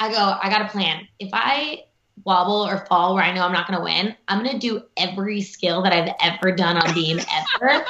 I 0.00 0.10
go, 0.10 0.38
I 0.42 0.48
got 0.48 0.62
a 0.62 0.68
plan. 0.68 1.06
If 1.18 1.28
I 1.32 1.84
wobble 2.24 2.66
or 2.66 2.84
fall 2.86 3.14
where 3.14 3.22
I 3.22 3.32
know 3.32 3.44
I'm 3.44 3.52
not 3.52 3.66
going 3.66 3.78
to 3.78 3.84
win, 3.84 4.16
I'm 4.28 4.42
going 4.42 4.58
to 4.58 4.58
do 4.58 4.82
every 4.96 5.42
skill 5.42 5.82
that 5.82 5.92
I've 5.92 6.14
ever 6.20 6.52
done 6.52 6.76
on 6.76 6.94
beam 6.94 7.20
ever 7.62 7.84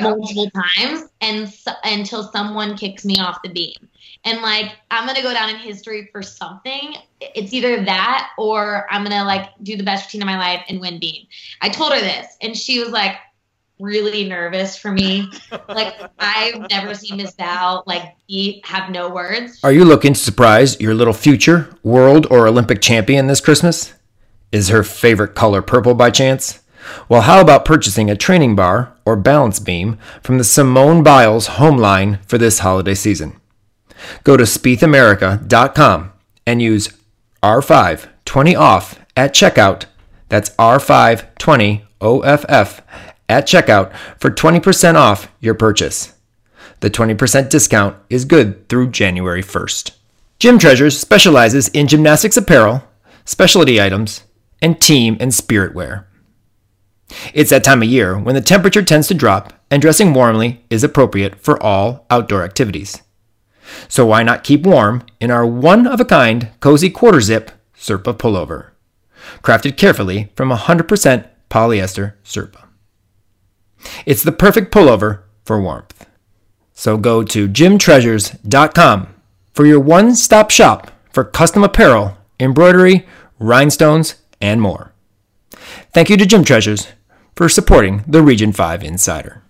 multiple 0.00 0.50
times 0.50 1.08
and 1.20 1.48
so, 1.48 1.72
until 1.84 2.30
someone 2.32 2.76
kicks 2.76 3.04
me 3.04 3.18
off 3.20 3.40
the 3.42 3.50
beam. 3.50 3.76
And 4.24 4.42
like 4.42 4.72
I'm 4.90 5.04
going 5.04 5.16
to 5.16 5.22
go 5.22 5.32
down 5.32 5.48
in 5.48 5.56
history 5.56 6.08
for 6.10 6.22
something. 6.22 6.96
It's 7.20 7.52
either 7.52 7.84
that 7.84 8.30
or 8.36 8.86
I'm 8.90 9.04
going 9.04 9.16
to 9.16 9.24
like 9.24 9.50
do 9.62 9.76
the 9.76 9.84
best 9.84 10.06
routine 10.06 10.22
of 10.22 10.26
my 10.26 10.38
life 10.38 10.64
and 10.68 10.80
win 10.80 10.98
beam. 10.98 11.26
I 11.60 11.68
told 11.68 11.92
her 11.92 12.00
this 12.00 12.36
and 12.42 12.56
she 12.56 12.80
was 12.80 12.90
like 12.90 13.16
really 13.80 14.28
nervous 14.28 14.76
for 14.76 14.90
me. 14.90 15.30
like 15.68 15.96
I've 16.18 16.68
never 16.70 16.94
seen 16.94 17.16
Miss 17.16 17.34
Val 17.34 17.82
like 17.86 18.14
be, 18.26 18.62
have 18.64 18.90
no 18.90 19.08
words. 19.08 19.60
Are 19.62 19.72
you 19.72 19.84
looking 19.84 20.14
to 20.14 20.20
surprise 20.20 20.80
your 20.80 20.94
little 20.94 21.12
future 21.12 21.74
world 21.82 22.26
or 22.30 22.46
Olympic 22.46 22.80
champion 22.80 23.26
this 23.26 23.40
Christmas? 23.40 23.94
Is 24.52 24.68
her 24.68 24.82
favorite 24.82 25.34
color 25.34 25.62
purple 25.62 25.94
by 25.94 26.10
chance? 26.10 26.60
Well, 27.08 27.22
how 27.22 27.40
about 27.40 27.64
purchasing 27.64 28.10
a 28.10 28.16
training 28.16 28.56
bar 28.56 28.94
or 29.04 29.16
balance 29.16 29.58
beam 29.58 29.98
from 30.22 30.38
the 30.38 30.44
Simone 30.44 31.02
Biles 31.02 31.46
home 31.58 31.76
line 31.76 32.18
for 32.26 32.38
this 32.38 32.60
holiday 32.60 32.94
season? 32.94 33.40
Go 34.24 34.36
to 34.36 34.44
spiethamerica.com 34.44 36.12
and 36.46 36.62
use 36.62 36.88
R5 37.42 38.08
20 38.24 38.56
off 38.56 39.00
at 39.16 39.34
checkout. 39.34 39.84
That's 40.28 40.50
R5 40.50 41.36
20 41.38 41.84
OFF 42.00 42.82
at 43.28 43.46
checkout 43.46 43.94
for 44.18 44.30
20% 44.30 44.94
off 44.94 45.30
your 45.40 45.54
purchase. 45.54 46.14
The 46.80 46.90
20% 46.90 47.50
discount 47.50 47.96
is 48.08 48.24
good 48.24 48.68
through 48.68 48.90
January 48.90 49.42
1st. 49.42 49.92
Gym 50.38 50.58
Treasures 50.58 50.98
specializes 50.98 51.68
in 51.68 51.88
gymnastics 51.88 52.36
apparel, 52.36 52.84
specialty 53.24 53.80
items, 53.80 54.22
and 54.62 54.80
team 54.80 55.16
and 55.18 55.34
spirit 55.34 55.74
wear. 55.74 56.06
It's 57.34 57.50
that 57.50 57.64
time 57.64 57.82
of 57.82 57.88
year 57.88 58.18
when 58.18 58.34
the 58.34 58.40
temperature 58.40 58.82
tends 58.82 59.08
to 59.08 59.14
drop 59.14 59.52
and 59.70 59.82
dressing 59.82 60.12
warmly 60.12 60.64
is 60.70 60.84
appropriate 60.84 61.40
for 61.40 61.60
all 61.62 62.06
outdoor 62.10 62.44
activities. 62.44 63.02
So 63.88 64.06
why 64.06 64.22
not 64.22 64.44
keep 64.44 64.64
warm 64.64 65.04
in 65.20 65.30
our 65.30 65.46
one 65.46 65.86
of 65.86 66.00
a 66.00 66.04
kind 66.04 66.50
cozy 66.60 66.90
quarter 66.90 67.20
zip 67.20 67.50
Sherpa 67.76 68.16
pullover, 68.16 68.70
crafted 69.42 69.76
carefully 69.76 70.30
from 70.36 70.50
100% 70.50 71.28
polyester 71.50 72.14
Sherpa. 72.24 72.67
It's 74.06 74.22
the 74.22 74.32
perfect 74.32 74.72
pullover 74.72 75.22
for 75.44 75.60
warmth. 75.60 76.06
So 76.74 76.96
go 76.96 77.22
to 77.24 77.48
gymtreasures.com 77.48 79.14
for 79.52 79.66
your 79.66 79.80
one 79.80 80.14
stop 80.14 80.50
shop 80.50 80.92
for 81.10 81.24
custom 81.24 81.64
apparel, 81.64 82.16
embroidery, 82.38 83.06
rhinestones, 83.38 84.16
and 84.40 84.62
more. 84.62 84.92
Thank 85.92 86.10
you 86.10 86.16
to 86.16 86.26
Gym 86.26 86.44
Treasures 86.44 86.88
for 87.34 87.48
supporting 87.48 88.04
the 88.06 88.22
Region 88.22 88.52
5 88.52 88.84
Insider. 88.84 89.42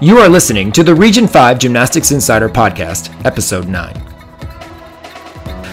You 0.00 0.18
are 0.18 0.28
listening 0.28 0.70
to 0.72 0.82
the 0.84 0.94
Region 0.94 1.26
5 1.26 1.58
Gymnastics 1.58 2.12
Insider 2.12 2.48
Podcast, 2.48 3.12
Episode 3.24 3.68
9. 3.68 3.94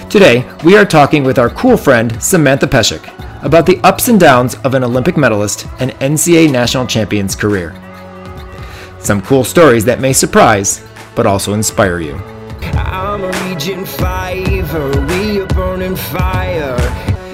Today, 0.09 0.49
we 0.63 0.77
are 0.77 0.85
talking 0.85 1.23
with 1.23 1.37
our 1.37 1.49
cool 1.49 1.75
friend 1.75 2.23
Samantha 2.23 2.67
Peshek 2.67 3.03
about 3.41 3.66
the 3.66 3.80
ups 3.83 4.08
and 4.08 4.19
downs 4.19 4.55
of 4.64 4.73
an 4.73 4.83
Olympic 4.83 5.17
medalist 5.17 5.67
and 5.80 5.91
NCAA 5.91 6.52
national 6.52 6.88
champion's 6.88 7.36
career. 7.36 7.73
Some 9.00 9.22
cool 9.22 9.44
stories 9.44 9.86
that 9.86 10.00
may 10.00 10.14
surprise, 10.14 10.83
but 11.16 11.25
also 11.25 11.53
inspire 11.53 12.00
you. 12.00 12.16
I'm 12.73 13.23
a 13.23 13.50
Region 13.50 13.86
5, 13.86 15.09
we 15.09 15.42
are 15.42 15.47
burning 15.47 15.95
fire. 15.95 16.77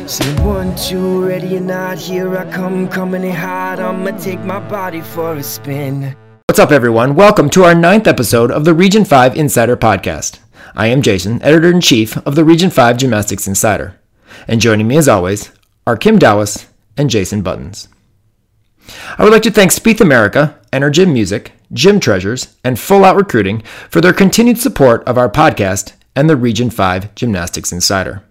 Say 0.07 0.33
one, 0.43 0.75
two, 0.75 1.25
ready 1.25 1.57
or 1.57 1.61
not, 1.61 1.97
here 1.97 2.37
I 2.37 2.51
come, 2.51 2.87
coming 2.89 3.23
in 3.23 3.31
hot. 3.31 3.79
I'ma 3.79 4.11
take 4.17 4.41
my 4.41 4.59
body 4.59 5.01
for 5.01 5.35
a 5.35 5.43
spin. 5.43 6.15
What's 6.47 6.59
up, 6.59 6.71
everyone? 6.71 7.15
Welcome 7.15 7.49
to 7.51 7.63
our 7.63 7.73
ninth 7.73 8.07
episode 8.07 8.51
of 8.51 8.65
the 8.65 8.73
Region 8.73 9.05
5 9.05 9.37
Insider 9.37 9.77
Podcast. 9.77 10.39
I 10.75 10.87
am 10.87 11.01
Jason, 11.01 11.41
editor 11.41 11.71
in 11.71 11.79
chief 11.79 12.17
of 12.27 12.35
the 12.35 12.43
Region 12.43 12.69
5 12.69 12.97
Gymnastics 12.97 13.47
Insider. 13.47 13.97
And 14.49 14.59
joining 14.59 14.87
me, 14.87 14.97
as 14.97 15.07
always, 15.07 15.51
are 15.85 15.97
Kim 15.97 16.19
Dowis 16.19 16.67
and 16.97 17.09
Jason 17.09 17.41
Buttons. 17.41 17.87
I 19.17 19.23
would 19.23 19.31
like 19.31 19.43
to 19.43 19.51
thank 19.51 19.71
Spieth 19.71 20.01
America, 20.01 20.59
Energym 20.71 21.13
Music, 21.13 21.53
Gym 21.73 21.99
Treasures, 21.99 22.57
and 22.63 22.79
Full 22.79 23.05
Out 23.05 23.15
Recruiting 23.15 23.61
for 23.89 24.01
their 24.01 24.13
continued 24.13 24.57
support 24.57 25.03
of 25.05 25.17
our 25.17 25.29
podcast 25.29 25.93
and 26.15 26.29
the 26.29 26.35
Region 26.35 26.69
5 26.69 27.15
Gymnastics 27.15 27.71
Insider. 27.71 28.23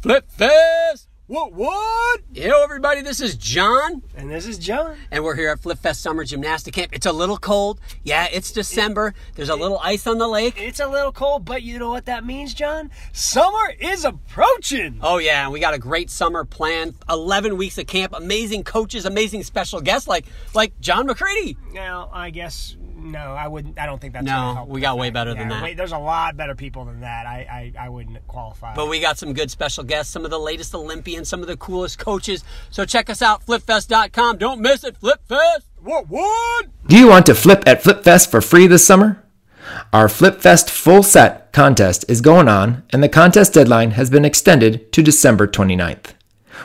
Flip 0.00 0.24
Fest! 0.30 1.08
What, 1.28 1.52
what? 1.52 2.20
Yo, 2.32 2.64
everybody, 2.64 3.00
this 3.00 3.20
is 3.20 3.36
John. 3.36 4.02
And 4.16 4.28
this 4.28 4.44
is 4.44 4.58
John. 4.58 4.96
And 5.08 5.22
we're 5.22 5.36
here 5.36 5.50
at 5.50 5.60
Flip 5.60 5.78
Fest 5.78 6.02
Summer 6.02 6.24
Gymnastic 6.24 6.74
Camp. 6.74 6.92
It's 6.92 7.06
a 7.06 7.12
little 7.12 7.38
cold. 7.38 7.80
Yeah, 8.02 8.26
it's 8.32 8.50
December. 8.50 9.14
There's 9.36 9.48
a 9.48 9.54
little 9.54 9.78
ice 9.78 10.08
on 10.08 10.18
the 10.18 10.26
lake. 10.26 10.60
It's 10.60 10.80
a 10.80 10.88
little 10.88 11.12
cold, 11.12 11.44
but 11.44 11.62
you 11.62 11.78
know 11.78 11.90
what 11.90 12.06
that 12.06 12.26
means, 12.26 12.54
John? 12.54 12.90
Summer 13.12 13.72
is 13.78 14.04
approaching. 14.04 14.98
Oh, 15.00 15.18
yeah, 15.18 15.44
and 15.44 15.52
we 15.52 15.60
got 15.60 15.74
a 15.74 15.78
great 15.78 16.10
summer 16.10 16.44
plan. 16.44 16.96
11 17.08 17.56
weeks 17.56 17.78
of 17.78 17.86
camp, 17.86 18.14
amazing 18.16 18.64
coaches, 18.64 19.06
amazing 19.06 19.44
special 19.44 19.80
guests 19.80 20.08
like 20.08 20.26
like 20.54 20.78
John 20.80 21.06
McCready. 21.06 21.56
Now, 21.72 22.10
I 22.12 22.30
guess 22.30 22.76
no, 23.02 23.32
I 23.32 23.48
wouldn't. 23.48 23.78
I 23.78 23.86
don't 23.86 24.00
think 24.00 24.12
that's 24.12 24.24
no. 24.24 24.64
We 24.68 24.80
got 24.80 24.98
way 24.98 25.10
better 25.10 25.32
yeah, 25.32 25.40
than 25.40 25.48
that. 25.48 25.62
Wait, 25.62 25.76
there's 25.76 25.92
a 25.92 25.98
lot 25.98 26.36
better 26.36 26.54
people 26.54 26.84
than 26.84 27.00
that. 27.00 27.26
I, 27.26 27.72
I, 27.78 27.86
I 27.86 27.88
wouldn't 27.88 28.26
qualify. 28.28 28.74
But 28.74 28.88
we 28.88 29.00
got 29.00 29.18
some 29.18 29.32
good 29.32 29.50
special 29.50 29.84
guests, 29.84 30.12
some 30.12 30.24
of 30.24 30.30
the 30.30 30.38
latest 30.38 30.74
Olympians, 30.74 31.28
some 31.28 31.40
of 31.40 31.46
the 31.46 31.56
coolest 31.56 31.98
coaches. 31.98 32.44
So 32.70 32.84
check 32.84 33.10
us 33.10 33.22
out, 33.22 33.44
flipfest.com. 33.46 34.38
Don't 34.38 34.60
miss 34.60 34.84
it, 34.84 35.00
FlipFest. 35.00 35.64
What 35.80 36.08
what? 36.08 36.66
Do 36.86 36.96
you 36.96 37.08
want 37.08 37.26
to 37.26 37.34
flip 37.34 37.64
at 37.66 37.82
FlipFest 37.82 38.30
for 38.30 38.40
free 38.40 38.66
this 38.66 38.86
summer? 38.86 39.22
Our 39.92 40.06
FlipFest 40.06 40.70
full 40.70 41.02
set 41.02 41.52
contest 41.52 42.04
is 42.08 42.20
going 42.20 42.48
on, 42.48 42.82
and 42.90 43.02
the 43.02 43.08
contest 43.08 43.54
deadline 43.54 43.92
has 43.92 44.10
been 44.10 44.24
extended 44.24 44.92
to 44.92 45.02
December 45.02 45.46
29th. 45.46 46.14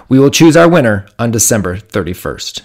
We 0.09 0.19
will 0.19 0.31
choose 0.31 0.57
our 0.57 0.69
winner 0.69 1.07
on 1.19 1.31
December 1.31 1.77
31st. 1.77 2.61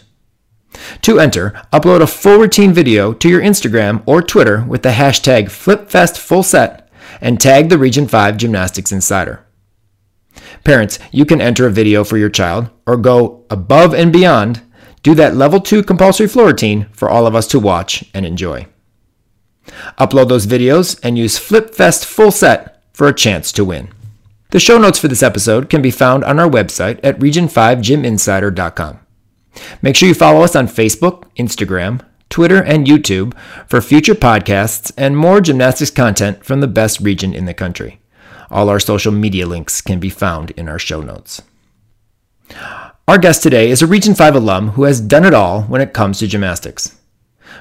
To 1.03 1.19
enter, 1.19 1.51
upload 1.73 2.01
a 2.01 2.07
full 2.07 2.39
routine 2.39 2.73
video 2.73 3.13
to 3.13 3.29
your 3.29 3.41
Instagram 3.41 4.03
or 4.07 4.23
Twitter 4.23 4.65
with 4.67 4.83
the 4.83 4.91
hashtag 4.91 5.45
FlipFestFullSet 5.45 6.87
and 7.21 7.41
tag 7.41 7.69
the 7.69 7.79
Region 7.79 8.07
5 8.09 8.37
Gymnastics 8.37 8.93
Insider. 8.93 9.45
Parents, 10.65 10.99
you 11.11 11.25
can 11.25 11.41
enter 11.41 11.67
a 11.67 11.71
video 11.71 12.05
for 12.05 12.17
your 12.17 12.31
child 12.31 12.71
or 12.87 12.97
go 12.97 13.45
above 13.51 13.95
and 13.95 14.13
beyond. 14.13 14.63
Do 15.03 15.15
that 15.17 15.35
level 15.35 15.61
2 15.61 15.83
compulsory 15.83 16.29
floor 16.29 16.49
routine 16.49 16.87
for 16.93 17.11
all 17.11 17.27
of 17.27 17.35
us 17.35 17.47
to 17.49 17.59
watch 17.59 18.05
and 18.15 18.25
enjoy. 18.25 18.67
Upload 19.99 20.29
those 20.29 20.47
videos 20.47 20.99
and 21.03 21.19
use 21.19 21.39
FlipFest 21.39 22.05
Full 22.05 22.31
Set 22.31 22.83
for 22.93 23.09
a 23.09 23.15
chance 23.15 23.53
to 23.53 23.65
win. 23.65 23.89
The 24.51 24.61
show 24.61 24.79
notes 24.79 24.99
for 24.99 25.09
this 25.09 25.23
episode 25.23 25.71
can 25.71 25.83
be 25.83 25.91
found 25.91 26.25
on 26.25 26.39
our 26.39 26.49
website 26.49 27.01
at 27.03 27.19
region5gyminsider.com. 27.19 29.02
Make 29.81 29.97
sure 29.97 30.09
you 30.09 30.15
follow 30.15 30.43
us 30.43 30.57
on 30.57 30.67
Facebook, 30.67 31.25
Instagram, 31.37 32.01
Twitter, 32.31 32.63
and 32.63 32.87
YouTube 32.87 33.37
for 33.69 33.81
future 33.81 34.15
podcasts 34.15 34.91
and 34.97 35.17
more 35.17 35.41
gymnastics 35.41 35.91
content 35.91 36.45
from 36.45 36.61
the 36.61 36.67
best 36.67 37.01
region 37.01 37.35
in 37.35 37.45
the 37.45 37.55
country. 37.55 38.01
All 38.51 38.69
our 38.69 38.81
social 38.81 39.13
media 39.13 39.47
links 39.47 39.81
can 39.81 40.01
be 40.01 40.11
found 40.11 40.51
in 40.53 40.69
our 40.69 40.79
show 40.79 41.01
notes. 41.01 41.43
Our 43.09 43.19
guest 43.19 43.43
today 43.43 43.71
is 43.71 43.83
a 43.83 43.87
Region 43.87 44.15
5 44.15 44.37
alum 44.37 44.71
who 44.71 44.85
has 44.85 45.01
done 45.01 45.25
it 45.25 45.35
all 45.35 45.63
when 45.63 45.81
it 45.81 45.93
comes 45.93 46.19
to 46.19 46.27
gymnastics. 46.27 46.99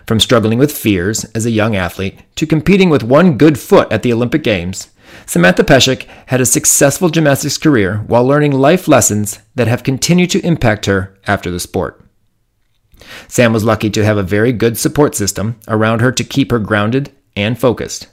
From 0.06 0.20
struggling 0.20 0.60
with 0.60 0.76
fears 0.76 1.26
as 1.36 1.46
a 1.46 1.52
young 1.52 1.76
athlete 1.76 2.22
to 2.36 2.46
competing 2.46 2.90
with 2.90 3.04
one 3.04 3.38
good 3.38 3.60
foot 3.60 3.92
at 3.92 4.04
the 4.04 4.14
Olympic 4.14 4.44
Games, 4.44 4.90
Samantha 5.26 5.64
Peshek 5.64 6.06
had 6.28 6.42
a 6.42 6.46
successful 6.46 7.10
gymnastics 7.10 7.58
career 7.58 7.98
while 8.08 8.26
learning 8.26 8.52
life 8.52 8.88
lessons 8.88 9.40
that 9.56 9.68
have 9.68 9.84
continued 9.84 10.30
to 10.32 10.46
impact 10.46 10.86
her 10.86 11.18
after 11.28 11.50
the 11.50 11.60
sport. 11.60 12.04
Sam 13.28 13.54
was 13.54 13.64
lucky 13.64 13.90
to 13.90 14.06
have 14.06 14.18
a 14.18 14.24
very 14.24 14.52
good 14.52 14.78
support 14.78 15.16
system 15.16 15.60
around 15.68 16.02
her 16.02 16.12
to 16.12 16.24
keep 16.24 16.52
her 16.52 16.60
grounded 16.60 17.12
and 17.36 17.60
focused. 17.60 18.08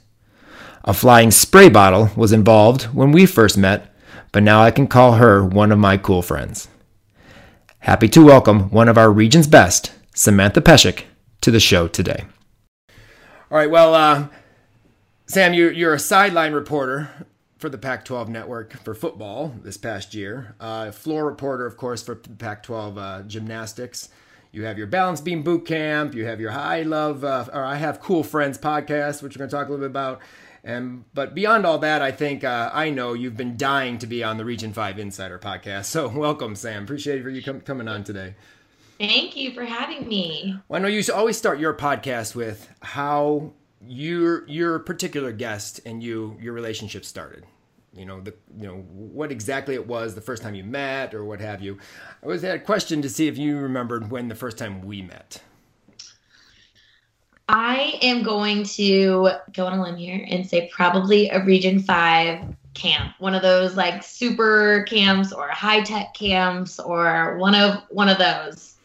A 0.83 0.93
flying 0.93 1.31
spray 1.31 1.69
bottle 1.69 2.09
was 2.15 2.31
involved 2.31 2.83
when 2.85 3.11
we 3.11 3.25
first 3.25 3.57
met, 3.57 3.93
but 4.31 4.43
now 4.43 4.61
I 4.61 4.71
can 4.71 4.87
call 4.87 5.13
her 5.13 5.43
one 5.43 5.71
of 5.71 5.79
my 5.79 5.97
cool 5.97 6.21
friends. 6.21 6.67
Happy 7.79 8.07
to 8.09 8.25
welcome 8.25 8.69
one 8.69 8.87
of 8.87 8.97
our 8.97 9.11
region's 9.11 9.47
best, 9.47 9.91
Samantha 10.13 10.61
Peshek, 10.61 11.03
to 11.41 11.51
the 11.51 11.59
show 11.59 11.87
today. 11.87 12.25
All 13.51 13.57
right, 13.57 13.69
well, 13.69 13.95
uh, 13.95 14.27
Sam, 15.29 15.53
you're, 15.53 15.71
you're 15.71 15.93
a 15.93 15.99
sideline 15.99 16.53
reporter 16.53 17.27
for 17.59 17.69
the 17.69 17.77
Pac 17.77 18.03
12 18.03 18.29
network 18.29 18.73
for 18.83 18.95
football 18.95 19.53
this 19.61 19.77
past 19.77 20.15
year, 20.15 20.55
uh, 20.59 20.89
floor 20.89 21.23
reporter, 21.23 21.67
of 21.67 21.77
course, 21.77 22.01
for 22.01 22.15
Pac 22.15 22.63
12 22.63 22.97
uh, 22.97 23.21
gymnastics. 23.27 24.09
You 24.51 24.63
have 24.63 24.79
your 24.79 24.87
Balance 24.87 25.21
Beam 25.21 25.43
Boot 25.43 25.67
Camp. 25.67 26.15
You 26.15 26.25
have 26.25 26.41
your 26.41 26.49
I 26.49 26.81
Love, 26.81 27.23
uh, 27.23 27.45
or 27.53 27.63
I 27.63 27.75
Have 27.75 27.99
Cool 27.99 28.23
Friends 28.23 28.57
podcast, 28.57 29.21
which 29.21 29.35
we're 29.35 29.45
going 29.45 29.51
to 29.51 29.55
talk 29.55 29.67
a 29.67 29.69
little 29.69 29.83
bit 29.85 29.91
about. 29.91 30.19
And 30.63 31.05
but 31.13 31.35
beyond 31.35 31.63
all 31.63 31.77
that, 31.77 32.01
I 32.01 32.11
think 32.11 32.43
uh, 32.43 32.71
I 32.73 32.89
know 32.89 33.13
you've 33.13 33.37
been 33.37 33.55
dying 33.55 33.99
to 33.99 34.07
be 34.07 34.23
on 34.23 34.37
the 34.37 34.45
Region 34.45 34.73
Five 34.73 34.97
Insider 34.97 35.37
podcast. 35.37 35.85
So 35.85 36.07
welcome, 36.15 36.55
Sam. 36.55 36.85
Appreciate 36.85 37.21
for 37.21 37.29
you 37.29 37.43
com- 37.43 37.61
coming 37.61 37.87
on 37.87 38.03
today. 38.03 38.33
Thank 38.97 39.35
you 39.35 39.53
for 39.53 39.63
having 39.63 40.07
me. 40.07 40.57
Well, 40.67 40.79
I 40.79 40.81
know 40.81 40.87
you 40.87 41.03
always 41.13 41.37
start 41.37 41.59
your 41.59 41.75
podcast 41.75 42.33
with 42.33 42.67
how 42.81 43.53
your 43.85 44.47
your 44.47 44.79
particular 44.79 45.31
guest 45.31 45.81
and 45.85 46.03
you 46.03 46.37
your 46.41 46.53
relationship 46.53 47.05
started. 47.05 47.45
You 47.93 48.05
know 48.05 48.21
the 48.21 48.33
you 48.57 48.67
know 48.67 48.77
what 48.91 49.31
exactly 49.31 49.73
it 49.75 49.87
was 49.87 50.15
the 50.15 50.21
first 50.21 50.43
time 50.43 50.55
you 50.55 50.63
met 50.63 51.13
or 51.13 51.25
what 51.25 51.39
have 51.41 51.61
you. 51.61 51.77
I 52.23 52.27
was 52.27 52.41
had 52.41 52.55
a 52.55 52.59
question 52.59 53.01
to 53.01 53.09
see 53.09 53.27
if 53.27 53.37
you 53.37 53.57
remembered 53.57 54.11
when 54.11 54.27
the 54.27 54.35
first 54.35 54.57
time 54.57 54.81
we 54.81 55.01
met. 55.01 55.41
I 57.47 57.97
am 58.03 58.21
going 58.21 58.63
to 58.63 59.31
go 59.53 59.65
on 59.65 59.79
a 59.79 59.81
limb 59.81 59.95
here 59.95 60.23
and 60.29 60.47
say 60.47 60.69
probably 60.71 61.29
a 61.29 61.43
Region 61.43 61.81
5 61.81 62.45
camp. 62.75 63.15
One 63.17 63.33
of 63.33 63.41
those 63.41 63.75
like 63.75 64.03
super 64.03 64.85
camps 64.87 65.33
or 65.33 65.47
high 65.47 65.81
tech 65.81 66.13
camps 66.13 66.79
or 66.79 67.37
one 67.37 67.55
of 67.55 67.81
one 67.89 68.07
of 68.07 68.19
those. 68.19 68.75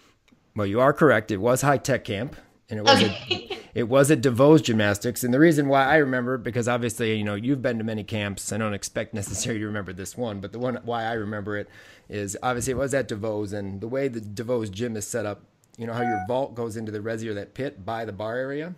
Well, 0.56 0.67
you 0.67 0.81
are 0.81 0.94
correct. 0.94 1.31
It 1.31 1.38
was 1.38 1.61
high 1.61 1.76
tech 1.76 2.05
camp 2.05 2.37
and 2.70 2.78
it 2.78 2.82
was 2.82 3.02
okay. 3.02 3.49
at, 3.50 3.58
it 3.75 3.88
was 3.88 4.11
at 4.11 4.20
Deveau's 4.20 4.62
Gymnastics. 4.62 5.25
And 5.25 5.32
the 5.32 5.38
reason 5.38 5.69
why 5.69 5.84
I 5.84 5.96
remember 5.96 6.37
it, 6.37 6.43
because 6.43 6.69
obviously, 6.69 7.16
you 7.16 7.25
know, 7.25 7.34
you've 7.34 7.62
been 7.62 7.78
to 7.78 7.84
many 7.84 8.05
camps. 8.05 8.52
I 8.52 8.58
don't 8.58 8.75
expect 8.75 9.14
necessarily 9.14 9.61
to 9.61 9.66
remember 9.66 9.93
this 9.93 10.16
one, 10.16 10.40
but 10.40 10.52
the 10.52 10.58
one 10.58 10.78
why 10.84 11.05
I 11.05 11.12
remember 11.12 11.56
it 11.56 11.69
is 12.08 12.37
obviously 12.43 12.72
it 12.72 12.76
was 12.76 12.94
at 12.94 13.08
Deveau's 13.08 13.52
and 13.52 13.81
the 13.81 13.88
way 13.88 14.08
the 14.08 14.20
Deveau's 14.20 14.70
gym 14.70 14.96
is 14.96 15.06
set 15.06 15.26
up 15.26 15.43
you 15.76 15.87
know 15.87 15.93
how 15.93 16.02
your 16.02 16.25
vault 16.26 16.55
goes 16.55 16.76
into 16.76 16.93
the 16.93 17.00
resi 17.00 17.26
or 17.26 17.34
that 17.34 17.55
pit 17.55 17.84
by 17.84 18.05
the 18.05 18.12
bar 18.12 18.37
area? 18.37 18.75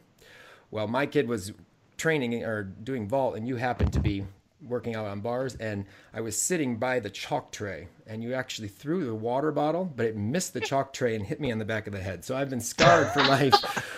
Well, 0.71 0.89
my 0.89 1.07
kid 1.07 1.29
was 1.29 1.53
training 1.97 2.43
or 2.45 2.63
doing 2.63 3.09
vault, 3.09 3.37
and 3.37 3.47
you 3.47 3.57
happened 3.57 3.93
to 3.93 4.01
be 4.01 4.25
working 4.69 4.95
out 4.95 5.07
on 5.07 5.21
bars, 5.21 5.55
and 5.57 5.85
I 6.13 6.21
was 6.21 6.37
sitting 6.37 6.77
by 6.77 7.01
the 7.01 7.11
chalk 7.11 7.53
tray, 7.53 7.89
and 8.07 8.23
you 8.23 8.35
actually 8.35 8.69
threw 8.69 9.05
the 9.05 9.15
water 9.15 9.53
bottle, 9.53 9.85
but 9.85 10.07
it 10.07 10.17
missed 10.17 10.55
the 10.55 10.61
chalk 10.61 10.93
tray 10.93 11.15
and 11.15 11.25
hit 11.27 11.41
me 11.41 11.53
on 11.53 11.59
the 11.59 11.65
back 11.65 11.87
of 11.87 11.93
the 11.93 12.01
head. 12.01 12.25
So 12.25 12.37
I've 12.37 12.51
been 12.51 12.61
scarred 12.61 13.09
for 13.13 13.21
life 13.21 13.55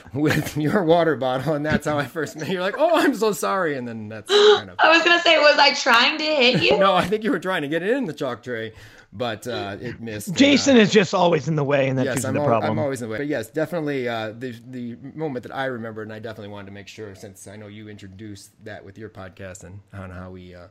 with 0.14 0.56
your 0.56 0.82
water 0.84 1.16
bottle, 1.16 1.54
and 1.54 1.64
that's 1.64 1.86
how 1.86 1.98
I 1.98 2.06
first 2.06 2.36
met. 2.36 2.48
You're 2.48 2.62
like, 2.62 2.76
"Oh, 2.78 2.98
I'm 2.98 3.14
so 3.14 3.32
sorry," 3.32 3.76
and 3.76 3.86
then 3.86 4.08
that's 4.08 4.30
kind 4.56 4.70
of. 4.70 4.76
I 4.78 4.88
was 4.90 5.02
gonna 5.04 5.20
say, 5.22 5.38
was 5.38 5.58
I 5.58 5.74
trying 5.74 6.18
to 6.18 6.24
hit 6.24 6.62
you? 6.62 6.78
no, 6.78 6.94
I 6.94 7.06
think 7.06 7.24
you 7.24 7.30
were 7.30 7.38
trying 7.38 7.62
to 7.62 7.68
get 7.68 7.82
it 7.82 7.90
in 7.90 8.04
the 8.06 8.12
chalk 8.12 8.42
tray, 8.42 8.72
but 9.12 9.46
uh, 9.46 9.76
it 9.80 10.00
missed. 10.00 10.34
Jason 10.34 10.76
uh, 10.76 10.80
is 10.80 10.92
just 10.92 11.14
always 11.14 11.48
in 11.48 11.56
the 11.56 11.64
way, 11.64 11.88
and 11.88 11.98
that's 11.98 12.16
yes, 12.16 12.24
I'm 12.24 12.34
the 12.34 12.44
problem. 12.44 12.72
I'm 12.72 12.78
always 12.78 13.00
in 13.00 13.08
the 13.08 13.12
way. 13.12 13.18
But 13.18 13.26
yes, 13.26 13.48
definitely 13.48 14.08
uh, 14.08 14.32
the 14.36 14.54
the 14.68 14.96
moment 15.14 15.44
that 15.44 15.54
I 15.54 15.66
remember, 15.66 16.02
and 16.02 16.12
I 16.12 16.18
definitely 16.18 16.48
wanted 16.48 16.66
to 16.66 16.72
make 16.72 16.88
sure, 16.88 17.14
since 17.14 17.46
I 17.46 17.56
know 17.56 17.68
you 17.68 17.88
introduced 17.88 18.52
that 18.64 18.84
with 18.84 18.98
your 18.98 19.08
podcast 19.08 19.64
and 19.64 19.80
on 19.92 20.10
how 20.10 20.30
we 20.30 20.54
uh, 20.54 20.68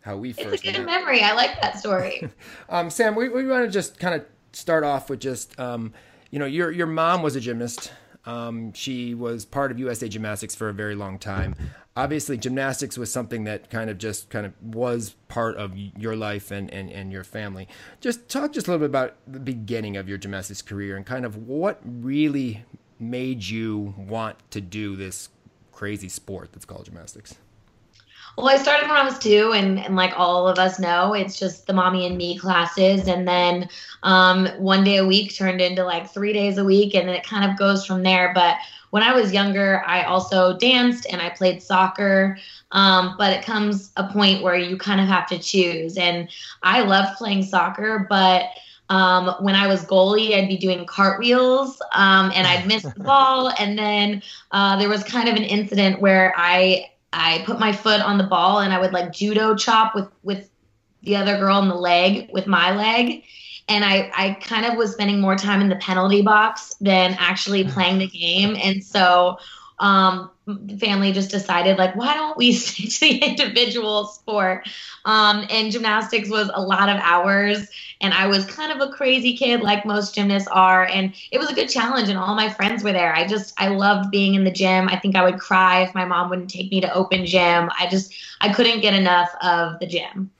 how 0.00 0.16
we 0.16 0.32
first. 0.32 0.54
It's 0.54 0.62
a 0.64 0.72
good 0.72 0.86
met. 0.86 1.00
memory. 1.00 1.22
I 1.22 1.32
like 1.32 1.60
that 1.60 1.78
story. 1.78 2.28
um, 2.68 2.90
Sam, 2.90 3.14
we, 3.14 3.28
we 3.28 3.46
want 3.46 3.64
to 3.64 3.70
just 3.70 3.98
kind 3.98 4.14
of 4.14 4.26
start 4.52 4.82
off 4.82 5.08
with 5.08 5.20
just 5.20 5.58
um, 5.60 5.92
you 6.30 6.38
know 6.38 6.46
your 6.46 6.72
your 6.72 6.86
mom 6.86 7.22
was 7.22 7.36
a 7.36 7.40
gymnast. 7.40 7.92
Um, 8.24 8.72
she 8.72 9.14
was 9.14 9.44
part 9.44 9.70
of 9.70 9.78
USA 9.78 10.08
Gymnastics 10.08 10.56
for 10.56 10.68
a 10.68 10.72
very 10.72 10.96
long 10.96 11.20
time 11.20 11.54
obviously 11.96 12.36
gymnastics 12.36 12.98
was 12.98 13.10
something 13.10 13.44
that 13.44 13.70
kind 13.70 13.88
of 13.88 13.96
just 13.98 14.28
kind 14.28 14.44
of 14.44 14.52
was 14.62 15.16
part 15.28 15.56
of 15.56 15.76
your 15.76 16.14
life 16.14 16.50
and, 16.50 16.70
and, 16.72 16.90
and 16.90 17.10
your 17.10 17.24
family. 17.24 17.66
Just 18.00 18.28
talk 18.28 18.52
just 18.52 18.68
a 18.68 18.70
little 18.70 18.86
bit 18.86 18.90
about 18.90 19.16
the 19.26 19.40
beginning 19.40 19.96
of 19.96 20.08
your 20.08 20.18
gymnastics 20.18 20.62
career 20.62 20.96
and 20.96 21.06
kind 21.06 21.24
of 21.24 21.48
what 21.48 21.80
really 21.84 22.64
made 22.98 23.44
you 23.44 23.94
want 23.96 24.38
to 24.50 24.60
do 24.60 24.94
this 24.96 25.30
crazy 25.72 26.08
sport 26.08 26.52
that's 26.52 26.64
called 26.64 26.84
gymnastics. 26.84 27.36
Well, 28.36 28.48
I 28.48 28.56
started 28.56 28.88
when 28.88 28.96
I 28.96 29.04
was 29.04 29.18
two, 29.18 29.52
and, 29.54 29.78
and 29.78 29.96
like 29.96 30.12
all 30.16 30.46
of 30.46 30.58
us 30.58 30.78
know, 30.78 31.14
it's 31.14 31.38
just 31.38 31.66
the 31.66 31.72
mommy 31.72 32.06
and 32.06 32.16
me 32.16 32.36
classes. 32.36 33.08
And 33.08 33.26
then 33.26 33.68
um, 34.02 34.46
one 34.58 34.84
day 34.84 34.98
a 34.98 35.06
week 35.06 35.34
turned 35.34 35.60
into 35.60 35.84
like 35.84 36.10
three 36.10 36.32
days 36.32 36.58
a 36.58 36.64
week, 36.64 36.94
and 36.94 37.08
then 37.08 37.14
it 37.14 37.24
kind 37.24 37.50
of 37.50 37.58
goes 37.58 37.86
from 37.86 38.02
there. 38.02 38.32
But 38.34 38.56
when 38.90 39.02
I 39.02 39.14
was 39.14 39.32
younger, 39.32 39.82
I 39.86 40.04
also 40.04 40.56
danced 40.56 41.06
and 41.10 41.20
I 41.20 41.30
played 41.30 41.62
soccer. 41.62 42.38
Um, 42.72 43.14
but 43.16 43.32
it 43.32 43.44
comes 43.44 43.92
a 43.96 44.08
point 44.08 44.42
where 44.42 44.56
you 44.56 44.76
kind 44.76 45.00
of 45.00 45.06
have 45.06 45.26
to 45.28 45.38
choose. 45.38 45.96
And 45.96 46.28
I 46.62 46.82
loved 46.82 47.16
playing 47.16 47.44
soccer, 47.44 48.06
but 48.08 48.46
um, 48.88 49.34
when 49.40 49.54
I 49.54 49.66
was 49.66 49.84
goalie, 49.84 50.34
I'd 50.34 50.48
be 50.48 50.56
doing 50.56 50.86
cartwheels 50.86 51.80
um, 51.92 52.30
and 52.34 52.46
I'd 52.46 52.66
miss 52.66 52.82
the 52.82 53.00
ball. 53.04 53.52
And 53.58 53.78
then 53.78 54.22
uh, 54.50 54.78
there 54.78 54.88
was 54.88 55.02
kind 55.04 55.28
of 55.28 55.36
an 55.36 55.42
incident 55.42 56.00
where 56.00 56.32
I 56.36 56.90
I 57.12 57.42
put 57.46 57.58
my 57.58 57.72
foot 57.72 58.00
on 58.00 58.18
the 58.18 58.24
ball 58.24 58.60
and 58.60 58.72
I 58.72 58.80
would 58.80 58.92
like 58.92 59.12
judo 59.12 59.54
chop 59.54 59.94
with 59.94 60.08
with 60.22 60.50
the 61.02 61.16
other 61.16 61.38
girl 61.38 61.60
in 61.62 61.68
the 61.68 61.74
leg 61.74 62.28
with 62.32 62.46
my 62.46 62.74
leg 62.74 63.22
and 63.68 63.84
I, 63.84 64.10
I 64.14 64.34
kind 64.40 64.64
of 64.64 64.76
was 64.76 64.92
spending 64.92 65.20
more 65.20 65.36
time 65.36 65.60
in 65.60 65.68
the 65.68 65.76
penalty 65.76 66.22
box 66.22 66.74
than 66.80 67.16
actually 67.18 67.64
playing 67.68 67.98
the 67.98 68.06
game. 68.06 68.56
And 68.62 68.82
so 68.82 69.38
um, 69.78 70.30
family 70.78 71.12
just 71.12 71.30
decided, 71.30 71.78
like, 71.78 71.94
why 71.96 72.14
don't 72.14 72.36
we 72.36 72.52
stick 72.52 72.90
to 72.90 73.00
the 73.00 73.18
individual 73.18 74.06
sport? 74.06 74.68
Um, 75.04 75.46
and 75.50 75.70
gymnastics 75.70 76.28
was 76.28 76.50
a 76.52 76.62
lot 76.62 76.88
of 76.88 76.96
hours. 76.96 77.68
And 78.00 78.12
I 78.12 78.26
was 78.26 78.44
kind 78.46 78.72
of 78.72 78.86
a 78.86 78.92
crazy 78.92 79.36
kid, 79.36 79.60
like 79.60 79.84
most 79.84 80.14
gymnasts 80.14 80.48
are. 80.48 80.84
And 80.84 81.14
it 81.30 81.38
was 81.38 81.50
a 81.50 81.54
good 81.54 81.68
challenge, 81.68 82.08
and 82.08 82.18
all 82.18 82.34
my 82.34 82.48
friends 82.48 82.82
were 82.84 82.92
there. 82.92 83.14
I 83.14 83.26
just, 83.26 83.54
I 83.58 83.68
loved 83.68 84.10
being 84.10 84.34
in 84.34 84.44
the 84.44 84.50
gym. 84.50 84.88
I 84.88 84.98
think 84.98 85.16
I 85.16 85.24
would 85.24 85.38
cry 85.38 85.82
if 85.82 85.94
my 85.94 86.04
mom 86.04 86.30
wouldn't 86.30 86.50
take 86.50 86.70
me 86.70 86.80
to 86.80 86.92
open 86.92 87.26
gym. 87.26 87.70
I 87.78 87.88
just, 87.90 88.14
I 88.40 88.52
couldn't 88.52 88.80
get 88.80 88.94
enough 88.94 89.30
of 89.42 89.78
the 89.80 89.86
gym. 89.86 90.30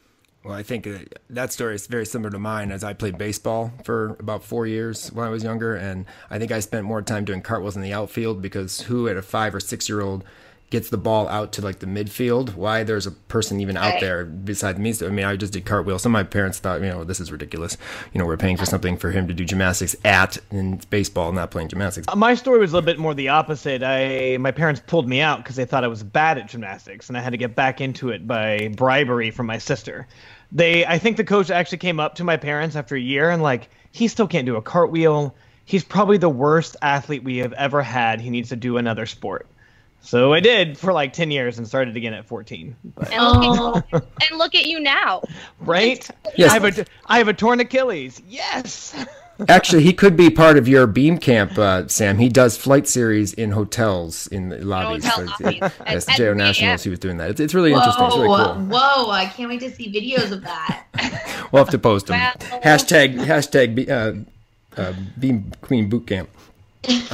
Well, 0.46 0.54
I 0.54 0.62
think 0.62 0.86
uh, 0.86 0.98
that 1.30 1.52
story 1.52 1.74
is 1.74 1.88
very 1.88 2.06
similar 2.06 2.30
to 2.30 2.38
mine 2.38 2.70
as 2.70 2.84
I 2.84 2.92
played 2.92 3.18
baseball 3.18 3.72
for 3.82 4.16
about 4.20 4.44
four 4.44 4.64
years 4.64 5.10
when 5.10 5.26
I 5.26 5.30
was 5.30 5.42
younger. 5.42 5.74
And 5.74 6.06
I 6.30 6.38
think 6.38 6.52
I 6.52 6.60
spent 6.60 6.84
more 6.84 7.02
time 7.02 7.24
doing 7.24 7.42
cartwheels 7.42 7.74
in 7.74 7.82
the 7.82 7.92
outfield 7.92 8.40
because 8.40 8.82
who 8.82 9.08
at 9.08 9.16
a 9.16 9.22
five 9.22 9.56
or 9.56 9.60
six 9.60 9.88
year 9.88 10.00
old 10.00 10.22
gets 10.70 10.88
the 10.88 10.98
ball 10.98 11.28
out 11.28 11.52
to 11.54 11.62
like 11.62 11.80
the 11.80 11.86
midfield? 11.86 12.54
Why 12.54 12.84
there's 12.84 13.08
a 13.08 13.10
person 13.10 13.60
even 13.60 13.76
out 13.76 13.98
there 13.98 14.24
besides 14.24 14.78
me? 14.78 14.92
So, 14.92 15.08
I 15.08 15.10
mean, 15.10 15.24
I 15.24 15.34
just 15.34 15.52
did 15.52 15.64
cartwheels. 15.64 16.02
Some 16.02 16.14
of 16.14 16.20
my 16.20 16.22
parents 16.22 16.60
thought, 16.60 16.80
you 16.80 16.86
know, 16.86 17.02
this 17.02 17.18
is 17.18 17.32
ridiculous. 17.32 17.76
You 18.12 18.20
know, 18.20 18.24
we're 18.24 18.36
paying 18.36 18.56
for 18.56 18.66
something 18.66 18.96
for 18.96 19.10
him 19.10 19.26
to 19.26 19.34
do 19.34 19.44
gymnastics 19.44 19.96
at 20.04 20.38
in 20.52 20.80
baseball, 20.90 21.32
not 21.32 21.50
playing 21.50 21.70
gymnastics. 21.70 22.06
My 22.14 22.36
story 22.36 22.60
was 22.60 22.72
a 22.72 22.76
little 22.76 22.86
bit 22.86 23.00
more 23.00 23.14
the 23.14 23.30
opposite. 23.30 23.82
I 23.82 24.36
my 24.38 24.52
parents 24.52 24.80
pulled 24.86 25.08
me 25.08 25.20
out 25.20 25.38
because 25.38 25.56
they 25.56 25.64
thought 25.64 25.82
I 25.82 25.88
was 25.88 26.04
bad 26.04 26.38
at 26.38 26.46
gymnastics, 26.46 27.08
and 27.08 27.18
I 27.18 27.20
had 27.20 27.30
to 27.30 27.36
get 27.36 27.56
back 27.56 27.80
into 27.80 28.10
it 28.10 28.28
by 28.28 28.68
bribery 28.76 29.32
from 29.32 29.46
my 29.46 29.58
sister 29.58 30.06
they 30.56 30.86
I 30.86 30.98
think 30.98 31.18
the 31.18 31.24
coach 31.24 31.50
actually 31.50 31.78
came 31.78 32.00
up 32.00 32.16
to 32.16 32.24
my 32.24 32.38
parents 32.38 32.76
after 32.76 32.96
a 32.96 33.00
year 33.00 33.30
and 33.30 33.42
like 33.42 33.68
he 33.92 34.08
still 34.08 34.26
can't 34.26 34.46
do 34.46 34.56
a 34.56 34.62
cartwheel. 34.62 35.34
He's 35.64 35.84
probably 35.84 36.18
the 36.18 36.30
worst 36.30 36.76
athlete 36.80 37.24
we 37.24 37.38
have 37.38 37.52
ever 37.52 37.82
had. 37.82 38.20
He 38.20 38.30
needs 38.30 38.48
to 38.50 38.56
do 38.56 38.78
another 38.78 39.04
sport. 39.04 39.46
So 40.00 40.32
I 40.32 40.40
did 40.40 40.78
for 40.78 40.92
like 40.92 41.12
10 41.12 41.30
years 41.30 41.58
and 41.58 41.66
started 41.66 41.96
again 41.96 42.14
at 42.14 42.26
14. 42.26 42.76
But. 42.94 43.12
And, 43.12 43.22
look 43.22 43.76
at, 43.76 43.84
oh. 43.92 44.00
and 44.30 44.38
look 44.38 44.54
at 44.54 44.66
you 44.66 44.80
now. 44.80 45.22
Right? 45.58 46.08
Yes. 46.36 46.50
I 46.50 46.54
have 46.54 46.78
a 46.78 46.86
I 47.06 47.18
have 47.18 47.28
a 47.28 47.34
torn 47.34 47.60
Achilles. 47.60 48.22
Yes. 48.26 48.94
Actually, 49.48 49.82
he 49.82 49.92
could 49.92 50.16
be 50.16 50.30
part 50.30 50.56
of 50.56 50.66
your 50.66 50.86
beam 50.86 51.18
camp, 51.18 51.58
uh, 51.58 51.86
Sam. 51.88 52.18
He 52.18 52.28
does 52.28 52.56
flight 52.56 52.88
series 52.88 53.34
in 53.34 53.50
hotels 53.50 54.26
in 54.28 54.48
the 54.48 54.64
lobbies. 54.64 55.04
Hotel 55.04 55.34
so, 55.36 55.44
lobbies. 55.44 55.60
yes, 55.86 56.06
JO 56.16 56.32
Nationals. 56.32 56.82
He 56.82 56.90
was 56.90 56.98
doing 56.98 57.18
that. 57.18 57.30
It's, 57.30 57.40
it's 57.40 57.54
really 57.54 57.72
whoa, 57.72 57.78
interesting. 57.78 58.06
It's 58.06 58.16
really 58.16 58.28
cool. 58.28 58.54
Whoa! 58.54 59.10
I 59.10 59.26
can't 59.26 59.50
wait 59.50 59.60
to 59.60 59.70
see 59.70 59.92
videos 59.92 60.32
of 60.32 60.42
that. 60.42 60.86
we'll 61.52 61.62
have 61.62 61.72
to 61.72 61.78
post 61.78 62.06
them. 62.06 62.18
Hashtag 62.62 63.18
hashtag 63.26 63.90
uh, 63.90 64.80
uh, 64.80 64.94
Beam 65.18 65.52
Queen 65.60 65.90
Boot 65.90 66.06
Camp. 66.06 66.30
Um, 66.88 66.94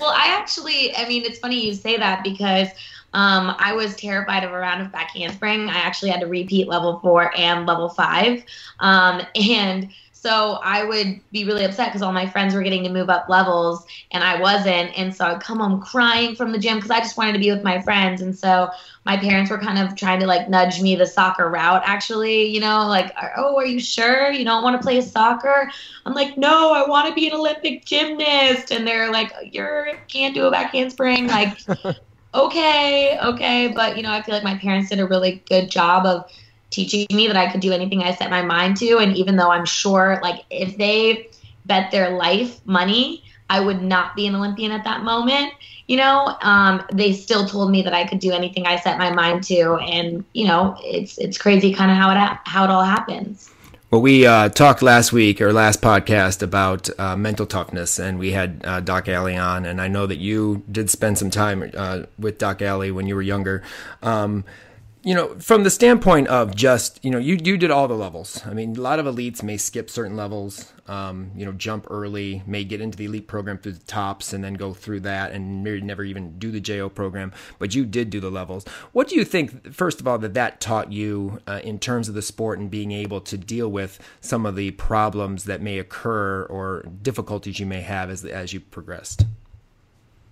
well, 0.00 0.14
I 0.14 0.34
actually, 0.38 0.96
I 0.96 1.06
mean, 1.06 1.24
it's 1.24 1.38
funny 1.38 1.66
you 1.66 1.74
say 1.74 1.96
that 1.96 2.24
because. 2.24 2.68
Um, 3.12 3.56
I 3.58 3.72
was 3.72 3.96
terrified 3.96 4.44
of 4.44 4.52
a 4.52 4.56
round 4.56 4.82
off 4.82 4.92
back 4.92 5.10
handspring. 5.10 5.68
I 5.68 5.78
actually 5.78 6.10
had 6.10 6.20
to 6.20 6.28
repeat 6.28 6.68
level 6.68 7.00
four 7.00 7.36
and 7.36 7.66
level 7.66 7.88
five. 7.88 8.44
Um, 8.78 9.22
and 9.34 9.90
so 10.20 10.58
I 10.62 10.84
would 10.84 11.18
be 11.32 11.46
really 11.46 11.64
upset 11.64 11.88
because 11.88 12.02
all 12.02 12.12
my 12.12 12.28
friends 12.28 12.52
were 12.52 12.62
getting 12.62 12.84
to 12.84 12.90
move 12.90 13.08
up 13.08 13.30
levels 13.30 13.86
and 14.10 14.22
I 14.22 14.38
wasn't. 14.38 14.92
And 14.94 15.16
so 15.16 15.24
I'd 15.24 15.40
come 15.40 15.60
home 15.60 15.80
crying 15.80 16.36
from 16.36 16.52
the 16.52 16.58
gym 16.58 16.76
because 16.76 16.90
I 16.90 16.98
just 16.98 17.16
wanted 17.16 17.32
to 17.32 17.38
be 17.38 17.50
with 17.50 17.62
my 17.62 17.80
friends. 17.80 18.20
And 18.20 18.38
so 18.38 18.68
my 19.06 19.16
parents 19.16 19.50
were 19.50 19.56
kind 19.56 19.78
of 19.78 19.96
trying 19.96 20.20
to 20.20 20.26
like 20.26 20.50
nudge 20.50 20.82
me 20.82 20.94
the 20.94 21.06
soccer 21.06 21.48
route, 21.48 21.82
actually, 21.86 22.44
you 22.44 22.60
know, 22.60 22.86
like, 22.86 23.14
oh, 23.38 23.56
are 23.56 23.64
you 23.64 23.80
sure 23.80 24.30
you 24.30 24.44
don't 24.44 24.62
want 24.62 24.76
to 24.76 24.82
play 24.82 25.00
soccer? 25.00 25.70
I'm 26.04 26.12
like, 26.12 26.36
no, 26.36 26.74
I 26.74 26.86
want 26.86 27.08
to 27.08 27.14
be 27.14 27.26
an 27.26 27.32
Olympic 27.32 27.86
gymnast. 27.86 28.72
And 28.72 28.86
they're 28.86 29.10
like, 29.10 29.32
you 29.42 29.64
can't 30.08 30.34
do 30.34 30.44
a 30.44 30.50
back 30.50 30.72
handspring. 30.72 31.28
Like, 31.28 31.56
okay, 32.34 33.18
okay. 33.22 33.68
But, 33.68 33.96
you 33.96 34.02
know, 34.02 34.12
I 34.12 34.20
feel 34.20 34.34
like 34.34 34.44
my 34.44 34.58
parents 34.58 34.90
did 34.90 35.00
a 35.00 35.06
really 35.06 35.42
good 35.48 35.70
job 35.70 36.04
of 36.04 36.30
teaching 36.70 37.06
me 37.12 37.26
that 37.26 37.36
I 37.36 37.50
could 37.50 37.60
do 37.60 37.72
anything 37.72 38.02
I 38.02 38.14
set 38.14 38.30
my 38.30 38.42
mind 38.42 38.76
to. 38.78 38.98
And 38.98 39.16
even 39.16 39.36
though 39.36 39.50
I'm 39.50 39.64
sure, 39.64 40.18
like, 40.22 40.44
if 40.50 40.76
they 40.76 41.28
bet 41.66 41.90
their 41.90 42.10
life 42.10 42.64
money, 42.64 43.24
I 43.48 43.60
would 43.60 43.82
not 43.82 44.14
be 44.14 44.26
an 44.26 44.34
Olympian 44.36 44.70
at 44.70 44.84
that 44.84 45.02
moment. 45.02 45.52
You 45.88 45.96
know, 45.96 46.36
um, 46.40 46.84
they 46.92 47.12
still 47.12 47.46
told 47.46 47.72
me 47.72 47.82
that 47.82 47.92
I 47.92 48.06
could 48.06 48.20
do 48.20 48.30
anything 48.30 48.64
I 48.64 48.76
set 48.76 48.96
my 48.96 49.10
mind 49.10 49.42
to, 49.44 49.74
and 49.74 50.24
you 50.34 50.46
know, 50.46 50.76
it's 50.84 51.18
it's 51.18 51.36
crazy 51.36 51.74
kind 51.74 51.90
of 51.90 51.96
how 51.96 52.12
it 52.12 52.38
how 52.44 52.62
it 52.62 52.70
all 52.70 52.84
happens. 52.84 53.50
Well, 53.90 54.00
we 54.00 54.24
uh, 54.24 54.50
talked 54.50 54.82
last 54.82 55.12
week 55.12 55.40
or 55.40 55.52
last 55.52 55.82
podcast 55.82 56.42
about 56.42 56.88
uh, 56.96 57.16
mental 57.16 57.44
toughness, 57.44 57.98
and 57.98 58.20
we 58.20 58.30
had 58.30 58.60
uh, 58.64 58.78
Doc 58.78 59.08
Ali 59.08 59.36
on, 59.36 59.66
and 59.66 59.80
I 59.80 59.88
know 59.88 60.06
that 60.06 60.18
you 60.18 60.62
did 60.70 60.90
spend 60.90 61.18
some 61.18 61.28
time 61.28 61.68
uh, 61.76 62.02
with 62.16 62.38
Doc 62.38 62.62
Ali 62.62 62.92
when 62.92 63.08
you 63.08 63.16
were 63.16 63.22
younger. 63.22 63.64
Um, 64.00 64.44
you 65.02 65.14
know, 65.14 65.34
from 65.38 65.64
the 65.64 65.70
standpoint 65.70 66.28
of 66.28 66.54
just, 66.54 67.02
you 67.02 67.10
know, 67.10 67.18
you, 67.18 67.38
you 67.42 67.56
did 67.56 67.70
all 67.70 67.88
the 67.88 67.94
levels. 67.94 68.42
I 68.44 68.52
mean, 68.52 68.76
a 68.76 68.80
lot 68.80 68.98
of 68.98 69.06
elites 69.06 69.42
may 69.42 69.56
skip 69.56 69.88
certain 69.88 70.14
levels, 70.14 70.72
um, 70.88 71.30
you 71.34 71.46
know, 71.46 71.52
jump 71.52 71.86
early, 71.88 72.42
may 72.46 72.64
get 72.64 72.82
into 72.82 72.98
the 72.98 73.06
elite 73.06 73.26
program 73.26 73.56
through 73.56 73.72
the 73.72 73.84
tops 73.84 74.34
and 74.34 74.44
then 74.44 74.54
go 74.54 74.74
through 74.74 75.00
that 75.00 75.32
and 75.32 75.64
never 75.64 76.04
even 76.04 76.38
do 76.38 76.50
the 76.50 76.60
JO 76.60 76.90
program, 76.90 77.32
but 77.58 77.74
you 77.74 77.86
did 77.86 78.10
do 78.10 78.20
the 78.20 78.30
levels. 78.30 78.66
What 78.92 79.08
do 79.08 79.16
you 79.16 79.24
think, 79.24 79.72
first 79.72 80.00
of 80.00 80.06
all, 80.06 80.18
that 80.18 80.34
that 80.34 80.60
taught 80.60 80.92
you 80.92 81.40
uh, 81.46 81.60
in 81.64 81.78
terms 81.78 82.08
of 82.08 82.14
the 82.14 82.22
sport 82.22 82.58
and 82.58 82.70
being 82.70 82.92
able 82.92 83.22
to 83.22 83.38
deal 83.38 83.70
with 83.70 83.98
some 84.20 84.44
of 84.44 84.54
the 84.54 84.72
problems 84.72 85.44
that 85.44 85.62
may 85.62 85.78
occur 85.78 86.44
or 86.44 86.84
difficulties 87.00 87.58
you 87.58 87.66
may 87.66 87.80
have 87.80 88.10
as, 88.10 88.22
as 88.26 88.52
you 88.52 88.60
progressed? 88.60 89.24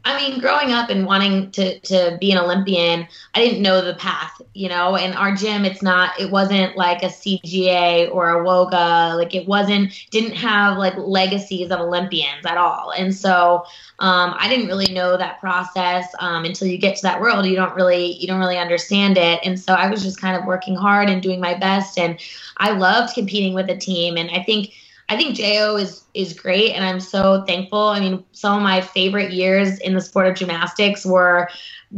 I 0.04 0.16
mean, 0.16 0.40
growing 0.40 0.72
up 0.72 0.90
and 0.90 1.04
wanting 1.04 1.50
to 1.52 1.78
to 1.80 2.16
be 2.20 2.32
an 2.32 2.38
Olympian, 2.38 3.06
I 3.34 3.44
didn't 3.44 3.60
know 3.60 3.84
the 3.84 3.94
path, 3.94 4.40
you 4.54 4.68
know. 4.68 4.96
And 4.96 5.14
our 5.14 5.34
gym, 5.34 5.64
it's 5.64 5.82
not, 5.82 6.18
it 6.18 6.30
wasn't 6.30 6.76
like 6.76 7.02
a 7.02 7.06
CGA 7.06 8.10
or 8.10 8.40
a 8.40 8.44
WOGA, 8.44 9.16
like 9.16 9.34
it 9.34 9.46
wasn't, 9.46 9.92
didn't 10.10 10.34
have 10.36 10.78
like 10.78 10.94
legacies 10.96 11.70
of 11.70 11.80
Olympians 11.80 12.46
at 12.46 12.56
all. 12.56 12.92
And 12.96 13.14
so 13.14 13.64
um, 13.98 14.34
I 14.38 14.48
didn't 14.48 14.68
really 14.68 14.92
know 14.92 15.16
that 15.16 15.40
process 15.40 16.06
um, 16.20 16.44
until 16.44 16.68
you 16.68 16.78
get 16.78 16.96
to 16.96 17.02
that 17.02 17.20
world. 17.20 17.44
You 17.44 17.56
don't 17.56 17.74
really, 17.74 18.12
you 18.12 18.26
don't 18.26 18.40
really 18.40 18.58
understand 18.58 19.18
it. 19.18 19.40
And 19.44 19.60
so 19.60 19.74
I 19.74 19.90
was 19.90 20.02
just 20.02 20.20
kind 20.20 20.36
of 20.36 20.46
working 20.46 20.76
hard 20.76 21.10
and 21.10 21.20
doing 21.20 21.40
my 21.40 21.54
best. 21.54 21.98
And 21.98 22.18
I 22.56 22.70
loved 22.70 23.14
competing 23.14 23.52
with 23.52 23.68
a 23.68 23.76
team. 23.76 24.16
And 24.16 24.30
I 24.30 24.42
think 24.42 24.72
I 25.10 25.16
think 25.16 25.36
JO 25.36 25.76
is 25.76 26.04
is 26.12 26.34
great, 26.34 26.72
and 26.72 26.84
I'm 26.84 27.00
so 27.00 27.44
thankful. 27.46 27.78
I 27.78 28.00
mean, 28.00 28.24
some 28.32 28.56
of 28.56 28.62
my 28.62 28.82
favorite 28.82 29.32
years 29.32 29.78
in 29.78 29.94
the 29.94 30.00
sport 30.02 30.26
of 30.26 30.34
gymnastics 30.34 31.06
were 31.06 31.48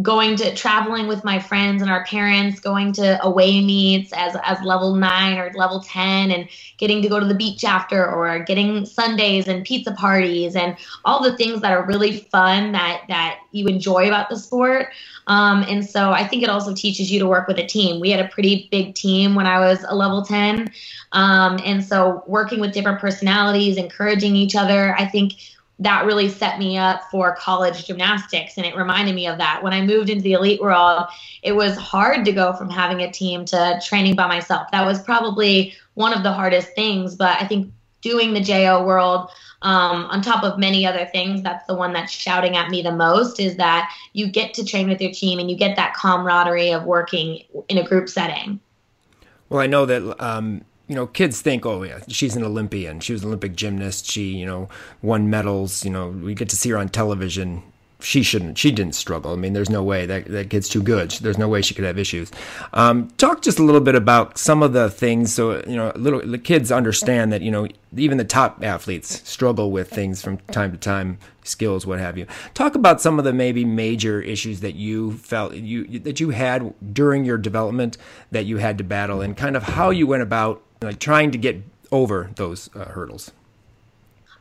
going 0.02 0.36
to 0.36 0.54
traveling 0.54 1.08
with 1.08 1.24
my 1.24 1.40
friends 1.40 1.82
and 1.82 1.90
our 1.90 2.04
parents, 2.04 2.60
going 2.60 2.92
to 2.92 3.20
away 3.24 3.60
meets 3.64 4.12
as 4.12 4.36
as 4.44 4.62
level 4.62 4.94
nine 4.94 5.38
or 5.38 5.50
level 5.54 5.80
ten, 5.80 6.30
and 6.30 6.48
getting 6.78 7.02
to 7.02 7.08
go 7.08 7.18
to 7.18 7.26
the 7.26 7.34
beach 7.34 7.64
after, 7.64 8.08
or 8.08 8.38
getting 8.44 8.86
Sundays 8.86 9.48
and 9.48 9.64
pizza 9.64 9.92
parties, 9.92 10.54
and 10.54 10.76
all 11.04 11.20
the 11.20 11.36
things 11.36 11.62
that 11.62 11.72
are 11.72 11.84
really 11.84 12.18
fun 12.30 12.70
that 12.72 13.02
that 13.08 13.40
you 13.50 13.66
enjoy 13.66 14.06
about 14.06 14.30
the 14.30 14.36
sport. 14.36 14.88
Um, 15.30 15.64
and 15.68 15.88
so 15.88 16.10
I 16.10 16.26
think 16.26 16.42
it 16.42 16.48
also 16.48 16.74
teaches 16.74 17.10
you 17.10 17.20
to 17.20 17.26
work 17.26 17.46
with 17.46 17.56
a 17.60 17.66
team. 17.66 18.00
We 18.00 18.10
had 18.10 18.18
a 18.18 18.28
pretty 18.28 18.66
big 18.72 18.96
team 18.96 19.36
when 19.36 19.46
I 19.46 19.60
was 19.60 19.84
a 19.86 19.94
level 19.94 20.24
10. 20.24 20.72
Um, 21.12 21.60
and 21.64 21.84
so 21.84 22.24
working 22.26 22.58
with 22.58 22.72
different 22.72 22.98
personalities, 22.98 23.76
encouraging 23.76 24.34
each 24.34 24.56
other, 24.56 24.96
I 24.98 25.06
think 25.06 25.34
that 25.78 26.04
really 26.04 26.28
set 26.28 26.58
me 26.58 26.76
up 26.76 27.02
for 27.12 27.36
college 27.36 27.86
gymnastics. 27.86 28.56
And 28.56 28.66
it 28.66 28.74
reminded 28.74 29.14
me 29.14 29.28
of 29.28 29.38
that. 29.38 29.62
When 29.62 29.72
I 29.72 29.82
moved 29.82 30.10
into 30.10 30.24
the 30.24 30.32
elite 30.32 30.60
world, 30.60 31.06
it 31.44 31.52
was 31.52 31.76
hard 31.76 32.24
to 32.24 32.32
go 32.32 32.52
from 32.52 32.68
having 32.68 33.00
a 33.00 33.12
team 33.12 33.44
to 33.46 33.80
training 33.86 34.16
by 34.16 34.26
myself. 34.26 34.68
That 34.72 34.84
was 34.84 35.00
probably 35.00 35.74
one 35.94 36.12
of 36.12 36.24
the 36.24 36.32
hardest 36.32 36.74
things. 36.74 37.14
But 37.14 37.40
I 37.40 37.46
think 37.46 37.72
doing 38.00 38.32
the 38.32 38.40
JO 38.40 38.84
world, 38.84 39.30
um, 39.62 40.06
on 40.06 40.22
top 40.22 40.42
of 40.42 40.58
many 40.58 40.86
other 40.86 41.06
things, 41.06 41.42
that's 41.42 41.66
the 41.66 41.74
one 41.74 41.92
that's 41.92 42.12
shouting 42.12 42.56
at 42.56 42.70
me 42.70 42.82
the 42.82 42.92
most 42.92 43.38
is 43.38 43.56
that 43.56 43.92
you 44.12 44.26
get 44.26 44.54
to 44.54 44.64
train 44.64 44.88
with 44.88 45.00
your 45.00 45.12
team 45.12 45.38
and 45.38 45.50
you 45.50 45.56
get 45.56 45.76
that 45.76 45.94
camaraderie 45.94 46.72
of 46.72 46.84
working 46.84 47.42
in 47.68 47.78
a 47.78 47.84
group 47.84 48.08
setting. 48.08 48.58
Well, 49.50 49.60
I 49.60 49.66
know 49.66 49.84
that 49.84 50.22
um, 50.22 50.64
you 50.90 50.96
know, 50.96 51.06
kids 51.06 51.40
think, 51.40 51.64
oh 51.64 51.84
yeah, 51.84 52.00
she's 52.08 52.34
an 52.34 52.42
Olympian. 52.42 52.98
She 52.98 53.12
was 53.12 53.22
an 53.22 53.28
Olympic 53.28 53.54
gymnast. 53.54 54.10
She, 54.10 54.32
you 54.32 54.44
know, 54.44 54.68
won 55.02 55.30
medals. 55.30 55.84
You 55.84 55.90
know, 55.92 56.08
we 56.08 56.34
get 56.34 56.48
to 56.48 56.56
see 56.56 56.70
her 56.70 56.78
on 56.78 56.88
television. 56.88 57.62
She 58.02 58.22
shouldn't. 58.22 58.58
She 58.58 58.70
didn't 58.70 58.94
struggle. 58.94 59.32
I 59.32 59.36
mean, 59.36 59.52
there's 59.52 59.70
no 59.70 59.82
way 59.82 60.06
that 60.06 60.26
that 60.26 60.50
kid's 60.50 60.68
too 60.68 60.82
good. 60.82 61.10
There's 61.12 61.38
no 61.38 61.48
way 61.48 61.62
she 61.62 61.74
could 61.74 61.84
have 61.84 61.98
issues. 61.98 62.30
Um, 62.72 63.08
talk 63.18 63.42
just 63.42 63.58
a 63.58 63.62
little 63.62 63.80
bit 63.80 63.94
about 63.94 64.38
some 64.38 64.62
of 64.62 64.72
the 64.72 64.90
things, 64.90 65.32
so 65.32 65.62
you 65.66 65.76
know, 65.76 65.92
little 65.96 66.20
the 66.20 66.38
kids 66.38 66.72
understand 66.72 67.32
that 67.32 67.42
you 67.42 67.50
know 67.50 67.68
even 67.96 68.18
the 68.18 68.24
top 68.24 68.64
athletes 68.64 69.28
struggle 69.28 69.70
with 69.70 69.90
things 69.90 70.22
from 70.22 70.38
time 70.52 70.72
to 70.72 70.78
time, 70.78 71.18
skills, 71.44 71.86
what 71.86 71.98
have 71.98 72.16
you. 72.16 72.26
Talk 72.54 72.74
about 72.74 73.00
some 73.00 73.18
of 73.18 73.24
the 73.24 73.32
maybe 73.32 73.64
major 73.64 74.20
issues 74.20 74.60
that 74.60 74.74
you 74.74 75.12
felt 75.12 75.54
you 75.54 75.98
that 76.00 76.20
you 76.20 76.30
had 76.30 76.74
during 76.94 77.24
your 77.24 77.38
development 77.38 77.98
that 78.30 78.46
you 78.46 78.58
had 78.58 78.78
to 78.78 78.84
battle, 78.84 79.20
and 79.20 79.36
kind 79.36 79.56
of 79.56 79.62
how 79.64 79.90
you 79.90 80.06
went 80.06 80.22
about 80.22 80.62
like 80.82 80.98
trying 80.98 81.30
to 81.30 81.38
get 81.38 81.62
over 81.92 82.30
those 82.36 82.70
uh, 82.74 82.86
hurdles? 82.86 83.32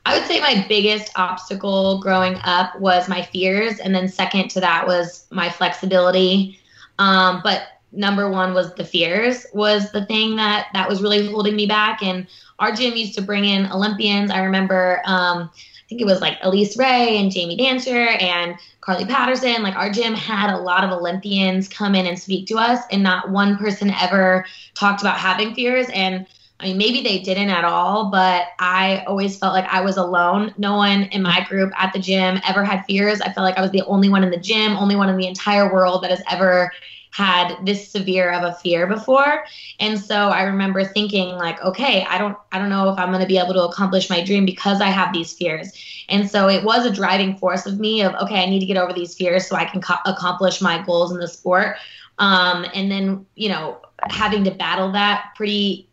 I 0.10 0.18
would 0.18 0.28
say 0.28 0.40
my 0.40 0.66
biggest 0.68 1.12
obstacle 1.16 2.00
growing 2.00 2.36
up 2.44 2.80
was 2.80 3.08
my 3.08 3.22
fears, 3.22 3.78
and 3.78 3.94
then 3.94 4.08
second 4.08 4.50
to 4.50 4.60
that 4.60 4.88
was 4.88 5.28
my 5.30 5.50
flexibility. 5.50 6.60
Um, 6.98 7.42
but 7.44 7.68
number 7.92 8.28
one 8.28 8.56
was 8.56 8.74
the 8.74 8.84
fears 8.84 9.46
was 9.54 9.92
the 9.92 10.06
thing 10.08 10.36
that 10.38 10.70
that 10.74 10.90
was 10.90 11.04
really 11.04 11.28
holding 11.32 11.56
me 11.56 11.68
back. 11.68 12.02
And 12.02 12.26
our 12.58 12.72
gym 12.72 12.96
used 12.96 13.14
to 13.16 13.22
bring 13.22 13.46
in 13.46 13.72
Olympians. 13.72 14.32
I 14.32 14.40
remember, 14.40 15.04
um, 15.06 15.52
I 15.54 15.84
think 15.88 16.02
it 16.02 16.06
was 16.06 16.22
like 16.22 16.40
Elise 16.42 16.76
Ray 16.76 17.20
and 17.20 17.32
Jamie 17.32 17.56
Dantzscher 17.56 18.20
and 18.20 18.56
Carly 18.82 19.06
Patterson. 19.06 19.62
Like 19.62 19.76
our 19.76 19.92
gym 19.92 20.16
had 20.16 20.52
a 20.52 20.58
lot 20.58 20.84
of 20.84 20.90
Olympians 20.90 21.68
come 21.68 21.94
in 21.94 22.08
and 22.08 22.18
speak 22.18 22.48
to 22.48 22.58
us, 22.58 22.84
and 22.92 23.04
not 23.04 23.30
one 23.30 23.58
person 23.58 23.92
ever 23.92 24.44
talked 24.74 25.02
about 25.02 25.20
having 25.20 25.54
fears. 25.54 25.86
And 25.94 26.26
I 26.60 26.66
mean, 26.66 26.78
maybe 26.78 27.02
they 27.02 27.20
didn't 27.20 27.50
at 27.50 27.64
all, 27.64 28.12
but 28.12 28.48
I 28.60 29.04
always 29.08 29.38
felt 29.38 29.54
like 29.54 29.66
I 29.66 29.80
was 29.80 29.96
alone. 29.96 30.54
No 30.58 30.76
one 30.76 31.04
in 31.04 31.22
my 31.22 31.46
group 31.48 31.72
at 31.78 31.94
the 31.94 32.00
gym 32.00 32.40
ever 32.46 32.66
had 32.66 32.84
fears. 32.86 33.22
I 33.22 33.32
felt 33.32 33.46
like 33.46 33.58
I 33.58 33.62
was 33.62 33.72
the 33.72 33.84
only 33.84 34.10
one 34.10 34.24
in 34.24 34.30
the 34.30 34.38
gym, 34.38 34.74
only 34.74 34.98
one 34.98 35.08
in 35.10 35.18
the 35.18 35.28
entire 35.28 35.72
world 35.72 36.04
that 36.04 36.12
has 36.12 36.22
ever 36.30 36.72
had 37.12 37.56
this 37.66 37.90
severe 37.90 38.32
of 38.32 38.44
a 38.44 38.54
fear 38.56 38.88
before. 38.88 39.46
And 39.80 40.00
so 40.00 40.30
I 40.30 40.44
remember 40.44 40.84
thinking 40.84 41.30
like, 41.30 41.62
okay, 41.64 42.06
I 42.08 42.18
don't 42.18 42.38
I 42.52 42.60
don't 42.60 42.70
know 42.70 42.90
if 42.90 43.00
I'm 43.00 43.10
going 43.10 43.22
to 43.22 43.28
be 43.28 43.38
able 43.40 43.54
to 43.54 43.64
accomplish 43.64 44.10
my 44.10 44.24
dream 44.24 44.46
because 44.46 44.82
I 44.82 44.90
have 44.90 45.14
these 45.14 45.34
fears. 45.34 45.72
And 46.10 46.30
so 46.30 46.50
it 46.50 46.64
was 46.64 46.86
a 46.86 46.92
driving 46.92 47.38
force 47.38 47.66
of 47.66 47.80
me 47.80 48.04
of 48.04 48.14
okay, 48.16 48.44
I 48.44 48.46
need 48.46 48.60
to 48.60 48.66
get 48.66 48.78
over 48.78 48.94
these 48.94 49.16
fears 49.16 49.48
so 49.48 49.56
I 49.56 49.66
can 49.66 49.82
co- 49.82 49.96
accomplish 50.06 50.62
my 50.62 50.84
goals 50.86 51.12
in 51.12 51.20
the 51.20 51.28
sport. 51.28 51.78
Um, 52.20 52.66
and 52.74 52.92
then, 52.92 53.26
you 53.36 53.50
know, 53.50 53.80
having 54.04 54.44
to 54.44 54.52
battle 54.52 54.92
that 54.92 55.32
pretty 55.36 55.89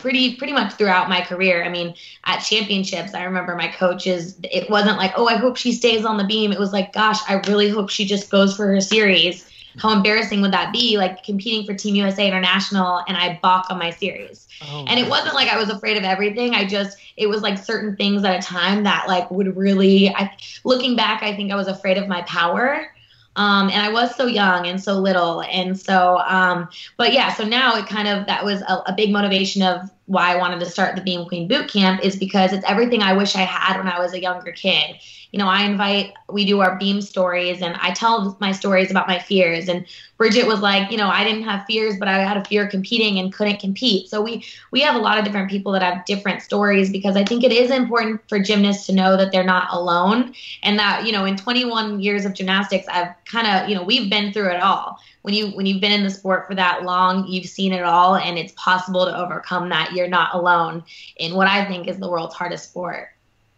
pretty 0.00 0.36
pretty 0.36 0.52
much 0.52 0.74
throughout 0.74 1.08
my 1.08 1.20
career. 1.20 1.64
I 1.64 1.68
mean, 1.68 1.94
at 2.24 2.40
championships, 2.40 3.14
I 3.14 3.24
remember 3.24 3.54
my 3.54 3.68
coaches. 3.68 4.36
It 4.44 4.68
wasn't 4.68 4.98
like, 4.98 5.12
oh, 5.16 5.28
I 5.28 5.36
hope 5.36 5.56
she 5.56 5.72
stays 5.72 6.04
on 6.04 6.16
the 6.16 6.24
beam. 6.24 6.52
It 6.52 6.58
was 6.58 6.72
like, 6.72 6.92
gosh, 6.92 7.18
I 7.28 7.34
really 7.48 7.68
hope 7.68 7.90
she 7.90 8.04
just 8.04 8.30
goes 8.30 8.56
for 8.56 8.66
her 8.66 8.80
series 8.80 9.50
how 9.78 9.92
embarrassing 9.92 10.40
would 10.40 10.52
that 10.52 10.72
be? 10.72 10.98
Like 10.98 11.22
competing 11.22 11.64
for 11.64 11.74
Team 11.74 11.94
USA 11.94 12.26
International 12.26 13.02
and 13.06 13.16
I 13.16 13.38
balk 13.42 13.70
on 13.70 13.78
my 13.78 13.90
series. 13.90 14.48
Oh, 14.62 14.84
and 14.88 14.98
it 14.98 15.08
wasn't 15.08 15.34
like 15.34 15.48
I 15.48 15.58
was 15.58 15.70
afraid 15.70 15.96
of 15.96 16.02
everything. 16.02 16.54
I 16.54 16.64
just 16.66 16.98
it 17.16 17.28
was 17.28 17.42
like 17.42 17.58
certain 17.58 17.96
things 17.96 18.24
at 18.24 18.38
a 18.38 18.42
time 18.42 18.84
that 18.84 19.08
like 19.08 19.30
would 19.30 19.56
really 19.56 20.08
I 20.10 20.36
looking 20.64 20.96
back, 20.96 21.22
I 21.22 21.34
think 21.34 21.52
I 21.52 21.56
was 21.56 21.68
afraid 21.68 21.98
of 21.98 22.08
my 22.08 22.22
power. 22.22 22.92
Um, 23.40 23.70
and 23.70 23.80
I 23.80 23.90
was 23.90 24.14
so 24.16 24.26
young 24.26 24.66
and 24.66 24.78
so 24.78 24.98
little. 24.98 25.40
And 25.44 25.80
so, 25.80 26.18
um, 26.18 26.68
but 26.98 27.14
yeah, 27.14 27.32
so 27.32 27.42
now 27.42 27.74
it 27.74 27.86
kind 27.86 28.06
of, 28.06 28.26
that 28.26 28.44
was 28.44 28.60
a, 28.60 28.82
a, 28.84 28.92
big 28.94 29.10
motivation 29.10 29.62
of 29.62 29.90
why 30.04 30.34
I 30.34 30.36
wanted 30.36 30.60
to 30.60 30.66
start 30.66 30.94
the 30.94 31.00
Beam 31.00 31.26
Queen 31.26 31.48
Boot 31.48 31.66
Camp 31.66 32.04
is 32.04 32.16
because 32.16 32.52
it's 32.52 32.66
everything 32.68 33.00
I 33.00 33.14
wish 33.14 33.34
I 33.36 33.40
had 33.40 33.78
when 33.78 33.88
I 33.88 33.98
was 33.98 34.12
a 34.12 34.20
younger 34.20 34.52
kid 34.52 34.96
you 35.32 35.38
know, 35.38 35.46
I 35.46 35.64
invite, 35.64 36.14
we 36.28 36.44
do 36.44 36.60
our 36.60 36.76
beam 36.76 37.00
stories 37.00 37.62
and 37.62 37.76
I 37.80 37.92
tell 37.92 38.36
my 38.40 38.50
stories 38.50 38.90
about 38.90 39.06
my 39.06 39.18
fears. 39.18 39.68
And 39.68 39.86
Bridget 40.16 40.46
was 40.46 40.60
like, 40.60 40.90
you 40.90 40.96
know, 40.96 41.08
I 41.08 41.22
didn't 41.22 41.44
have 41.44 41.64
fears, 41.66 41.96
but 41.98 42.08
I 42.08 42.18
had 42.18 42.36
a 42.36 42.44
fear 42.44 42.64
of 42.64 42.70
competing 42.70 43.18
and 43.18 43.32
couldn't 43.32 43.60
compete. 43.60 44.08
So 44.08 44.20
we, 44.20 44.44
we 44.72 44.80
have 44.80 44.96
a 44.96 44.98
lot 44.98 45.18
of 45.18 45.24
different 45.24 45.48
people 45.48 45.70
that 45.72 45.82
have 45.82 46.04
different 46.04 46.42
stories 46.42 46.90
because 46.90 47.16
I 47.16 47.24
think 47.24 47.44
it 47.44 47.52
is 47.52 47.70
important 47.70 48.20
for 48.28 48.40
gymnasts 48.40 48.86
to 48.86 48.92
know 48.92 49.16
that 49.16 49.30
they're 49.30 49.44
not 49.44 49.68
alone 49.70 50.34
and 50.64 50.78
that, 50.78 51.06
you 51.06 51.12
know, 51.12 51.24
in 51.24 51.36
21 51.36 52.00
years 52.00 52.24
of 52.24 52.34
gymnastics, 52.34 52.88
I've 52.88 53.14
kind 53.24 53.46
of, 53.46 53.68
you 53.68 53.76
know, 53.76 53.84
we've 53.84 54.10
been 54.10 54.32
through 54.32 54.50
it 54.50 54.62
all. 54.62 54.98
When 55.22 55.34
you, 55.34 55.48
when 55.48 55.66
you've 55.66 55.82
been 55.82 55.92
in 55.92 56.02
the 56.02 56.10
sport 56.10 56.48
for 56.48 56.54
that 56.54 56.82
long, 56.82 57.26
you've 57.28 57.46
seen 57.46 57.72
it 57.72 57.82
all 57.82 58.16
and 58.16 58.38
it's 58.38 58.54
possible 58.56 59.04
to 59.04 59.16
overcome 59.16 59.68
that. 59.68 59.92
You're 59.92 60.08
not 60.08 60.34
alone 60.34 60.82
in 61.18 61.34
what 61.34 61.46
I 61.46 61.64
think 61.66 61.88
is 61.88 61.98
the 61.98 62.10
world's 62.10 62.34
hardest 62.34 62.70
sport. 62.70 63.10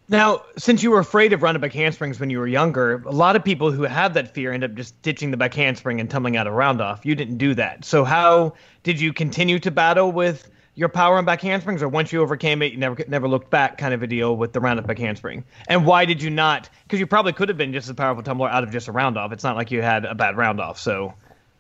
Now, 0.09 0.43
since 0.59 0.83
you 0.83 0.91
were 0.91 0.99
afraid 0.99 1.33
of 1.33 1.41
back 1.41 1.73
handsprings 1.73 2.21
when 2.21 2.29
you 2.29 2.39
were 2.39 2.47
younger, 2.47 3.03
a 3.07 3.11
lot 3.13 3.37
of 3.37 3.45
people 3.45 3.71
who 3.71 3.83
have 3.83 4.15
that 4.15 4.35
fear 4.35 4.53
end 4.53 4.65
up 4.65 4.75
just 4.75 5.01
ditching 5.03 5.31
the 5.31 5.37
back 5.37 5.55
handspring 5.55 6.01
and 6.01 6.11
tumbling 6.11 6.37
out 6.37 6.47
a 6.47 6.51
round 6.51 6.81
off. 6.81 7.07
You 7.07 7.15
didn't 7.15 7.39
do 7.39 7.55
that. 7.55 7.85
So 7.85 8.05
how 8.05 8.55
did 8.83 9.01
you 9.01 9.13
continue 9.13 9.59
to 9.61 9.71
battle 9.71 10.13
with 10.13 10.51
your 10.75 10.89
power 10.89 11.19
and 11.19 11.27
back 11.27 11.41
handsprings, 11.41 11.83
or 11.83 11.89
once 11.89 12.13
you 12.13 12.21
overcame 12.23 12.63
it, 12.63 12.73
you 12.73 12.79
never 12.79 13.05
never 13.07 13.29
looked 13.29 13.51
back, 13.51 13.77
kind 13.79 13.93
of 13.93 14.03
a 14.03 14.07
deal 14.07 14.37
with 14.37 14.53
the 14.53 14.61
roundoff 14.61 14.87
back 14.87 14.99
handspring? 14.99 15.45
And 15.69 15.87
why 15.87 16.05
did 16.05 16.23
you 16.23 16.31
not? 16.31 16.69
Because 16.85 16.99
you 16.99 17.07
probably 17.07 17.33
could 17.33 17.49
have 17.49 17.59
been 17.59 17.73
just 17.73 17.89
as 17.89 17.95
powerful 17.95 18.23
tumbler 18.23 18.49
out 18.49 18.65
of 18.65 18.71
just 18.71 18.89
a 18.89 18.93
round 18.93 19.19
off. 19.19 19.33
It's 19.33 19.45
not 19.45 19.57
like 19.57 19.71
you 19.71 19.83
had 19.83 20.05
a 20.05 20.15
bad 20.15 20.37
round 20.37 20.61
off. 20.61 20.79
So 20.79 21.15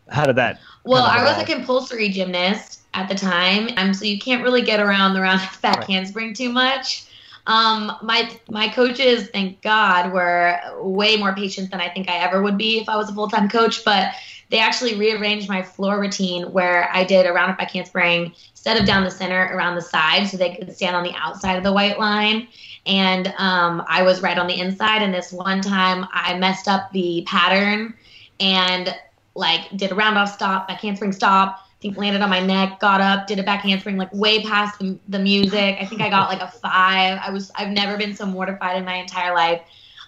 how 0.08 0.26
did 0.26 0.36
that? 0.36 0.60
Well, 0.84 1.04
of 1.04 1.12
I 1.12 1.22
was 1.24 1.42
a 1.42 1.46
compulsory 1.46 2.08
gymnast 2.08 2.80
at 2.94 3.08
the 3.08 3.14
time, 3.14 3.68
um, 3.76 3.94
so 3.94 4.04
you 4.04 4.18
can't 4.18 4.42
really 4.42 4.62
get 4.62 4.80
around 4.80 5.14
the 5.14 5.20
roundoff 5.20 5.60
back 5.62 5.78
Right. 5.78 5.88
handspring 5.88 6.34
too 6.34 6.50
much. 6.50 7.04
Um, 7.46 7.92
my 8.02 8.30
my 8.48 8.68
coaches, 8.68 9.28
thank 9.30 9.62
God, 9.62 10.12
were 10.12 10.60
way 10.80 11.16
more 11.16 11.34
patient 11.34 11.70
than 11.70 11.80
I 11.80 11.88
think 11.88 12.08
I 12.08 12.18
ever 12.18 12.42
would 12.42 12.56
be 12.56 12.78
if 12.78 12.88
I 12.88 12.96
was 12.96 13.10
a 13.10 13.12
full 13.12 13.28
time 13.28 13.48
coach. 13.48 13.84
But 13.84 14.14
they 14.50 14.58
actually 14.58 14.94
rearranged 14.94 15.48
my 15.48 15.62
floor 15.62 16.00
routine 16.00 16.52
where 16.52 16.88
I 16.92 17.04
did 17.04 17.26
a 17.26 17.30
roundoff 17.30 17.58
back 17.58 17.70
handspring 17.70 18.34
instead 18.50 18.76
of 18.76 18.86
down 18.86 19.02
the 19.02 19.10
center, 19.10 19.50
around 19.54 19.74
the 19.74 19.82
side, 19.82 20.26
so 20.26 20.36
they 20.36 20.54
could 20.54 20.72
stand 20.74 20.94
on 20.94 21.02
the 21.02 21.14
outside 21.16 21.56
of 21.56 21.64
the 21.64 21.72
white 21.72 21.98
line. 21.98 22.48
And 22.86 23.28
um, 23.38 23.82
I 23.88 24.02
was 24.02 24.22
right 24.22 24.38
on 24.38 24.46
the 24.46 24.58
inside. 24.58 25.02
And 25.02 25.12
this 25.12 25.32
one 25.32 25.62
time, 25.62 26.06
I 26.12 26.38
messed 26.38 26.68
up 26.68 26.92
the 26.92 27.24
pattern 27.26 27.94
and 28.40 28.94
like 29.34 29.74
did 29.76 29.90
a 29.90 29.94
round 29.94 30.18
off 30.18 30.32
stop, 30.32 30.68
back 30.68 30.80
handspring 30.80 31.12
stop. 31.12 31.66
Think 31.82 31.96
landed 31.96 32.22
on 32.22 32.30
my 32.30 32.38
neck, 32.38 32.78
got 32.78 33.00
up, 33.00 33.26
did 33.26 33.40
a 33.40 33.42
back 33.42 33.62
handspring 33.62 33.96
like 33.96 34.12
way 34.14 34.42
past 34.44 34.78
the, 34.78 34.98
the 35.08 35.18
music. 35.18 35.76
I 35.80 35.84
think 35.84 36.00
I 36.00 36.08
got 36.08 36.28
like 36.28 36.40
a 36.40 36.46
five. 36.46 37.18
I 37.20 37.30
was 37.30 37.50
I've 37.56 37.70
never 37.70 37.98
been 37.98 38.14
so 38.14 38.24
mortified 38.24 38.76
in 38.76 38.84
my 38.84 38.94
entire 38.94 39.34
life. 39.34 39.60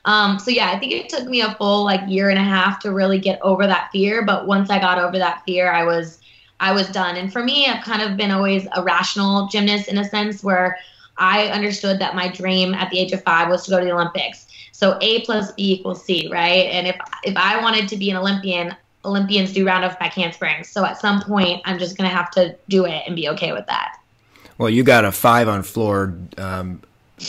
Um, 0.04 0.38
so 0.38 0.52
yeah, 0.52 0.71
I 0.71 0.78
think 0.78 0.93
it 0.93 1.09
took 1.09 1.26
me 1.26 1.40
a 1.40 1.54
full 1.57 1.85
like 1.85 2.00
year 2.07 2.31
and 2.31 2.38
a 2.38 2.43
half 2.43 2.78
to 2.81 2.93
really 2.93 3.19
get 3.19 3.40
over 3.43 3.66
that 3.66 3.90
fear. 3.90 4.25
But 4.25 4.47
once 4.47 4.71
I 4.71 4.78
got 4.78 4.99
over 4.99 5.19
that 5.19 5.43
fear, 5.45 5.73
I 5.73 5.85
was 5.85 6.21
I 6.61 6.71
was 6.73 6.88
done. 6.90 7.16
And 7.16 7.33
for 7.33 7.43
me, 7.43 7.66
I've 7.66 7.85
kind 7.85 8.02
of 8.02 8.16
been 8.16 8.31
always 8.31 8.69
a 8.76 8.83
rational 8.83 9.49
gymnast 9.49 9.88
in 9.88 9.99
a 9.99 10.04
sense 10.04 10.45
where 10.45 10.78
I 11.19 11.49
understood 11.49 11.99
that 11.99 12.14
my 12.14 12.28
dream 12.28 12.73
at 12.75 12.90
the 12.90 13.00
age 13.00 13.11
of 13.11 13.23
five 13.25 13.49
was 13.49 13.64
to 13.64 13.71
go 13.71 13.81
to 13.81 13.85
the 13.85 13.93
Olympics. 13.93 14.47
So 14.71 14.97
A 15.00 15.23
plus 15.23 15.52
B 15.52 15.73
equals 15.73 16.04
C, 16.04 16.28
right? 16.31 16.66
And 16.71 16.87
if 16.87 16.97
if 17.25 17.37
I 17.37 17.61
wanted 17.61 17.88
to 17.88 17.97
be 17.97 18.11
an 18.11 18.16
Olympian, 18.16 18.76
Olympians 19.05 19.53
do 19.53 19.67
round 19.67 19.85
off 19.85 19.99
back 19.99 20.15
handsprings. 20.15 20.69
So 20.69 20.85
at 20.85 21.01
some 21.01 21.21
point, 21.23 21.63
I'm 21.65 21.79
just 21.79 21.97
gonna 21.97 22.09
have 22.09 22.31
to 22.33 22.57
do 22.69 22.85
it 22.87 23.03
and 23.07 23.15
be 23.17 23.29
okay 23.31 23.53
with 23.53 23.67
that. 23.67 23.99
Well, 24.59 24.71
you 24.71 24.83
got 24.85 25.05
a 25.05 25.13
five 25.13 25.49
on 25.49 25.63
floor, 25.63 26.17
um, 26.39 26.81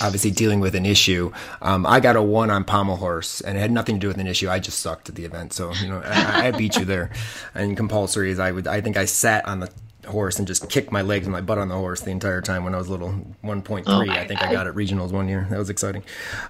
obviously 0.02 0.32
dealing 0.32 0.60
with 0.60 0.76
an 0.76 0.86
issue. 0.86 1.32
Um, 1.62 1.86
I 1.86 2.00
got 2.00 2.16
a 2.16 2.22
one 2.22 2.50
on 2.52 2.64
pommel 2.64 2.98
horse, 2.98 3.42
and 3.42 3.58
it 3.58 3.62
had 3.62 3.72
nothing 3.72 3.96
to 3.96 4.00
do 4.00 4.08
with 4.08 4.18
an 4.18 4.28
issue. 4.28 4.50
I 4.50 4.60
just 4.60 4.80
sucked 4.80 5.10
at 5.10 5.16
the 5.16 5.26
event, 5.26 5.54
so 5.54 5.74
you 5.74 5.88
know 5.90 6.02
I, 6.06 6.48
I 6.48 6.52
beat 6.52 6.76
you 6.76 6.86
there. 6.86 7.12
And 7.54 7.76
compulsory 7.76 8.32
is 8.32 8.40
I 8.40 8.52
would 8.52 8.68
I 8.68 8.82
think 8.82 8.98
I 8.98 9.06
sat 9.06 9.48
on 9.48 9.60
the 9.60 9.70
horse 10.08 10.38
and 10.38 10.48
just 10.48 10.70
kicked 10.70 10.92
my 10.92 11.02
legs 11.02 11.26
and 11.26 11.34
my 11.34 11.42
butt 11.42 11.58
on 11.58 11.68
the 11.68 11.76
horse 11.76 12.02
the 12.02 12.12
entire 12.12 12.42
time 12.42 12.64
when 12.64 12.76
I 12.76 12.78
was 12.78 12.90
little. 12.90 13.12
One 13.42 13.62
point 13.62 13.86
Oh 13.88 13.98
three, 13.98 14.08
my 14.08 14.20
I 14.20 14.28
think 14.28 14.42
I 14.42 14.52
got 14.52 14.68
at 14.68 14.76
regionals 14.76 15.12
one 15.12 15.28
year. 15.28 15.48
That 15.50 15.58
was 15.58 15.70
exciting. 15.70 16.04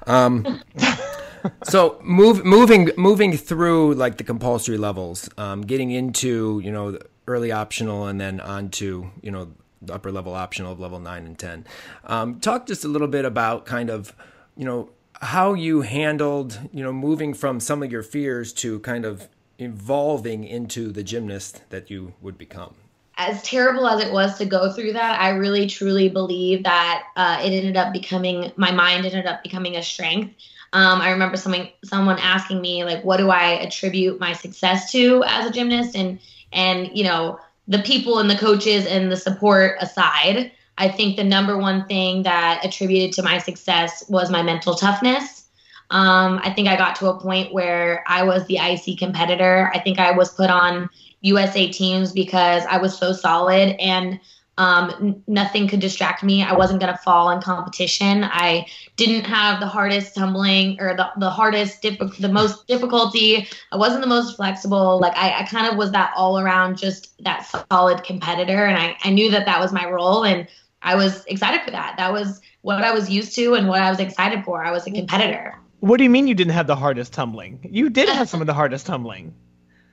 Um, 0.08 0.62
so 1.63 1.99
move 2.03 2.45
moving 2.45 2.89
moving 2.97 3.37
through 3.37 3.93
like 3.95 4.17
the 4.17 4.23
compulsory 4.23 4.77
levels, 4.77 5.29
um, 5.37 5.61
getting 5.61 5.91
into 5.91 6.61
you 6.63 6.71
know 6.71 6.97
early 7.27 7.51
optional 7.51 8.07
and 8.07 8.19
then 8.21 8.39
on 8.39 8.69
to 8.69 9.11
you 9.21 9.31
know 9.31 9.51
the 9.81 9.93
upper 9.93 10.11
level 10.11 10.33
optional 10.33 10.71
of 10.71 10.79
level 10.79 10.99
nine 10.99 11.25
and 11.25 11.37
ten. 11.37 11.65
Um, 12.05 12.39
talk 12.39 12.65
just 12.65 12.83
a 12.85 12.87
little 12.87 13.07
bit 13.07 13.25
about 13.25 13.65
kind 13.65 13.89
of 13.89 14.15
you 14.55 14.65
know 14.65 14.89
how 15.21 15.53
you 15.53 15.81
handled 15.81 16.59
you 16.73 16.83
know 16.83 16.93
moving 16.93 17.33
from 17.33 17.59
some 17.59 17.81
of 17.81 17.91
your 17.91 18.03
fears 18.03 18.53
to 18.53 18.79
kind 18.81 19.05
of 19.05 19.29
evolving 19.57 20.43
into 20.43 20.91
the 20.91 21.03
gymnast 21.03 21.61
that 21.69 21.89
you 21.89 22.13
would 22.21 22.37
become. 22.37 22.75
as 23.17 23.41
terrible 23.43 23.87
as 23.87 24.03
it 24.03 24.11
was 24.11 24.37
to 24.37 24.45
go 24.45 24.73
through 24.73 24.91
that, 24.93 25.19
I 25.21 25.29
really 25.29 25.67
truly 25.67 26.09
believe 26.09 26.63
that 26.63 27.03
uh, 27.15 27.39
it 27.41 27.51
ended 27.51 27.77
up 27.77 27.93
becoming 27.93 28.51
my 28.57 28.71
mind 28.71 29.05
ended 29.05 29.25
up 29.25 29.41
becoming 29.43 29.77
a 29.77 29.83
strength. 29.83 30.35
Um, 30.75 31.00
I 31.00 31.12
remember 31.12 31.38
someone 31.38 31.70
someone 31.86 32.20
asking 32.20 32.60
me 32.60 32.84
like, 32.84 33.01
"What 33.05 33.17
do 33.17 33.29
I 33.29 33.51
attribute 33.62 34.20
my 34.20 34.34
success 34.34 34.91
to 34.91 35.24
as 35.25 35.46
a 35.46 35.51
gymnast?" 35.51 35.96
and 35.96 36.20
and 36.51 36.89
you 36.94 37.05
know 37.05 37.39
the 37.70 37.79
people 37.79 38.20
and 38.20 38.29
the 38.29 38.38
coaches 38.38 38.86
and 38.86 39.10
the 39.10 39.15
support 39.15 39.77
aside, 39.79 40.51
I 40.77 40.89
think 40.89 41.15
the 41.15 41.24
number 41.24 41.58
one 41.58 41.86
thing 41.86 42.24
that 42.24 42.65
attributed 42.65 43.13
to 43.13 43.24
my 43.24 43.38
success 43.38 44.03
was 44.09 44.29
my 44.29 44.44
mental 44.44 44.75
toughness. 44.75 45.46
Um, 45.92 46.42
I 46.44 46.51
think 46.51 46.68
I 46.68 46.75
got 46.75 46.98
to 46.98 47.07
a 47.07 47.22
point 47.22 47.53
where 47.53 48.03
I 48.05 48.24
was 48.24 48.46
the 48.48 48.57
IC 48.57 49.00
competitor. 49.00 49.72
I 49.74 49.79
think 49.79 49.98
I 49.98 50.11
was 50.11 50.33
put 50.33 50.50
on 50.50 50.90
USA 51.22 51.72
teams 51.72 52.11
because 52.11 52.64
I 52.70 52.77
was 52.77 52.98
so 52.98 53.14
solid 53.14 53.77
and 53.79 54.20
um, 54.57 54.94
n- 55.01 55.24
nothing 55.27 55.68
could 55.68 55.79
distract 55.79 56.24
me. 56.24 56.44
I 56.44 56.53
wasn't 56.53 56.79
going 56.79 56.91
to 56.91 56.98
fall 57.00 57.29
in 57.31 57.41
competition. 57.41 58.24
I 58.24 58.68
didn't 58.96 59.25
have 59.25 59.59
the 59.59 59.68
hardest 59.68 60.15
tumbling 60.15 60.79
or 60.79 60.96
the, 60.96 61.09
the 61.18 61.29
hardest, 61.29 61.81
diffi- 61.81 62.18
the 62.18 62.29
most 62.29 62.68
difficulty. 62.68 63.48
I 63.72 63.77
wasn't 63.77 64.01
the 64.01 64.07
most 64.07 64.35
flexible. 64.35 65.00
Like 65.00 65.15
I, 65.18 65.41
I 65.41 65.44
kind 65.44 65.68
of 65.68 65.77
was 65.77 65.91
that 65.91 66.13
all 66.15 66.39
around, 66.39 66.77
just 66.77 67.22
that 67.24 67.48
solid 67.70 68.03
competitor. 68.03 68.65
And 68.65 68.77
I, 68.77 68.96
I 69.03 69.11
knew 69.11 69.29
that 69.31 69.46
that 69.46 69.59
was 69.59 69.74
my 69.74 69.89
role. 69.89 70.24
And 70.24 70.48
I 70.81 70.96
was 70.96 71.25
excited 71.25 71.61
for 71.63 71.72
that. 71.72 71.96
That 71.98 72.13
was 72.13 72.41
what 72.61 72.83
I 72.83 72.91
was 72.94 73.09
used 73.09 73.35
to 73.35 73.55
and 73.55 73.68
what 73.68 73.81
I 73.81 73.89
was 73.89 74.00
excited 74.00 74.46
for. 74.46 74.63
I 74.63 74.72
was 74.72 74.87
a 74.87 74.91
competitor. 74.91 75.59
What 75.81 75.98
do 75.98 76.03
you 76.03 76.09
mean 76.09 76.27
you 76.27 76.35
didn't 76.35 76.53
have 76.53 76.68
the 76.68 76.75
hardest 76.75 77.13
tumbling? 77.13 77.59
You 77.70 77.89
did 77.89 78.09
have 78.09 78.29
some 78.29 78.41
of 78.41 78.48
the 78.48 78.53
hardest 78.53 78.85
tumbling. 78.85 79.33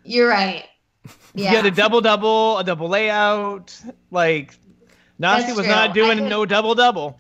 You're 0.05 0.29
right. 0.29 0.65
Yeah. 1.35 1.51
You 1.51 1.57
had 1.57 1.67
a 1.67 1.71
double 1.71 2.01
double, 2.01 2.59
a 2.59 2.65
double 2.65 2.89
layout. 2.89 3.77
Like 4.11 4.55
Nastia 5.21 5.57
was 5.57 5.67
not 5.67 5.95
doing 5.95 6.19
could- 6.19 6.29
no 6.29 6.45
double 6.47 6.75
double. 6.75 7.19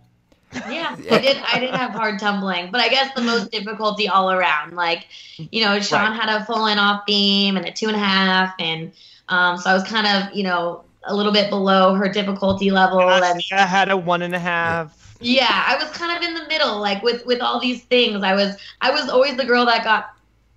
Yeah, 0.69 0.95
I 1.11 1.19
did. 1.19 1.39
I 1.51 1.59
did 1.61 1.71
have 1.71 1.93
hard 1.93 2.19
tumbling, 2.21 2.71
but 2.71 2.81
I 2.83 2.89
guess 2.91 3.15
the 3.15 3.23
most 3.23 3.51
difficulty 3.51 4.07
all 4.07 4.31
around. 4.31 4.75
Like, 4.75 5.07
you 5.39 5.65
know, 5.65 5.81
Shawn 5.81 6.11
Right. 6.11 6.21
had 6.21 6.43
a 6.43 6.45
full 6.45 6.67
and 6.67 6.79
off 6.79 7.07
beam 7.07 7.57
and 7.57 7.65
a 7.65 7.73
two 7.73 7.87
and 7.87 7.97
a 7.97 7.99
half, 7.99 8.53
and 8.59 8.93
um, 9.31 9.57
so 9.57 9.71
I 9.71 9.73
was 9.73 9.83
kind 9.85 10.07
of, 10.07 10.37
you 10.37 10.43
know, 10.43 10.85
a 11.05 11.17
little 11.17 11.33
bit 11.33 11.49
below 11.49 11.95
her 11.95 12.07
difficulty 12.07 12.71
level. 12.71 13.01
And 13.01 13.25
Nastia 13.41 13.67
had 13.67 13.91
a 13.91 13.97
one 13.97 14.21
and 14.21 14.35
a 14.35 14.39
half. 14.39 15.17
yeah, 15.23 15.65
I 15.67 15.83
was 15.83 15.91
kind 15.97 16.15
of 16.15 16.23
in 16.23 16.35
the 16.35 16.47
middle, 16.49 16.79
like 16.81 17.03
with 17.03 17.25
with 17.25 17.41
all 17.41 17.59
these 17.59 17.83
things. 17.85 18.23
I 18.23 18.35
was 18.35 18.55
I 18.83 18.91
was 18.91 19.09
always 19.09 19.37
the 19.39 19.47
girl 19.47 19.65
that 19.65 19.85
got 19.85 20.11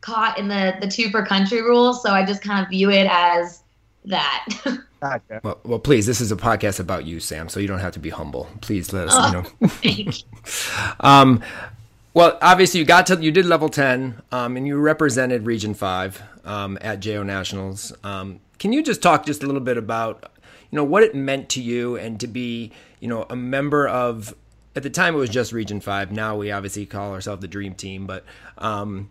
caught 0.06 0.38
in 0.38 0.48
the 0.48 0.76
the 0.80 0.88
two 0.88 1.10
per 1.10 1.26
country 1.26 1.62
rule, 1.62 1.94
so 1.94 2.12
I 2.12 2.24
just 2.24 2.42
kind 2.44 2.64
of 2.64 2.70
view 2.70 2.92
it 2.92 3.08
as 3.10 3.64
that. 4.06 4.48
Gotcha. 5.02 5.42
Well, 5.44 5.60
well, 5.64 5.80
please, 5.80 6.06
this 6.06 6.22
is 6.22 6.32
a 6.32 6.36
podcast 6.36 6.80
about 6.80 7.06
you, 7.06 7.20
Sam, 7.20 7.50
so 7.50 7.60
you 7.60 7.68
don't 7.68 7.80
have 7.80 7.94
to 7.94 8.00
be 8.00 8.10
humble. 8.10 8.48
Please 8.62 8.94
let 8.94 9.08
us, 9.10 9.14
Oh. 9.16 9.44
you 9.82 10.06
know. 10.06 10.12
Um, 11.00 11.42
well, 12.14 12.38
obviously, 12.42 12.80
you 12.80 12.86
got 12.86 13.08
to 13.08 13.22
you 13.22 13.32
did 13.32 13.46
level 13.46 13.68
ten, 13.68 14.22
um, 14.32 14.56
and 14.58 14.66
you 14.68 14.78
represented 14.78 15.46
Region 15.46 15.74
Five 15.74 16.22
um, 16.46 16.78
at 16.82 17.00
JO 17.02 17.24
Nationals. 17.24 17.92
Um, 18.04 18.40
can 18.60 18.72
you 18.72 18.84
just 18.84 19.02
talk 19.02 19.26
just 19.26 19.44
a 19.44 19.46
little 19.46 19.62
bit 19.62 19.78
about 19.78 20.32
you 20.72 20.76
know 20.78 20.84
what 20.84 21.04
it 21.04 21.14
meant 21.14 21.50
to 21.50 21.62
you 21.62 21.98
and 21.98 22.20
to 22.20 22.28
be 22.28 22.72
you 23.00 23.08
know 23.08 23.26
a 23.30 23.36
member 23.36 23.88
of 23.88 24.34
at 24.76 24.84
the 24.84 24.90
time 24.90 25.16
it 25.16 25.18
was 25.18 25.30
just 25.30 25.52
Region 25.52 25.82
Five. 25.82 26.12
Now 26.12 26.38
we 26.38 26.52
obviously 26.52 26.86
call 26.86 27.12
ourselves 27.12 27.42
the 27.42 27.48
Dream 27.48 27.74
Team, 27.74 28.08
but 28.08 28.24
um, 28.58 29.10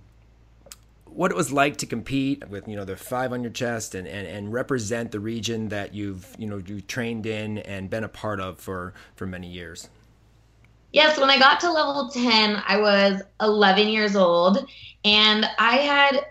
what 1.15 1.31
it 1.31 1.37
was 1.37 1.53
like 1.53 1.77
to 1.79 1.87
compete 1.87 2.49
with 2.49 2.67
you 2.69 2.77
know 2.77 2.85
the 2.85 2.97
five 2.97 3.33
on 3.33 3.43
your 3.43 3.53
chest 3.53 3.95
and, 3.95 4.07
and, 4.07 4.27
and 4.27 4.53
represent 4.53 5.13
the 5.13 5.21
region 5.21 5.69
that 5.69 5.95
you've 5.95 6.35
you 6.39 6.47
know 6.47 6.59
you 6.59 6.81
trained 6.81 7.25
in 7.27 7.59
and 7.59 7.89
been 7.89 8.05
a 8.05 8.09
part 8.09 8.41
of 8.41 8.59
for 8.59 8.95
for 9.15 9.27
many 9.27 9.49
years. 9.49 9.89
Yes, 10.93 11.19
when 11.19 11.29
I 11.29 11.41
got 11.41 11.59
to 11.61 11.73
level 11.73 12.09
10, 12.09 12.63
I 12.69 12.77
was 12.79 13.21
11 13.41 13.89
years 13.89 14.15
old 14.15 14.65
and 15.05 15.45
I 15.59 15.79
had 15.79 16.27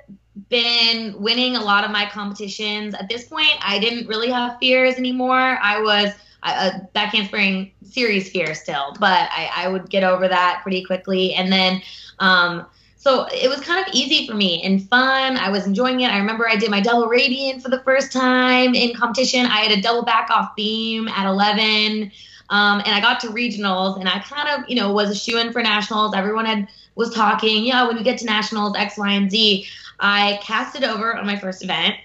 been 0.48 1.22
winning 1.22 1.58
a 1.58 1.62
lot 1.62 1.84
of 1.84 1.92
my 1.92 2.10
competitions. 2.10 2.94
At 2.94 3.10
this 3.10 3.26
point, 3.26 3.56
I 3.62 3.78
didn't 3.80 4.08
really 4.08 4.32
have 4.32 4.58
fears 4.60 4.96
anymore. 4.96 5.60
I 5.62 5.82
was 5.82 6.14
a 6.44 6.80
back 6.94 7.14
handspring 7.14 7.74
series 7.84 8.30
fear 8.30 8.56
still, 8.56 8.96
but 9.02 9.30
I, 9.32 9.50
I 9.54 9.68
would 9.68 9.90
get 9.90 10.04
over 10.04 10.30
that 10.30 10.62
pretty 10.64 10.84
quickly. 10.84 11.34
And 11.34 11.52
then, 11.52 11.82
um, 12.20 12.66
so 13.04 13.28
it 13.32 13.50
was 13.50 13.60
kind 13.62 13.86
of 13.86 13.94
easy 13.94 14.28
for 14.28 14.34
me 14.34 14.62
and 14.64 14.88
fun. 14.90 15.38
I 15.38 15.50
was 15.50 15.68
enjoying 15.68 16.02
it. 16.02 16.12
I 16.12 16.18
remember 16.20 16.48
I 16.48 16.56
did 16.56 16.72
my 16.72 16.80
double 16.82 17.04
Arabian 17.04 17.60
for 17.60 17.70
the 17.70 17.82
first 17.82 18.12
time 18.14 18.74
in 18.76 18.96
competition. 18.96 19.46
I 19.46 19.58
had 19.60 19.78
a 19.78 19.82
double 19.82 20.04
back 20.04 20.30
off 20.30 20.56
beam 20.56 21.08
at 21.10 21.28
11. 21.28 22.12
Um, 22.50 22.80
and 22.86 22.90
I 22.96 23.02
got 23.02 23.20
to 23.22 23.28
regionals, 23.28 24.00
and 24.00 24.08
I 24.08 24.20
kind 24.20 24.48
of, 24.50 24.70
you 24.70 24.76
know, 24.76 24.92
was 24.92 25.10
a 25.10 25.16
shoe 25.16 25.38
in 25.38 25.52
for 25.52 25.62
nationals. 25.62 26.14
Everyone 26.16 26.46
had 26.46 26.68
was 26.96 27.14
talking, 27.14 27.66
yeah, 27.66 27.88
when 27.88 27.98
you 27.98 28.04
get 28.04 28.20
to 28.20 28.26
nationals, 28.26 28.76
X, 28.78 28.98
Y, 28.98 29.12
and 29.12 29.32
Z. 29.32 29.66
I 30.00 30.40
cast 30.44 30.76
it 30.76 30.84
over 30.84 31.16
on 31.16 31.26
my 31.26 31.38
first 31.38 31.64
event, 31.64 31.96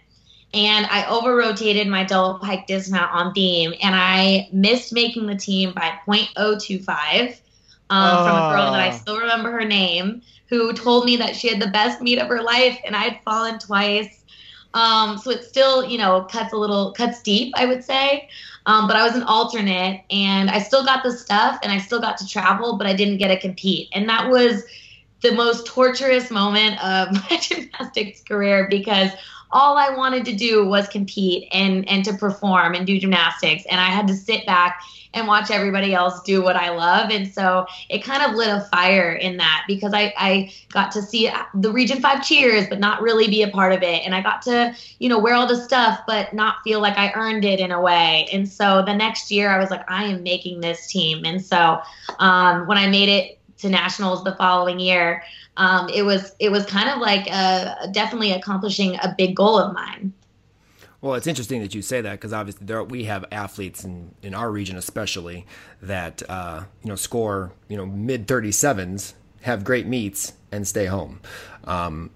and 0.54 0.87
I 0.87 1.06
over 1.08 1.37
rotated 1.37 1.87
my 1.88 2.04
double 2.04 2.38
pike 2.38 2.66
dismount 2.66 3.12
on 3.12 3.32
beam, 3.34 3.74
and 3.82 3.94
I 3.94 4.48
missed 4.52 4.92
making 4.92 5.26
the 5.26 5.37
team 5.37 5.72
by 5.74 5.98
0.025 6.06 7.40
um, 7.90 8.20
from 8.20 8.37
a 8.37 8.42
girl 8.42 8.70
that 8.70 8.80
I 8.80 8.90
Oh. 8.90 8.92
still 8.92 9.18
remember 9.18 9.50
her 9.52 9.64
name, 9.64 10.22
who 10.48 10.72
told 10.72 11.04
me 11.04 11.16
that 11.16 11.37
she 11.37 11.48
had 11.48 11.61
the 11.61 11.68
best 11.68 12.00
meet 12.00 12.18
of 12.18 12.28
her 12.28 12.42
life, 12.42 12.78
and 12.84 12.96
I 12.96 13.04
had 13.04 13.20
fallen 13.24 13.58
twice. 13.58 14.24
Um, 14.74 15.18
so 15.18 15.30
it 15.30 15.44
still, 15.44 15.84
you 15.84 15.98
know, 15.98 16.22
cuts 16.22 16.52
a 16.52 16.56
little 16.56 16.92
cuts 16.92 17.22
deep, 17.22 17.52
I 17.56 17.66
would 17.66 17.82
say. 17.82 18.28
Um, 18.66 18.87
but 18.87 18.96
I 18.96 19.06
was 19.06 19.16
an 19.16 19.22
alternate, 19.22 20.04
and 20.11 20.50
I 20.50 20.58
still 20.58 20.84
got 20.84 21.02
the 21.02 21.12
stuff, 21.12 21.58
and 21.62 21.72
I 21.72 21.78
still 21.78 22.00
got 22.00 22.18
to 22.18 22.26
travel, 22.26 22.76
but 22.76 22.87
I 22.87 22.94
didn't 22.94 23.18
get 23.18 23.28
to 23.28 23.38
compete, 23.38 23.88
and 23.92 24.08
that 24.08 24.28
was 24.28 24.64
the 25.20 25.32
most 25.32 25.66
torturous 25.66 26.30
moment 26.30 26.82
of 26.84 27.12
my 27.30 27.38
gymnastics 27.40 28.22
career 28.22 28.66
because 28.70 29.11
all 29.50 29.76
I 29.76 29.90
wanted 29.90 30.24
to 30.26 30.34
do 30.34 30.66
was 30.66 30.88
compete 30.88 31.48
and 31.52 31.88
and 31.88 32.04
to 32.04 32.12
perform 32.12 32.74
and 32.74 32.87
do 32.87 32.98
gymnastics 32.98 33.64
and 33.70 33.80
I 33.80 33.87
had 33.87 34.06
to 34.08 34.14
sit 34.14 34.44
back 34.46 34.82
and 35.14 35.27
watch 35.27 35.51
everybody 35.51 35.94
else 35.94 36.21
do 36.23 36.42
what 36.42 36.57
I 36.57 36.71
love 36.71 37.11
and 37.11 37.27
so 37.27 37.66
it 37.88 38.05
kind 38.05 38.23
of 38.23 38.37
lit 38.37 38.49
a 38.49 38.61
fire 38.71 39.12
in 39.12 39.37
that 39.38 39.64
because 39.66 39.92
I 39.94 40.12
I 40.16 40.53
got 40.71 40.90
to 40.92 41.03
see 41.03 41.31
the 41.55 41.73
region 41.73 42.01
5 42.01 42.25
cheers 42.25 42.68
but 42.68 42.79
not 42.79 43.03
really 43.03 43.29
be 43.29 43.42
a 43.42 43.49
part 43.49 43.73
of 43.73 43.83
it 43.83 44.05
and 44.05 44.14
I 44.14 44.23
got 44.23 44.42
to 44.42 44.75
you 44.99 45.09
know 45.09 45.18
wear 45.18 45.35
all 45.35 45.47
the 45.47 45.62
stuff 45.62 46.01
but 46.07 46.33
not 46.33 46.57
feel 46.64 46.81
like 46.81 46.99
I 46.99 47.12
earned 47.12 47.44
it 47.44 47.61
in 47.61 47.73
a 47.73 47.81
way 47.81 48.29
and 48.33 48.49
so 48.49 48.83
the 48.85 48.94
next 48.94 49.31
year 49.31 49.51
I 49.51 49.59
was 49.59 49.71
like 49.71 49.88
I 49.90 50.05
am 50.05 50.23
making 50.23 50.61
this 50.61 50.87
team 50.87 51.25
and 51.25 51.44
so 51.44 51.81
um, 52.18 52.66
when 52.66 52.79
I 52.79 52.87
made 52.88 53.09
it 53.09 53.38
to 53.59 53.68
nationals 53.68 54.25
the 54.25 54.35
following 54.37 54.79
year. 54.79 55.23
Um, 55.57 55.88
it 55.88 56.03
was 56.03 56.35
it 56.38 56.51
was 56.51 56.64
kind 56.66 56.88
of 56.88 56.99
like 56.99 57.27
a, 57.27 57.88
definitely 57.92 58.33
accomplishing 58.33 58.94
a 58.97 59.14
big 59.16 59.37
goal 59.37 59.59
of 59.59 59.75
mine. 59.75 60.12
Well, 61.00 61.14
it's 61.14 61.28
interesting 61.28 61.61
that 61.61 61.74
you 61.74 61.82
say 61.82 62.00
that 62.00 62.12
because 62.12 62.32
obviously 62.32 62.66
there 62.66 62.82
we 62.82 63.04
have 63.04 63.24
athletes 63.30 63.84
in, 63.84 64.14
in 64.22 64.34
our 64.34 64.50
region 64.50 64.76
especially 64.76 65.46
that 65.80 66.22
uh, 66.28 66.64
you 66.82 66.88
know 66.88 66.96
score 66.96 67.52
you 67.68 67.76
know 67.76 67.87
mid 67.87 68.26
thirty 68.26 68.50
sevens, 68.50 69.14
have 69.42 69.62
great 69.62 69.87
meets, 69.87 70.32
and 70.50 70.66
stay 70.66 70.87
home. 70.87 71.20
Um, 71.64 72.11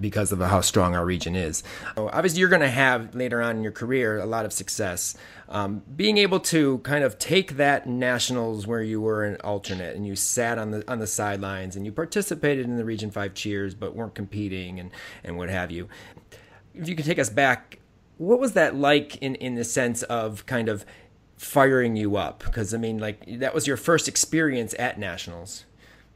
because 0.00 0.32
of 0.32 0.38
how 0.40 0.62
strong 0.62 0.94
our 0.94 1.04
region 1.04 1.36
is. 1.36 1.62
So 1.94 2.08
obviously, 2.08 2.40
you're 2.40 2.48
going 2.48 2.62
to 2.62 2.70
have 2.70 3.14
later 3.14 3.42
on 3.42 3.58
in 3.58 3.62
your 3.62 3.72
career 3.72 4.18
a 4.18 4.24
lot 4.24 4.46
of 4.46 4.52
success. 4.52 5.14
Um, 5.48 5.82
being 5.94 6.16
able 6.16 6.40
to 6.40 6.78
kind 6.78 7.04
of 7.04 7.18
take 7.18 7.58
that 7.58 7.86
nationals 7.86 8.66
where 8.66 8.82
you 8.82 9.00
were 9.00 9.24
an 9.24 9.36
alternate 9.42 9.94
and 9.96 10.06
you 10.06 10.16
sat 10.16 10.58
on 10.58 10.70
the 10.70 10.90
on 10.90 11.00
the 11.00 11.06
sidelines 11.06 11.76
and 11.76 11.84
you 11.84 11.92
participated 11.92 12.64
in 12.64 12.76
the 12.76 12.84
Region 12.84 13.10
Five 13.10 13.34
cheers 13.34 13.74
but 13.74 13.94
weren't 13.94 14.14
competing 14.14 14.80
and 14.80 14.90
and 15.22 15.36
what 15.36 15.50
have 15.50 15.70
you. 15.70 15.88
If 16.74 16.88
you 16.88 16.96
could 16.96 17.04
take 17.04 17.18
us 17.18 17.28
back, 17.28 17.79
what 18.20 18.38
was 18.38 18.52
that 18.52 18.76
like 18.76 19.16
in 19.16 19.34
in 19.36 19.54
the 19.54 19.64
sense 19.64 20.02
of 20.04 20.46
kind 20.46 20.68
of 20.68 20.84
firing 21.36 21.96
you 21.96 22.16
up? 22.16 22.44
Because 22.44 22.74
I 22.74 22.78
mean, 22.78 22.98
like 22.98 23.24
that 23.40 23.54
was 23.54 23.66
your 23.66 23.76
first 23.76 24.08
experience 24.08 24.74
at 24.78 24.98
nationals 24.98 25.64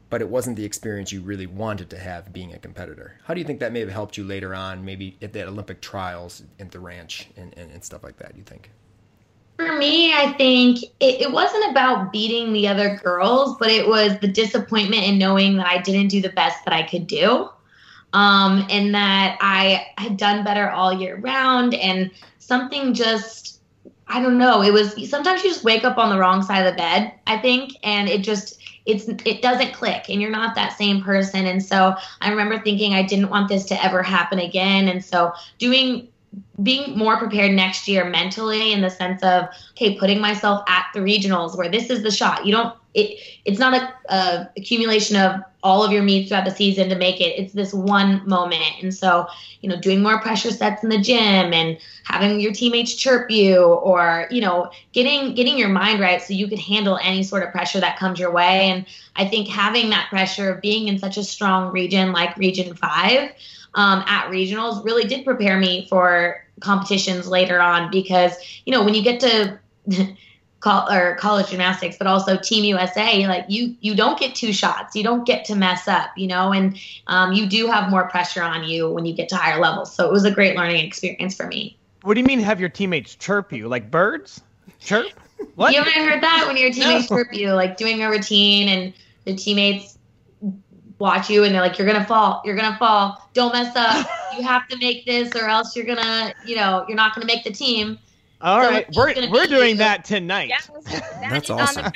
but 0.09 0.21
it 0.21 0.29
wasn't 0.29 0.55
the 0.55 0.65
experience 0.65 1.11
you 1.11 1.21
really 1.21 1.47
wanted 1.47 1.89
to 1.89 1.97
have 1.97 2.31
being 2.31 2.53
a 2.53 2.59
competitor. 2.59 3.19
How 3.23 3.33
do 3.33 3.39
you 3.39 3.45
think 3.45 3.59
that 3.59 3.71
may 3.71 3.79
have 3.79 3.89
helped 3.89 4.17
you 4.17 4.23
later 4.23 4.53
on, 4.53 4.85
maybe 4.85 5.17
at 5.21 5.33
the 5.33 5.47
Olympic 5.47 5.81
trials 5.81 6.43
at 6.59 6.71
the 6.71 6.79
ranch 6.79 7.27
and, 7.35 7.53
and, 7.57 7.71
and 7.71 7.83
stuff 7.83 8.03
like 8.03 8.17
that, 8.17 8.35
you 8.37 8.43
think? 8.43 8.71
For 9.57 9.77
me, 9.77 10.13
I 10.13 10.33
think 10.33 10.83
it, 10.99 11.21
it, 11.21 11.31
wasn't 11.31 11.71
about 11.71 12.11
beating 12.11 12.51
the 12.51 12.67
other 12.67 12.99
girls, 13.03 13.55
but 13.57 13.69
it 13.69 13.87
was 13.87 14.19
the 14.19 14.27
disappointment 14.27 15.03
in 15.03 15.17
knowing 15.17 15.55
that 15.57 15.65
I 15.65 15.81
didn't 15.81 16.09
do 16.09 16.21
the 16.21 16.29
best 16.29 16.63
that 16.65 16.73
I 16.73 16.83
could 16.83 17.07
do. 17.07 17.49
Um, 18.15 18.65
and 18.69 18.95
that 18.95 19.37
I 19.41 19.87
had 19.97 20.15
done 20.15 20.45
better 20.45 20.69
all 20.69 20.93
year 20.93 21.17
round, 21.17 21.73
and 21.73 22.11
something 22.39 22.93
just, 22.93 23.59
I 24.07 24.21
don't 24.21 24.37
know, 24.37 24.61
it 24.61 24.71
was 24.71 24.93
sometimes 25.09 25.43
you 25.43 25.49
just 25.49 25.65
wake 25.65 25.83
up 25.83 25.97
on 25.97 26.09
the 26.09 26.17
wrong 26.17 26.41
side 26.41 26.65
of 26.65 26.73
the 26.73 26.77
bed, 26.77 27.13
I 27.27 27.37
think, 27.37 27.73
and 27.83 28.07
it 28.07 28.21
just, 28.21 28.59
it's 28.85 29.07
it 29.25 29.41
doesn't 29.41 29.73
click 29.73 30.05
and 30.09 30.21
you're 30.21 30.29
not 30.29 30.53
that 30.53 30.77
same 30.77 31.01
person 31.01 31.47
and 31.47 31.63
so 31.63 31.95
i 32.21 32.29
remember 32.29 32.59
thinking 32.59 32.93
i 32.93 33.01
didn't 33.01 33.31
want 33.31 33.49
this 33.49 33.65
to 33.65 33.83
ever 33.83 34.03
happen 34.03 34.37
again 34.37 34.87
and 34.87 35.03
so 35.03 35.33
doing 35.57 36.07
being 36.63 36.97
more 36.97 37.17
prepared 37.17 37.51
next 37.51 37.87
year 37.87 38.05
mentally 38.09 38.71
in 38.71 38.81
the 38.81 38.89
sense 38.89 39.21
of 39.23 39.45
okay 39.71 39.97
putting 39.97 40.19
myself 40.19 40.63
at 40.67 40.85
the 40.93 40.99
regionals 40.99 41.57
where 41.57 41.69
this 41.69 41.89
is 41.89 42.03
the 42.03 42.11
shot. 42.11 42.45
You 42.45 42.53
don't 42.53 42.75
it 42.93 43.19
it's 43.45 43.59
not 43.59 43.73
a, 43.73 44.13
a, 44.13 44.49
accumulation 44.57 45.15
of 45.17 45.41
all 45.65 45.83
of 45.83 45.91
your 45.91 46.03
meets 46.03 46.29
throughout 46.29 46.45
the 46.45 46.51
season 46.51 46.87
to 46.89 46.95
make 46.95 47.19
it. 47.19 47.39
It's 47.39 47.53
this 47.53 47.73
one 47.73 48.21
moment. 48.27 48.83
And 48.83 48.93
so 48.93 49.27
you 49.65 49.69
know 49.69 49.79
doing 49.81 50.03
more 50.03 50.21
pressure 50.21 50.51
sets 50.51 50.83
in 50.83 50.89
the 50.89 50.99
gym 50.99 51.51
and 51.51 51.79
having 52.03 52.39
your 52.39 52.53
teammates 52.53 52.93
chirp 52.93 53.31
you 53.31 53.63
or 53.63 54.27
you 54.29 54.39
know 54.39 54.69
getting 54.91 55.33
getting 55.33 55.57
your 55.57 55.69
mind 55.69 55.99
right 55.99 56.21
so 56.21 56.35
you 56.35 56.47
can 56.47 56.59
handle 56.59 56.99
any 57.01 57.23
sort 57.23 57.41
of 57.41 57.51
pressure 57.51 57.79
that 57.79 57.97
comes 57.97 58.19
your 58.19 58.31
way. 58.31 58.69
And 58.69 58.85
i 59.15 59.25
think 59.27 59.47
having 59.47 59.89
that 59.89 60.07
pressure 60.09 60.51
of 60.51 60.61
being 60.61 60.87
in 60.87 60.99
such 60.99 61.17
a 61.17 61.23
strong 61.23 61.73
region 61.73 62.11
like 62.11 62.37
region 62.37 62.75
5 62.75 63.31
um, 63.73 64.03
at 64.07 64.29
regionals 64.29 64.85
really 64.85 65.05
did 65.05 65.25
prepare 65.25 65.57
me 65.57 65.87
for 65.89 66.45
competitions 66.59 67.27
later 67.27 67.59
on 67.59 67.89
because 67.89 68.33
you 68.65 68.71
know 68.71 68.83
when 68.83 68.93
you 68.93 69.01
get 69.01 69.19
to 69.21 69.59
or 70.65 71.15
college 71.15 71.49
gymnastics, 71.49 71.97
but 71.97 72.07
also 72.07 72.37
Team 72.37 72.63
USA, 72.65 73.27
like 73.27 73.45
you 73.47 73.75
you 73.81 73.95
don't 73.95 74.19
get 74.19 74.35
two 74.35 74.51
shots, 74.51 74.95
you 74.95 75.03
don't 75.03 75.25
get 75.25 75.45
to 75.45 75.55
mess 75.55 75.87
up, 75.87 76.09
you 76.17 76.27
know, 76.27 76.51
and 76.51 76.77
um, 77.07 77.33
you 77.33 77.45
do 77.47 77.67
have 77.67 77.89
more 77.89 78.07
pressure 78.09 78.41
on 78.41 78.63
you 78.63 78.89
when 78.89 79.05
you 79.05 79.13
get 79.13 79.29
to 79.29 79.35
higher 79.35 79.59
levels. 79.59 79.93
So 79.93 80.05
it 80.05 80.11
was 80.11 80.25
a 80.25 80.31
great 80.31 80.55
learning 80.55 80.85
experience 80.85 81.35
for 81.35 81.47
me. 81.47 81.77
What 82.01 82.15
do 82.15 82.19
you 82.19 82.25
mean 82.25 82.39
have 82.39 82.59
your 82.59 82.69
teammates 82.69 83.15
chirp 83.15 83.51
you 83.53 83.67
like 83.67 83.89
birds? 83.89 84.41
Chirp? 84.79 85.07
What? 85.55 85.73
You 85.73 85.83
haven't 85.83 86.09
heard 86.09 86.23
that 86.23 86.45
when 86.47 86.55
your 86.55 86.71
teammates 86.71 87.11
no. 87.11 87.17
chirp 87.17 87.33
you, 87.33 87.51
like 87.51 87.75
doing 87.75 88.01
a 88.01 88.09
routine 88.09 88.69
and 88.69 88.93
the 89.25 89.35
teammates 89.35 89.97
watch 90.97 91.29
you 91.29 91.43
and 91.43 91.53
they're 91.53 91.61
like, 91.61 91.77
"You're 91.77 91.87
gonna 91.87 92.05
fall, 92.05 92.41
you're 92.45 92.55
gonna 92.55 92.77
fall, 92.77 93.29
don't 93.33 93.53
mess 93.53 93.75
up, 93.75 94.07
you 94.37 94.43
have 94.43 94.65
to 94.69 94.77
make 94.77 95.05
this, 95.05 95.35
or 95.35 95.49
else 95.49 95.75
you're 95.75 95.85
gonna, 95.85 96.33
you 96.45 96.55
know, 96.55 96.85
you're 96.87 96.95
not 96.95 97.13
gonna 97.13 97.27
make 97.27 97.43
the 97.43 97.51
team." 97.51 97.99
All 98.41 98.61
so 98.61 98.69
right, 98.69 98.95
we're 98.95 99.29
we're 99.31 99.47
doing 99.47 99.71
you. 99.71 99.75
that 99.77 100.05
tonight. 100.05 100.51
That's 101.21 101.49
awesome. 101.49 101.91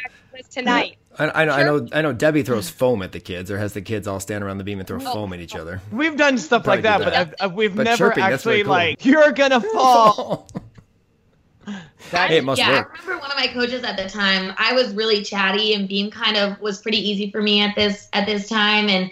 tonight. 0.49 0.97
I, 1.17 1.41
I, 1.41 1.45
know, 1.45 1.51
sure. 1.51 1.59
I 1.59 1.63
know, 1.63 1.87
I 1.91 2.01
know. 2.01 2.13
Debbie 2.13 2.43
throws 2.43 2.69
foam 2.69 3.01
at 3.01 3.11
the 3.11 3.19
kids, 3.19 3.51
or 3.51 3.57
has 3.57 3.73
the 3.73 3.81
kids 3.81 4.07
all 4.07 4.21
stand 4.21 4.43
around 4.43 4.57
the 4.57 4.63
beam 4.63 4.79
and 4.79 4.87
throw 4.87 4.99
oh. 5.01 5.13
foam 5.13 5.33
at 5.33 5.41
each 5.41 5.55
other. 5.55 5.81
We've 5.91 6.15
done 6.15 6.37
stuff 6.37 6.65
like 6.65 6.83
that, 6.83 6.99
that, 6.99 7.03
but 7.03 7.13
I've, 7.13 7.35
I've, 7.41 7.53
we've 7.53 7.75
but 7.75 7.83
never 7.83 8.09
chirping, 8.09 8.23
actually 8.23 8.63
cool. 8.63 8.71
like 8.71 9.05
you're 9.05 9.31
gonna 9.33 9.59
fall. 9.73 10.47
that 12.11 12.31
it 12.31 12.45
must 12.45 12.59
yeah, 12.59 12.79
work. 12.79 12.97
I 12.97 13.01
remember 13.01 13.21
one 13.21 13.31
of 13.31 13.37
my 13.37 13.47
coaches 13.47 13.83
at 13.83 13.97
the 13.97 14.07
time. 14.07 14.53
I 14.57 14.71
was 14.73 14.93
really 14.93 15.21
chatty, 15.21 15.73
and 15.73 15.89
beam 15.89 16.09
kind 16.09 16.37
of 16.37 16.59
was 16.61 16.81
pretty 16.81 16.97
easy 16.97 17.29
for 17.31 17.41
me 17.41 17.61
at 17.61 17.75
this 17.75 18.07
at 18.13 18.25
this 18.25 18.47
time, 18.47 18.87
and 18.87 19.11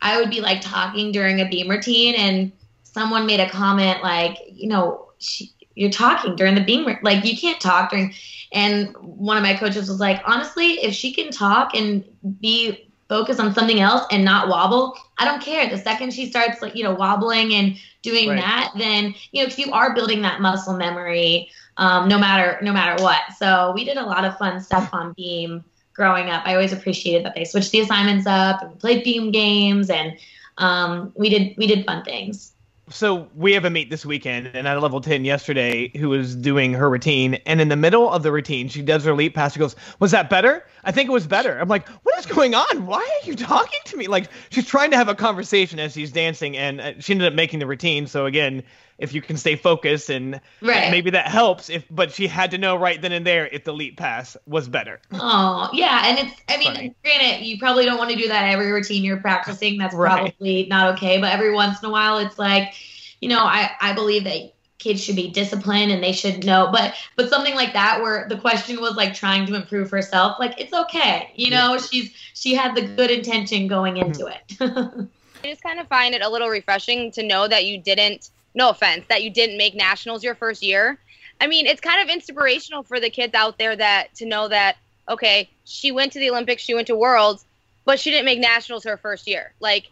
I 0.00 0.20
would 0.20 0.30
be 0.30 0.40
like 0.40 0.60
talking 0.60 1.10
during 1.10 1.40
a 1.40 1.48
beam 1.48 1.68
routine, 1.68 2.14
and 2.14 2.52
someone 2.84 3.26
made 3.26 3.40
a 3.40 3.48
comment 3.48 4.02
like, 4.02 4.38
you 4.52 4.68
know, 4.68 5.08
she, 5.18 5.50
you're 5.78 5.90
talking 5.90 6.36
during 6.36 6.54
the 6.54 6.64
beam 6.64 6.86
like 7.02 7.24
you 7.24 7.36
can't 7.36 7.60
talk 7.60 7.90
during 7.90 8.12
and 8.52 8.94
one 9.00 9.36
of 9.36 9.42
my 9.42 9.54
coaches 9.54 9.88
was 9.88 10.00
like 10.00 10.20
honestly 10.26 10.72
if 10.82 10.94
she 10.94 11.12
can 11.12 11.30
talk 11.30 11.74
and 11.74 12.04
be 12.40 12.90
focused 13.08 13.40
on 13.40 13.54
something 13.54 13.80
else 13.80 14.06
and 14.10 14.24
not 14.24 14.48
wobble 14.48 14.94
i 15.18 15.24
don't 15.24 15.42
care. 15.42 15.68
The 15.68 15.78
second 15.78 16.12
she 16.12 16.30
starts 16.30 16.62
like 16.62 16.74
you 16.74 16.84
know 16.84 16.94
wobbling 16.94 17.54
and 17.54 17.76
doing 18.02 18.30
right. 18.30 18.38
that 18.38 18.72
then 18.76 19.14
you 19.32 19.42
know 19.42 19.46
because 19.46 19.64
you 19.64 19.72
are 19.72 19.94
building 19.94 20.22
that 20.22 20.40
muscle 20.40 20.76
memory 20.76 21.50
um, 21.78 22.08
no 22.08 22.18
matter 22.18 22.58
no 22.60 22.72
matter 22.72 23.02
what. 23.02 23.22
So 23.36 23.72
we 23.74 23.84
did 23.84 23.96
a 23.96 24.04
lot 24.04 24.24
of 24.24 24.36
fun 24.36 24.60
stuff 24.60 24.90
on 24.92 25.14
beam 25.14 25.64
growing 25.94 26.28
up. 26.28 26.42
I 26.44 26.54
always 26.54 26.72
appreciated 26.72 27.24
that 27.24 27.34
they 27.34 27.44
switched 27.44 27.72
the 27.72 27.80
assignments 27.80 28.26
up 28.26 28.62
and 28.62 28.78
played 28.78 29.04
beam 29.04 29.30
games 29.30 29.88
and 29.88 30.18
um, 30.58 31.12
we 31.16 31.28
did 31.28 31.56
we 31.56 31.66
did 31.66 31.86
fun 31.86 32.04
things 32.04 32.52
so 32.90 33.28
we 33.36 33.52
have 33.52 33.64
a 33.64 33.70
meet 33.70 33.90
this 33.90 34.04
weekend, 34.04 34.50
and 34.54 34.66
at 34.66 34.80
level 34.80 35.00
ten 35.00 35.24
yesterday, 35.24 35.88
who 35.96 36.08
was 36.08 36.34
doing 36.34 36.72
her 36.72 36.88
routine, 36.88 37.34
and 37.46 37.60
in 37.60 37.68
the 37.68 37.76
middle 37.76 38.10
of 38.10 38.22
the 38.22 38.32
routine, 38.32 38.68
she 38.68 38.82
does 38.82 39.04
her 39.04 39.14
leap 39.14 39.34
pass. 39.34 39.52
She 39.52 39.58
goes, 39.58 39.76
"Was 39.98 40.10
that 40.12 40.30
better? 40.30 40.64
I 40.84 40.92
think 40.92 41.08
it 41.08 41.12
was 41.12 41.26
better." 41.26 41.58
I'm 41.58 41.68
like, 41.68 41.88
"What 41.88 42.18
is 42.18 42.26
going 42.26 42.54
on? 42.54 42.86
Why 42.86 42.98
are 43.00 43.26
you 43.26 43.36
talking 43.36 43.80
to 43.86 43.96
me?" 43.96 44.06
Like 44.06 44.30
she's 44.50 44.66
trying 44.66 44.90
to 44.90 44.96
have 44.96 45.08
a 45.08 45.14
conversation 45.14 45.78
as 45.78 45.92
she's 45.92 46.12
dancing, 46.12 46.56
and 46.56 46.80
uh, 46.80 46.92
she 47.00 47.12
ended 47.12 47.28
up 47.28 47.34
making 47.34 47.58
the 47.58 47.66
routine. 47.66 48.06
So 48.06 48.26
again, 48.26 48.62
if 48.98 49.14
you 49.14 49.22
can 49.22 49.36
stay 49.36 49.56
focused, 49.56 50.10
and 50.10 50.40
right. 50.60 50.90
maybe 50.90 51.10
that 51.10 51.28
helps. 51.28 51.70
If 51.70 51.84
but 51.90 52.12
she 52.12 52.26
had 52.26 52.50
to 52.50 52.58
know 52.58 52.76
right 52.76 53.00
then 53.00 53.12
and 53.12 53.26
there 53.26 53.46
if 53.46 53.64
the 53.64 53.72
leap 53.72 53.96
pass 53.96 54.36
was 54.46 54.68
better. 54.68 55.00
Oh 55.12 55.70
yeah, 55.72 56.02
and 56.06 56.18
it's 56.18 56.40
I 56.48 56.56
mean, 56.56 56.74
Funny. 56.74 56.94
granted, 57.02 57.46
you 57.46 57.58
probably 57.58 57.84
don't 57.84 57.98
want 57.98 58.10
to 58.10 58.16
do 58.16 58.28
that 58.28 58.48
every 58.48 58.70
routine 58.70 59.04
you're 59.04 59.18
practicing. 59.18 59.78
That's 59.78 59.94
right. 59.94 60.34
probably 60.34 60.66
not 60.66 60.94
okay. 60.94 61.20
But 61.20 61.32
every 61.32 61.52
once 61.52 61.82
in 61.82 61.88
a 61.88 61.92
while, 61.92 62.18
it's 62.18 62.38
like 62.38 62.74
you 63.20 63.28
know, 63.28 63.40
I, 63.40 63.70
I 63.80 63.92
believe 63.94 64.24
that 64.24 64.52
kids 64.78 65.02
should 65.02 65.16
be 65.16 65.28
disciplined 65.28 65.90
and 65.90 66.02
they 66.02 66.12
should 66.12 66.46
know 66.46 66.70
but 66.72 66.94
but 67.16 67.28
something 67.28 67.56
like 67.56 67.72
that 67.72 68.00
where 68.00 68.28
the 68.28 68.38
question 68.38 68.80
was 68.80 68.94
like 68.94 69.12
trying 69.12 69.44
to 69.44 69.54
improve 69.54 69.90
herself 69.90 70.38
like 70.38 70.58
it's 70.60 70.72
okay 70.72 71.32
you 71.34 71.50
know 71.50 71.72
yeah. 71.72 71.78
she's 71.78 72.12
she 72.34 72.54
had 72.54 72.76
the 72.76 72.82
good 72.82 73.10
intention 73.10 73.66
going 73.66 73.96
into 73.96 74.26
mm-hmm. 74.26 75.00
it 75.00 75.08
i 75.44 75.48
just 75.48 75.62
kind 75.64 75.80
of 75.80 75.88
find 75.88 76.14
it 76.14 76.22
a 76.22 76.28
little 76.28 76.48
refreshing 76.48 77.10
to 77.10 77.24
know 77.24 77.48
that 77.48 77.66
you 77.66 77.76
didn't 77.82 78.30
no 78.54 78.70
offense 78.70 79.04
that 79.08 79.22
you 79.22 79.30
didn't 79.30 79.58
make 79.58 79.74
nationals 79.74 80.24
your 80.24 80.34
first 80.34 80.62
year 80.62 80.98
i 81.40 81.46
mean 81.46 81.66
it's 81.66 81.80
kind 81.80 82.02
of 82.02 82.14
inspirational 82.14 82.82
for 82.82 83.00
the 83.00 83.10
kids 83.10 83.34
out 83.34 83.58
there 83.58 83.76
that 83.76 84.14
to 84.14 84.26
know 84.26 84.48
that 84.48 84.76
okay 85.08 85.48
she 85.64 85.92
went 85.92 86.12
to 86.12 86.18
the 86.18 86.30
olympics 86.30 86.62
she 86.62 86.74
went 86.74 86.86
to 86.86 86.96
worlds 86.96 87.44
but 87.84 87.98
she 87.98 88.10
didn't 88.10 88.26
make 88.26 88.40
nationals 88.40 88.84
her 88.84 88.96
first 88.96 89.26
year 89.26 89.52
like 89.60 89.88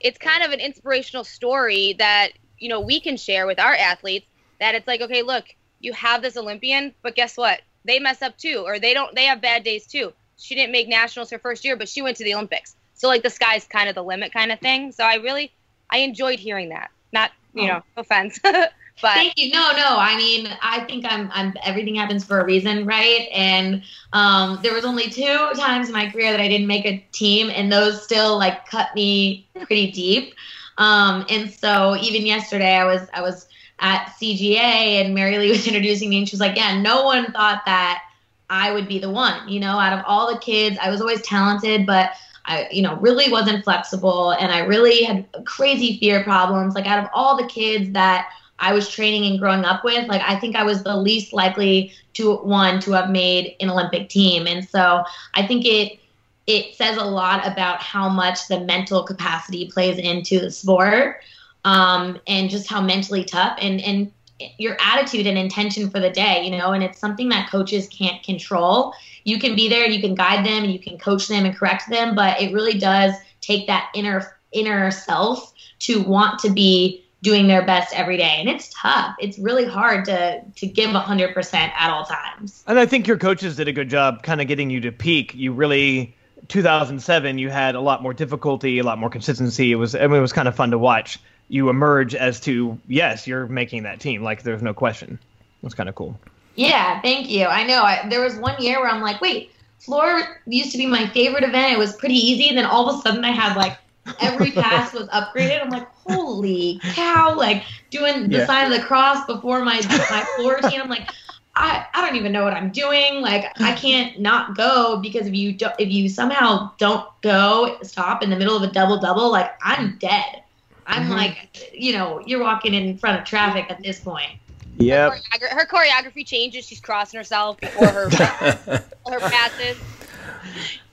it's 0.00 0.18
kind 0.18 0.42
of 0.42 0.50
an 0.50 0.60
inspirational 0.60 1.24
story 1.24 1.94
that 1.98 2.30
you 2.58 2.68
know 2.68 2.80
we 2.80 3.00
can 3.00 3.16
share 3.16 3.46
with 3.46 3.58
our 3.58 3.74
athletes 3.74 4.26
that 4.60 4.74
it's 4.74 4.86
like 4.86 5.00
okay 5.00 5.22
look 5.22 5.44
you 5.80 5.92
have 5.92 6.22
this 6.22 6.36
Olympian, 6.36 6.94
but 7.02 7.14
guess 7.14 7.36
what? 7.36 7.60
They 7.84 7.98
mess 7.98 8.22
up 8.22 8.36
too, 8.36 8.64
or 8.66 8.78
they 8.78 8.94
don't. 8.94 9.14
They 9.14 9.24
have 9.24 9.40
bad 9.40 9.64
days 9.64 9.86
too. 9.86 10.12
She 10.38 10.54
didn't 10.54 10.72
make 10.72 10.88
nationals 10.88 11.30
her 11.30 11.38
first 11.38 11.64
year, 11.64 11.76
but 11.76 11.88
she 11.88 12.02
went 12.02 12.16
to 12.18 12.24
the 12.24 12.34
Olympics. 12.34 12.76
So 12.94 13.08
like 13.08 13.22
the 13.22 13.30
sky's 13.30 13.66
kind 13.66 13.88
of 13.88 13.94
the 13.94 14.02
limit, 14.02 14.32
kind 14.32 14.52
of 14.52 14.58
thing. 14.60 14.92
So 14.92 15.04
I 15.04 15.16
really, 15.16 15.52
I 15.90 15.98
enjoyed 15.98 16.38
hearing 16.38 16.70
that. 16.70 16.90
Not 17.12 17.30
you 17.54 17.64
Oh. 17.64 17.66
know, 17.66 17.82
offense, 17.96 18.38
but 18.42 18.72
Thank 19.00 19.34
you. 19.36 19.50
No, 19.52 19.72
no. 19.72 19.96
I 19.98 20.16
mean, 20.16 20.48
I 20.62 20.80
think 20.84 21.04
I'm. 21.06 21.30
I'm. 21.32 21.52
Everything 21.62 21.94
happens 21.96 22.24
for 22.24 22.40
a 22.40 22.44
reason, 22.44 22.86
right? 22.86 23.28
And 23.32 23.82
um, 24.14 24.58
there 24.62 24.72
was 24.72 24.84
only 24.86 25.10
two 25.10 25.50
times 25.54 25.88
in 25.88 25.92
my 25.92 26.10
career 26.10 26.30
that 26.32 26.40
I 26.40 26.48
didn't 26.48 26.66
make 26.66 26.86
a 26.86 26.98
team, 27.12 27.50
and 27.54 27.70
those 27.70 28.02
still 28.02 28.38
like 28.38 28.66
cut 28.66 28.88
me 28.94 29.46
pretty 29.64 29.90
deep. 29.92 30.34
Um, 30.78 31.26
and 31.28 31.50
so 31.50 31.96
even 32.00 32.24
yesterday, 32.24 32.74
I 32.74 32.84
was. 32.84 33.08
I 33.12 33.20
was 33.20 33.48
at 33.80 34.06
CGA, 34.18 35.02
and 35.04 35.14
Mary 35.14 35.36
Lee 35.36 35.50
was 35.50 35.66
introducing 35.66 36.08
me, 36.08 36.18
and 36.18 36.28
she 36.28 36.34
was 36.34 36.40
like, 36.40 36.56
"Yeah, 36.56 36.80
no 36.80 37.04
one 37.04 37.30
thought 37.32 37.62
that 37.66 38.02
I 38.48 38.72
would 38.72 38.88
be 38.88 38.98
the 38.98 39.10
one. 39.10 39.46
You 39.46 39.60
know, 39.60 39.78
out 39.78 39.92
of 39.98 40.04
all 40.06 40.32
the 40.32 40.40
kids, 40.40 40.78
I 40.80 40.88
was 40.90 41.00
always 41.00 41.20
talented, 41.22 41.84
but." 41.86 42.12
I, 42.46 42.68
you 42.70 42.82
know, 42.82 42.96
really 42.96 43.30
wasn't 43.30 43.64
flexible, 43.64 44.30
and 44.30 44.52
I 44.52 44.60
really 44.60 45.02
had 45.02 45.26
crazy 45.44 45.98
fear 45.98 46.22
problems. 46.22 46.74
Like 46.74 46.86
out 46.86 47.02
of 47.02 47.10
all 47.12 47.36
the 47.36 47.46
kids 47.46 47.92
that 47.92 48.28
I 48.58 48.72
was 48.72 48.88
training 48.88 49.30
and 49.30 49.38
growing 49.38 49.64
up 49.64 49.84
with, 49.84 50.08
like 50.08 50.22
I 50.22 50.38
think 50.38 50.56
I 50.56 50.62
was 50.62 50.82
the 50.82 50.96
least 50.96 51.32
likely 51.32 51.92
to 52.14 52.36
one 52.36 52.80
to 52.80 52.92
have 52.92 53.10
made 53.10 53.56
an 53.60 53.68
Olympic 53.68 54.08
team. 54.08 54.46
And 54.46 54.66
so 54.66 55.04
I 55.34 55.46
think 55.46 55.66
it 55.66 55.98
it 56.46 56.76
says 56.76 56.96
a 56.96 57.04
lot 57.04 57.46
about 57.46 57.82
how 57.82 58.08
much 58.08 58.46
the 58.46 58.60
mental 58.60 59.02
capacity 59.02 59.68
plays 59.70 59.98
into 59.98 60.38
the 60.38 60.50
sport, 60.50 61.22
um, 61.64 62.20
and 62.26 62.48
just 62.48 62.68
how 62.68 62.80
mentally 62.80 63.24
tough 63.24 63.58
and 63.60 63.80
and 63.80 64.12
your 64.58 64.76
attitude 64.80 65.26
and 65.26 65.38
intention 65.38 65.90
for 65.90 65.98
the 65.98 66.10
day, 66.10 66.44
you 66.44 66.56
know, 66.56 66.72
and 66.72 66.82
it's 66.82 66.98
something 66.98 67.28
that 67.30 67.50
coaches 67.50 67.88
can't 67.88 68.22
control. 68.22 68.92
You 69.26 69.38
can 69.38 69.56
be 69.56 69.68
there 69.68 69.84
and 69.84 69.92
you 69.92 70.00
can 70.00 70.14
guide 70.14 70.46
them 70.46 70.64
and 70.64 70.72
you 70.72 70.78
can 70.78 70.98
coach 70.98 71.26
them 71.28 71.44
and 71.44 71.54
correct 71.54 71.90
them, 71.90 72.14
but 72.14 72.40
it 72.40 72.52
really 72.54 72.78
does 72.78 73.12
take 73.40 73.66
that 73.66 73.90
inner 73.94 74.38
inner 74.52 74.90
self 74.90 75.52
to 75.80 76.02
want 76.02 76.38
to 76.40 76.50
be 76.50 77.04
doing 77.22 77.48
their 77.48 77.64
best 77.64 77.92
every 77.92 78.16
day 78.16 78.36
and 78.38 78.48
it's 78.48 78.70
tough 78.72 79.16
it's 79.18 79.38
really 79.38 79.64
hard 79.64 80.04
to 80.04 80.40
to 80.54 80.66
give 80.66 80.90
100% 80.90 81.54
at 81.54 81.90
all 81.90 82.04
times 82.04 82.62
And 82.68 82.78
I 82.78 82.86
think 82.86 83.08
your 83.08 83.18
coaches 83.18 83.56
did 83.56 83.66
a 83.66 83.72
good 83.72 83.88
job 83.88 84.22
kind 84.22 84.40
of 84.40 84.46
getting 84.46 84.70
you 84.70 84.80
to 84.82 84.92
peak. 84.92 85.34
You 85.34 85.52
really 85.52 86.14
2007 86.48 87.38
you 87.38 87.50
had 87.50 87.74
a 87.74 87.80
lot 87.80 88.02
more 88.02 88.14
difficulty, 88.14 88.78
a 88.78 88.84
lot 88.84 88.98
more 88.98 89.10
consistency. 89.10 89.72
It 89.72 89.76
was 89.76 89.94
I 89.96 90.06
mean 90.06 90.18
it 90.18 90.20
was 90.20 90.32
kind 90.32 90.46
of 90.46 90.54
fun 90.54 90.70
to 90.70 90.78
watch. 90.78 91.18
You 91.48 91.68
emerge 91.68 92.14
as 92.14 92.38
to 92.40 92.78
yes, 92.86 93.26
you're 93.26 93.46
making 93.46 93.82
that 93.84 93.98
team. 93.98 94.22
Like 94.22 94.42
there's 94.42 94.62
no 94.62 94.74
question. 94.74 95.18
that's 95.62 95.74
kind 95.74 95.88
of 95.88 95.94
cool. 95.96 96.18
Yeah 96.56 97.00
thank 97.02 97.30
you 97.30 97.46
i 97.46 97.64
know 97.64 97.82
I, 97.82 98.06
there 98.08 98.20
was 98.20 98.36
one 98.36 98.60
year 98.60 98.80
where 98.80 98.90
i'm 98.90 99.02
like 99.02 99.20
wait 99.20 99.50
floor 99.78 100.40
used 100.46 100.72
to 100.72 100.78
be 100.78 100.86
my 100.86 101.06
favorite 101.08 101.44
event 101.44 101.72
it 101.72 101.78
was 101.78 101.94
pretty 101.96 102.14
easy 102.14 102.48
and 102.48 102.58
then 102.58 102.64
all 102.64 102.88
of 102.88 102.98
a 102.98 103.02
sudden 103.02 103.24
i 103.24 103.30
had 103.30 103.56
like 103.56 103.78
every 104.20 104.50
pass 104.52 104.92
was 104.92 105.08
upgraded 105.08 105.62
i'm 105.62 105.70
like 105.70 105.88
holy 106.06 106.80
cow 106.82 107.34
like 107.36 107.64
doing 107.90 108.28
the 108.28 108.38
Yeah. 108.38 108.46
sign 108.46 108.72
of 108.72 108.78
the 108.78 108.84
cross 108.84 109.24
before 109.26 109.64
my 109.64 109.80
my 110.10 110.26
floor 110.36 110.58
routine 110.62 110.80
i'm 110.80 110.88
like 110.88 111.10
I, 111.58 111.86
I 111.94 112.06
don't 112.06 112.16
even 112.16 112.32
know 112.32 112.44
what 112.44 112.52
I'm 112.52 112.70
doing. 112.70 113.22
Like 113.22 113.46
I 113.60 113.72
can't 113.72 114.20
not 114.20 114.56
go 114.56 114.98
because 114.98 115.26
if 115.26 115.34
you 115.34 115.54
don't, 115.54 115.74
if 115.78 115.88
you 115.88 116.06
somehow 116.06 116.72
don't 116.76 117.08
go 117.22 117.78
stop 117.82 118.22
in 118.22 118.28
the 118.28 118.36
middle 118.36 118.54
of 118.54 118.62
a 118.62 118.70
double 118.70 118.98
double, 118.98 119.30
like 119.30 119.52
I'm 119.62 119.96
dead. 119.98 120.42
I'm 120.86 121.04
mm-hmm. 121.04 121.12
like, 121.12 121.72
you 121.72 121.94
know, 121.94 122.22
you're 122.26 122.40
walking 122.40 122.74
in 122.74 122.98
front 122.98 123.18
of 123.18 123.26
traffic 123.26 123.70
at 123.70 123.82
this 123.82 123.98
point. 123.98 124.32
Yep. 124.78 125.12
choreogra- 125.12 125.50
her 125.50 125.66
choreography 125.66 126.26
changes. 126.26 126.66
She's 126.66 126.80
crossing 126.80 127.18
herself 127.18 127.58
before 127.60 127.86
her 127.88 128.10
her 128.10 129.20
passes. 129.20 129.78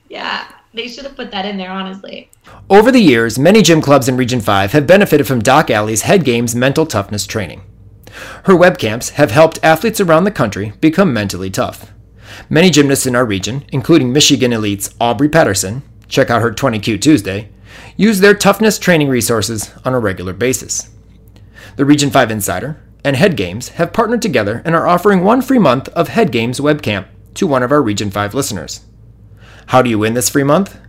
Yeah, 0.09 0.47
they 0.73 0.87
should 0.87 1.05
have 1.05 1.15
put 1.15 1.31
that 1.31 1.45
in 1.45 1.57
there, 1.57 1.71
honestly. 1.71 2.29
Over 2.69 2.91
the 2.91 2.99
years, 3.01 3.39
many 3.39 3.61
gym 3.61 3.81
clubs 3.81 4.07
in 4.07 4.17
Region 4.17 4.41
5 4.41 4.71
have 4.73 4.87
benefited 4.87 5.27
from 5.27 5.41
Doc 5.41 5.69
Ali's 5.69 6.03
Head 6.03 6.23
Games 6.23 6.55
mental 6.55 6.85
toughness 6.85 7.25
training. 7.25 7.61
Her 8.45 8.53
webcamps 8.53 9.11
have 9.11 9.31
helped 9.31 9.59
athletes 9.63 9.99
around 9.99 10.23
the 10.25 10.31
country 10.31 10.73
become 10.81 11.13
mentally 11.13 11.49
tough. 11.49 11.91
Many 12.49 12.69
gymnasts 12.69 13.05
in 13.05 13.15
our 13.15 13.25
region, 13.25 13.65
including 13.71 14.13
Michigan 14.13 14.53
Elite's 14.53 14.93
Aubrey 15.01 15.29
Patterson, 15.29 15.81
check 16.07 16.29
out 16.29 16.41
her 16.41 16.51
20Q 16.51 17.01
Tuesday, 17.01 17.49
use 17.97 18.19
their 18.19 18.33
toughness 18.35 18.77
training 18.77 19.09
resources 19.09 19.71
on 19.83 19.93
a 19.93 19.99
regular 19.99 20.33
basis. 20.33 20.89
The 21.75 21.85
Region 21.85 22.11
5 22.11 22.29
Insider 22.31 22.79
and 23.03 23.15
Head 23.15 23.35
Games 23.35 23.69
have 23.69 23.93
partnered 23.93 24.21
together 24.21 24.61
and 24.65 24.75
are 24.75 24.87
offering 24.87 25.23
one 25.23 25.41
free 25.41 25.59
month 25.59 25.89
of 25.89 26.09
Head 26.09 26.31
Games 26.31 26.59
webcamp 26.59 27.07
to 27.35 27.47
one 27.47 27.63
of 27.63 27.71
our 27.71 27.81
Region 27.81 28.11
5 28.11 28.33
listeners. 28.33 28.81
How 29.67 29.81
do 29.81 29.89
you 29.89 29.99
win 29.99 30.13
this 30.13 30.29
free 30.29 30.43
month? 30.43 30.79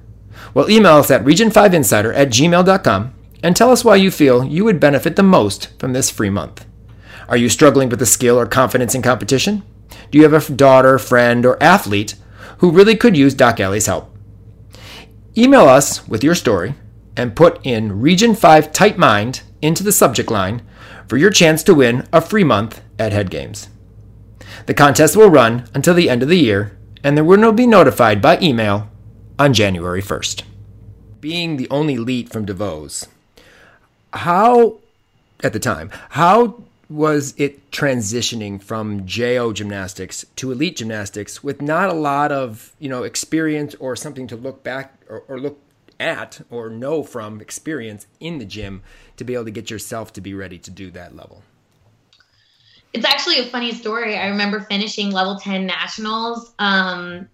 Well, 0.53 0.71
email 0.71 0.97
us 0.97 1.11
at 1.11 1.25
region5insider 1.25 2.15
at 2.15 2.29
gmail.com 2.29 3.15
and 3.43 3.57
tell 3.57 3.71
us 3.71 3.85
why 3.85 3.97
you 3.97 4.11
feel 4.11 4.45
you 4.45 4.65
would 4.65 4.81
benefit 4.81 5.17
the 5.17 5.23
most 5.23 5.79
from 5.79 5.93
this 5.93 6.11
free 6.11 6.31
month. 6.31 6.65
Are 7.29 7.37
you 7.37 7.49
struggling 7.49 7.89
with 7.89 8.03
a 8.03 8.07
skill 8.07 8.39
or 8.39 8.47
confidence 8.47 8.95
in 8.95 9.03
competition? 9.03 9.63
Do 10.11 10.19
you 10.19 10.29
have 10.29 10.51
a 10.51 10.53
daughter, 10.53 10.99
friend, 10.99 11.45
or 11.45 11.63
athlete 11.63 12.15
who 12.59 12.71
really 12.71 12.97
could 12.97 13.17
use 13.17 13.35
Doc 13.35 13.61
Ali's 13.61 13.87
help? 13.87 14.15
Email 15.37 15.69
us 15.69 16.07
with 16.07 16.23
your 16.23 16.35
story 16.35 16.75
and 17.17 17.37
put 17.37 17.65
in 17.65 18.01
Region 18.01 18.35
5 18.35 18.73
Tight 18.73 18.99
Mind 18.99 19.43
into 19.63 19.83
the 19.83 19.93
subject 19.93 20.31
line 20.31 20.63
for 21.09 21.17
your 21.17 21.31
chance 21.31 21.63
to 21.65 21.75
win 21.75 22.07
a 22.13 22.21
free 22.21 22.45
month 22.45 22.83
at 22.99 23.13
Head 23.13 23.31
Games. 23.31 23.69
The 24.67 24.75
contest 24.75 25.17
will 25.17 25.31
run 25.31 25.69
until 25.75 25.95
the 25.95 26.09
end 26.09 26.23
of 26.23 26.29
the 26.29 26.39
year, 26.39 26.77
and 27.03 27.17
the 27.17 27.25
winner 27.25 27.47
will 27.47 27.53
be 27.53 27.67
notified 27.67 28.23
by 28.23 28.39
email 28.41 28.89
on 29.39 29.53
January 29.53 30.03
1st. 30.03 30.43
Being 31.21 31.57
the 31.57 31.69
only 31.71 31.95
elite 31.95 32.31
from 32.31 32.45
Deveau's, 32.45 33.09
how, 34.13 34.79
at 35.43 35.53
the 35.53 35.59
time, 35.59 35.91
how 36.11 36.63
was 36.89 37.35
it 37.37 37.71
transitioning 37.71 38.63
from 38.63 39.07
JO 39.07 39.53
gymnastics 39.53 40.25
to 40.37 40.53
elite 40.53 40.77
gymnastics 40.77 41.43
with 41.43 41.63
not 41.63 41.89
a 41.89 41.95
lot 41.95 42.31
of, 42.31 42.75
you 42.79 42.89
know, 42.89 43.03
experience 43.03 43.75
or 43.77 43.97
something 43.97 44.27
to 44.27 44.37
look 44.37 44.63
back 44.63 44.95
or, 45.09 45.25
or 45.29 45.41
look 45.41 45.59
at 46.05 46.41
or 46.51 46.69
know 46.69 47.03
from 47.03 47.41
experience 47.41 48.07
in 48.21 48.39
the 48.39 48.45
gym 48.45 48.83
to 49.17 49.25
be 49.25 49.35
able 49.35 49.47
to 49.47 49.51
get 49.51 49.71
yourself 49.71 50.13
to 50.13 50.21
be 50.21 50.35
ready 50.35 50.59
to 50.59 50.71
do 50.71 50.91
that 50.93 51.17
level? 51.17 51.43
It's 52.93 53.05
actually 53.05 53.41
a 53.41 53.47
funny 53.47 53.73
story. 53.73 54.17
I 54.17 54.29
remember 54.29 54.61
finishing 54.61 55.11
level 55.11 55.41
10 55.41 55.67
nationals. 55.67 56.53
Um, 56.61 57.29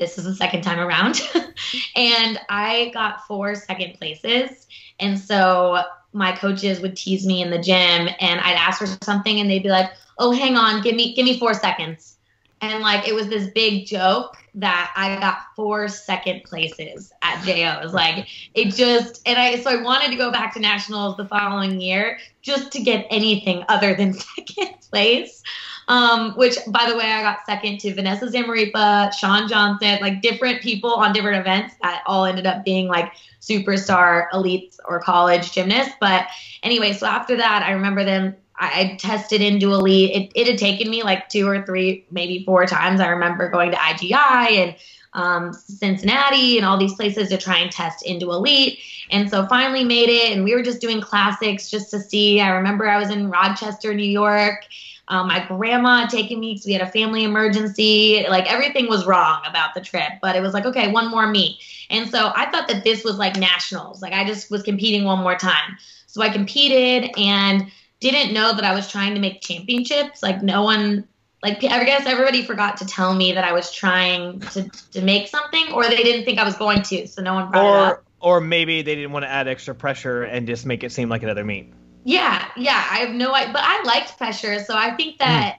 this 0.00 0.18
is 0.18 0.24
the 0.24 0.34
second 0.34 0.62
time 0.62 0.80
around. 0.80 1.20
and 1.96 2.40
I 2.48 2.90
got 2.92 3.26
four 3.28 3.54
second 3.54 3.94
places. 3.94 4.66
And 4.98 5.18
so 5.18 5.82
my 6.12 6.32
coaches 6.32 6.80
would 6.80 6.96
tease 6.96 7.24
me 7.26 7.42
in 7.42 7.50
the 7.50 7.60
gym 7.60 7.76
and 7.76 8.40
I'd 8.40 8.56
ask 8.56 8.78
for 8.78 8.86
something 9.04 9.38
and 9.38 9.48
they'd 9.48 9.62
be 9.62 9.68
like, 9.68 9.90
"Oh, 10.18 10.32
hang 10.32 10.56
on, 10.56 10.82
give 10.82 10.96
me 10.96 11.14
give 11.14 11.24
me 11.24 11.38
4 11.38 11.54
seconds." 11.54 12.17
And 12.60 12.82
like 12.82 13.06
it 13.06 13.14
was 13.14 13.28
this 13.28 13.50
big 13.50 13.86
joke 13.86 14.36
that 14.54 14.92
I 14.96 15.20
got 15.20 15.38
four 15.54 15.86
second 15.88 16.42
places 16.44 17.12
at 17.22 17.44
JOs. 17.44 17.92
Like 17.92 18.26
it 18.54 18.74
just 18.74 19.22
and 19.26 19.38
I 19.38 19.60
so 19.60 19.70
I 19.70 19.82
wanted 19.82 20.10
to 20.10 20.16
go 20.16 20.32
back 20.32 20.54
to 20.54 20.60
nationals 20.60 21.16
the 21.16 21.26
following 21.26 21.80
year 21.80 22.18
just 22.42 22.72
to 22.72 22.82
get 22.82 23.06
anything 23.10 23.64
other 23.68 23.94
than 23.94 24.12
second 24.36 24.74
place. 24.90 25.42
Um, 25.86 26.32
which 26.32 26.58
by 26.66 26.86
the 26.86 26.96
way, 26.96 27.04
I 27.04 27.22
got 27.22 27.46
second 27.46 27.80
to 27.80 27.94
Vanessa 27.94 28.26
Zamarripa, 28.26 29.10
Shawn 29.14 29.48
Johnson, 29.48 29.98
like 30.02 30.20
different 30.20 30.60
people 30.60 30.92
on 30.92 31.14
different 31.14 31.38
events 31.38 31.76
that 31.82 32.02
all 32.04 32.26
ended 32.26 32.46
up 32.46 32.62
being 32.62 32.88
like 32.88 33.12
superstar 33.40 34.28
elites 34.32 34.76
or 34.84 35.00
college 35.00 35.52
gymnasts. 35.52 35.94
But 35.98 36.26
anyway, 36.62 36.92
so 36.92 37.06
after 37.06 37.36
that, 37.36 37.62
I 37.62 37.70
remember 37.70 38.04
them. 38.04 38.36
I, 38.58 38.96
tested 38.98 39.40
into 39.40 39.72
elite. 39.72 40.10
It, 40.10 40.32
it 40.40 40.46
had 40.48 40.58
taken 40.58 40.90
me 40.90 41.02
like 41.02 41.28
two 41.28 41.46
or 41.48 41.64
three, 41.64 42.04
maybe 42.10 42.44
four 42.44 42.66
times. 42.66 43.00
I 43.00 43.08
remember 43.08 43.48
going 43.48 43.70
to 43.70 43.76
IGI 43.76 44.50
and 44.50 44.76
um, 45.12 45.52
Cincinnati 45.52 46.56
and 46.56 46.66
all 46.66 46.78
these 46.78 46.94
places 46.94 47.28
to 47.30 47.38
try 47.38 47.58
and 47.58 47.70
test 47.70 48.04
into 48.04 48.30
elite. 48.30 48.80
And 49.10 49.30
so 49.30 49.46
finally 49.46 49.84
made 49.84 50.08
it. 50.08 50.32
And 50.32 50.44
we 50.44 50.54
were 50.54 50.62
just 50.62 50.80
doing 50.80 51.00
classics 51.00 51.70
just 51.70 51.90
to 51.92 52.00
see. 52.00 52.40
I 52.40 52.50
remember 52.50 52.88
I 52.88 52.98
was 52.98 53.10
in 53.10 53.30
Rochester, 53.30 53.94
New 53.94 54.02
York. 54.04 54.66
Um, 55.08 55.28
my 55.28 55.44
grandma 55.46 56.00
had 56.00 56.10
taken 56.10 56.38
me 56.38 56.52
because 56.52 56.66
we 56.66 56.74
had 56.74 56.82
a 56.82 56.90
family 56.90 57.24
emergency. 57.24 58.26
Like 58.28 58.50
everything 58.52 58.88
was 58.88 59.06
wrong 59.06 59.40
about 59.46 59.72
the 59.74 59.80
trip, 59.80 60.12
but 60.20 60.36
it 60.36 60.40
was 60.40 60.52
like, 60.52 60.66
okay, 60.66 60.92
one 60.92 61.10
more 61.10 61.26
meet. 61.26 61.58
And 61.88 62.10
so 62.10 62.30
I 62.36 62.50
thought 62.50 62.68
that 62.68 62.84
this 62.84 63.04
was 63.04 63.16
like 63.16 63.36
nationals. 63.36 64.02
Like 64.02 64.12
I 64.12 64.24
just 64.24 64.50
was 64.50 64.62
competing 64.62 65.04
one 65.04 65.20
more 65.20 65.36
time. 65.36 65.78
So 66.06 66.20
I 66.22 66.28
competed 66.28 67.10
and 67.16 67.70
didn't 68.00 68.32
know 68.32 68.54
that 68.54 68.64
I 68.64 68.74
was 68.74 68.88
trying 68.88 69.14
to 69.14 69.20
make 69.20 69.40
championships. 69.40 70.22
Like 70.22 70.42
no 70.42 70.62
one, 70.62 71.06
like 71.42 71.62
I 71.64 71.84
guess 71.84 72.06
everybody 72.06 72.42
forgot 72.42 72.76
to 72.78 72.86
tell 72.86 73.14
me 73.14 73.32
that 73.32 73.44
I 73.44 73.52
was 73.52 73.72
trying 73.72 74.40
to, 74.40 74.68
to 74.92 75.02
make 75.02 75.28
something, 75.28 75.72
or 75.72 75.84
they 75.88 76.02
didn't 76.02 76.24
think 76.24 76.38
I 76.38 76.44
was 76.44 76.56
going 76.56 76.82
to. 76.82 77.06
So 77.06 77.22
no 77.22 77.34
one 77.34 77.50
brought 77.50 77.64
it 77.64 77.92
up. 77.92 77.98
Or 77.98 78.04
or 78.20 78.40
maybe 78.40 78.82
they 78.82 78.94
didn't 78.94 79.12
want 79.12 79.24
to 79.24 79.28
add 79.28 79.46
extra 79.46 79.74
pressure 79.74 80.24
and 80.24 80.46
just 80.46 80.66
make 80.66 80.82
it 80.82 80.90
seem 80.90 81.08
like 81.08 81.22
another 81.22 81.44
meet. 81.44 81.72
Yeah, 82.04 82.48
yeah, 82.56 82.86
I 82.90 82.98
have 82.98 83.10
no 83.10 83.34
idea, 83.34 83.52
but 83.52 83.62
I 83.64 83.82
liked 83.84 84.16
pressure, 84.16 84.58
so 84.64 84.76
I 84.76 84.94
think 84.96 85.14
hmm. 85.14 85.28
that 85.28 85.58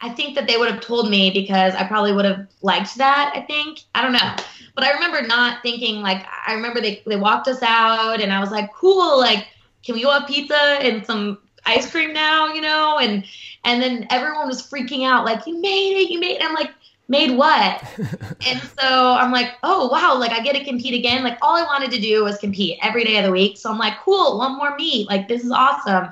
I 0.00 0.10
think 0.10 0.34
that 0.34 0.46
they 0.46 0.56
would 0.56 0.70
have 0.70 0.80
told 0.80 1.08
me 1.08 1.30
because 1.30 1.74
I 1.74 1.86
probably 1.86 2.12
would 2.12 2.24
have 2.24 2.46
liked 2.62 2.96
that. 2.96 3.32
I 3.34 3.40
think 3.40 3.80
I 3.94 4.02
don't 4.02 4.12
know, 4.12 4.36
but 4.74 4.84
I 4.84 4.92
remember 4.92 5.22
not 5.22 5.62
thinking 5.62 6.02
like 6.02 6.26
I 6.46 6.54
remember 6.54 6.80
they 6.80 7.02
they 7.06 7.16
walked 7.16 7.48
us 7.48 7.62
out 7.62 8.20
and 8.20 8.32
I 8.32 8.40
was 8.40 8.50
like, 8.50 8.72
cool, 8.74 9.18
like 9.18 9.46
can 9.84 9.94
we 9.94 10.02
go 10.02 10.10
have 10.10 10.26
pizza 10.26 10.56
and 10.56 11.04
some 11.06 11.38
ice 11.66 11.90
cream 11.90 12.12
now, 12.12 12.52
you 12.52 12.60
know? 12.60 12.98
And 12.98 13.24
and 13.64 13.82
then 13.82 14.06
everyone 14.10 14.46
was 14.46 14.62
freaking 14.62 15.06
out 15.06 15.24
like 15.24 15.46
you 15.46 15.60
made 15.60 15.96
it, 15.96 16.10
you 16.10 16.20
made 16.20 16.36
it. 16.36 16.44
I'm 16.44 16.54
like 16.54 16.70
made 17.08 17.36
what? 17.36 17.82
and 18.46 18.60
so 18.60 19.14
I'm 19.14 19.30
like, 19.30 19.54
oh 19.62 19.88
wow, 19.88 20.18
like 20.18 20.32
I 20.32 20.40
get 20.40 20.56
to 20.56 20.64
compete 20.64 20.94
again. 20.94 21.22
Like 21.22 21.38
all 21.42 21.56
I 21.56 21.62
wanted 21.62 21.90
to 21.92 22.00
do 22.00 22.24
was 22.24 22.38
compete 22.38 22.78
every 22.82 23.04
day 23.04 23.18
of 23.18 23.24
the 23.24 23.30
week. 23.30 23.58
So 23.58 23.70
I'm 23.70 23.78
like, 23.78 23.98
cool, 24.00 24.38
one 24.38 24.56
more 24.56 24.74
meet. 24.76 25.08
Like 25.08 25.28
this 25.28 25.44
is 25.44 25.50
awesome. 25.50 26.08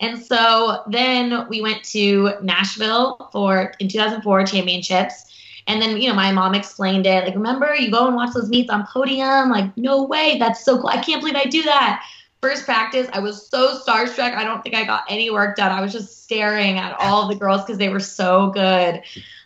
And 0.00 0.22
so 0.22 0.82
then 0.88 1.48
we 1.48 1.60
went 1.60 1.82
to 1.84 2.32
Nashville 2.42 3.28
for 3.32 3.72
in 3.78 3.88
2004 3.88 4.46
championships. 4.46 5.30
And 5.66 5.80
then, 5.80 5.96
you 5.96 6.08
know, 6.08 6.14
my 6.14 6.30
mom 6.30 6.54
explained 6.54 7.06
it. 7.06 7.24
Like, 7.24 7.34
remember, 7.34 7.74
you 7.74 7.90
go 7.90 8.06
and 8.06 8.14
watch 8.14 8.34
those 8.34 8.50
meets 8.50 8.68
on 8.68 8.86
podium. 8.86 9.48
Like, 9.48 9.74
no 9.78 10.04
way. 10.04 10.36
That's 10.38 10.62
so 10.62 10.76
cool. 10.76 10.88
I 10.88 11.02
can't 11.02 11.22
believe 11.22 11.36
I 11.36 11.46
do 11.46 11.62
that. 11.62 12.04
First 12.44 12.66
practice, 12.66 13.08
I 13.14 13.20
was 13.20 13.48
so 13.48 13.78
starstruck. 13.78 14.34
I 14.34 14.44
don't 14.44 14.62
think 14.62 14.74
I 14.74 14.84
got 14.84 15.04
any 15.08 15.30
work 15.30 15.56
done. 15.56 15.72
I 15.72 15.80
was 15.80 15.94
just 15.94 16.24
staring 16.24 16.76
at 16.76 16.94
all 17.00 17.26
the 17.26 17.34
girls 17.34 17.62
because 17.62 17.78
they 17.78 17.88
were 17.88 18.00
so 18.00 18.50
good. 18.50 19.00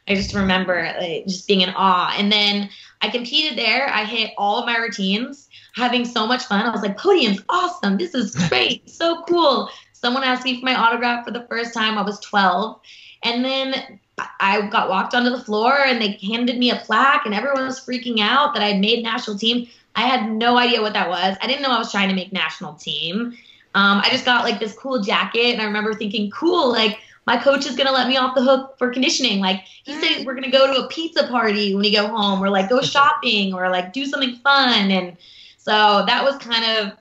I 0.08 0.14
just 0.16 0.34
remember 0.34 0.92
like, 0.98 1.24
just 1.28 1.46
being 1.46 1.60
in 1.60 1.68
awe. 1.76 2.12
And 2.18 2.32
then 2.32 2.68
I 3.00 3.08
competed 3.08 3.56
there. 3.56 3.88
I 3.88 4.04
hit 4.04 4.32
all 4.36 4.58
of 4.58 4.66
my 4.66 4.78
routines, 4.78 5.48
having 5.76 6.04
so 6.04 6.26
much 6.26 6.46
fun. 6.46 6.66
I 6.66 6.70
was 6.70 6.82
like, 6.82 6.98
podium's 6.98 7.40
awesome. 7.48 7.98
This 7.98 8.16
is 8.16 8.34
great. 8.48 8.90
so 8.90 9.22
cool. 9.28 9.70
Someone 9.92 10.24
asked 10.24 10.44
me 10.44 10.58
for 10.58 10.64
my 10.64 10.74
autograph 10.74 11.24
for 11.24 11.30
the 11.30 11.46
first 11.48 11.72
time. 11.72 11.98
I 11.98 12.02
was 12.02 12.18
12. 12.18 12.80
And 13.22 13.44
then 13.44 14.00
I 14.40 14.66
got 14.70 14.88
walked 14.88 15.14
onto 15.14 15.30
the 15.30 15.44
floor 15.44 15.72
and 15.72 16.02
they 16.02 16.18
handed 16.20 16.58
me 16.58 16.72
a 16.72 16.82
plaque 16.84 17.26
and 17.26 17.34
everyone 17.34 17.64
was 17.64 17.78
freaking 17.78 18.18
out 18.18 18.54
that 18.54 18.62
I 18.64 18.72
had 18.72 18.80
made 18.80 19.04
national 19.04 19.38
team. 19.38 19.68
I 19.98 20.02
had 20.02 20.30
no 20.30 20.56
idea 20.56 20.80
what 20.80 20.92
that 20.92 21.08
was. 21.08 21.36
I 21.42 21.48
didn't 21.48 21.62
know 21.62 21.72
I 21.72 21.78
was 21.78 21.90
trying 21.90 22.08
to 22.08 22.14
make 22.14 22.32
national 22.32 22.74
team. 22.74 23.36
Um, 23.74 23.98
I 23.98 24.08
just 24.12 24.24
got 24.24 24.44
like 24.44 24.60
this 24.60 24.72
cool 24.72 25.02
jacket 25.02 25.46
and 25.52 25.60
I 25.60 25.64
remember 25.64 25.92
thinking, 25.92 26.30
cool, 26.30 26.70
like 26.70 27.00
my 27.26 27.36
coach 27.36 27.66
is 27.66 27.74
gonna 27.74 27.90
let 27.90 28.06
me 28.06 28.16
off 28.16 28.36
the 28.36 28.42
hook 28.42 28.78
for 28.78 28.92
conditioning. 28.92 29.40
Like 29.40 29.64
he 29.82 30.00
said, 30.00 30.24
we're 30.24 30.36
gonna 30.36 30.52
go 30.52 30.72
to 30.72 30.84
a 30.84 30.88
pizza 30.88 31.26
party 31.26 31.74
when 31.74 31.82
we 31.82 31.92
go 31.92 32.06
home, 32.06 32.40
or 32.40 32.48
like 32.48 32.68
go 32.68 32.80
shopping, 32.94 33.52
or 33.52 33.68
like 33.70 33.92
do 33.92 34.06
something 34.06 34.36
fun. 34.36 34.92
And 34.92 35.16
so 35.56 36.04
that 36.06 36.22
was 36.22 36.36
kind 36.38 36.64
of, 36.64 36.96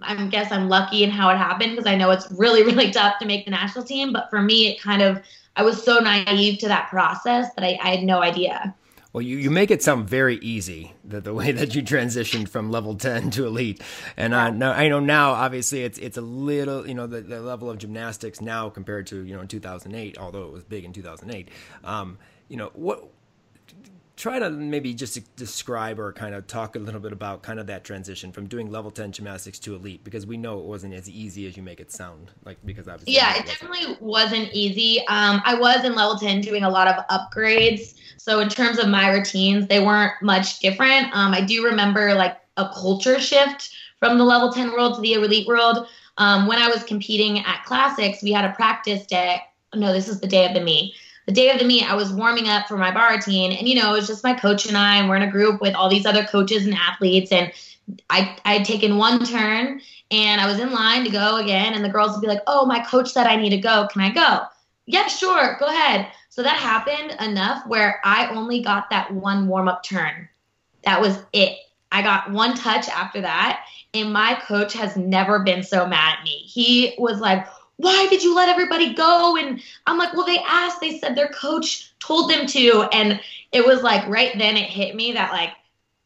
I 0.00 0.14
guess 0.28 0.52
I'm 0.52 0.68
lucky 0.68 1.02
in 1.02 1.10
how 1.10 1.28
it 1.30 1.38
happened 1.38 1.72
because 1.72 1.90
I 1.90 1.96
know 1.96 2.12
it's 2.12 2.30
really 2.30 2.62
really 2.70 2.92
tough 2.92 3.18
to 3.18 3.26
make 3.26 3.44
the 3.44 3.50
national 3.50 3.84
team. 3.84 4.12
But 4.12 4.30
for 4.30 4.40
me, 4.40 4.68
it 4.68 4.80
kind 4.80 5.02
of 5.02 5.20
I 5.56 5.64
was 5.64 5.82
so 5.82 5.98
naive 5.98 6.60
to 6.60 6.68
that 6.68 6.90
process 6.90 7.52
that 7.54 7.64
I, 7.64 7.76
I 7.82 7.96
had 7.96 8.04
no 8.04 8.22
idea. 8.22 8.72
Well, 9.16 9.22
you, 9.22 9.38
you 9.38 9.50
make 9.50 9.70
it 9.70 9.82
sound 9.82 10.10
very 10.10 10.36
easy 10.40 10.92
the, 11.02 11.22
the 11.22 11.32
way 11.32 11.50
that 11.50 11.74
you 11.74 11.82
transitioned 11.82 12.50
from 12.50 12.70
level 12.70 12.94
10 12.96 13.30
to 13.30 13.46
elite. 13.46 13.80
And. 14.14 14.34
I, 14.34 14.50
know, 14.50 14.70
I 14.70 14.88
know 14.88 15.00
now, 15.00 15.32
obviously, 15.32 15.84
it's 15.84 15.98
it's 15.98 16.18
a 16.18 16.20
little, 16.20 16.86
you 16.86 16.92
know, 16.92 17.06
the, 17.06 17.22
the 17.22 17.40
level 17.40 17.70
of 17.70 17.78
gymnastics 17.78 18.42
now 18.42 18.68
compared 18.68 19.06
to, 19.06 19.24
you 19.24 19.34
know, 19.34 19.40
in 19.40 19.48
2008, 19.48 20.18
although 20.18 20.44
it 20.44 20.52
was 20.52 20.64
big 20.64 20.84
in 20.84 20.92
2008. 20.92 21.48
Um, 21.82 22.18
you 22.48 22.58
know, 22.58 22.70
what 22.74 23.08
try 24.16 24.38
to 24.38 24.50
maybe 24.50 24.94
just 24.94 25.36
describe 25.36 26.00
or 26.00 26.10
kind 26.10 26.34
of 26.34 26.46
talk 26.46 26.74
a 26.74 26.78
little 26.78 27.00
bit 27.00 27.12
about 27.12 27.42
kind 27.42 27.60
of 27.60 27.66
that 27.66 27.84
transition 27.84 28.32
from 28.32 28.46
doing 28.46 28.70
level 28.70 28.90
10 28.90 29.12
gymnastics 29.12 29.58
to 29.58 29.74
elite 29.74 30.02
because 30.04 30.26
we 30.26 30.38
know 30.38 30.58
it 30.58 30.64
wasn't 30.64 30.92
as 30.92 31.08
easy 31.08 31.46
as 31.46 31.56
you 31.56 31.62
make 31.62 31.80
it 31.80 31.92
sound 31.92 32.30
like 32.44 32.56
because 32.64 32.88
obviously 32.88 33.12
yeah 33.12 33.34
it, 33.34 33.40
it 33.40 33.46
definitely 33.46 33.96
wasn't 34.00 34.48
easy. 34.52 35.00
Um, 35.08 35.42
i 35.44 35.54
was 35.54 35.84
in 35.84 35.94
level 35.94 36.16
10 36.16 36.40
doing 36.40 36.64
a 36.64 36.70
lot 36.70 36.88
of 36.88 37.06
upgrades. 37.08 37.94
So 38.16 38.40
in 38.40 38.48
terms 38.48 38.78
of 38.78 38.88
my 38.88 39.10
routines 39.10 39.68
they 39.68 39.80
weren't 39.80 40.14
much 40.22 40.60
different. 40.60 41.14
Um, 41.14 41.34
i 41.34 41.42
do 41.42 41.64
remember 41.64 42.14
like 42.14 42.38
a 42.56 42.70
culture 42.70 43.20
shift 43.20 43.70
from 43.98 44.16
the 44.16 44.24
level 44.24 44.50
10 44.50 44.72
world 44.72 44.94
to 44.94 45.02
the 45.02 45.12
elite 45.12 45.46
world. 45.46 45.88
Um, 46.16 46.46
when 46.46 46.58
i 46.58 46.68
was 46.68 46.82
competing 46.84 47.40
at 47.40 47.64
classics 47.66 48.22
we 48.22 48.32
had 48.32 48.46
a 48.46 48.54
practice 48.54 49.04
day. 49.06 49.42
No 49.74 49.92
this 49.92 50.08
is 50.08 50.20
the 50.20 50.26
day 50.26 50.46
of 50.46 50.54
the 50.54 50.62
meet 50.62 50.94
the 51.26 51.32
day 51.32 51.50
of 51.50 51.58
the 51.58 51.64
meet, 51.64 51.88
I 51.88 51.94
was 51.94 52.12
warming 52.12 52.48
up 52.48 52.68
for 52.68 52.76
my 52.76 52.92
bar 52.92 53.10
routine, 53.12 53.52
and 53.52 53.68
you 53.68 53.74
know, 53.74 53.92
it 53.92 53.98
was 53.98 54.06
just 54.06 54.24
my 54.24 54.34
coach 54.34 54.66
and 54.66 54.76
I, 54.76 54.96
and 54.96 55.08
we're 55.08 55.16
in 55.16 55.22
a 55.22 55.30
group 55.30 55.60
with 55.60 55.74
all 55.74 55.90
these 55.90 56.06
other 56.06 56.24
coaches 56.24 56.64
and 56.64 56.74
athletes, 56.74 57.32
and 57.32 57.52
I 58.10 58.36
I 58.44 58.54
had 58.54 58.64
taken 58.64 58.96
one 58.96 59.24
turn, 59.24 59.80
and 60.10 60.40
I 60.40 60.46
was 60.46 60.60
in 60.60 60.72
line 60.72 61.04
to 61.04 61.10
go 61.10 61.36
again, 61.36 61.74
and 61.74 61.84
the 61.84 61.88
girls 61.88 62.12
would 62.12 62.20
be 62.20 62.28
like, 62.28 62.42
"Oh, 62.46 62.64
my 62.64 62.80
coach 62.84 63.10
said 63.10 63.26
I 63.26 63.36
need 63.36 63.50
to 63.50 63.58
go. 63.58 63.88
Can 63.92 64.02
I 64.02 64.10
go?" 64.10 64.42
Yeah, 64.86 65.08
sure, 65.08 65.56
go 65.58 65.66
ahead. 65.66 66.06
So 66.30 66.44
that 66.44 66.56
happened 66.56 67.16
enough 67.20 67.66
where 67.66 68.00
I 68.04 68.28
only 68.28 68.62
got 68.62 68.88
that 68.90 69.12
one 69.12 69.48
warm 69.48 69.66
up 69.66 69.82
turn. 69.82 70.28
That 70.84 71.00
was 71.00 71.18
it. 71.32 71.58
I 71.90 72.02
got 72.02 72.30
one 72.30 72.54
touch 72.54 72.88
after 72.88 73.20
that, 73.22 73.64
and 73.94 74.12
my 74.12 74.34
coach 74.46 74.74
has 74.74 74.96
never 74.96 75.40
been 75.40 75.64
so 75.64 75.86
mad 75.86 76.18
at 76.18 76.24
me. 76.24 76.42
He 76.46 76.94
was 76.98 77.18
like, 77.18 77.46
why 77.76 78.06
did 78.08 78.22
you 78.22 78.34
let 78.34 78.48
everybody 78.48 78.94
go? 78.94 79.36
And 79.36 79.60
I'm 79.86 79.98
like, 79.98 80.14
well, 80.14 80.26
they 80.26 80.38
asked, 80.38 80.80
they 80.80 80.98
said 80.98 81.14
their 81.14 81.28
coach 81.28 81.92
told 81.98 82.30
them 82.30 82.46
to. 82.46 82.88
And 82.92 83.20
it 83.52 83.66
was 83.66 83.82
like 83.82 84.06
right 84.08 84.36
then 84.38 84.56
it 84.56 84.70
hit 84.70 84.94
me 84.94 85.12
that 85.12 85.32
like, 85.32 85.50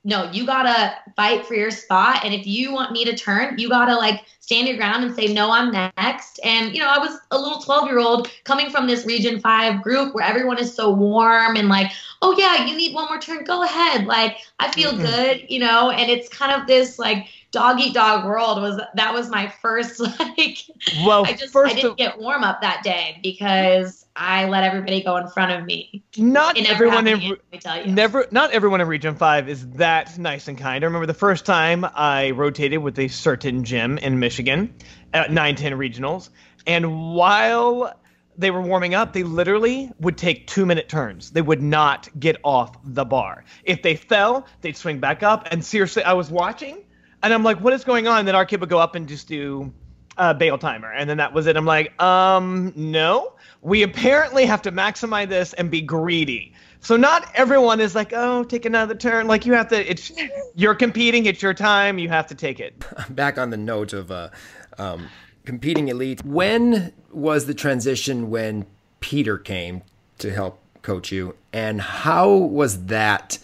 no, 0.02 0.30
you 0.32 0.46
gotta 0.46 0.94
fight 1.14 1.44
for 1.44 1.54
your 1.54 1.70
spot. 1.70 2.24
And 2.24 2.32
if 2.32 2.46
you 2.46 2.72
want 2.72 2.92
me 2.92 3.04
to 3.04 3.14
turn, 3.14 3.58
you 3.58 3.68
gotta 3.68 3.94
like 3.94 4.24
stand 4.40 4.66
your 4.66 4.76
ground 4.76 5.04
and 5.04 5.14
say, 5.14 5.32
no, 5.32 5.50
I'm 5.50 5.70
next. 5.70 6.40
And, 6.42 6.72
you 6.74 6.80
know, 6.80 6.88
I 6.88 6.98
was 6.98 7.20
a 7.30 7.38
little 7.38 7.60
12 7.60 7.86
year 7.86 7.98
old 7.98 8.30
coming 8.44 8.70
from 8.70 8.86
this 8.86 9.06
Region 9.06 9.38
5 9.38 9.82
group 9.82 10.14
where 10.14 10.24
everyone 10.24 10.58
is 10.58 10.74
so 10.74 10.90
warm 10.90 11.56
and 11.56 11.68
like, 11.68 11.92
oh, 12.22 12.34
yeah, 12.36 12.66
you 12.66 12.76
need 12.76 12.94
one 12.94 13.06
more 13.06 13.20
turn, 13.20 13.44
go 13.44 13.62
ahead. 13.62 14.06
Like, 14.06 14.38
I 14.58 14.72
feel 14.72 14.92
mm-hmm. 14.92 15.04
good, 15.04 15.46
you 15.48 15.60
know, 15.60 15.90
and 15.90 16.10
it's 16.10 16.28
kind 16.28 16.60
of 16.60 16.66
this 16.66 16.98
like, 16.98 17.28
dog 17.52 17.80
eat 17.80 17.92
dog 17.92 18.24
world 18.24 18.62
was 18.62 18.80
that 18.94 19.12
was 19.12 19.28
my 19.28 19.48
first 19.60 19.98
like 20.20 20.58
well 21.04 21.26
I 21.26 21.32
just 21.32 21.52
first 21.52 21.72
I 21.72 21.74
didn't 21.74 21.90
of, 21.90 21.96
get 21.96 22.16
warm 22.16 22.44
up 22.44 22.60
that 22.60 22.84
day 22.84 23.18
because 23.24 24.06
I 24.20 24.44
let 24.44 24.64
everybody 24.64 25.02
go 25.02 25.16
in 25.16 25.28
front 25.28 25.50
of 25.52 25.64
me. 25.64 26.04
Not 26.18 26.58
everyone 26.58 27.06
in 27.06 27.20
let 27.20 27.60
tell 27.62 27.82
you. 27.84 27.90
Never 27.90 28.26
not 28.30 28.50
everyone 28.52 28.82
in 28.82 28.86
Region 28.86 29.14
5 29.14 29.48
is 29.48 29.66
that 29.70 30.18
nice 30.18 30.46
and 30.46 30.58
kind. 30.58 30.84
I 30.84 30.86
remember 30.86 31.06
the 31.06 31.14
first 31.14 31.46
time 31.46 31.86
I 31.94 32.32
rotated 32.32 32.80
with 32.80 32.98
a 32.98 33.08
certain 33.08 33.64
gym 33.64 33.96
in 33.96 34.18
Michigan 34.18 34.74
at 35.14 35.32
910 35.32 35.72
regionals 35.72 36.28
and 36.66 37.14
while 37.14 37.98
they 38.36 38.50
were 38.50 38.60
warming 38.60 38.94
up, 38.94 39.14
they 39.14 39.22
literally 39.22 39.90
would 40.00 40.18
take 40.18 40.46
two 40.46 40.66
minute 40.66 40.90
turns. 40.90 41.30
They 41.30 41.42
would 41.42 41.62
not 41.62 42.08
get 42.18 42.36
off 42.44 42.76
the 42.84 43.06
bar. 43.06 43.44
If 43.64 43.80
they 43.80 43.96
fell, 43.96 44.46
they'd 44.60 44.76
swing 44.76 45.00
back 45.00 45.22
up. 45.22 45.48
And 45.50 45.64
seriously, 45.64 46.02
I 46.02 46.12
was 46.12 46.30
watching 46.30 46.84
and 47.22 47.32
I'm 47.32 47.42
like, 47.42 47.60
what 47.60 47.72
is 47.72 47.84
going 47.84 48.06
on? 48.06 48.18
And 48.20 48.28
then 48.28 48.34
our 48.34 48.44
kid 48.44 48.60
would 48.60 48.68
go 48.68 48.78
up 48.78 48.94
and 48.94 49.08
just 49.08 49.28
do 49.28 49.72
a 50.16 50.34
bail 50.34 50.58
timer. 50.58 50.92
And 50.92 51.08
then 51.08 51.16
that 51.16 51.32
was 51.32 51.46
it. 51.46 51.56
I'm 51.56 51.64
like, 51.64 52.00
um, 52.02 52.72
no. 52.76 53.32
We 53.62 53.82
apparently 53.82 54.46
have 54.46 54.62
to 54.62 54.72
maximize 54.72 55.28
this 55.28 55.52
and 55.54 55.70
be 55.70 55.80
greedy. 55.80 56.54
So 56.80 56.96
not 56.96 57.30
everyone 57.34 57.80
is 57.80 57.94
like, 57.94 58.12
oh, 58.14 58.42
take 58.44 58.64
another 58.64 58.94
turn. 58.94 59.26
Like 59.26 59.44
you 59.44 59.52
have 59.52 59.68
to. 59.68 59.90
It's 59.90 60.10
you're 60.54 60.74
competing. 60.74 61.26
It's 61.26 61.42
your 61.42 61.54
time. 61.54 61.98
You 61.98 62.08
have 62.08 62.26
to 62.28 62.34
take 62.34 62.58
it. 62.58 62.82
Back 63.14 63.38
on 63.38 63.50
the 63.50 63.58
note 63.58 63.92
of 63.92 64.10
uh, 64.10 64.30
um, 64.78 65.08
competing 65.44 65.88
elite. 65.88 66.24
When 66.24 66.92
was 67.12 67.46
the 67.46 67.54
transition 67.54 68.30
when 68.30 68.66
Peter 69.00 69.36
came 69.36 69.82
to 70.18 70.32
help 70.32 70.58
coach 70.80 71.12
you, 71.12 71.36
and 71.52 71.80
how 71.82 72.30
was 72.30 72.86
that? 72.86 73.38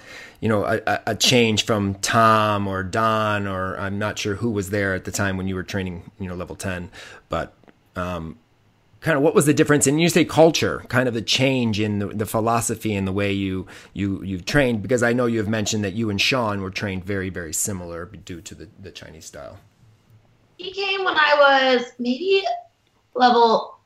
You 0.47 0.51
know 0.51 0.65
a, 0.65 1.01
a, 1.09 1.17
change 1.17 1.65
from 1.65 1.97
Tom 1.97 2.69
or 2.69 2.85
Don 2.85 3.49
or 3.49 3.77
I'm 3.81 3.99
not 3.99 4.17
sure 4.17 4.37
who 4.37 4.49
was 4.49 4.71
there 4.71 4.95
at 4.95 5.05
the 5.05 5.11
time 5.11 5.37
when 5.37 5.49
you 5.49 5.57
were 5.57 5.65
training 5.65 6.09
you 6.21 6.29
know 6.29 6.37
level 6.37 6.55
10 6.55 6.89
but 7.29 7.53
um, 7.97 8.39
kind 9.01 9.17
of 9.17 9.25
what 9.25 9.35
was 9.35 9.45
the 9.47 9.53
difference? 9.53 9.89
And 9.89 10.01
you 10.01 10.09
say 10.09 10.25
culture 10.25 10.85
kind 10.87 11.09
of 11.09 11.15
the 11.15 11.21
change 11.21 11.81
in 11.81 11.99
the, 11.99 12.07
the 12.07 12.27
philosophy 12.27 12.95
and 12.95 13.09
the 13.09 13.13
way 13.13 13.33
you 13.33 13.67
you 13.93 14.23
you 14.23 14.41
trained 14.41 14.83
because 14.83 15.03
I 15.03 15.13
know 15.13 15.27
you 15.27 15.39
have 15.39 15.49
mentioned 15.49 15.83
that 15.83 15.95
you 15.95 16.11
and 16.11 16.21
Shawn 16.21 16.63
were 16.63 16.71
trained 16.71 17.05
very 17.05 17.29
very 17.29 17.53
similar 17.53 18.07
due 18.07 18.41
to 18.41 18.55
the, 18.55 18.69
the 18.81 18.93
Chinese 18.93 19.25
style. 19.25 19.59
He 20.59 20.71
came 20.71 21.03
when 21.03 21.17
I 21.17 21.75
was 21.75 21.87
maybe 21.99 22.45
level 23.15 23.81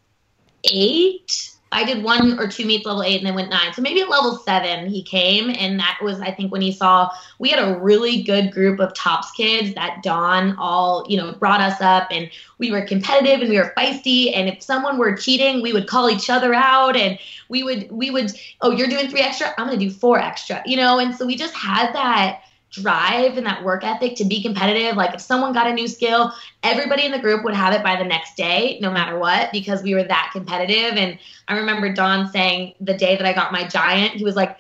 8 0.65 1.53
I 1.73 1.85
did 1.85 2.03
one 2.03 2.39
or 2.39 2.49
two 2.49 2.67
meets 2.67 2.85
level 2.85 3.03
eight 3.03 3.19
and 3.19 3.27
then 3.27 3.35
went 3.35 3.51
nine. 3.51 3.73
So 3.73 3.83
maybe 3.83 4.01
at 4.01 4.09
level 4.09 4.37
seven 4.39 4.89
he 4.89 5.03
came, 5.03 5.51
and 5.51 5.79
that 5.79 5.99
was 6.03 6.21
I 6.21 6.33
think 6.33 6.51
when 6.51 6.61
he 6.61 6.73
saw 6.73 7.11
we 7.39 7.49
had 7.51 7.61
a 7.61 7.79
really 7.79 8.23
good 8.23 8.53
group 8.53 8.81
of 8.81 8.93
tops 8.95 9.31
kids 9.33 9.75
that 9.75 10.03
Don 10.03 10.57
all 10.57 11.07
you 11.09 11.17
know 11.17 11.33
brought 11.33 11.61
us 11.61 11.81
up, 11.81 12.09
and 12.11 12.29
we 12.59 12.73
were 12.73 12.83
competitive 12.83 13.41
and 13.41 13.51
we 13.51 13.59
were 13.59 13.73
feisty. 13.77 14.37
And 14.37 14.49
if 14.49 14.63
someone 14.63 14.99
were 14.99 15.17
cheating, 15.17 15.63
we 15.63 15.73
would 15.73 15.87
call 15.87 16.11
each 16.11 16.29
other 16.29 16.53
out, 16.55 16.97
and 16.97 17.19
we 17.49 17.63
would 17.63 17.91
we 17.91 18.11
would 18.11 18.33
oh 18.63 18.73
you're 18.73 18.89
doing 18.89 19.09
three 19.09 19.21
extra, 19.21 19.55
I'm 19.57 19.67
gonna 19.67 19.79
do 19.79 19.91
four 19.91 20.19
extra, 20.19 20.63
you 20.67 20.77
know. 20.77 20.99
And 20.99 21.15
so 21.15 21.25
we 21.25 21.37
just 21.37 21.55
had 21.55 21.93
that 21.93 22.43
drive 22.71 23.37
and 23.37 23.47
that 23.47 23.65
work 23.65 23.85
ethic 23.85 24.17
to 24.17 24.25
be 24.25 24.43
competitive. 24.43 24.97
Like 24.97 25.15
if 25.15 25.21
someone 25.21 25.53
got 25.53 25.67
a 25.67 25.73
new 25.73 25.89
skill, 25.89 26.33
everybody 26.63 27.05
in 27.05 27.13
the 27.13 27.19
group 27.19 27.45
would 27.45 27.55
have 27.55 27.75
it 27.75 27.83
by 27.83 27.97
the 27.97 28.05
next 28.05 28.37
day, 28.37 28.79
no 28.81 28.91
matter 28.91 29.19
what, 29.19 29.51
because 29.53 29.83
we 29.83 29.95
were 29.95 30.05
that 30.05 30.31
competitive. 30.33 30.97
And 30.97 31.19
I 31.49 31.57
remember 31.57 31.93
Don 31.93 32.31
saying 32.31 32.75
the 32.81 32.95
day 32.95 33.17
that 33.17 33.27
I 33.27 33.33
got 33.33 33.53
my 33.53 33.67
giant, 33.67 34.13
he 34.15 34.25
was 34.25 34.37
like, 34.37 34.57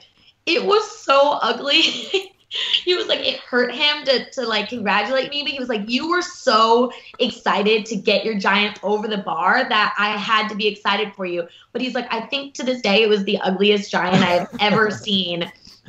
it 0.46 0.64
was 0.64 0.90
so 0.90 1.38
ugly. 1.40 1.82
he 2.84 2.96
was 2.96 3.06
like, 3.06 3.20
it 3.20 3.38
hurt 3.40 3.72
him 3.72 4.04
to, 4.04 4.28
to 4.30 4.46
like 4.46 4.68
congratulate 4.68 5.30
me, 5.30 5.42
but 5.42 5.52
he 5.52 5.58
was 5.58 5.68
like, 5.68 5.88
you 5.88 6.08
were 6.11 6.22
so 6.22 6.90
excited 7.20 7.86
to 7.86 7.96
get 7.96 8.24
your 8.24 8.38
giant 8.38 8.82
over 8.82 9.06
the 9.06 9.18
bar 9.18 9.68
that 9.68 9.94
I 9.96 10.16
had 10.16 10.48
to 10.48 10.56
be 10.56 10.66
excited 10.66 11.14
for 11.14 11.26
you. 11.26 11.46
But 11.72 11.82
he's 11.82 11.94
like, 11.94 12.12
I 12.12 12.22
think 12.22 12.54
to 12.54 12.64
this 12.64 12.80
day 12.80 13.02
it 13.02 13.08
was 13.08 13.22
the 13.24 13.38
ugliest 13.38 13.90
giant 13.90 14.16
I 14.16 14.30
have 14.30 14.56
ever 14.58 14.90
seen 14.90 15.42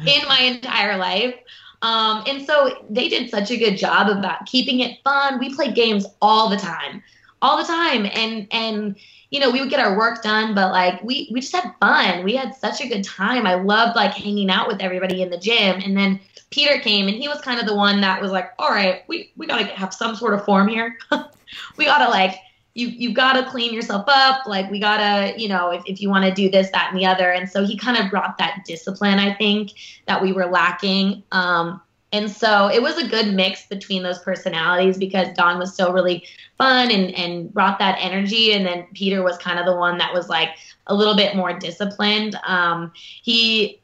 in 0.05 0.27
my 0.27 0.39
entire 0.41 0.97
life. 0.97 1.35
Um, 1.81 2.23
and 2.27 2.45
so 2.45 2.85
they 2.89 3.09
did 3.09 3.29
such 3.29 3.49
a 3.51 3.57
good 3.57 3.77
job 3.77 4.07
about 4.07 4.45
keeping 4.45 4.81
it 4.81 4.99
fun. 5.03 5.39
We 5.39 5.53
played 5.55 5.75
games 5.75 6.05
all 6.21 6.49
the 6.49 6.57
time, 6.57 7.01
all 7.41 7.57
the 7.57 7.63
time, 7.63 8.05
and 8.13 8.47
and 8.51 8.95
you 9.31 9.39
know 9.39 9.49
we 9.49 9.59
would 9.61 9.69
get 9.69 9.79
our 9.79 9.97
work 9.97 10.21
done, 10.21 10.53
but 10.53 10.71
like 10.71 11.03
we 11.03 11.29
we 11.31 11.41
just 11.41 11.55
had 11.55 11.73
fun. 11.79 12.23
We 12.23 12.35
had 12.35 12.55
such 12.55 12.81
a 12.81 12.87
good 12.87 13.03
time. 13.03 13.47
I 13.47 13.55
loved 13.55 13.95
like 13.95 14.13
hanging 14.13 14.49
out 14.49 14.67
with 14.67 14.81
everybody 14.81 15.21
in 15.21 15.31
the 15.31 15.39
gym. 15.39 15.81
And 15.83 15.97
then 15.97 16.19
Peter 16.51 16.79
came, 16.79 17.07
and 17.07 17.17
he 17.17 17.27
was 17.27 17.41
kind 17.41 17.59
of 17.59 17.65
the 17.65 17.75
one 17.75 18.01
that 18.01 18.21
was 18.21 18.31
like, 18.31 18.51
"All 18.59 18.69
right, 18.69 19.03
we 19.07 19.31
we 19.35 19.47
gotta 19.47 19.65
have 19.65 19.93
some 19.93 20.15
sort 20.15 20.35
of 20.35 20.45
form 20.45 20.67
here. 20.67 20.97
we 21.77 21.85
gotta 21.85 22.09
like." 22.09 22.35
You 22.73 22.87
you 22.87 23.13
gotta 23.13 23.49
clean 23.49 23.73
yourself 23.73 24.05
up. 24.07 24.45
Like 24.45 24.69
we 24.71 24.79
gotta 24.79 25.39
you 25.39 25.47
know 25.47 25.71
if, 25.71 25.83
if 25.85 26.01
you 26.01 26.09
want 26.09 26.25
to 26.25 26.33
do 26.33 26.49
this 26.49 26.69
that 26.71 26.89
and 26.91 26.99
the 26.99 27.05
other. 27.05 27.31
And 27.31 27.49
so 27.49 27.65
he 27.65 27.77
kind 27.77 27.97
of 27.97 28.09
brought 28.09 28.37
that 28.37 28.63
discipline 28.65 29.19
i 29.19 29.33
think 29.33 29.71
that 30.07 30.21
we 30.21 30.31
were 30.31 30.45
lacking. 30.45 31.23
Um, 31.31 31.81
and 32.13 32.29
so 32.29 32.67
it 32.67 32.81
was 32.81 32.97
a 32.97 33.07
good 33.07 33.33
mix 33.33 33.67
between 33.67 34.03
those 34.03 34.19
personalities 34.19 34.97
because 34.97 35.29
don 35.35 35.59
was 35.59 35.73
still 35.73 35.93
really 35.93 36.25
fun 36.57 36.91
and 36.91 37.13
and 37.15 37.53
brought 37.53 37.79
that 37.79 37.97
energy. 37.99 38.53
And 38.53 38.65
then 38.65 38.87
peter 38.93 39.21
was 39.21 39.37
kind 39.37 39.59
of 39.59 39.65
the 39.65 39.75
one 39.75 39.97
that 39.97 40.13
was 40.13 40.29
like 40.29 40.51
a 40.87 40.95
little 40.95 41.15
bit 41.15 41.35
more 41.35 41.57
disciplined. 41.57 42.35
Um, 42.45 42.91
he 42.95 43.80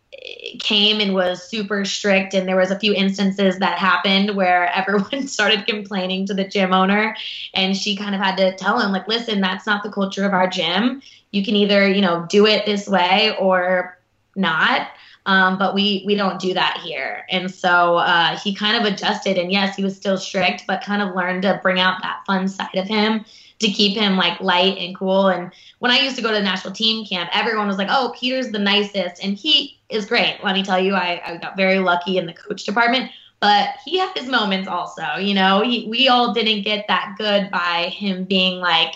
came 0.59 0.99
and 0.99 1.13
was 1.13 1.47
super 1.47 1.85
strict 1.85 2.33
and 2.33 2.47
there 2.47 2.55
was 2.55 2.71
a 2.71 2.79
few 2.79 2.93
instances 2.93 3.59
that 3.59 3.77
happened 3.77 4.35
where 4.35 4.67
everyone 4.75 5.27
started 5.27 5.65
complaining 5.67 6.25
to 6.25 6.33
the 6.33 6.47
gym 6.47 6.73
owner 6.73 7.15
and 7.53 7.77
she 7.77 7.95
kind 7.95 8.15
of 8.15 8.21
had 8.21 8.35
to 8.35 8.55
tell 8.55 8.79
him 8.79 8.91
like 8.91 9.07
listen 9.07 9.41
that's 9.41 9.65
not 9.65 9.83
the 9.83 9.91
culture 9.91 10.25
of 10.25 10.33
our 10.33 10.47
gym. 10.47 11.01
You 11.31 11.43
can 11.43 11.55
either 11.55 11.87
you 11.87 12.01
know 12.01 12.25
do 12.29 12.45
it 12.45 12.65
this 12.65 12.87
way 12.87 13.35
or 13.39 13.97
not 14.35 14.89
um, 15.27 15.57
but 15.57 15.75
we 15.75 16.03
we 16.05 16.15
don't 16.15 16.39
do 16.39 16.53
that 16.53 16.79
here. 16.83 17.25
And 17.29 17.51
so 17.51 17.97
uh, 17.97 18.39
he 18.39 18.55
kind 18.55 18.77
of 18.77 18.91
adjusted 18.91 19.37
and 19.37 19.51
yes 19.51 19.75
he 19.75 19.83
was 19.83 19.95
still 19.95 20.17
strict 20.17 20.63
but 20.67 20.81
kind 20.81 21.01
of 21.01 21.15
learned 21.15 21.43
to 21.43 21.59
bring 21.61 21.79
out 21.79 22.01
that 22.01 22.23
fun 22.25 22.47
side 22.47 22.75
of 22.75 22.87
him 22.87 23.25
to 23.59 23.69
keep 23.69 23.97
him 23.97 24.17
like 24.17 24.39
light 24.39 24.77
and 24.77 24.95
cool. 24.95 25.27
And 25.27 25.51
when 25.79 25.91
I 25.91 25.99
used 25.99 26.15
to 26.17 26.21
go 26.21 26.29
to 26.29 26.35
the 26.35 26.43
national 26.43 26.73
team 26.73 27.05
camp, 27.05 27.29
everyone 27.33 27.67
was 27.67 27.77
like, 27.77 27.89
"Oh, 27.89 28.13
Peter's 28.19 28.51
the 28.51 28.59
nicest," 28.59 29.23
and 29.23 29.37
he 29.37 29.79
is 29.89 30.05
great. 30.05 30.39
Let 30.43 30.55
me 30.55 30.63
tell 30.63 30.79
you, 30.79 30.93
I, 30.93 31.21
I 31.25 31.37
got 31.37 31.57
very 31.57 31.79
lucky 31.79 32.17
in 32.17 32.25
the 32.25 32.33
coach 32.33 32.63
department. 32.63 33.11
But 33.39 33.75
he 33.85 33.99
had 33.99 34.17
his 34.17 34.27
moments 34.27 34.67
also, 34.67 35.17
you 35.19 35.35
know. 35.35 35.61
He, 35.61 35.87
we 35.87 36.07
all 36.07 36.33
didn't 36.33 36.63
get 36.63 36.85
that 36.87 37.15
good 37.19 37.51
by 37.51 37.93
him 37.95 38.23
being 38.23 38.59
like 38.59 38.95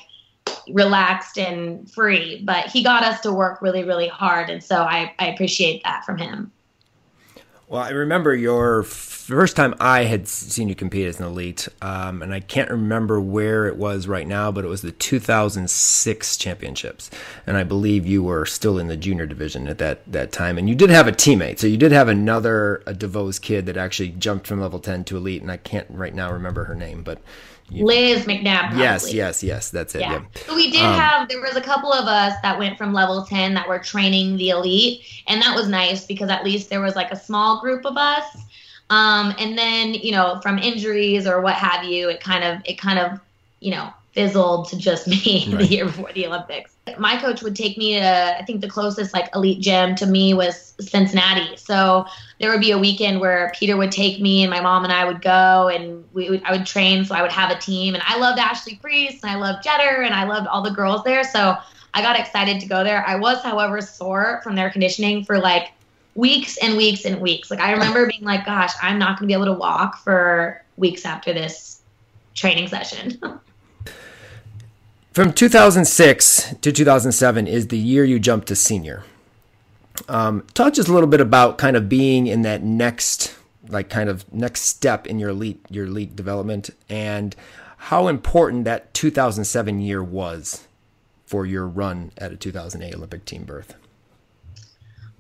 relaxed 0.74 1.38
and 1.38 1.89
free, 1.91 2.41
but 2.43 2.66
he 2.68 2.84
got 2.84 3.03
us 3.03 3.20
to 3.22 3.32
work 3.32 3.62
really, 3.62 3.84
really 3.84 4.07
hard, 4.07 4.49
and 4.49 4.64
so 4.64 4.78
I, 4.78 5.14
I 5.20 5.28
appreciate 5.28 5.84
that 5.84 6.05
from 6.05 6.18
him. 6.18 6.51
Well, 7.72 7.82
I 7.82 7.91
remember 7.91 8.36
your 8.36 8.84
first 8.84 9.55
time 9.55 9.76
I 9.80 10.03
had 10.03 10.28
seen 10.28 10.67
you 10.67 10.76
compete 10.76 11.07
as 11.07 11.22
an 11.22 11.26
elite, 11.26 11.69
um, 11.82 12.22
and 12.22 12.34
I 12.34 12.41
can't 12.41 12.69
remember 12.69 13.22
where 13.22 13.65
it 13.65 13.78
was 13.78 14.09
right 14.09 14.28
now, 14.28 14.51
but 14.51 14.65
it 14.65 14.67
was 14.67 14.82
the 14.82 14.91
2006 14.91 16.36
championships, 16.36 17.09
and 17.47 17.55
I 17.55 17.63
believe 17.63 18.05
you 18.05 18.24
were 18.24 18.45
still 18.45 18.78
in 18.78 18.88
the 18.88 18.97
junior 18.97 19.26
division 19.26 19.69
at 19.69 19.78
that 19.78 20.01
that 20.11 20.34
time, 20.34 20.57
and 20.57 20.67
you 20.67 20.76
did 20.76 20.89
have 20.89 21.07
a 21.07 21.13
teammate, 21.13 21.59
so 21.59 21.67
you 21.67 21.78
did 21.78 21.93
have 21.93 22.09
another 22.09 22.84
a 22.86 22.93
Deveau's 22.93 23.39
kid 23.39 23.67
that 23.67 23.78
actually 23.78 24.09
jumped 24.09 24.47
from 24.47 24.59
level 24.59 24.80
10 24.80 25.05
to 25.05 25.15
elite, 25.15 25.41
and 25.41 25.49
I 25.49 25.55
can't 25.55 25.88
right 25.89 26.13
now 26.13 26.30
remember 26.30 26.65
her 26.65 26.76
name, 26.76 27.03
but 27.03 27.19
Liz 27.72 28.26
McNabb. 28.26 28.59
Probably. 28.59 28.80
Yes, 28.80 29.13
yes, 29.13 29.43
yes. 29.43 29.69
That's 29.69 29.95
it. 29.95 30.01
Yeah. 30.01 30.13
yeah. 30.13 30.41
So 30.45 30.55
we 30.55 30.72
did 30.72 30.82
um, 30.82 30.93
have 30.93 31.30
there 31.30 31.41
was 31.41 31.55
a 31.55 31.61
couple 31.61 31.91
of 31.91 32.05
us 32.05 32.34
that 32.41 32.57
went 32.59 32.78
from 32.78 32.93
level 32.93 33.24
ten 33.26 33.53
that 33.53 33.67
were 33.67 33.80
training 33.80 34.38
the 34.38 34.49
elite, 34.49 35.01
and 35.28 35.41
that 35.41 35.55
was 35.55 35.67
nice 35.67 36.05
because 36.05 36.30
at 36.30 36.43
least 36.43 36.69
there 36.69 36.82
was 36.82 36.95
like 36.95 37.11
a 37.11 37.15
small 37.15 37.61
group 37.61 37.86
of 37.86 37.97
us. 37.97 38.26
Um, 38.89 39.34
and 39.39 39.57
then 39.57 39.93
you 39.93 40.11
know 40.11 40.39
from 40.41 40.59
injuries 40.59 41.26
or 41.26 41.41
what 41.41 41.55
have 41.55 41.86
you, 41.86 42.09
it 42.09 42.19
kind 42.19 42.43
of 42.43 42.61
it 42.65 42.78
kind 42.78 42.99
of 42.99 43.19
you 43.59 43.72
know 43.72 43.93
fizzled 44.11 44.67
to 44.69 44.78
just 44.78 45.07
me 45.07 45.47
right. 45.49 45.59
the 45.59 45.65
year 45.65 45.86
before 45.86 46.11
the 46.13 46.28
Olympics. 46.28 46.70
My 46.97 47.15
coach 47.17 47.43
would 47.43 47.55
take 47.55 47.77
me 47.77 47.99
to, 47.99 48.38
I 48.39 48.43
think 48.43 48.61
the 48.61 48.69
closest 48.69 49.13
like 49.13 49.34
elite 49.36 49.61
gym 49.61 49.95
to 49.95 50.07
me 50.07 50.34
was 50.34 50.73
Cincinnati. 50.79 51.55
So 51.55 52.05
there 52.39 52.49
would 52.49 52.59
be 52.59 52.71
a 52.71 52.77
weekend 52.77 53.21
where 53.21 53.51
Peter 53.55 53.77
would 53.77 53.91
take 53.91 54.19
me 54.19 54.41
and 54.41 54.49
my 54.49 54.61
mom 54.61 54.84
and 54.84 54.91
I 54.91 55.05
would 55.05 55.21
go 55.21 55.67
and 55.67 56.03
we 56.11 56.29
would, 56.29 56.43
I 56.43 56.51
would 56.51 56.65
train. 56.65 57.05
So 57.05 57.13
I 57.13 57.21
would 57.21 57.32
have 57.32 57.51
a 57.51 57.59
team 57.59 57.93
and 57.93 58.03
I 58.07 58.17
loved 58.17 58.39
Ashley 58.39 58.75
Priess 58.82 59.21
and 59.21 59.32
I 59.32 59.36
loved 59.36 59.63
Jetter 59.63 60.03
and 60.03 60.13
I 60.13 60.23
loved 60.23 60.47
all 60.47 60.63
the 60.63 60.71
girls 60.71 61.03
there. 61.03 61.23
So 61.23 61.55
I 61.93 62.01
got 62.01 62.19
excited 62.19 62.59
to 62.61 62.67
go 62.67 62.84
there. 62.84 63.05
I 63.05 63.15
was, 63.15 63.43
however, 63.43 63.79
sore 63.82 64.41
from 64.43 64.55
their 64.55 64.71
conditioning 64.71 65.23
for 65.23 65.38
like 65.38 65.71
weeks 66.15 66.57
and 66.57 66.77
weeks 66.77 67.05
and 67.05 67.21
weeks. 67.21 67.51
Like 67.51 67.59
I 67.59 67.71
remember 67.71 68.07
being 68.07 68.23
like, 68.23 68.45
gosh, 68.45 68.71
I'm 68.82 68.97
not 68.97 69.19
going 69.19 69.27
to 69.27 69.27
be 69.27 69.34
able 69.34 69.53
to 69.53 69.59
walk 69.59 69.97
for 69.97 70.61
weeks 70.77 71.05
after 71.05 71.34
this 71.34 71.82
training 72.34 72.67
session. 72.67 73.21
From 75.14 75.34
2006 75.34 76.55
to 76.62 76.72
2007 76.72 77.45
is 77.45 77.68
the 77.68 77.78
year 77.78 78.05
you 78.05 78.18
jumped 78.18 78.47
to 78.47 78.55
senior. 78.55 79.03
Um, 80.07 80.47
talk 80.53 80.74
just 80.74 80.88
a 80.88 80.93
little 80.93 81.09
bit 81.09 81.20
about 81.20 81.57
kind 81.57 81.76
of 81.76 81.89
being 81.89 82.28
in 82.28 82.43
that 82.43 82.64
next, 82.64 83.36
like 83.68 83.89
kind 83.89 84.07
of 84.07 84.32
next 84.34 84.62
step 84.62 85.05
in 85.07 85.20
your 85.20 85.32
elite, 85.32 85.59
your 85.70 85.88
elite 85.88 86.16
development, 86.16 86.70
and 86.88 87.36
how 87.76 88.07
important 88.07 88.64
that 88.64 88.93
2007 88.93 89.82
year 89.82 90.01
was 90.01 90.66
for 91.26 91.45
your 91.45 91.68
run 91.68 92.14
at 92.18 92.32
a 92.32 92.38
2008 92.38 92.95
Olympic 92.95 93.26
team 93.26 93.43
berth. 93.43 93.76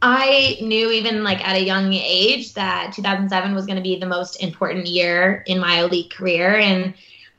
I 0.01 0.57
knew 0.61 0.89
even 0.89 1.25
like 1.25 1.45
at 1.45 1.57
a 1.57 1.65
young 1.65 1.91
age 1.93 2.53
that 2.53 2.93
2007 2.93 3.53
was 3.53 3.65
going 3.65 3.75
to 3.75 3.83
be 3.83 3.99
the 3.99 4.05
most 4.05 4.41
important 4.41 4.87
year 4.87 5.43
in 5.47 5.59
my 5.59 5.81
elite 5.81 6.13
career, 6.13 6.55
and 6.55 6.93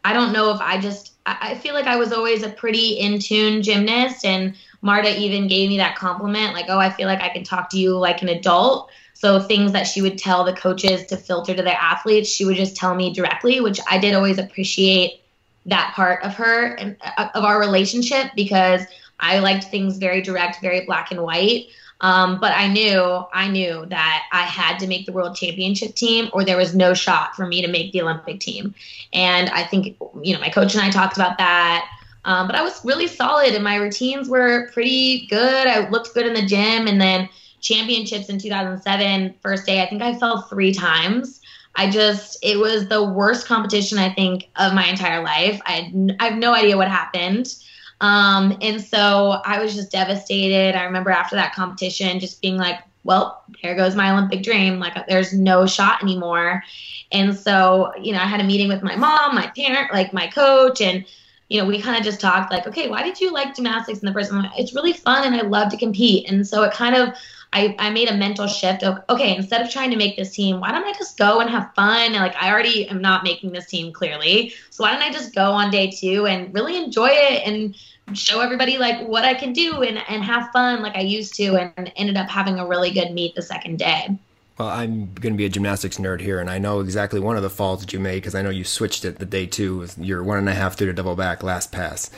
I 0.04 0.12
don't 0.12 0.34
know 0.34 0.50
if 0.50 0.60
I 0.60 0.78
just 0.78 1.11
I 1.24 1.54
feel 1.54 1.74
like 1.74 1.86
I 1.86 1.96
was 1.96 2.12
always 2.12 2.42
a 2.42 2.48
pretty 2.48 2.98
in 2.98 3.18
tune 3.18 3.62
gymnast, 3.62 4.24
and 4.24 4.54
Marta 4.80 5.16
even 5.18 5.46
gave 5.46 5.68
me 5.68 5.76
that 5.78 5.96
compliment, 5.96 6.54
like, 6.54 6.66
"Oh, 6.68 6.78
I 6.78 6.90
feel 6.90 7.06
like 7.06 7.20
I 7.20 7.28
can 7.28 7.44
talk 7.44 7.70
to 7.70 7.78
you 7.78 7.96
like 7.96 8.22
an 8.22 8.28
adult." 8.28 8.90
So 9.14 9.38
things 9.38 9.70
that 9.72 9.86
she 9.86 10.02
would 10.02 10.18
tell 10.18 10.42
the 10.42 10.52
coaches 10.52 11.06
to 11.06 11.16
filter 11.16 11.54
to 11.54 11.62
their 11.62 11.78
athletes, 11.80 12.28
she 12.28 12.44
would 12.44 12.56
just 12.56 12.74
tell 12.74 12.94
me 12.94 13.12
directly, 13.12 13.60
which 13.60 13.78
I 13.88 13.98
did 13.98 14.14
always 14.14 14.38
appreciate 14.38 15.22
that 15.66 15.92
part 15.94 16.24
of 16.24 16.34
her 16.34 16.74
and 16.74 16.96
uh, 17.16 17.28
of 17.34 17.44
our 17.44 17.60
relationship 17.60 18.32
because 18.34 18.82
I 19.20 19.38
liked 19.38 19.64
things 19.64 19.98
very 19.98 20.22
direct, 20.22 20.60
very 20.60 20.84
black 20.84 21.12
and 21.12 21.22
white. 21.22 21.66
Um, 22.02 22.40
but 22.40 22.52
I 22.52 22.66
knew, 22.66 23.24
I 23.32 23.48
knew 23.48 23.86
that 23.86 24.24
I 24.32 24.42
had 24.42 24.78
to 24.80 24.88
make 24.88 25.06
the 25.06 25.12
world 25.12 25.36
championship 25.36 25.94
team, 25.94 26.28
or 26.32 26.44
there 26.44 26.56
was 26.56 26.74
no 26.74 26.94
shot 26.94 27.36
for 27.36 27.46
me 27.46 27.62
to 27.62 27.68
make 27.68 27.92
the 27.92 28.02
Olympic 28.02 28.40
team. 28.40 28.74
And 29.12 29.48
I 29.50 29.62
think, 29.62 29.96
you 30.20 30.34
know, 30.34 30.40
my 30.40 30.50
coach 30.50 30.74
and 30.74 30.82
I 30.82 30.90
talked 30.90 31.16
about 31.16 31.38
that. 31.38 31.88
Um, 32.24 32.46
but 32.46 32.56
I 32.56 32.62
was 32.62 32.84
really 32.84 33.06
solid, 33.06 33.54
and 33.54 33.64
my 33.64 33.76
routines 33.76 34.28
were 34.28 34.70
pretty 34.72 35.26
good. 35.28 35.66
I 35.66 35.88
looked 35.88 36.12
good 36.14 36.26
in 36.26 36.34
the 36.34 36.46
gym, 36.46 36.86
and 36.86 37.00
then 37.00 37.28
championships 37.60 38.28
in 38.28 38.38
2007, 38.38 39.34
first 39.40 39.64
day, 39.64 39.82
I 39.82 39.88
think 39.88 40.02
I 40.02 40.18
fell 40.18 40.42
three 40.42 40.74
times. 40.74 41.40
I 41.74 41.88
just, 41.88 42.38
it 42.42 42.58
was 42.58 42.88
the 42.88 43.02
worst 43.02 43.46
competition 43.46 43.98
I 43.98 44.12
think 44.12 44.50
of 44.56 44.74
my 44.74 44.86
entire 44.86 45.22
life. 45.22 45.60
I 45.64 45.72
had, 45.72 46.16
I 46.20 46.28
have 46.28 46.38
no 46.38 46.52
idea 46.54 46.76
what 46.76 46.88
happened. 46.88 47.54
Um, 48.02 48.58
and 48.60 48.80
so 48.80 49.40
I 49.44 49.62
was 49.62 49.74
just 49.74 49.92
devastated. 49.92 50.74
I 50.76 50.82
remember 50.84 51.10
after 51.10 51.36
that 51.36 51.54
competition 51.54 52.18
just 52.18 52.42
being 52.42 52.56
like, 52.56 52.80
well, 53.04 53.44
there 53.62 53.76
goes 53.76 53.94
my 53.94 54.10
Olympic 54.10 54.42
dream. 54.42 54.80
Like, 54.80 55.06
there's 55.06 55.32
no 55.32 55.66
shot 55.66 56.02
anymore. 56.02 56.64
And 57.12 57.36
so, 57.36 57.92
you 58.00 58.12
know, 58.12 58.18
I 58.18 58.26
had 58.26 58.40
a 58.40 58.44
meeting 58.44 58.68
with 58.68 58.82
my 58.82 58.96
mom, 58.96 59.36
my 59.36 59.46
parent, 59.56 59.92
like 59.92 60.12
my 60.12 60.26
coach, 60.26 60.80
and, 60.80 61.04
you 61.48 61.60
know, 61.60 61.66
we 61.66 61.80
kind 61.80 61.96
of 61.96 62.02
just 62.02 62.20
talked 62.20 62.50
like, 62.50 62.66
okay, 62.66 62.88
why 62.88 63.04
did 63.04 63.20
you 63.20 63.32
like 63.32 63.54
gymnastics 63.54 64.00
in 64.00 64.06
the 64.06 64.12
first 64.12 64.32
one? 64.32 64.50
It's 64.56 64.74
really 64.74 64.94
fun 64.94 65.24
and 65.24 65.36
I 65.36 65.42
love 65.42 65.70
to 65.70 65.76
compete. 65.76 66.28
And 66.28 66.46
so 66.46 66.64
it 66.64 66.72
kind 66.72 66.96
of, 66.96 67.14
I, 67.52 67.76
I 67.78 67.90
made 67.90 68.08
a 68.08 68.16
mental 68.16 68.46
shift 68.46 68.82
of, 68.82 68.98
okay, 69.10 69.36
instead 69.36 69.60
of 69.60 69.70
trying 69.70 69.90
to 69.90 69.96
make 69.96 70.16
this 70.16 70.34
team, 70.34 70.58
why 70.58 70.72
don't 70.72 70.86
I 70.86 70.92
just 70.94 71.18
go 71.18 71.40
and 71.40 71.50
have 71.50 71.74
fun? 71.76 72.00
And 72.00 72.14
like, 72.14 72.34
I 72.34 72.50
already 72.50 72.88
am 72.88 73.02
not 73.02 73.24
making 73.24 73.52
this 73.52 73.66
team 73.66 73.92
clearly. 73.92 74.54
So 74.70 74.82
why 74.82 74.92
don't 74.92 75.02
I 75.02 75.12
just 75.12 75.34
go 75.34 75.52
on 75.52 75.70
day 75.70 75.90
two 75.90 76.26
and 76.26 76.52
really 76.54 76.76
enjoy 76.82 77.10
it 77.10 77.46
and, 77.46 77.76
show 78.18 78.40
everybody 78.40 78.78
like 78.78 79.06
what 79.06 79.24
I 79.24 79.34
can 79.34 79.52
do 79.52 79.82
and, 79.82 79.98
and 80.08 80.22
have 80.24 80.50
fun 80.52 80.82
like 80.82 80.96
I 80.96 81.00
used 81.00 81.34
to 81.36 81.56
and 81.56 81.92
ended 81.96 82.16
up 82.16 82.28
having 82.28 82.58
a 82.58 82.66
really 82.66 82.90
good 82.90 83.12
meet 83.12 83.34
the 83.34 83.42
second 83.42 83.78
day. 83.78 84.18
Well, 84.58 84.68
I'm 84.68 85.12
going 85.14 85.32
to 85.32 85.38
be 85.38 85.46
a 85.46 85.48
gymnastics 85.48 85.96
nerd 85.96 86.20
here, 86.20 86.38
and 86.38 86.50
I 86.50 86.58
know 86.58 86.80
exactly 86.80 87.18
one 87.18 87.36
of 87.36 87.42
the 87.42 87.48
falls 87.48 87.80
that 87.80 87.92
you 87.94 87.98
made 87.98 88.16
because 88.16 88.34
I 88.34 88.42
know 88.42 88.50
you 88.50 88.64
switched 88.64 89.04
it 89.04 89.18
the 89.18 89.24
day 89.24 89.46
two. 89.46 89.78
with 89.78 89.96
your 89.98 90.22
one 90.22 90.36
and 90.36 90.48
a 90.48 90.52
half 90.52 90.76
through 90.76 90.88
to 90.88 90.92
double 90.92 91.16
back 91.16 91.42
last 91.42 91.72
pass, 91.72 92.10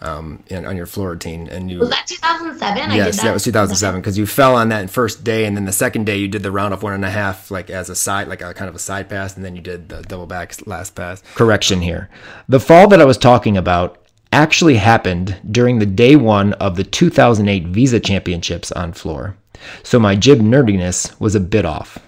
um, 0.00 0.42
and 0.50 0.66
on 0.66 0.76
your 0.76 0.86
floor 0.86 1.10
routine, 1.10 1.48
and 1.48 1.68
you. 1.68 1.80
Was 1.80 1.90
that 1.90 2.06
2007? 2.06 2.90
I 2.90 2.94
Yes, 2.94 3.16
did 3.16 3.24
that 3.26 3.32
was 3.32 3.42
2007 3.42 4.00
because 4.00 4.16
you 4.16 4.24
fell 4.24 4.54
on 4.54 4.68
that 4.68 4.88
first 4.88 5.24
day, 5.24 5.44
and 5.46 5.56
then 5.56 5.64
the 5.64 5.72
second 5.72 6.06
day 6.06 6.16
you 6.16 6.28
did 6.28 6.44
the 6.44 6.52
round 6.52 6.72
off 6.72 6.84
one 6.84 6.92
and 6.92 7.04
a 7.04 7.10
half, 7.10 7.50
like 7.50 7.70
as 7.70 7.90
a 7.90 7.96
side, 7.96 8.28
like 8.28 8.40
a 8.40 8.54
kind 8.54 8.68
of 8.68 8.76
a 8.76 8.80
side 8.80 9.08
pass, 9.08 9.34
and 9.34 9.44
then 9.44 9.56
you 9.56 9.60
did 9.60 9.88
the 9.88 10.02
double 10.02 10.26
back 10.26 10.54
last 10.68 10.94
pass. 10.94 11.22
Correction 11.34 11.80
here: 11.80 12.08
the 12.48 12.60
fall 12.60 12.86
that 12.86 13.00
I 13.00 13.04
was 13.04 13.18
talking 13.18 13.56
about 13.56 13.99
actually 14.32 14.76
happened 14.76 15.36
during 15.50 15.78
the 15.78 15.86
day 15.86 16.16
one 16.16 16.52
of 16.54 16.76
the 16.76 16.84
2008 16.84 17.66
Visa 17.66 18.00
Championships 18.00 18.72
on 18.72 18.92
floor, 18.92 19.36
so 19.82 19.98
my 19.98 20.16
jib 20.16 20.40
nerdiness 20.40 21.18
was 21.20 21.34
a 21.34 21.40
bit 21.40 21.64
off. 21.64 21.98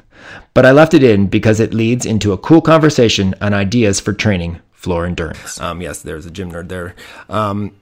But 0.54 0.66
I 0.66 0.72
left 0.72 0.94
it 0.94 1.02
in 1.02 1.26
because 1.26 1.60
it 1.60 1.74
leads 1.74 2.06
into 2.06 2.32
a 2.32 2.38
cool 2.38 2.60
conversation 2.60 3.34
on 3.40 3.54
ideas 3.54 4.00
for 4.00 4.12
training 4.12 4.60
floor 4.72 5.06
endurance. 5.06 5.60
Um, 5.60 5.80
yes, 5.80 6.02
there's 6.02 6.26
a 6.26 6.30
gym 6.30 6.52
nerd 6.52 6.68
there. 6.68 6.94
Um, 7.28 7.72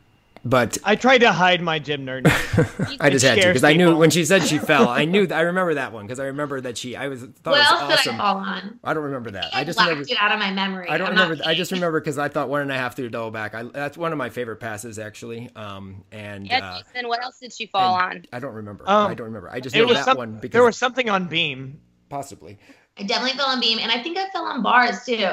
but 0.45 0.79
I 0.85 0.97
tried 0.97 1.19
to 1.19 1.33
hide 1.33 1.61
my 1.61 1.79
gym 1.79 2.07
nerd. 2.07 2.27
I 3.01 3.11
just 3.11 3.25
had 3.25 3.37
to 3.41 3.47
because 3.49 3.65
I 3.65 3.75
knew 3.75 3.95
when 3.97 4.11
she 4.11 4.25
said 4.25 4.43
she 4.45 4.59
fell. 4.71 4.89
I 4.89 5.05
knew 5.05 5.27
I 5.31 5.43
remember 5.43 5.75
that 5.75 5.93
one 5.93 6.07
because 6.07 6.19
I 6.19 6.25
remember 6.27 6.61
that 6.63 6.79
she. 6.79 6.97
I 6.97 7.09
was 7.09 7.21
thought 7.23 7.53
What 7.53 7.57
it 7.59 7.61
was 7.61 7.71
else 7.71 7.83
awesome. 7.83 8.13
did 8.17 8.21
I 8.21 8.25
fall 8.25 8.37
on? 8.39 8.81
I 8.83 8.95
don't 8.95 9.05
remember 9.05 9.31
that. 9.33 9.55
I 9.55 9.61
I 9.61 9.65
just 9.65 9.79
remember. 9.79 10.03
it 10.03 10.17
out 10.19 10.33
of 10.33 10.39
my 10.39 10.51
memory. 10.53 10.89
I 10.89 10.97
don't 10.99 11.09
I'm 11.09 11.15
remember. 11.19 11.45
I 11.45 11.55
just 11.55 11.73
remember 11.73 12.01
because 12.01 12.17
I 12.19 12.29
thought 12.29 12.49
one 12.49 12.63
and 12.63 12.71
a 12.73 12.75
half 12.77 12.97
through 12.97 13.11
double 13.11 13.31
back. 13.31 13.55
I, 13.55 13.65
that's 13.65 13.99
one 13.99 14.13
of 14.13 14.19
my 14.19 14.31
favorite 14.31 14.57
passes 14.61 14.99
actually. 14.99 15.51
Um, 15.57 16.05
and 16.13 16.47
Yeah, 16.47 16.59
uh, 16.65 16.83
Jason, 16.83 17.09
what 17.09 17.23
else 17.23 17.39
did 17.39 17.53
she 17.53 17.67
fall 17.67 17.95
on? 17.95 18.25
I 18.33 18.39
don't 18.39 18.55
remember. 18.55 18.85
Um, 18.89 19.09
I 19.11 19.15
don't 19.15 19.27
remember. 19.27 19.51
I 19.51 19.61
just 19.61 19.77
It 19.77 19.81
know 19.81 19.87
was 19.87 19.97
that 19.99 20.05
some- 20.07 20.17
one 20.17 20.35
because 20.37 20.53
there 20.53 20.65
was 20.65 20.77
something 20.79 21.09
on 21.11 21.27
beam. 21.29 21.81
possibly. 22.09 22.59
I 22.99 23.03
definitely 23.05 23.37
fell 23.39 23.47
on 23.47 23.61
beam, 23.61 23.79
and 23.79 23.91
I 23.91 24.03
think 24.03 24.19
I 24.19 24.29
fell 24.31 24.45
on 24.45 24.63
bars 24.63 25.05
too. 25.05 25.27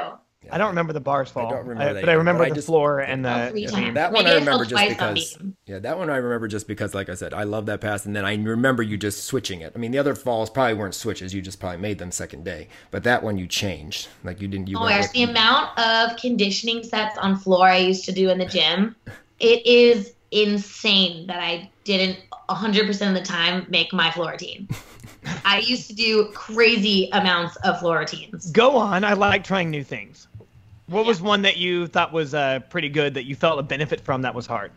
I 0.52 0.58
don't 0.58 0.70
remember 0.70 0.94
the 0.94 1.00
bars 1.02 1.30
fall. 1.30 1.50
don't 1.50 1.66
remember 1.68 1.94
that 1.96 2.02
but 2.02 2.10
I 2.10 2.14
remember 2.14 2.44
but 2.44 2.46
I 2.48 2.50
the 2.50 2.56
just- 2.56 2.68
floor 2.68 3.00
and 3.00 3.26
Oh, 3.26 3.46
the, 3.46 3.50
three 3.52 3.66
the 3.66 3.72
times. 3.72 3.86
beam. 3.86 3.94
That 3.96 4.12
one 4.14 4.24
Maybe 4.24 4.32
I 4.34 4.36
I 4.36 4.40
remember 4.40 4.66
just 4.66 4.90
because. 4.90 5.38
Yeah, 5.66 5.80
that 5.80 5.98
one 5.98 6.10
I 6.10 6.18
remember 6.18 6.48
just 6.48 6.68
because, 6.68 6.94
like 6.94 7.10
I 7.10 7.16
said, 7.16 7.34
I 7.34 7.44
love 7.44 7.66
that 7.66 7.82
pass, 7.82 8.06
and 8.06 8.16
then 8.16 8.24
I 8.24 8.36
remember 8.36 8.82
you 8.84 8.98
just 8.98 9.26
switching 9.26 9.62
it. 9.62 9.74
I 9.76 9.80
mean, 9.80 9.92
the 9.92 9.98
other 9.98 10.16
falls 10.16 10.50
probably 10.50 10.76
weren't 10.76 10.96
switches; 10.96 11.34
you 11.34 11.42
just 11.42 11.60
probably 11.60 11.80
made 11.80 11.98
them 12.00 12.12
second 12.12 12.46
day. 12.46 12.68
But 12.92 13.04
that 13.04 13.24
one 13.24 13.38
you 13.38 13.48
changed, 13.48 14.08
like 14.24 14.40
you 14.42 14.48
didn't. 14.48 14.68
You 14.70 14.78
Oh 14.78 14.82
went 14.82 14.92
my 14.92 14.98
gosh, 15.02 15.06
with- 15.08 15.14
the 15.14 15.24
amount 15.24 15.78
of 15.80 16.18
conditioning 16.18 16.84
sets 16.84 17.18
on 17.18 17.36
floor 17.36 17.68
I 17.68 17.78
used 17.78 18.06
to 18.06 18.12
do 18.14 18.30
in 18.30 18.38
the 18.38 18.46
gym, 18.58 18.96
it 19.40 19.66
is 19.66 20.14
insane 20.32 21.28
that 21.28 21.40
I 21.40 21.70
didn't 21.84 22.20
100% 22.50 23.08
of 23.08 23.14
the 23.16 23.22
time 23.22 23.66
make 23.70 23.92
my 23.92 24.12
floor 24.12 24.32
routine. 24.32 24.70
I 25.46 25.60
used 25.60 25.88
to 25.90 25.96
do 25.96 26.32
crazy 26.34 27.10
amounts 27.14 27.56
of 27.58 27.80
floor 27.80 28.00
routines. 28.00 28.52
Go 28.52 28.78
on. 28.78 29.04
I 29.04 29.14
like 29.14 29.44
trying 29.44 29.70
new 29.70 29.84
things. 29.84 30.28
What 30.88 31.06
was 31.06 31.22
one 31.22 31.42
that 31.42 31.58
you 31.58 31.88
thought 31.88 32.14
was 32.14 32.34
uh, 32.34 32.60
pretty 32.70 32.90
good 32.90 33.14
that 33.16 33.26
you 33.26 33.36
felt 33.36 33.60
a 33.60 33.64
benefit 33.64 34.02
from 34.02 34.22
that 34.22 34.34
was 34.34 34.46
hard? 34.46 34.72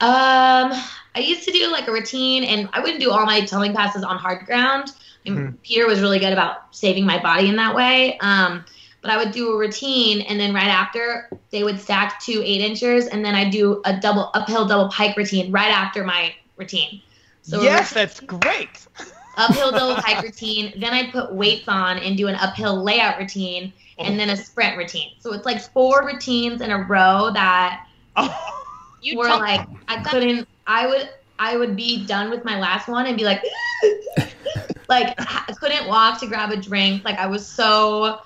Um, 0.00 0.72
I 1.14 1.18
used 1.18 1.44
to 1.44 1.52
do 1.52 1.70
like 1.70 1.88
a 1.88 1.92
routine, 1.92 2.44
and 2.44 2.68
I 2.72 2.80
wouldn't 2.80 3.00
do 3.00 3.10
all 3.10 3.24
my 3.24 3.40
tumbling 3.44 3.74
passes 3.74 4.02
on 4.02 4.16
hard 4.18 4.46
ground. 4.46 4.92
And 5.26 5.38
Mhm. 5.38 5.62
Peter 5.62 5.86
was 5.86 6.00
really 6.00 6.18
good 6.18 6.32
about 6.32 6.74
saving 6.74 7.06
my 7.06 7.20
body 7.20 7.48
in 7.48 7.56
that 7.56 7.74
way. 7.74 8.18
Um, 8.18 8.64
but 9.00 9.10
I 9.10 9.16
would 9.16 9.32
do 9.32 9.52
a 9.52 9.56
routine, 9.56 10.22
and 10.22 10.38
then 10.38 10.54
right 10.54 10.68
after 10.68 11.28
they 11.50 11.64
would 11.64 11.80
stack 11.80 12.20
two 12.20 12.40
eight 12.44 12.60
inchers, 12.60 13.06
and 13.06 13.24
then 13.24 13.34
I'd 13.34 13.50
do 13.50 13.82
a 13.84 13.96
double 13.96 14.30
uphill 14.34 14.66
double 14.66 14.88
pike 14.90 15.16
routine 15.16 15.50
right 15.52 15.70
after 15.70 16.04
my 16.04 16.34
routine. 16.56 17.02
So 17.42 17.62
yes, 17.62 17.92
that's 17.92 18.20
great. 18.20 18.86
uphill 19.36 19.70
double 19.72 19.94
pike 19.96 20.22
routine. 20.22 20.72
Then 20.78 20.92
I 20.92 21.10
put 21.10 21.32
weights 21.32 21.68
on 21.68 21.98
and 21.98 22.16
do 22.16 22.28
an 22.28 22.34
uphill 22.36 22.82
layout 22.82 23.18
routine, 23.18 23.72
and 23.98 24.18
then 24.18 24.30
a 24.30 24.36
sprint 24.36 24.76
routine. 24.76 25.12
So 25.20 25.32
it's 25.32 25.44
like 25.46 25.60
four 25.72 26.04
routines 26.06 26.60
in 26.60 26.70
a 26.70 26.78
row 26.78 27.30
that 27.32 27.86
Oh, 28.16 28.62
You 29.02 29.18
were 29.18 29.26
told- 29.28 29.40
like 29.40 29.66
I 29.88 30.02
couldn't. 30.02 30.46
I 30.66 30.86
would 30.86 31.08
I 31.38 31.56
would 31.56 31.74
be 31.76 32.06
done 32.06 32.30
with 32.30 32.44
my 32.44 32.58
last 32.60 32.86
one 32.88 33.06
and 33.06 33.16
be 33.16 33.24
like, 33.24 33.42
like 34.88 35.14
I 35.18 35.52
couldn't 35.58 35.88
walk 35.88 36.20
to 36.20 36.26
grab 36.26 36.50
a 36.50 36.56
drink. 36.56 37.04
Like 37.04 37.18
I 37.18 37.26
was 37.26 37.46
so. 37.46 38.20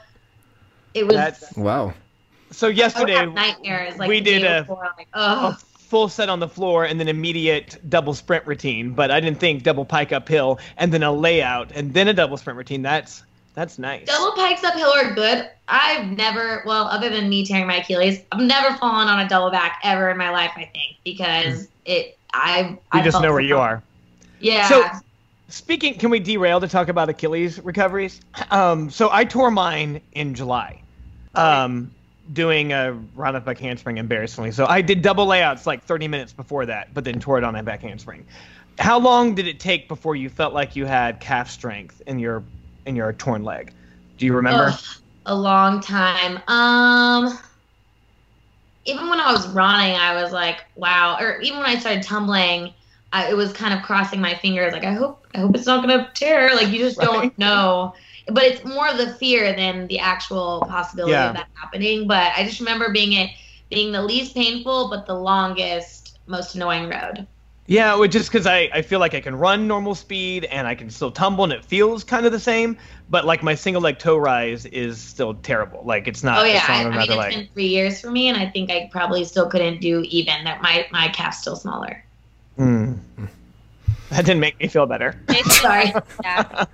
It 0.95 1.07
was. 1.07 1.17
That's- 1.17 1.57
Wow. 1.57 1.95
so 2.51 2.69
yesterday 2.69 3.15
have 3.15 3.33
nightmares. 3.33 3.97
Like 3.97 4.09
we 4.09 4.21
did 4.21 4.45
a- 4.45 4.63
before, 4.63 4.85
I'm 4.85 4.93
like, 4.99 5.09
a 5.15 5.19
oh. 5.55 5.57
Full 5.89 6.09
set 6.09 6.29
on 6.29 6.41
the 6.41 6.49
floor 6.49 6.85
and 6.85 6.99
then 6.99 7.09
immediate 7.09 7.79
double 7.89 8.13
sprint 8.15 8.47
routine, 8.47 8.91
but 8.93 9.11
I 9.11 9.21
didn't 9.21 9.39
think 9.39 9.63
double 9.63 9.85
pike 9.85 10.13
uphill 10.13 10.59
and 10.77 10.93
then 10.93 11.03
a 11.03 11.13
layout 11.13 11.71
and 11.73 11.95
then 11.95 12.09
a 12.09 12.13
double 12.13 12.37
sprint 12.37 12.57
routine. 12.57 12.83
That's 12.83 13.23
that's 13.55 13.79
nice. 13.79 14.07
Double 14.07 14.33
pikes 14.37 14.63
uphill 14.65 14.93
are 14.93 15.15
good. 15.15 15.49
I've 15.69 16.09
never, 16.09 16.63
well, 16.67 16.85
other 16.85 17.09
than 17.09 17.29
me 17.31 17.47
tearing 17.47 17.67
my 17.67 17.77
Achilles, 17.77 18.21
I've 18.31 18.43
never 18.43 18.77
fallen 18.77 19.09
on 19.09 19.21
a 19.21 19.29
double 19.29 19.51
back 19.51 19.81
ever 19.83 20.11
in 20.11 20.19
my 20.19 20.29
life. 20.31 20.51
I 20.57 20.71
think 20.75 20.97
because 21.05 21.69
it, 21.87 22.19
I, 22.35 22.65
Hmm. 22.65 22.73
you 22.75 22.79
I 22.93 23.03
just 23.03 23.23
know 23.23 23.33
where 23.33 23.41
you 23.41 23.57
are. 23.59 23.83
Yeah. 24.41 24.69
So- 24.69 24.85
Speaking, 25.49 25.95
can 25.97 26.11
we 26.11 26.19
derail 26.19 26.61
to 26.61 26.67
talk 26.69 26.89
about 26.89 27.09
Achilles 27.09 27.61
recoveries? 27.63 28.21
Um, 28.51 28.91
so 28.91 29.09
I 29.13 29.25
tore 29.25 29.51
mine 29.53 30.01
in 30.13 30.35
July, 30.35 30.83
um, 31.37 31.93
doing 32.33 32.73
a 32.73 32.93
round 33.15 33.37
off 33.37 33.45
back 33.45 33.59
handspring 33.59 33.99
embarrassingly. 33.99 34.53
So 34.53 34.67
I 34.67 34.83
did 34.83 35.03
double 35.03 35.27
layouts 35.27 35.67
like 35.67 35.85
30 35.85 36.09
minutes 36.09 36.33
before 36.33 36.67
that, 36.67 36.93
but 36.95 37.05
then 37.05 37.21
tore 37.21 37.39
it 37.39 37.45
on 37.45 37.53
my 37.55 37.63
back 37.63 37.83
handspring. 37.83 38.27
How 38.79 38.99
long 38.99 39.35
did 39.35 39.47
it 39.47 39.61
take 39.61 39.89
before 39.89 40.17
you 40.17 40.29
felt 40.29 40.53
like 40.55 40.77
you 40.77 40.87
had 40.87 41.21
calf 41.21 41.51
strength 41.51 42.03
in 42.07 42.19
your 42.19 42.49
in 42.85 42.97
your 42.97 43.13
torn 43.13 43.43
leg? 43.43 43.73
Do 44.19 44.27
you 44.27 44.35
remember? 44.35 44.67
Ugh, 44.69 44.81
a 45.27 45.35
long 45.35 45.81
time. 45.81 46.43
Um, 46.49 47.39
even 48.85 49.09
when 49.09 49.21
I 49.21 49.33
was 49.33 49.49
running, 49.49 49.97
I 49.97 50.21
was 50.23 50.33
like, 50.33 50.65
wow. 50.77 51.17
Or 51.21 51.41
even 51.41 51.59
when 51.59 51.67
I 51.67 51.79
started 51.79 52.03
tumbling, 52.03 52.75
I, 53.13 53.31
it 53.31 53.37
was 53.37 53.53
kind 53.53 53.75
of 53.75 53.83
crossing 53.83 54.21
my 54.21 54.35
fingers. 54.35 54.73
Like, 54.73 54.85
I 54.85 54.93
hope, 54.93 55.27
I 55.35 55.39
hope 55.41 55.57
it's 55.57 55.67
not 55.67 55.83
gonna 55.87 56.11
tear. 56.15 56.55
Like, 56.55 56.69
you 56.69 56.79
just 56.79 57.01
Right. 57.11 57.33
don't 57.33 57.37
know. 57.39 57.95
But 58.29 58.45
it's 58.45 58.65
more 58.65 58.89
of 58.89 58.99
the 58.99 59.15
fear 59.15 59.55
than 59.55 59.87
the 59.87 59.99
actual 59.99 60.67
possibility 60.69 61.13
Yeah. 61.13 61.29
of 61.29 61.35
that 61.35 61.49
happening. 61.55 62.07
But 62.09 62.33
I 62.37 62.45
just 62.45 62.61
remember 62.61 62.91
being 62.91 63.13
it 63.13 63.31
being 63.71 63.93
the 63.93 64.03
least 64.03 64.35
painful, 64.35 64.91
but 64.91 65.07
the 65.07 65.15
longest, 65.15 66.19
most 66.27 66.55
annoying 66.55 66.89
road. 66.89 67.27
Yeah, 67.69 67.97
well, 67.97 68.07
just 68.07 68.31
because 68.31 68.47
I, 68.47 68.71
I 68.73 68.83
feel 68.83 69.01
like 69.01 69.15
I 69.15 69.21
can 69.21 69.35
run 69.35 69.67
normal 69.67 69.97
speed 69.97 70.45
and 70.45 70.69
I 70.69 70.77
can 70.77 70.89
still 70.89 71.11
tumble 71.11 71.43
and 71.43 71.53
it 71.53 71.65
feels 71.65 72.05
kind 72.05 72.25
of 72.25 72.31
the 72.31 72.39
same, 72.39 72.77
but 73.11 73.25
like 73.25 73.43
my 73.43 73.57
single 73.57 73.83
leg 73.83 73.99
toe 73.99 74.17
rise 74.17 74.67
is 74.67 75.01
still 75.01 75.35
terrible. 75.35 75.83
Like 75.85 76.07
it's 76.07 76.23
not 76.23 76.39
Oh 76.39 76.45
yeah, 76.45 76.65
I, 76.69 76.83
I 76.85 76.91
mean 76.91 77.01
it's 77.01 77.17
leg. 77.17 77.33
been 77.35 77.49
three 77.53 77.67
years 77.67 78.01
for 78.01 78.11
me, 78.13 78.29
and 78.29 78.37
I 78.37 78.49
think 78.49 78.71
I 78.71 78.89
probably 78.93 79.25
still 79.25 79.49
couldn't 79.49 79.81
do 79.81 80.03
even. 80.09 80.45
That 80.45 80.63
my 80.63 80.87
my 80.93 81.09
calf's 81.09 81.41
still 81.41 81.57
smaller. 81.57 82.05
Mm. 82.59 82.99
That 84.11 84.25
didn't 84.25 84.41
make 84.41 84.59
me 84.61 84.69
feel 84.69 84.87
better. 84.87 85.21
Sorry. 85.51 85.93
yeah. 86.23 86.65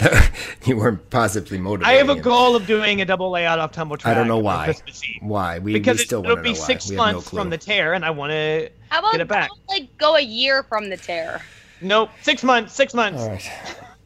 you 0.66 0.76
weren't 0.76 1.08
positively 1.10 1.58
motivated. 1.58 1.88
I 1.88 1.96
have 1.96 2.10
a 2.10 2.20
goal 2.20 2.54
of 2.54 2.66
doing 2.66 3.00
a 3.00 3.04
double 3.04 3.30
layout 3.30 3.58
off 3.58 3.72
tumble 3.72 3.96
track. 3.96 4.14
I 4.14 4.18
don't 4.18 4.28
know 4.28 4.38
on 4.38 4.44
why. 4.44 4.64
Christmas 4.66 5.02
Eve. 5.04 5.22
Why 5.22 5.58
we, 5.58 5.72
Because 5.72 5.98
we 5.98 6.02
it, 6.02 6.06
still 6.06 6.22
it'll 6.24 6.36
be 6.36 6.50
know 6.50 6.54
six 6.54 6.88
we 6.90 6.96
have 6.96 7.06
no 7.06 7.12
months 7.14 7.30
from 7.30 7.50
the 7.50 7.58
tear, 7.58 7.94
and 7.94 8.04
I 8.04 8.10
want 8.10 8.30
to 8.32 8.70
How 8.90 8.98
about, 9.00 9.12
Get 9.12 9.20
it 9.22 9.28
back. 9.28 9.48
how 9.48 9.54
about, 9.54 9.68
like 9.80 9.96
go 9.98 10.16
a 10.16 10.20
year 10.20 10.62
from 10.64 10.90
the 10.90 10.96
tear? 10.96 11.40
nope 11.80 12.10
six 12.22 12.42
months. 12.42 12.74
Six 12.74 12.92
months. 12.94 13.22
All 13.22 13.28
right. 13.30 13.50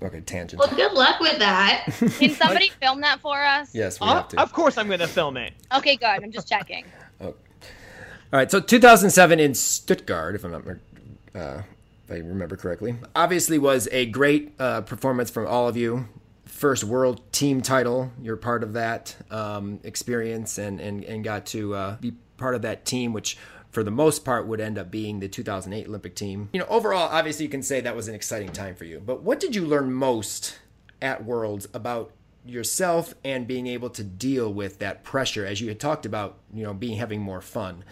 Okay, 0.02 0.20
tangent. 0.20 0.60
Well, 0.60 0.68
good 0.76 0.92
luck 0.92 1.18
with 1.18 1.38
that. 1.38 1.86
Can 2.18 2.30
somebody 2.34 2.70
film 2.80 3.00
that 3.00 3.20
for 3.20 3.42
us? 3.42 3.74
yes, 3.74 3.98
we 4.00 4.06
Uh, 4.06 4.14
have 4.16 4.28
to. 4.28 4.40
of 4.40 4.52
course, 4.52 4.76
I'm 4.76 4.86
going 4.88 4.98
to 5.00 5.06
film 5.08 5.36
it. 5.38 5.54
Okay, 5.74 5.96
good. 5.96 6.06
I'm 6.06 6.30
just 6.30 6.46
checking. 6.48 6.84
All 7.20 7.32
right, 8.32 8.50
so 8.50 8.60
2007 8.60 9.40
in 9.40 9.54
Stuttgart, 9.54 10.34
if 10.34 10.44
I'm 10.44 10.50
not, 10.52 10.62
uh, 11.40 11.62
if 12.04 12.10
I 12.10 12.16
remember 12.16 12.56
correctly, 12.56 12.96
obviously 13.16 13.58
was 13.58 13.88
a 13.90 14.06
great 14.06 14.54
uh, 14.58 14.82
performance 14.82 15.30
from 15.30 15.46
all 15.46 15.68
of 15.68 15.76
you. 15.76 16.08
First 16.44 16.84
world 16.84 17.32
team 17.32 17.62
title, 17.62 18.12
you're 18.20 18.36
part 18.36 18.62
of 18.62 18.74
that 18.74 19.16
um, 19.30 19.80
experience, 19.82 20.58
and 20.58 20.80
and 20.80 21.04
and 21.04 21.24
got 21.24 21.46
to 21.46 21.74
uh, 21.74 21.96
be 21.96 22.12
part 22.36 22.54
of 22.54 22.62
that 22.62 22.84
team, 22.84 23.12
which 23.12 23.38
for 23.70 23.82
the 23.82 23.90
most 23.90 24.24
part 24.24 24.46
would 24.46 24.60
end 24.60 24.78
up 24.78 24.90
being 24.90 25.18
the 25.18 25.28
2008 25.28 25.88
Olympic 25.88 26.14
team. 26.14 26.48
You 26.52 26.60
know, 26.60 26.66
overall, 26.68 27.08
obviously 27.10 27.44
you 27.44 27.50
can 27.50 27.62
say 27.62 27.80
that 27.80 27.96
was 27.96 28.06
an 28.06 28.14
exciting 28.14 28.52
time 28.52 28.76
for 28.76 28.84
you. 28.84 29.00
But 29.04 29.22
what 29.22 29.40
did 29.40 29.56
you 29.56 29.66
learn 29.66 29.92
most 29.92 30.58
at 31.02 31.24
Worlds 31.24 31.66
about 31.74 32.12
yourself 32.46 33.14
and 33.24 33.48
being 33.48 33.66
able 33.66 33.90
to 33.90 34.04
deal 34.04 34.52
with 34.52 34.78
that 34.78 35.02
pressure 35.02 35.44
as 35.44 35.60
you 35.60 35.68
had 35.68 35.80
talked 35.80 36.06
about, 36.06 36.38
you 36.52 36.62
know, 36.62 36.72
being 36.72 36.98
having 36.98 37.20
more 37.20 37.40
fun? 37.40 37.84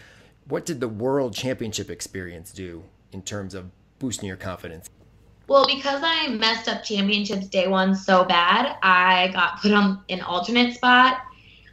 What 0.46 0.64
did 0.64 0.78
the 0.78 0.88
World 0.88 1.34
Championship 1.34 1.90
experience 1.90 2.52
do 2.52 2.84
in 3.10 3.22
terms 3.22 3.52
of 3.52 3.70
boosting 4.02 4.26
your 4.26 4.36
confidence? 4.36 4.90
Well, 5.46 5.66
because 5.66 6.02
I 6.04 6.28
messed 6.28 6.68
up 6.68 6.82
championships 6.82 7.46
day 7.46 7.68
one 7.68 7.94
so 7.94 8.24
bad, 8.24 8.76
I 8.82 9.28
got 9.32 9.60
put 9.62 9.72
on 9.72 10.02
an 10.10 10.20
alternate 10.20 10.74
spot 10.74 11.20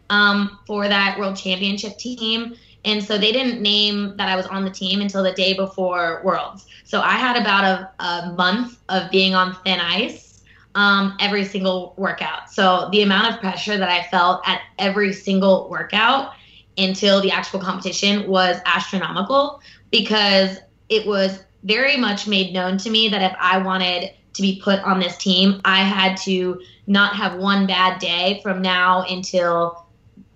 um, 0.10 0.60
for 0.66 0.88
that 0.88 1.18
world 1.20 1.36
championship 1.36 1.98
team. 1.98 2.56
And 2.86 3.04
so 3.04 3.18
they 3.18 3.32
didn't 3.32 3.62
name 3.62 4.16
that 4.18 4.30
I 4.30 4.36
was 4.36 4.46
on 4.46 4.64
the 4.64 4.70
team 4.70 5.02
until 5.02 5.24
the 5.24 5.34
day 5.34 5.54
before 5.54 6.22
Worlds. 6.24 6.66
So 6.86 7.02
I 7.02 7.14
had 7.14 7.36
about 7.36 7.64
a, 7.66 8.04
a 8.04 8.34
month 8.34 8.78
of 8.90 9.12
being 9.12 9.34
on 9.34 9.56
thin 9.66 9.80
ice 9.80 10.44
um, 10.76 11.18
every 11.20 11.44
single 11.44 11.94
workout. 11.98 12.50
So 12.52 12.90
the 12.92 13.02
amount 13.02 13.34
of 13.34 13.42
pressure 13.42 13.78
that 13.78 13.90
I 13.90 14.08
felt 14.10 14.42
at 14.48 14.62
every 14.78 15.14
single 15.14 15.68
workout 15.70 16.34
until 16.78 17.22
the 17.22 17.32
actual 17.32 17.60
competition 17.60 18.30
was 18.30 18.62
astronomical 18.66 19.62
because 19.92 20.60
it 20.88 21.06
was 21.06 21.44
very 21.64 21.98
much 21.98 22.28
made 22.28 22.54
known 22.54 22.78
to 22.80 22.90
me 22.90 23.10
that 23.10 23.22
if 23.22 23.38
I 23.40 23.58
wanted 23.58 24.12
to 24.34 24.42
be 24.42 24.62
put 24.64 24.80
on 24.82 25.00
this 25.00 25.18
team, 25.18 25.62
I 25.66 25.84
had 25.84 26.18
to 26.18 26.62
not 26.88 27.16
have 27.16 27.38
one 27.38 27.68
bad 27.68 28.00
day 28.00 28.40
from 28.42 28.62
now 28.62 29.04
until 29.04 29.88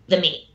the 0.08 0.20
meet. 0.20 0.50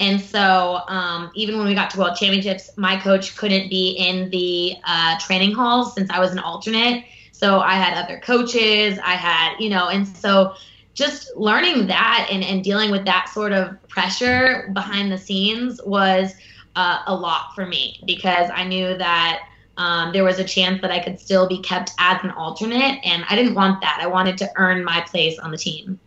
And 0.00 0.20
so, 0.20 0.80
um, 0.88 1.30
even 1.34 1.56
when 1.56 1.66
we 1.66 1.74
got 1.74 1.90
to 1.90 1.98
World 1.98 2.16
Championships, 2.16 2.70
my 2.76 2.98
coach 2.98 3.36
couldn't 3.36 3.68
be 3.68 3.90
in 3.90 4.28
the 4.30 4.76
uh, 4.84 5.18
training 5.20 5.52
halls 5.54 5.94
since 5.94 6.10
I 6.10 6.18
was 6.18 6.32
an 6.32 6.40
alternate. 6.40 7.04
So 7.32 7.60
I 7.60 7.74
had 7.74 7.94
other 8.02 8.18
coaches, 8.20 8.98
I 9.04 9.14
had, 9.14 9.56
you 9.58 9.68
know, 9.68 9.88
and 9.88 10.06
so 10.06 10.54
just 10.94 11.36
learning 11.36 11.88
that 11.88 12.28
and, 12.30 12.42
and 12.42 12.62
dealing 12.62 12.90
with 12.90 13.04
that 13.04 13.28
sort 13.28 13.52
of 13.52 13.76
pressure 13.88 14.70
behind 14.72 15.12
the 15.12 15.18
scenes 15.18 15.80
was 15.84 16.34
uh, 16.76 17.02
a 17.06 17.14
lot 17.14 17.54
for 17.54 17.66
me 17.66 18.00
because 18.06 18.50
I 18.52 18.64
knew 18.64 18.96
that 18.96 19.40
um, 19.76 20.12
there 20.12 20.24
was 20.24 20.38
a 20.38 20.44
chance 20.44 20.80
that 20.82 20.90
I 20.90 21.00
could 21.00 21.18
still 21.18 21.48
be 21.48 21.60
kept 21.60 21.92
as 21.98 22.22
an 22.22 22.30
alternate, 22.30 23.00
and 23.04 23.24
I 23.28 23.36
didn't 23.36 23.54
want 23.54 23.80
that. 23.80 23.98
I 24.00 24.06
wanted 24.06 24.38
to 24.38 24.50
earn 24.56 24.84
my 24.84 25.00
place 25.02 25.38
on 25.38 25.50
the 25.50 25.58
team. 25.58 25.98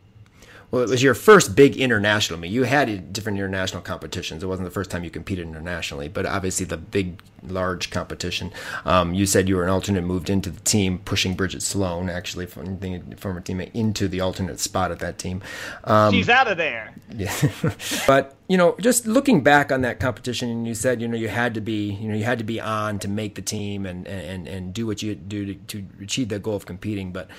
Well, 0.69 0.83
it 0.83 0.89
was 0.89 1.01
your 1.01 1.13
first 1.13 1.55
big 1.55 1.77
international 1.77 2.39
meet. 2.39 2.51
You 2.51 2.63
had 2.63 3.13
different 3.13 3.37
international 3.37 3.81
competitions. 3.81 4.43
It 4.43 4.47
wasn't 4.47 4.67
the 4.67 4.73
first 4.73 4.91
time 4.91 5.05
you 5.05 5.09
competed 5.09 5.47
internationally, 5.47 6.09
but 6.09 6.25
obviously 6.25 6.65
the 6.65 6.75
big, 6.75 7.21
large 7.41 7.89
competition. 7.89 8.51
Um, 8.83 9.13
you 9.13 9.25
said 9.25 9.47
you 9.47 9.55
were 9.55 9.63
an 9.63 9.69
alternate, 9.69 10.01
moved 10.01 10.29
into 10.29 10.49
the 10.49 10.59
team, 10.59 10.99
pushing 10.99 11.35
Bridget 11.35 11.61
Sloan, 11.61 12.09
actually 12.09 12.47
from 12.47 12.79
the 12.79 13.01
former 13.15 13.39
teammate, 13.39 13.71
into 13.73 14.09
the 14.09 14.19
alternate 14.19 14.59
spot 14.59 14.91
at 14.91 14.99
that 14.99 15.17
team. 15.17 15.41
Um, 15.85 16.11
She's 16.11 16.27
out 16.27 16.49
of 16.49 16.57
there. 16.57 16.93
Yeah, 17.15 17.33
but 18.07 18.35
you 18.49 18.57
know, 18.57 18.75
just 18.81 19.07
looking 19.07 19.41
back 19.41 19.71
on 19.71 19.81
that 19.81 20.01
competition, 20.01 20.49
and 20.49 20.67
you 20.67 20.75
said 20.75 21.01
you 21.01 21.07
know 21.07 21.17
you 21.17 21.29
had 21.29 21.53
to 21.53 21.61
be 21.61 21.93
you 21.93 22.09
know 22.09 22.15
you 22.15 22.25
had 22.25 22.39
to 22.39 22.43
be 22.43 22.59
on 22.59 22.99
to 22.99 23.07
make 23.07 23.35
the 23.35 23.41
team 23.41 23.85
and 23.85 24.05
and 24.05 24.49
and 24.49 24.73
do 24.73 24.85
what 24.85 25.01
you 25.01 25.15
do 25.15 25.45
to, 25.45 25.53
to 25.53 25.85
achieve 26.03 26.27
that 26.29 26.43
goal 26.43 26.55
of 26.55 26.65
competing. 26.65 27.13
But 27.13 27.29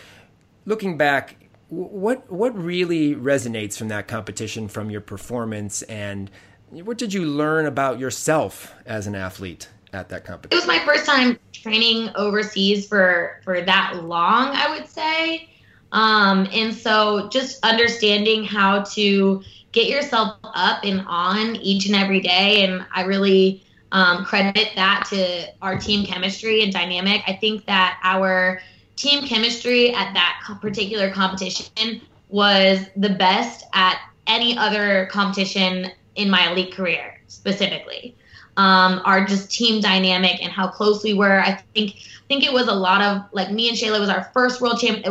looking 0.64 0.97
back 0.97 1.48
what 1.69 2.31
what 2.31 2.57
really 2.57 3.14
resonates 3.14 3.77
from 3.77 3.89
that 3.89 4.09
competition 4.09 4.69
from 4.69 4.91
your 4.91 5.01
performance 5.01 5.83
and 5.83 6.31
what 6.71 6.99
did 6.99 7.14
you 7.14 7.25
learn 7.25 7.66
about 7.66 7.99
yourself 7.99 8.75
as 8.85 9.07
an 9.07 9.14
athlete 9.14 9.69
at 9.93 10.11
that 10.11 10.25
competition? 10.25 10.53
It 10.53 10.66
was 10.66 10.66
my 10.66 10.85
first 10.85 11.07
time 11.07 11.39
training 11.53 12.11
overseas 12.14 12.87
for 12.87 13.41
for 13.45 13.61
that 13.61 14.05
long, 14.05 14.49
I 14.55 14.79
would 14.79 14.89
say. 14.89 15.49
Um, 15.93 16.47
and 16.53 16.75
so 16.75 17.29
just 17.31 17.64
understanding 17.64 18.45
how 18.45 18.83
to 18.83 19.43
get 19.73 19.89
yourself 19.89 20.37
up 20.45 20.85
and 20.85 21.03
on 21.07 21.57
each 21.57 21.87
and 21.87 21.95
every 21.95 22.21
day 22.21 22.64
and 22.64 22.85
I 22.95 23.03
really 23.05 23.64
um, 23.93 24.25
credit 24.25 24.69
that 24.75 25.07
to 25.11 25.47
our 25.62 25.79
team 25.79 26.05
chemistry 26.05 26.62
and 26.62 26.73
dynamic. 26.73 27.23
I 27.27 27.35
think 27.35 27.64
that 27.66 27.99
our 28.03 28.61
team 28.99 29.27
chemistry 29.27 29.95
at 29.95 30.13
that 30.15 30.43
particular 30.61 31.11
competition 31.11 32.03
was 32.29 32.85
the 32.97 33.11
best 33.11 33.65
at 33.73 34.01
any 34.27 34.59
other 34.59 35.07
competition 35.07 35.91
in 36.17 36.29
my 36.29 36.51
elite 36.51 36.75
career 36.75 37.21
specifically. 37.29 38.17
Um, 38.57 39.01
our 39.05 39.25
just 39.25 39.53
team 39.53 39.81
dynamic 39.81 40.43
and 40.43 40.53
how 40.53 40.67
close 40.67 41.05
we 41.05 41.15
were. 41.15 41.41
I 41.41 41.63
think 41.75 41.95
I 41.97 42.27
think 42.27 42.45
it 42.45 42.53
was 42.53 42.67
a 42.67 42.75
lot 42.75 43.01
of 43.01 43.23
like 43.33 43.53
me 43.53 43.69
and 43.69 43.79
Shayla 43.79 44.01
was 44.01 44.09
our 44.09 44.31
first 44.35 44.61
world 44.61 44.81
champ. 44.81 45.07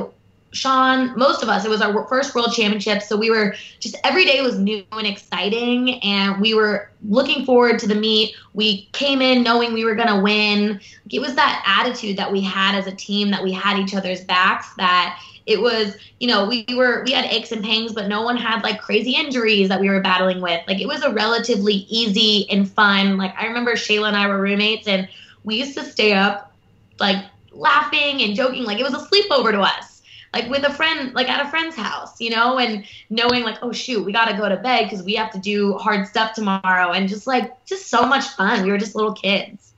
Shawn, 0.53 1.17
most 1.17 1.43
of 1.43 1.49
us, 1.49 1.65
it 1.65 1.69
was 1.69 1.81
our 1.81 2.07
first 2.07 2.33
world 2.33 2.53
championship. 2.53 3.01
So 3.01 3.17
we 3.17 3.29
were 3.29 3.55
just 3.79 3.97
every 4.03 4.25
day 4.25 4.41
was 4.41 4.57
new 4.57 4.83
and 4.93 5.05
exciting. 5.05 6.01
And 6.03 6.39
we 6.39 6.53
were 6.53 6.89
looking 7.07 7.45
forward 7.45 7.79
to 7.79 7.87
the 7.87 7.95
meet. 7.95 8.35
We 8.53 8.85
came 8.93 9.21
in 9.21 9.43
knowing 9.43 9.73
we 9.73 9.83
were 9.83 9.95
going 9.95 10.07
to 10.07 10.21
win. 10.21 10.79
It 11.09 11.19
was 11.19 11.35
that 11.35 11.63
attitude 11.65 12.17
that 12.17 12.31
we 12.31 12.41
had 12.41 12.75
as 12.75 12.87
a 12.87 12.95
team 12.95 13.29
that 13.31 13.43
we 13.43 13.51
had 13.51 13.77
each 13.77 13.93
other's 13.93 14.23
backs 14.23 14.73
that 14.75 15.21
it 15.45 15.61
was, 15.61 15.95
you 16.19 16.27
know, 16.27 16.45
we 16.45 16.65
were, 16.75 17.03
we 17.05 17.11
had 17.11 17.25
aches 17.25 17.51
and 17.51 17.63
pangs, 17.63 17.93
but 17.93 18.07
no 18.07 18.21
one 18.21 18.35
had 18.37 18.63
like 18.63 18.81
crazy 18.81 19.15
injuries 19.15 19.69
that 19.69 19.79
we 19.79 19.89
were 19.89 20.01
battling 20.01 20.41
with. 20.41 20.61
Like 20.67 20.79
it 20.79 20.87
was 20.87 21.03
a 21.03 21.13
relatively 21.13 21.85
easy 21.89 22.49
and 22.49 22.69
fun. 22.69 23.17
Like 23.17 23.33
I 23.37 23.47
remember 23.47 23.73
Shayla 23.73 24.07
and 24.07 24.17
I 24.17 24.27
were 24.27 24.41
roommates 24.41 24.87
and 24.87 25.09
we 25.43 25.55
used 25.55 25.77
to 25.77 25.83
stay 25.83 26.13
up 26.13 26.53
like 26.99 27.23
laughing 27.51 28.21
and 28.21 28.33
joking. 28.33 28.63
Like 28.63 28.79
it 28.79 28.83
was 28.83 28.93
a 28.93 29.05
sleepover 29.05 29.51
to 29.51 29.61
us 29.61 29.96
like 30.33 30.49
with 30.49 30.63
a 30.63 30.73
friend, 30.73 31.13
like 31.13 31.29
at 31.29 31.45
a 31.45 31.49
friend's 31.49 31.75
house, 31.75 32.19
you 32.19 32.29
know, 32.29 32.59
and 32.59 32.85
knowing 33.09 33.43
like, 33.43 33.57
oh 33.61 33.71
shoot, 33.71 34.05
we 34.05 34.11
got 34.11 34.25
to 34.25 34.37
go 34.37 34.47
to 34.49 34.57
bed 34.57 34.83
because 34.83 35.03
we 35.03 35.15
have 35.15 35.31
to 35.31 35.39
do 35.39 35.73
hard 35.77 36.07
stuff 36.07 36.33
tomorrow, 36.33 36.91
and 36.91 37.07
just 37.07 37.27
like 37.27 37.65
just 37.65 37.87
so 37.87 38.05
much 38.05 38.25
fun. 38.29 38.63
We 38.63 38.71
were 38.71 38.77
just 38.77 38.95
little 38.95 39.13
kids. 39.13 39.73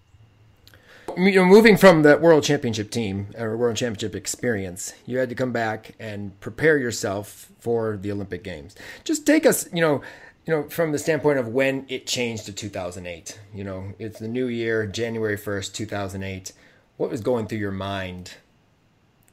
You 1.18 1.32
know, 1.32 1.46
moving 1.46 1.76
from 1.76 2.04
the 2.04 2.18
world 2.18 2.44
championship 2.44 2.92
team 2.92 3.28
or 3.38 3.58
world 3.58 3.76
championship 3.78 4.16
experience, 4.16 4.94
you 5.06 5.18
had 5.18 5.30
to 5.30 5.36
come 5.36 5.52
back 5.52 5.96
and 6.00 6.40
prepare 6.40 6.78
yourself 6.78 7.50
for 7.60 7.98
the 7.98 8.12
Olympic 8.12 8.44
Games. 8.44 8.76
Just 9.04 9.26
take 9.26 9.46
us, 9.46 9.68
you 9.74 9.82
know, 9.82 10.02
you 10.46 10.54
know, 10.54 10.70
from 10.70 10.92
the 10.92 11.00
standpoint 11.00 11.40
of 11.40 11.48
when 11.48 11.86
it 11.90 12.08
changed 12.08 12.46
to 12.46 12.54
2008. 12.54 13.40
You 13.54 13.64
know, 13.64 13.94
it's 14.00 14.20
the 14.20 14.28
new 14.28 14.48
year, 14.48 14.86
January 14.86 15.38
1st, 15.38 15.74
2008. 15.74 16.54
What 16.98 17.10
was 17.10 17.22
going 17.22 17.48
through 17.48 17.60
your 17.60 17.72
mind 17.72 18.36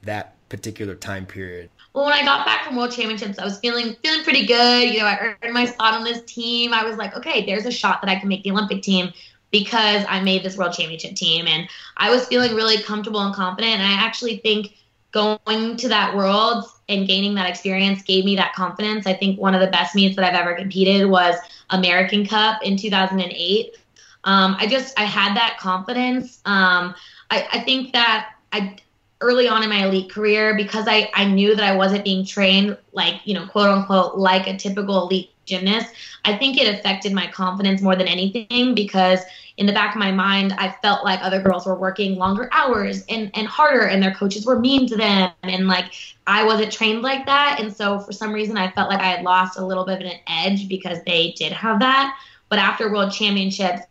that 0.03 0.36
particular 0.49 0.95
time 0.95 1.27
period? 1.27 1.71
Well, 1.93 2.05
when 2.05 2.15
I 2.15 2.23
got 2.25 2.45
back 2.45 2.65
from 2.65 2.77
World 2.77 2.93
Championships, 2.93 3.39
I 3.39 3.45
was 3.45 3.59
feeling 3.59 3.97
feeling 4.03 4.23
pretty 4.23 4.47
good. 4.47 4.93
You 4.93 5.01
know, 5.01 5.07
I 5.07 5.35
earned 5.43 5.55
my 5.55 5.65
spot 5.65 5.95
on 5.95 6.05
this 6.05 6.23
team. 6.25 6.73
I 6.73 6.85
was 6.85 6.97
like, 6.97 7.17
okay, 7.17 7.47
there's 7.47 7.67
a 7.67 7.71
shot 7.71 8.03
that 8.03 8.11
I 8.11 8.17
can 8.17 8.29
make 8.29 8.45
the 8.45 8.51
Olympic 8.51 8.83
team 8.83 9.13
because 9.51 10.05
I 10.09 10.21
made 10.21 10.43
this 10.43 10.57
World 10.57 10.75
Championship 10.75 11.15
team, 11.15 11.47
and 11.47 11.69
I 11.97 12.11
was 12.11 12.27
feeling 12.27 12.55
really 12.55 12.83
comfortable 12.83 13.21
and 13.21 13.35
confident. 13.35 13.75
And 13.75 13.83
I 13.83 13.95
actually 13.95 14.39
think 14.39 14.75
going 15.13 15.77
to 15.79 15.89
that 15.89 16.15
world 16.15 16.67
and 16.89 17.07
gaining 17.07 17.35
that 17.35 17.49
experience 17.49 18.03
gave 18.03 18.25
me 18.25 18.37
that 18.37 18.53
confidence. 18.55 19.07
I 19.07 19.15
think 19.15 19.41
one 19.41 19.55
of 19.55 19.61
the 19.61 19.69
best 19.69 19.95
meets 19.95 20.15
that 20.17 20.25
I've 20.25 20.39
ever 20.39 20.55
competed 20.55 21.09
was 21.09 21.37
American 21.71 22.27
Cup 22.27 22.63
in 22.63 22.77
2008. 22.77 23.77
Um, 24.25 24.57
I 24.59 24.67
just 24.67 24.99
I 24.99 25.05
had 25.05 25.35
that 25.37 25.57
confidence. 25.59 26.43
Um, 26.45 26.95
I, 27.31 27.49
I 27.53 27.61
think 27.61 27.93
that 27.93 28.35
I 28.53 28.77
early 29.21 29.49
on 29.49 29.63
in 29.63 29.69
my 29.69 29.87
elite 29.87 30.11
career 30.11 30.55
because 30.57 30.87
I, 30.87 31.11
I 31.15 31.25
knew 31.25 31.55
that 31.55 31.65
I 31.65 31.75
wasn't 31.75 32.05
being 32.05 32.25
trained 32.25 32.77
like, 32.93 33.21
you 33.25 33.35
know, 33.35 33.47
quote 33.47 33.69
unquote, 33.69 34.17
like 34.17 34.47
a 34.47 34.57
typical 34.57 35.03
elite 35.03 35.31
gymnast. 35.47 35.95
I 36.25 36.37
think 36.37 36.59
it 36.59 36.73
affected 36.75 37.13
my 37.13 37.27
confidence 37.29 37.81
more 37.81 37.97
than 37.97 38.09
anything 38.09 38.75
because 38.75 39.21
in 39.57 39.65
the 39.65 39.73
back 39.73 39.95
of 39.95 39.99
my 39.99 40.13
mind, 40.13 40.55
I 40.59 40.77
felt 40.83 41.05
like 41.05 41.21
other 41.23 41.41
girls 41.41 41.65
were 41.65 41.79
working 41.79 42.17
longer 42.17 42.51
hours 42.53 43.05
and, 43.09 43.31
and 43.35 43.47
harder 43.47 43.87
and 43.87 44.03
their 44.03 44.15
coaches 44.15 44.45
were 44.45 44.59
mean 44.59 44.87
to 44.89 44.97
them. 44.97 45.31
And 45.43 45.67
like, 45.67 45.95
I 46.27 46.45
wasn't 46.45 46.73
trained 46.73 47.01
like 47.01 47.25
that. 47.25 47.59
And 47.59 47.75
so 47.75 48.01
for 48.01 48.13
some 48.13 48.33
reason, 48.33 48.59
I 48.59 48.71
felt 48.73 48.91
like 48.91 49.01
I 49.01 49.09
had 49.09 49.23
lost 49.23 49.59
a 49.59 49.65
little 49.65 49.87
bit 49.87 50.03
of 50.03 50.11
an 50.11 50.19
edge 50.27 50.69
because 50.69 50.99
they 51.07 51.33
did 51.33 51.53
have 51.53 51.81
that. 51.81 52.19
But 52.51 52.59
after 52.59 52.93
world 52.93 53.13
championships, 53.13 53.83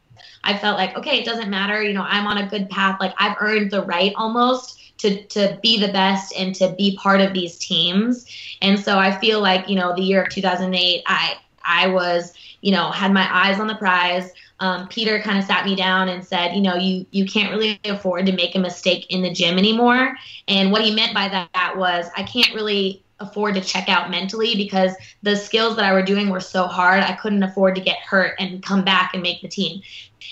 I 0.46 0.58
felt 0.58 0.78
like, 0.78 0.96
okay, 0.96 1.20
it 1.20 1.26
doesn't 1.26 1.50
matter. 1.50 1.82
You 1.82 1.94
know, 1.94 2.06
I'm 2.08 2.28
on 2.28 2.38
a 2.38 2.48
good 2.48 2.70
path. 2.70 2.98
Like 3.00 3.14
I've 3.18 3.36
earned 3.40 3.72
the 3.72 3.84
right 3.84 4.14
almost 4.16 4.80
to 5.00 5.26
to 5.28 5.60
be 5.62 5.80
the 5.80 5.92
best 5.92 6.34
and 6.38 6.56
to 6.56 6.74
be 6.78 6.98
part 6.98 7.20
of 7.22 7.34
these 7.34 7.58
teams. 7.58 8.26
And 8.62 8.80
so 8.80 8.98
I 8.98 9.20
feel 9.20 9.42
like 9.42 9.68
you 9.68 9.76
know 9.76 9.96
the 9.96 10.02
year 10.02 10.24
of 10.24 10.30
2008, 10.30 11.04
I 11.06 11.36
I 11.64 11.88
was 11.88 12.34
you 12.62 12.72
know 12.72 12.92
had 12.92 13.12
my 13.12 13.28
eyes 13.32 13.60
on 13.60 13.68
the 13.68 13.76
prize. 13.76 14.32
Um, 14.62 14.88
Peter 14.88 15.20
kind 15.20 15.38
of 15.38 15.44
sat 15.44 15.66
me 15.66 15.76
down 15.76 16.08
and 16.08 16.26
said, 16.26 16.56
you 16.56 16.62
know, 16.62 16.76
you 16.76 17.06
you 17.12 17.26
can't 17.26 17.52
really 17.52 17.80
afford 17.84 18.26
to 18.28 18.32
make 18.32 18.56
a 18.56 18.60
mistake 18.60 19.08
in 19.10 19.22
the 19.22 19.34
gym 19.34 19.58
anymore. 19.58 20.16
And 20.48 20.72
what 20.72 20.82
he 20.82 20.96
meant 20.96 21.14
by 21.14 21.28
that 21.28 21.74
was 21.76 22.08
I 22.16 22.24
can't 22.24 22.54
really 22.56 23.04
afford 23.20 23.56
to 23.56 23.62
check 23.62 23.88
out 23.88 24.10
mentally 24.10 24.56
because 24.56 24.94
the 25.24 25.36
skills 25.36 25.76
that 25.76 25.86
I 25.86 25.94
were 25.94 26.04
doing 26.04 26.30
were 26.30 26.40
so 26.40 26.68
hard. 26.68 27.02
I 27.02 27.14
couldn't 27.14 27.44
afford 27.44 27.76
to 27.76 27.82
get 27.82 27.98
hurt 27.98 28.36
and 28.40 28.62
come 28.62 28.84
back 28.84 29.14
and 29.14 29.24
make 29.24 29.42
the 29.42 29.48
team. 29.48 29.82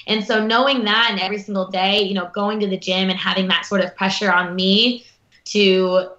And 0.08 0.24
so 0.24 0.46
knowing 0.46 0.84
that 0.84 1.10
and 1.12 1.20
every 1.20 1.40
single 1.40 1.70
day, 1.70 2.02
you 2.02 2.14
know, 2.14 2.30
going 2.34 2.60
to 2.60 2.68
the 2.68 2.78
gym 2.78 3.10
and 3.10 3.18
having 3.18 3.48
that 3.48 3.66
sort 3.66 3.82
of 3.82 3.96
pressure 3.96 4.32
on 4.32 4.56
me 4.56 5.06
to 5.46 6.10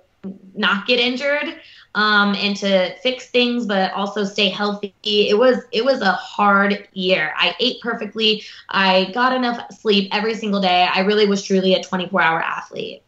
not 0.54 0.86
get 0.86 1.00
injured 1.00 1.60
um, 1.94 2.34
and 2.36 2.56
to 2.56 2.96
fix 2.98 3.30
things, 3.30 3.66
but 3.66 3.92
also 3.92 4.24
stay 4.24 4.48
healthy. 4.48 4.94
It 5.04 5.38
was 5.38 5.64
it 5.70 5.84
was 5.84 6.00
a 6.00 6.12
hard 6.12 6.88
year. 6.92 7.32
I 7.36 7.54
ate 7.60 7.80
perfectly. 7.80 8.42
I 8.70 9.10
got 9.12 9.32
enough 9.32 9.60
sleep 9.72 10.08
every 10.12 10.34
single 10.34 10.60
day. 10.60 10.88
I 10.92 11.00
really 11.00 11.26
was 11.26 11.42
truly 11.42 11.74
a 11.74 11.82
24 11.82 12.20
hour 12.20 12.40
athlete. 12.40 13.02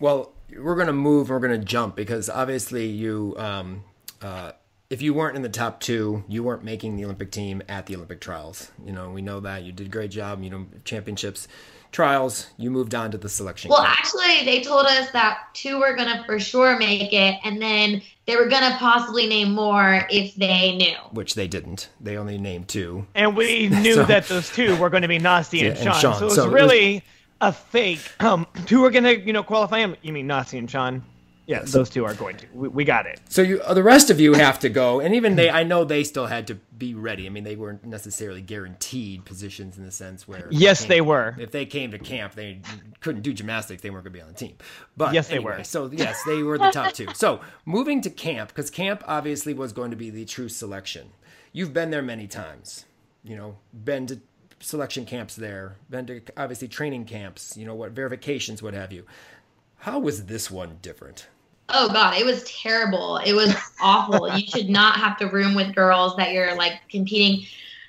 Well, 0.00 0.33
we're 0.58 0.74
going 0.74 0.86
to 0.88 0.92
move. 0.92 1.30
We're 1.30 1.40
going 1.40 1.58
to 1.58 1.64
jump 1.64 1.96
because 1.96 2.28
obviously 2.30 2.86
you. 2.86 3.34
Um, 3.38 3.84
uh, 4.22 4.52
if 4.90 5.00
you 5.02 5.12
weren't 5.14 5.34
in 5.34 5.42
the 5.42 5.48
top 5.48 5.80
two, 5.80 6.22
you 6.28 6.42
weren't 6.42 6.62
making 6.62 6.96
the 6.96 7.04
Olympic 7.04 7.30
team 7.32 7.62
at 7.68 7.86
the 7.86 7.96
Olympic 7.96 8.20
trials. 8.20 8.70
You 8.84 8.92
know, 8.92 9.10
we 9.10 9.22
know 9.22 9.40
that 9.40 9.62
you 9.64 9.72
did 9.72 9.86
a 9.86 9.90
great 9.90 10.10
job. 10.10 10.42
You 10.42 10.50
know, 10.50 10.66
championships, 10.84 11.48
trials, 11.90 12.48
you 12.58 12.70
moved 12.70 12.94
on 12.94 13.10
to 13.10 13.18
the 13.18 13.28
selection. 13.28 13.70
Well, 13.70 13.82
camp. 13.82 13.98
actually, 13.98 14.44
they 14.44 14.62
told 14.62 14.84
us 14.86 15.10
that 15.12 15.38
two 15.54 15.80
were 15.80 15.96
gonna 15.96 16.22
for 16.26 16.38
sure 16.38 16.78
make 16.78 17.12
it, 17.12 17.34
and 17.44 17.60
then 17.60 18.02
they 18.26 18.36
were 18.36 18.46
gonna 18.46 18.76
possibly 18.78 19.26
name 19.26 19.52
more 19.52 20.06
if 20.10 20.34
they 20.36 20.76
knew. 20.76 20.96
which 21.12 21.34
they 21.34 21.48
didn't. 21.48 21.88
They 22.00 22.16
only 22.16 22.38
named 22.38 22.68
two. 22.68 23.06
And 23.14 23.36
we 23.36 23.68
knew 23.70 23.94
So- 23.94 24.04
that 24.04 24.28
those 24.28 24.50
two 24.50 24.76
were 24.76 24.90
going 24.90 25.02
to 25.02 25.08
be 25.08 25.18
Nastia 25.18 25.68
and, 25.70 25.78
Yeah, 25.78 25.92
and 25.92 26.00
Shawn. 26.00 26.00
Shawn. 26.00 26.18
So 26.18 26.20
it 26.20 26.24
was 26.26 26.34
So 26.36 26.42
it 26.42 26.46
was- 26.46 26.54
really 26.54 27.02
a 27.48 27.52
fake. 27.52 28.00
Um, 28.20 28.46
two 28.66 28.84
are 28.84 28.90
going 28.90 29.04
to, 29.04 29.18
you 29.20 29.32
know, 29.32 29.42
qualify. 29.42 29.78
him. 29.78 29.96
You 30.02 30.12
mean 30.12 30.26
Nastia 30.28 30.58
and 30.58 30.70
Shawn? 30.70 31.02
Yeah, 31.46 31.60
those 31.66 31.90
two 31.90 32.06
are 32.06 32.14
going 32.14 32.38
to. 32.38 32.46
We, 32.54 32.68
we 32.68 32.84
got 32.84 33.04
it. 33.04 33.20
So 33.28 33.42
you, 33.42 33.60
the 33.74 33.82
rest 33.82 34.08
of 34.08 34.18
you 34.18 34.32
have 34.32 34.58
to 34.60 34.70
go, 34.70 35.00
and 35.00 35.14
even 35.14 35.36
they, 35.36 35.50
I 35.50 35.62
know 35.62 35.84
they 35.84 36.02
still 36.02 36.24
had 36.24 36.46
to 36.46 36.54
be 36.54 36.94
ready. 36.94 37.26
I 37.26 37.28
mean, 37.28 37.44
they 37.44 37.54
weren't 37.54 37.84
necessarily 37.84 38.40
guaranteed 38.40 39.26
positions 39.26 39.76
in 39.76 39.84
the 39.84 39.90
sense 39.90 40.26
where. 40.26 40.48
Yes, 40.50 40.80
came- 40.80 40.88
they 40.88 41.00
were. 41.02 41.36
If 41.38 41.50
they 41.50 41.66
came 41.66 41.90
to 41.90 41.98
camp, 41.98 42.34
they 42.34 42.60
couldn't 43.00 43.20
do 43.20 43.34
gymnastics. 43.34 43.82
They 43.82 43.90
weren't 43.90 44.04
going 44.04 44.14
to 44.14 44.18
be 44.18 44.22
on 44.22 44.28
the 44.28 44.34
team. 44.38 44.56
But 44.96 45.12
Yes, 45.12 45.28
they 45.28 45.34
anyway, 45.34 45.58
were. 45.58 45.64
So 45.64 45.90
yes, 45.92 46.18
they 46.26 46.42
were 46.42 46.56
the 46.56 46.70
top 46.70 46.94
two. 46.94 47.08
So 47.12 47.40
moving 47.66 48.00
to 48.00 48.10
camp 48.10 48.48
because 48.48 48.70
camp 48.70 49.04
obviously 49.06 49.52
was 49.52 49.74
going 49.74 49.90
to 49.90 49.98
be 49.98 50.08
the 50.08 50.24
true 50.24 50.48
selection. 50.48 51.10
You've 51.52 51.74
been 51.74 51.90
there 51.90 52.02
many 52.02 52.26
times. 52.26 52.86
You 53.22 53.36
know, 53.36 53.56
been 53.72 54.06
to 54.06 54.20
selection 54.64 55.04
camps 55.04 55.36
there, 55.36 55.76
been 55.90 56.06
to 56.06 56.22
obviously 56.36 56.68
training 56.68 57.04
camps. 57.04 57.56
You 57.56 57.66
know 57.66 57.74
what 57.74 57.92
verifications, 57.92 58.62
what 58.62 58.74
have 58.74 58.92
you. 58.92 59.04
How 59.78 59.98
was 59.98 60.26
this 60.26 60.50
one 60.50 60.78
different? 60.82 61.28
Oh 61.68 61.88
god, 61.88 62.18
it 62.18 62.24
was 62.24 62.42
terrible. 62.44 63.18
It 63.18 63.34
was 63.34 63.54
awful. 63.80 64.36
you 64.36 64.46
should 64.46 64.68
not 64.68 64.96
have 64.96 65.16
to 65.18 65.26
room 65.26 65.54
with 65.54 65.74
girls 65.74 66.16
that 66.16 66.32
you're 66.32 66.56
like 66.56 66.80
competing. 66.90 67.46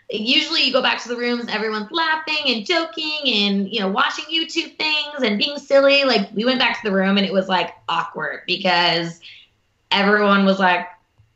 Usually 0.10 0.62
you 0.62 0.72
go 0.72 0.84
back 0.84 1.02
to 1.04 1.10
the 1.10 1.18
rooms, 1.18 1.46
everyone's 1.50 1.92
laughing 1.92 2.44
and 2.46 2.66
joking 2.66 3.22
and 3.26 3.72
you 3.72 3.80
know 3.80 3.90
watching 3.90 4.26
YouTube 4.26 4.78
things 4.78 5.24
and 5.24 5.38
being 5.38 5.58
silly. 5.58 6.04
Like 6.04 6.30
we 6.34 6.46
went 6.46 6.60
back 6.60 6.82
to 6.82 6.90
the 6.90 6.96
room 6.96 7.18
and 7.18 7.26
it 7.26 7.34
was 7.34 7.48
like 7.48 7.74
awkward 7.90 8.44
because 8.46 9.20
everyone 9.92 10.46
was 10.46 10.60
like 10.60 10.88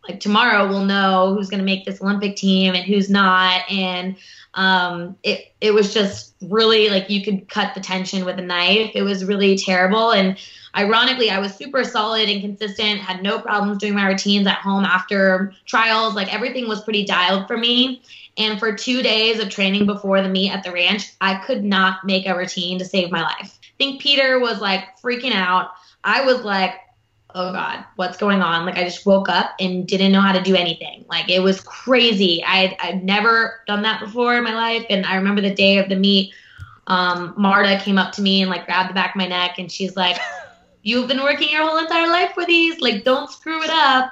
like 0.07 0.19
tomorrow 0.19 0.67
we'll 0.67 0.85
know 0.85 1.35
who's 1.35 1.49
going 1.49 1.59
to 1.59 1.65
make 1.65 1.85
this 1.85 2.01
Olympic 2.01 2.35
team 2.35 2.73
and 2.73 2.83
who's 2.83 3.09
not 3.09 3.69
and 3.69 4.15
um 4.59 5.15
it 5.23 5.53
it 5.61 5.73
was 5.73 5.93
just 5.93 6.35
really 6.41 6.89
like 6.89 7.09
you 7.09 7.23
could 7.23 7.47
cut 7.47 7.73
the 7.73 7.79
tension 7.79 8.25
with 8.25 8.37
a 8.37 8.41
knife. 8.41 8.91
It 8.93 9.03
was 9.03 9.23
really 9.23 9.57
terrible. 9.57 10.11
And 10.11 10.37
ironically 10.75 11.31
i 11.31 11.39
was 11.39 11.55
super 11.55 11.83
solid 11.83 12.29
and 12.29 12.41
consistent 12.41 12.99
had 12.99 13.23
no 13.23 13.39
problems 13.39 13.79
doing 13.79 13.95
my 13.95 14.05
routines 14.05 14.45
at 14.45 14.57
home 14.57 14.83
after 14.83 15.53
trials. 15.65 16.13
Like 16.13 16.31
everything 16.33 16.67
was 16.67 16.83
pretty 16.83 17.05
dialed 17.05 17.47
for 17.47 17.57
me. 17.57 18.03
And 18.37 18.59
for 18.59 18.75
two 18.75 19.01
days 19.01 19.39
of 19.39 19.49
training 19.49 19.85
before 19.85 20.21
the 20.21 20.29
meet 20.29 20.51
at 20.51 20.63
the 20.63 20.73
ranch 20.73 21.13
i 21.21 21.35
could 21.35 21.63
not 21.63 22.03
make 22.03 22.27
a 22.27 22.37
routine 22.37 22.77
to 22.79 22.85
save 22.85 23.11
my 23.11 23.21
life. 23.21 23.59
I 23.63 23.77
think 23.77 24.01
peter 24.01 24.39
was 24.41 24.59
like 24.59 24.99
freaking 25.01 25.33
out. 25.33 25.69
I 26.03 26.25
was 26.25 26.41
like 26.43 26.73
oh 27.35 27.51
god 27.51 27.85
what's 27.95 28.17
going 28.17 28.41
on? 28.41 28.65
Like 28.65 28.77
i 28.77 28.83
just 28.83 29.05
woke 29.05 29.29
up 29.29 29.51
and 29.59 29.87
didn't 29.87 30.11
know 30.11 30.21
how 30.21 30.31
to 30.31 30.41
do 30.41 30.55
anything. 30.55 31.05
Like 31.09 31.29
it 31.29 31.41
was 31.41 31.61
crazy. 31.61 32.43
I'd, 32.43 32.75
I'd 32.79 33.03
never 33.03 33.61
done 33.67 33.81
that 33.83 33.99
before 33.99 34.35
in 34.35 34.43
my 34.43 34.53
life. 34.53 34.85
And 34.89 35.05
i 35.05 35.15
remember 35.15 35.41
the 35.41 35.53
day 35.53 35.77
of 35.77 35.89
the 35.89 35.95
meet 35.95 36.33
um, 36.87 37.35
marta 37.37 37.79
came 37.83 37.99
up 37.99 38.11
to 38.13 38.21
me 38.21 38.41
and 38.41 38.49
like 38.49 38.65
grabbed 38.65 38.89
the 38.89 38.95
back 38.95 39.11
of 39.11 39.15
my 39.17 39.27
neck 39.27 39.59
and 39.59 39.71
she's 39.71 39.95
like 39.95 40.17
you've 40.81 41.07
been 41.07 41.21
working 41.21 41.49
your 41.49 41.67
whole 41.67 41.77
entire 41.77 42.07
life 42.07 42.31
for 42.33 42.45
these. 42.45 42.79
Like 42.79 43.03
don't 43.03 43.29
screw 43.29 43.61
it 43.63 43.69
up. 43.69 44.11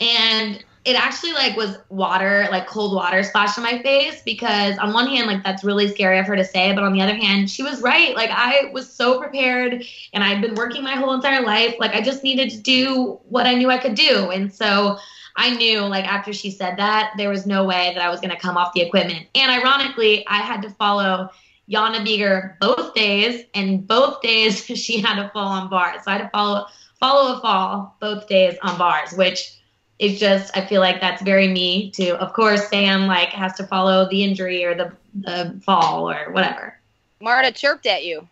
And 0.00 0.64
it 0.88 0.96
actually 0.96 1.32
like 1.32 1.54
was 1.54 1.76
water 1.90 2.48
like 2.50 2.66
cold 2.66 2.94
water 2.94 3.22
splashed 3.22 3.58
on 3.58 3.62
my 3.62 3.82
face 3.82 4.22
because 4.22 4.78
on 4.78 4.94
one 4.94 5.06
hand 5.06 5.26
like 5.26 5.44
that's 5.44 5.62
really 5.62 5.86
scary 5.86 6.18
of 6.18 6.26
her 6.26 6.34
to 6.34 6.44
say 6.44 6.72
but 6.72 6.82
on 6.82 6.94
the 6.94 7.02
other 7.02 7.14
hand 7.14 7.50
she 7.50 7.62
was 7.62 7.82
right. 7.82 8.16
Like 8.16 8.30
i 8.32 8.70
was 8.72 8.90
so 8.90 9.20
prepared 9.20 9.84
and 10.14 10.24
i'd 10.24 10.40
been 10.40 10.54
working 10.54 10.82
my 10.82 10.94
whole 10.94 11.12
entire 11.12 11.42
life. 11.42 11.74
Like 11.78 11.94
i 11.94 12.00
just 12.00 12.24
needed 12.24 12.48
to 12.50 12.56
do 12.58 13.20
what 13.28 13.46
i 13.46 13.54
knew 13.54 13.70
i 13.70 13.76
could 13.76 13.94
do. 13.94 14.30
And 14.30 14.52
so 14.52 14.96
i 15.36 15.54
knew 15.54 15.80
like 15.80 16.06
after 16.06 16.32
she 16.32 16.50
said 16.50 16.78
that 16.78 17.12
there 17.18 17.28
was 17.28 17.46
no 17.46 17.64
way 17.64 17.92
that 17.94 18.02
i 18.02 18.08
was 18.08 18.20
going 18.20 18.30
to 18.30 18.40
come 18.40 18.56
off 18.56 18.72
the 18.72 18.80
equipment. 18.80 19.26
And 19.34 19.50
ironically 19.50 20.26
i 20.26 20.38
had 20.38 20.62
to 20.62 20.70
follow 20.70 21.28
Jana 21.68 21.98
Bieger 21.98 22.58
both 22.60 22.94
days, 22.94 23.44
and 23.52 23.86
both 23.86 24.22
days 24.22 24.64
she 24.64 25.00
had 25.00 25.22
to 25.22 25.28
fall 25.34 25.48
on 25.48 25.68
bars. 25.68 26.02
So 26.04 26.10
I 26.10 26.14
had 26.14 26.22
to 26.22 26.30
follow 26.30 26.64
follow 26.98 27.36
a 27.36 27.40
fall 27.40 27.96
both 28.00 28.26
days 28.26 28.56
on 28.62 28.78
bars, 28.78 29.12
which 29.12 29.57
is 29.98 30.18
just 30.20 30.56
I 30.56 30.64
feel 30.66 30.80
like 30.80 31.00
that's 31.00 31.22
very 31.22 31.48
me 31.48 31.90
too. 31.90 32.14
Of 32.14 32.32
course, 32.32 32.68
Sam 32.68 33.06
like 33.06 33.30
has 33.30 33.54
to 33.54 33.64
follow 33.66 34.08
the 34.08 34.22
injury 34.24 34.64
or 34.64 34.74
the 34.74 34.92
the 35.14 35.60
fall 35.64 36.08
or 36.10 36.30
whatever. 36.32 36.78
Marta 37.20 37.50
chirped 37.52 37.86
at 37.86 38.04
you. 38.04 38.26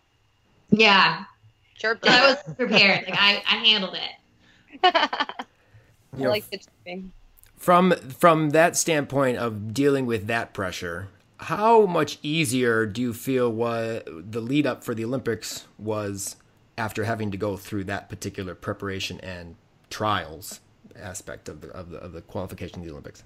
Yeah, 0.69 1.23
Chirped 1.77 2.01
but 2.01 2.11
I 2.11 2.27
was 2.29 2.55
prepared. 2.55 3.05
Like 3.05 3.17
I 3.19 3.43
I 3.49 3.55
handled 3.65 3.95
it. 3.95 4.81
I 4.83 5.27
You 6.17 6.29
like 6.29 6.49
the 6.49 6.57
chirping. 6.59 7.11
from 7.57 7.91
from 7.91 8.51
that 8.51 8.75
standpoint 8.77 9.37
of 9.37 9.73
dealing 9.73 10.05
with 10.05 10.27
that 10.27 10.53
pressure 10.53 11.09
how 11.41 11.85
much 11.85 12.17
easier 12.23 12.85
do 12.87 12.99
you 13.01 13.13
feel 13.13 13.51
what 13.51 14.07
the 14.31 14.41
lead 14.41 14.65
up 14.65 14.83
for 14.83 14.95
the 14.95 15.05
olympics 15.05 15.65
was 15.77 16.35
after 16.77 17.03
having 17.03 17.29
to 17.29 17.37
go 17.37 17.55
through 17.57 17.83
that 17.83 18.09
particular 18.09 18.55
preparation 18.55 19.19
and 19.21 19.55
trials 19.91 20.59
aspect 21.01 21.49
of 21.49 21.61
the 21.61 21.69
of 21.69 21.89
the, 21.89 21.97
of 21.97 22.13
the 22.13 22.21
qualification 22.21 22.79
of 22.79 22.85
the 22.85 22.91
olympics 22.91 23.23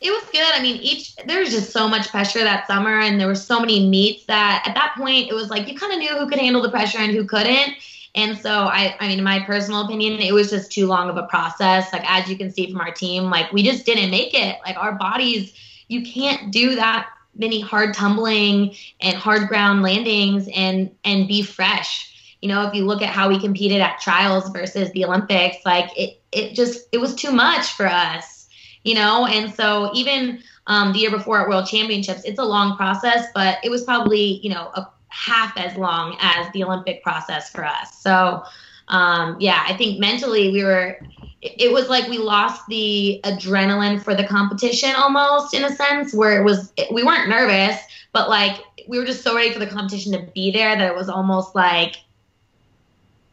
It 0.00 0.10
was 0.10 0.24
good. 0.32 0.50
I 0.54 0.62
mean, 0.62 0.76
each 0.80 1.14
there 1.26 1.40
was 1.40 1.50
just 1.50 1.72
so 1.72 1.86
much 1.86 2.08
pressure 2.08 2.42
that 2.42 2.66
summer, 2.66 3.00
and 3.00 3.20
there 3.20 3.26
were 3.26 3.34
so 3.34 3.60
many 3.60 3.86
meets 3.86 4.24
that 4.26 4.64
at 4.66 4.74
that 4.74 4.94
point 4.96 5.28
it 5.30 5.34
was 5.34 5.50
like 5.50 5.68
you 5.68 5.76
kind 5.76 5.92
of 5.92 5.98
knew 5.98 6.16
who 6.16 6.26
could 6.26 6.38
handle 6.38 6.62
the 6.62 6.70
pressure 6.70 6.98
and 6.98 7.12
who 7.12 7.24
couldn't. 7.26 7.74
And 8.14 8.36
so 8.38 8.50
I, 8.50 8.96
I 8.98 9.08
mean, 9.08 9.18
in 9.18 9.24
my 9.24 9.40
personal 9.40 9.84
opinion, 9.84 10.20
it 10.20 10.32
was 10.32 10.50
just 10.50 10.72
too 10.72 10.86
long 10.86 11.08
of 11.10 11.16
a 11.16 11.24
process. 11.24 11.92
Like 11.92 12.02
as 12.10 12.28
you 12.28 12.36
can 12.36 12.50
see 12.50 12.70
from 12.70 12.80
our 12.80 12.92
team, 12.92 13.24
like 13.24 13.52
we 13.52 13.62
just 13.62 13.86
didn't 13.86 14.10
make 14.10 14.34
it. 14.34 14.56
Like 14.64 14.76
our 14.76 14.92
bodies, 14.92 15.52
you 15.88 16.02
can't 16.02 16.50
do 16.50 16.74
that 16.76 17.08
many 17.36 17.60
hard 17.60 17.94
tumbling 17.94 18.74
and 19.00 19.16
hard 19.16 19.48
ground 19.48 19.82
landings 19.82 20.48
and 20.54 20.90
and 21.04 21.28
be 21.28 21.42
fresh. 21.42 22.09
You 22.40 22.48
know, 22.48 22.66
if 22.66 22.74
you 22.74 22.86
look 22.86 23.02
at 23.02 23.10
how 23.10 23.28
we 23.28 23.38
competed 23.38 23.80
at 23.80 24.00
trials 24.00 24.48
versus 24.50 24.90
the 24.92 25.04
Olympics, 25.04 25.58
like 25.64 25.90
it 25.96 26.20
it 26.32 26.54
just 26.54 26.88
it 26.92 26.98
was 26.98 27.14
too 27.14 27.32
much 27.32 27.72
for 27.72 27.86
us 27.86 28.38
you 28.82 28.94
know? 28.94 29.26
And 29.26 29.52
so 29.54 29.90
even 29.92 30.42
um, 30.66 30.92
the 30.92 31.00
year 31.00 31.10
before 31.10 31.40
at 31.40 31.48
world 31.48 31.66
championships 31.66 32.22
it's 32.24 32.38
a 32.38 32.44
long 32.44 32.76
process 32.76 33.26
but 33.34 33.58
it 33.64 33.70
was 33.70 33.82
probably 33.82 34.40
you 34.42 34.50
know 34.50 34.70
a 34.74 34.86
half 35.08 35.56
as 35.56 35.76
long 35.76 36.16
as 36.20 36.50
the 36.52 36.62
olympic 36.62 37.02
process 37.02 37.50
for 37.50 37.64
us. 37.64 38.00
So 38.00 38.42
um, 38.88 39.36
yeah 39.40 39.64
i 39.66 39.76
think 39.76 40.00
mentally 40.00 40.50
we 40.50 40.64
were 40.64 40.98
it, 41.42 41.60
it 41.60 41.72
was 41.72 41.88
like 41.88 42.08
we 42.08 42.18
lost 42.18 42.66
the 42.68 43.20
adrenaline 43.24 44.02
for 44.02 44.14
the 44.14 44.24
competition 44.24 44.90
almost 44.96 45.54
in 45.54 45.64
a 45.64 45.74
sense 45.74 46.12
where 46.12 46.40
it 46.40 46.44
was 46.44 46.72
we 46.92 47.02
weren't 47.02 47.28
nervous 47.28 47.80
but 48.12 48.28
like 48.28 48.60
we 48.88 48.98
were 48.98 49.04
just 49.04 49.22
so 49.22 49.34
ready 49.34 49.52
for 49.52 49.60
the 49.60 49.66
competition 49.66 50.12
to 50.12 50.20
be 50.34 50.50
there 50.50 50.76
that 50.76 50.90
it 50.90 50.94
was 50.94 51.08
almost 51.08 51.54
like 51.54 51.96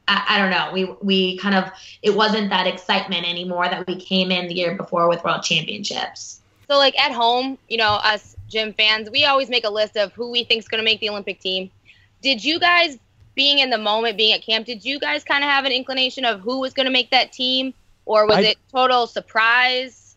I, 0.07 0.23
I 0.29 0.37
don't 0.39 0.49
know. 0.51 0.71
We 0.73 0.85
we 1.01 1.37
kind 1.37 1.55
of 1.55 1.69
it 2.01 2.15
wasn't 2.15 2.49
that 2.49 2.67
excitement 2.67 3.27
anymore 3.27 3.67
that 3.69 3.85
we 3.87 3.95
came 3.95 4.31
in 4.31 4.47
the 4.47 4.53
year 4.55 4.75
before 4.75 5.07
with 5.09 5.23
World 5.23 5.43
Championships. 5.43 6.41
So 6.69 6.77
like 6.77 6.97
at 6.99 7.11
home, 7.11 7.57
you 7.69 7.77
know, 7.77 7.93
us 8.03 8.35
gym 8.49 8.73
fans, 8.73 9.09
we 9.09 9.25
always 9.25 9.49
make 9.49 9.65
a 9.65 9.69
list 9.69 9.95
of 9.97 10.13
who 10.13 10.29
we 10.31 10.43
think's 10.43 10.67
going 10.67 10.79
to 10.79 10.85
make 10.85 10.99
the 10.99 11.09
Olympic 11.09 11.39
team. 11.39 11.69
Did 12.21 12.43
you 12.43 12.59
guys 12.59 12.97
being 13.35 13.59
in 13.59 13.69
the 13.69 13.77
moment, 13.77 14.17
being 14.17 14.33
at 14.33 14.41
camp, 14.41 14.65
did 14.65 14.83
you 14.83 14.99
guys 14.99 15.23
kind 15.23 15.43
of 15.43 15.49
have 15.49 15.63
an 15.63 15.71
inclination 15.71 16.25
of 16.25 16.41
who 16.41 16.59
was 16.59 16.73
going 16.73 16.87
to 16.87 16.91
make 16.91 17.11
that 17.11 17.31
team 17.31 17.73
or 18.05 18.25
was 18.25 18.37
I- 18.37 18.41
it 18.41 18.57
total 18.71 19.07
surprise? 19.07 20.15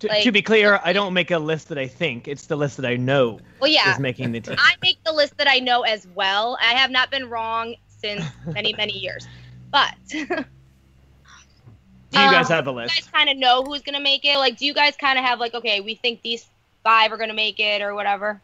To, 0.00 0.08
Like- 0.08 0.22
to 0.24 0.32
be 0.32 0.42
clear, 0.42 0.80
I 0.84 0.92
don't 0.92 1.14
make 1.14 1.30
a 1.30 1.38
list 1.38 1.68
that 1.68 1.78
I 1.78 1.86
think. 1.86 2.28
It's 2.28 2.46
the 2.46 2.56
list 2.56 2.76
that 2.76 2.86
I 2.86 2.96
know 2.96 3.40
Well, 3.60 3.70
yeah. 3.70 3.92
is 3.92 3.98
making 4.00 4.32
the 4.32 4.40
team. 4.42 4.56
I 4.58 4.74
make 4.82 5.02
the 5.04 5.12
list 5.12 5.36
that 5.38 5.48
I 5.48 5.58
know 5.60 5.82
as 5.82 6.06
well. 6.14 6.56
I 6.60 6.74
have 6.74 6.90
not 6.90 7.10
been 7.10 7.28
wrong 7.30 7.74
since 8.04 8.36
many, 8.52 8.74
many 8.76 8.98
years. 8.98 9.28
But 9.70 9.94
do 10.08 10.26
Do 12.10 12.20
you 12.20 12.30
guys 12.30 12.50
Um, 12.50 12.56
have 12.56 12.68
a 12.68 12.72
you 12.72 12.76
list? 12.76 12.94
guys 12.94 13.08
kind 13.12 13.28
of 13.30 13.36
know 13.36 13.64
who's 13.64 13.82
going 13.82 13.96
to 13.96 14.02
make 14.02 14.24
it? 14.24 14.38
Like, 14.38 14.56
do 14.56 14.66
you 14.66 14.74
guys 14.74 14.96
kind 14.96 15.18
of 15.18 15.24
have, 15.24 15.40
like, 15.40 15.54
okay, 15.54 15.80
we 15.80 15.94
think 15.96 16.22
these 16.22 16.46
five 16.84 17.12
are 17.12 17.16
going 17.16 17.28
to 17.30 17.34
make 17.34 17.58
it 17.60 17.82
or 17.82 17.94
whatever? 17.94 18.40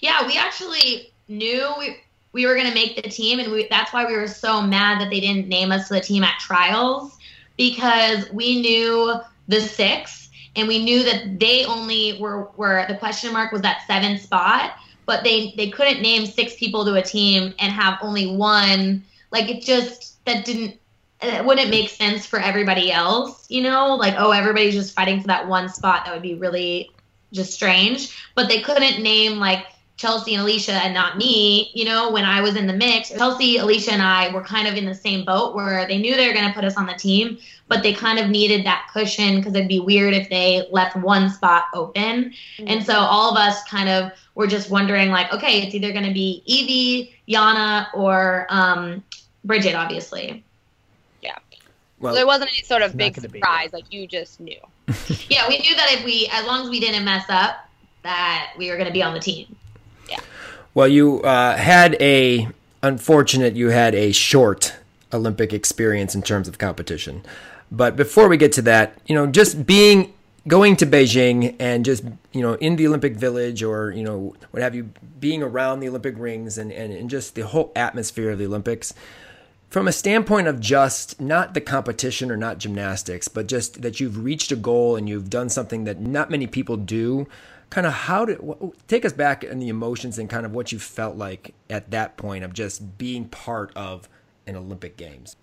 Yeah, 0.00 0.26
we 0.26 0.38
actually 0.38 1.12
knew 1.28 1.74
we 1.78 1.96
we 2.32 2.46
were 2.46 2.54
going 2.54 2.68
to 2.68 2.74
make 2.74 2.96
the 2.96 3.08
team, 3.08 3.38
and 3.40 3.52
we, 3.52 3.66
that's 3.70 3.92
why 3.92 4.06
we 4.06 4.16
were 4.16 4.26
so 4.28 4.60
mad 4.62 5.00
that 5.00 5.10
they 5.10 5.20
didn't 5.20 5.48
name 5.48 5.70
us 5.72 5.88
to 5.88 5.94
the 5.94 6.00
team 6.00 6.24
at 6.24 6.38
trials 6.40 7.16
because 7.56 8.30
we 8.32 8.60
knew 8.60 9.14
the 9.48 9.60
six, 9.60 10.30
and 10.56 10.66
we 10.68 10.82
knew 10.82 11.02
that 11.04 11.38
they 11.38 11.64
only 11.64 12.18
were 12.20 12.48
were 12.56 12.84
the 12.88 12.96
question 12.96 13.32
mark 13.32 13.52
was 13.52 13.62
that 13.62 13.84
seventh 13.86 14.22
spot, 14.22 14.76
but 15.06 15.24
they 15.24 15.54
they 15.56 15.70
couldn't 15.70 16.02
name 16.02 16.26
six 16.26 16.54
people 16.56 16.84
to 16.84 16.94
a 16.94 17.02
team 17.02 17.54
and 17.58 17.72
have 17.72 17.98
only 18.02 18.26
one. 18.26 19.02
Like 19.30 19.48
it 19.48 19.62
just 19.62 20.24
that 20.24 20.44
didn't 20.44 20.78
it 21.22 21.44
wouldn't 21.44 21.70
make 21.70 21.88
sense 21.88 22.26
for 22.26 22.38
everybody 22.38 22.92
else, 22.92 23.46
you 23.48 23.62
know? 23.62 23.94
Like, 23.94 24.14
oh, 24.18 24.30
everybody's 24.30 24.74
just 24.74 24.94
fighting 24.94 25.20
for 25.20 25.28
that 25.28 25.48
one 25.48 25.68
spot. 25.68 26.04
That 26.04 26.12
would 26.12 26.22
be 26.22 26.34
really 26.34 26.90
just 27.32 27.52
strange. 27.52 28.16
But 28.34 28.48
they 28.48 28.60
couldn't 28.60 29.02
name 29.02 29.38
like 29.38 29.66
Chelsea 29.96 30.34
and 30.34 30.42
Alicia 30.42 30.72
and 30.72 30.92
not 30.92 31.16
me, 31.16 31.70
you 31.72 31.84
know, 31.84 32.10
when 32.10 32.24
I 32.24 32.40
was 32.40 32.56
in 32.56 32.66
the 32.66 32.72
mix, 32.72 33.10
Chelsea, 33.10 33.58
Alicia, 33.58 33.92
and 33.92 34.02
I 34.02 34.32
were 34.32 34.42
kind 34.42 34.66
of 34.66 34.74
in 34.74 34.86
the 34.86 34.94
same 34.94 35.24
boat 35.24 35.54
where 35.54 35.86
they 35.86 35.98
knew 35.98 36.16
they 36.16 36.26
were 36.26 36.34
going 36.34 36.48
to 36.48 36.52
put 36.52 36.64
us 36.64 36.76
on 36.76 36.86
the 36.86 36.94
team, 36.94 37.38
but 37.68 37.84
they 37.84 37.92
kind 37.92 38.18
of 38.18 38.28
needed 38.28 38.66
that 38.66 38.88
cushion 38.92 39.36
because 39.36 39.54
it'd 39.54 39.68
be 39.68 39.78
weird 39.78 40.12
if 40.12 40.28
they 40.30 40.66
left 40.72 40.96
one 40.96 41.30
spot 41.30 41.64
open. 41.74 42.32
Mm-hmm. 42.58 42.64
And 42.66 42.84
so 42.84 42.94
all 42.94 43.30
of 43.30 43.36
us 43.36 43.62
kind 43.64 43.88
of 43.88 44.10
were 44.34 44.48
just 44.48 44.68
wondering, 44.68 45.10
like, 45.10 45.32
okay, 45.32 45.62
it's 45.62 45.74
either 45.76 45.92
going 45.92 46.06
to 46.06 46.12
be 46.12 46.42
Evie, 46.44 47.14
Jana, 47.28 47.88
or 47.94 48.48
um, 48.50 49.04
Bridget, 49.44 49.76
obviously. 49.76 50.42
Yeah. 51.22 51.38
Well, 52.00 52.14
so 52.14 52.16
there 52.16 52.26
wasn't 52.26 52.50
any 52.50 52.62
sort 52.64 52.82
of 52.82 52.96
big 52.96 53.14
surprise. 53.14 53.72
Like, 53.72 53.92
you 53.92 54.08
just 54.08 54.40
knew. 54.40 54.58
yeah, 55.28 55.48
we 55.48 55.58
knew 55.60 55.76
that 55.76 55.92
if 55.92 56.04
we, 56.04 56.28
as 56.32 56.44
long 56.46 56.64
as 56.64 56.68
we 56.68 56.80
didn't 56.80 57.04
mess 57.04 57.26
up, 57.28 57.68
that 58.02 58.52
we 58.58 58.70
were 58.70 58.76
going 58.76 58.88
to 58.88 58.92
be 58.92 59.02
on 59.02 59.14
the 59.14 59.20
team. 59.20 59.54
Well, 60.74 60.88
you 60.88 61.22
uh, 61.22 61.56
had 61.56 61.96
a 62.00 62.48
unfortunate. 62.82 63.54
You 63.54 63.70
had 63.70 63.94
a 63.94 64.12
short 64.12 64.74
Olympic 65.12 65.52
experience 65.52 66.14
in 66.14 66.22
terms 66.22 66.48
of 66.48 66.58
competition. 66.58 67.22
But 67.70 67.96
before 67.96 68.28
we 68.28 68.36
get 68.36 68.52
to 68.52 68.62
that, 68.62 68.98
you 69.06 69.14
know, 69.14 69.26
just 69.26 69.66
being 69.66 70.12
going 70.46 70.76
to 70.76 70.86
Beijing 70.86 71.56
and 71.58 71.84
just 71.84 72.04
you 72.32 72.42
know 72.42 72.54
in 72.54 72.76
the 72.76 72.86
Olympic 72.86 73.14
Village 73.16 73.62
or 73.62 73.92
you 73.92 74.02
know 74.02 74.34
what 74.50 74.62
have 74.62 74.74
you, 74.74 74.90
being 75.20 75.42
around 75.42 75.80
the 75.80 75.88
Olympic 75.88 76.16
rings 76.18 76.58
and 76.58 76.72
and, 76.72 76.92
and 76.92 77.08
just 77.08 77.36
the 77.36 77.46
whole 77.46 77.72
atmosphere 77.76 78.30
of 78.30 78.38
the 78.38 78.46
Olympics. 78.46 78.92
From 79.74 79.88
a 79.88 79.92
standpoint 79.92 80.46
of 80.46 80.60
just 80.60 81.20
not 81.20 81.52
the 81.52 81.60
competition 81.60 82.30
or 82.30 82.36
not 82.36 82.58
gymnastics, 82.58 83.26
but 83.26 83.48
just 83.48 83.82
that 83.82 83.98
you've 83.98 84.22
reached 84.22 84.52
a 84.52 84.56
goal 84.56 84.94
and 84.94 85.08
you've 85.08 85.28
done 85.28 85.48
something 85.48 85.82
that 85.82 85.98
not 85.98 86.30
many 86.30 86.46
people 86.46 86.76
do 86.76 87.26
kind 87.70 87.84
of 87.84 87.92
how 87.92 88.24
did 88.24 88.38
take 88.86 89.04
us 89.04 89.12
back 89.12 89.42
in 89.42 89.58
the 89.58 89.68
emotions 89.68 90.16
and 90.16 90.30
kind 90.30 90.46
of 90.46 90.54
what 90.54 90.70
you 90.70 90.78
felt 90.78 91.16
like 91.16 91.54
at 91.68 91.90
that 91.90 92.16
point 92.16 92.44
of 92.44 92.52
just 92.52 92.98
being 92.98 93.24
part 93.24 93.72
of 93.74 94.08
an 94.46 94.54
Olympic 94.54 94.96
Games. 94.96 95.34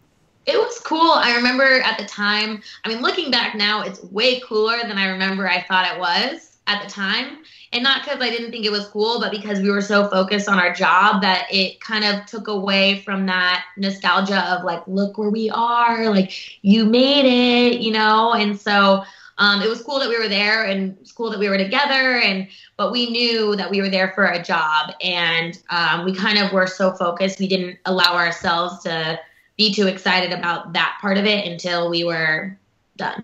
It 0.45 0.57
was 0.57 0.79
cool. 0.79 1.11
I 1.11 1.35
remember 1.35 1.81
at 1.81 1.97
the 1.97 2.05
time, 2.05 2.63
I 2.85 2.87
mean, 2.87 3.01
looking 3.01 3.31
back 3.31 3.53
now, 3.53 3.81
it's 3.81 4.01
way 4.01 4.39
cooler 4.39 4.77
than 4.83 4.97
I 4.97 5.09
remember 5.09 5.45
I 5.45 5.61
thought 5.63 5.93
it 5.93 5.99
was 5.99 6.50
at 6.67 6.83
the 6.83 6.89
time. 6.89 7.39
And 7.73 7.83
not 7.83 8.03
because 8.03 8.21
I 8.21 8.29
didn't 8.29 8.51
think 8.51 8.65
it 8.65 8.71
was 8.71 8.87
cool, 8.87 9.19
but 9.19 9.31
because 9.31 9.59
we 9.59 9.71
were 9.71 9.81
so 9.81 10.07
focused 10.09 10.47
on 10.47 10.59
our 10.59 10.73
job 10.73 11.21
that 11.21 11.47
it 11.51 11.79
kind 11.79 12.03
of 12.03 12.25
took 12.25 12.47
away 12.47 13.01
from 13.01 13.25
that 13.27 13.65
nostalgia 13.77 14.39
of 14.51 14.63
like, 14.63 14.83
look 14.87 15.17
where 15.17 15.29
we 15.29 15.49
are, 15.49 16.09
like, 16.09 16.31
you 16.61 16.85
made 16.85 17.25
it, 17.25 17.81
you 17.81 17.91
know? 17.91 18.33
And 18.33 18.59
so 18.59 19.03
um, 19.41 19.61
it 19.61 19.69
was 19.69 19.81
cool 19.81 19.99
that 19.99 20.07
we 20.07 20.19
were 20.19 20.27
there 20.27 20.65
and 20.65 20.97
it's 21.01 21.11
cool 21.11 21.31
that 21.31 21.39
we 21.39 21.49
were 21.49 21.57
together 21.57 22.19
and 22.19 22.47
but 22.77 22.91
we 22.91 23.09
knew 23.09 23.55
that 23.55 23.71
we 23.71 23.81
were 23.81 23.89
there 23.89 24.11
for 24.13 24.25
a 24.25 24.41
job 24.41 24.91
and 25.01 25.59
um, 25.69 26.05
we 26.05 26.13
kind 26.13 26.37
of 26.37 26.51
were 26.51 26.67
so 26.67 26.91
focused 26.91 27.39
we 27.39 27.47
didn't 27.47 27.79
allow 27.85 28.13
ourselves 28.13 28.83
to 28.83 29.19
be 29.57 29.73
too 29.73 29.87
excited 29.87 30.31
about 30.31 30.73
that 30.73 30.97
part 31.01 31.17
of 31.17 31.25
it 31.25 31.47
until 31.47 31.89
we 31.89 32.03
were 32.03 32.55
done 32.97 33.23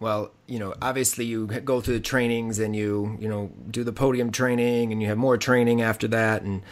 well 0.00 0.32
you 0.46 0.58
know 0.58 0.74
obviously 0.82 1.24
you 1.24 1.46
go 1.46 1.80
through 1.80 1.94
the 1.94 2.00
trainings 2.00 2.58
and 2.58 2.74
you 2.74 3.16
you 3.20 3.28
know 3.28 3.50
do 3.70 3.84
the 3.84 3.92
podium 3.92 4.32
training 4.32 4.90
and 4.90 5.00
you 5.00 5.06
have 5.06 5.18
more 5.18 5.36
training 5.36 5.80
after 5.80 6.08
that 6.08 6.42
and 6.42 6.62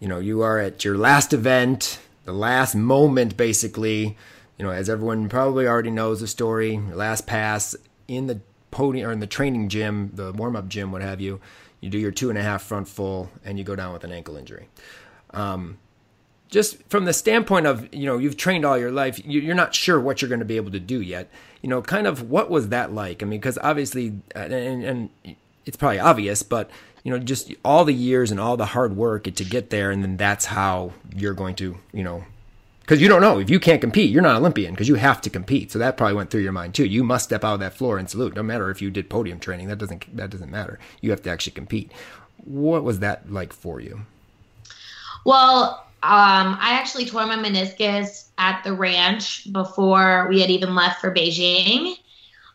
you 0.00 0.08
know 0.08 0.18
you 0.18 0.40
are 0.40 0.58
at 0.58 0.84
your 0.84 0.96
last 0.96 1.32
event 1.34 1.98
the 2.24 2.32
last 2.32 2.74
moment 2.74 3.36
basically 3.36 4.16
you 4.58 4.64
know, 4.64 4.72
as 4.72 4.90
everyone 4.90 5.28
probably 5.28 5.66
already 5.66 5.90
knows 5.90 6.20
the 6.20 6.26
story, 6.26 6.78
last 6.92 7.26
pass 7.26 7.76
in 8.08 8.26
the 8.26 8.40
podium 8.70 9.08
or 9.08 9.12
in 9.12 9.20
the 9.20 9.26
training 9.26 9.68
gym, 9.68 10.10
the 10.14 10.32
warm 10.32 10.56
up 10.56 10.68
gym, 10.68 10.90
what 10.90 11.00
have 11.00 11.20
you, 11.20 11.40
you 11.80 11.88
do 11.88 11.98
your 11.98 12.10
two 12.10 12.28
and 12.28 12.38
a 12.38 12.42
half 12.42 12.62
front 12.62 12.88
full 12.88 13.30
and 13.44 13.56
you 13.56 13.64
go 13.64 13.76
down 13.76 13.92
with 13.92 14.02
an 14.02 14.10
ankle 14.10 14.36
injury. 14.36 14.68
Um, 15.30 15.78
just 16.48 16.82
from 16.88 17.04
the 17.04 17.12
standpoint 17.12 17.66
of, 17.66 17.94
you 17.94 18.06
know, 18.06 18.18
you've 18.18 18.36
trained 18.36 18.64
all 18.64 18.76
your 18.76 18.90
life, 18.90 19.24
you're 19.24 19.54
not 19.54 19.74
sure 19.74 20.00
what 20.00 20.20
you're 20.20 20.28
going 20.28 20.40
to 20.40 20.44
be 20.44 20.56
able 20.56 20.72
to 20.72 20.80
do 20.80 21.00
yet. 21.00 21.30
You 21.62 21.68
know, 21.68 21.82
kind 21.82 22.06
of 22.06 22.30
what 22.30 22.50
was 22.50 22.68
that 22.68 22.92
like? 22.92 23.22
I 23.22 23.26
mean, 23.26 23.40
because 23.40 23.58
obviously, 23.58 24.20
uh, 24.34 24.40
and, 24.40 24.84
and 24.84 25.36
it's 25.66 25.76
probably 25.76 25.98
obvious, 25.98 26.42
but 26.42 26.70
you 27.04 27.10
know, 27.10 27.18
just 27.18 27.52
all 27.64 27.84
the 27.84 27.94
years 27.94 28.30
and 28.30 28.38
all 28.38 28.56
the 28.56 28.66
hard 28.66 28.96
work 28.96 29.24
to 29.24 29.44
get 29.44 29.70
there, 29.70 29.90
and 29.90 30.02
then 30.02 30.16
that's 30.16 30.46
how 30.46 30.92
you're 31.14 31.34
going 31.34 31.54
to, 31.56 31.78
you 31.92 32.04
know, 32.04 32.24
because 32.88 33.02
you 33.02 33.08
don't 33.08 33.20
know 33.20 33.38
if 33.38 33.50
you 33.50 33.60
can't 33.60 33.82
compete, 33.82 34.10
you're 34.10 34.22
not 34.22 34.36
Olympian 34.36 34.72
because 34.72 34.88
you 34.88 34.94
have 34.94 35.20
to 35.20 35.30
compete. 35.30 35.70
So 35.70 35.78
that 35.78 35.98
probably 35.98 36.14
went 36.14 36.30
through 36.30 36.40
your 36.40 36.52
mind 36.52 36.74
too. 36.74 36.86
You 36.86 37.04
must 37.04 37.24
step 37.24 37.44
out 37.44 37.54
of 37.54 37.60
that 37.60 37.74
floor 37.74 37.98
and 37.98 38.08
salute. 38.08 38.34
No 38.34 38.42
matter 38.42 38.70
if 38.70 38.80
you 38.80 38.90
did 38.90 39.10
podium 39.10 39.38
training, 39.38 39.68
that 39.68 39.76
doesn't 39.76 40.16
that 40.16 40.30
doesn't 40.30 40.50
matter. 40.50 40.78
You 41.00 41.10
have 41.10 41.22
to 41.22 41.30
actually 41.30 41.52
compete. 41.52 41.92
What 42.44 42.84
was 42.84 43.00
that 43.00 43.30
like 43.30 43.52
for 43.52 43.80
you? 43.80 44.06
Well, 45.24 45.86
um, 46.02 46.56
I 46.60 46.78
actually 46.78 47.06
tore 47.06 47.26
my 47.26 47.36
meniscus 47.36 48.28
at 48.38 48.62
the 48.62 48.72
ranch 48.72 49.52
before 49.52 50.26
we 50.28 50.40
had 50.40 50.50
even 50.50 50.74
left 50.74 51.00
for 51.00 51.12
Beijing 51.12 51.96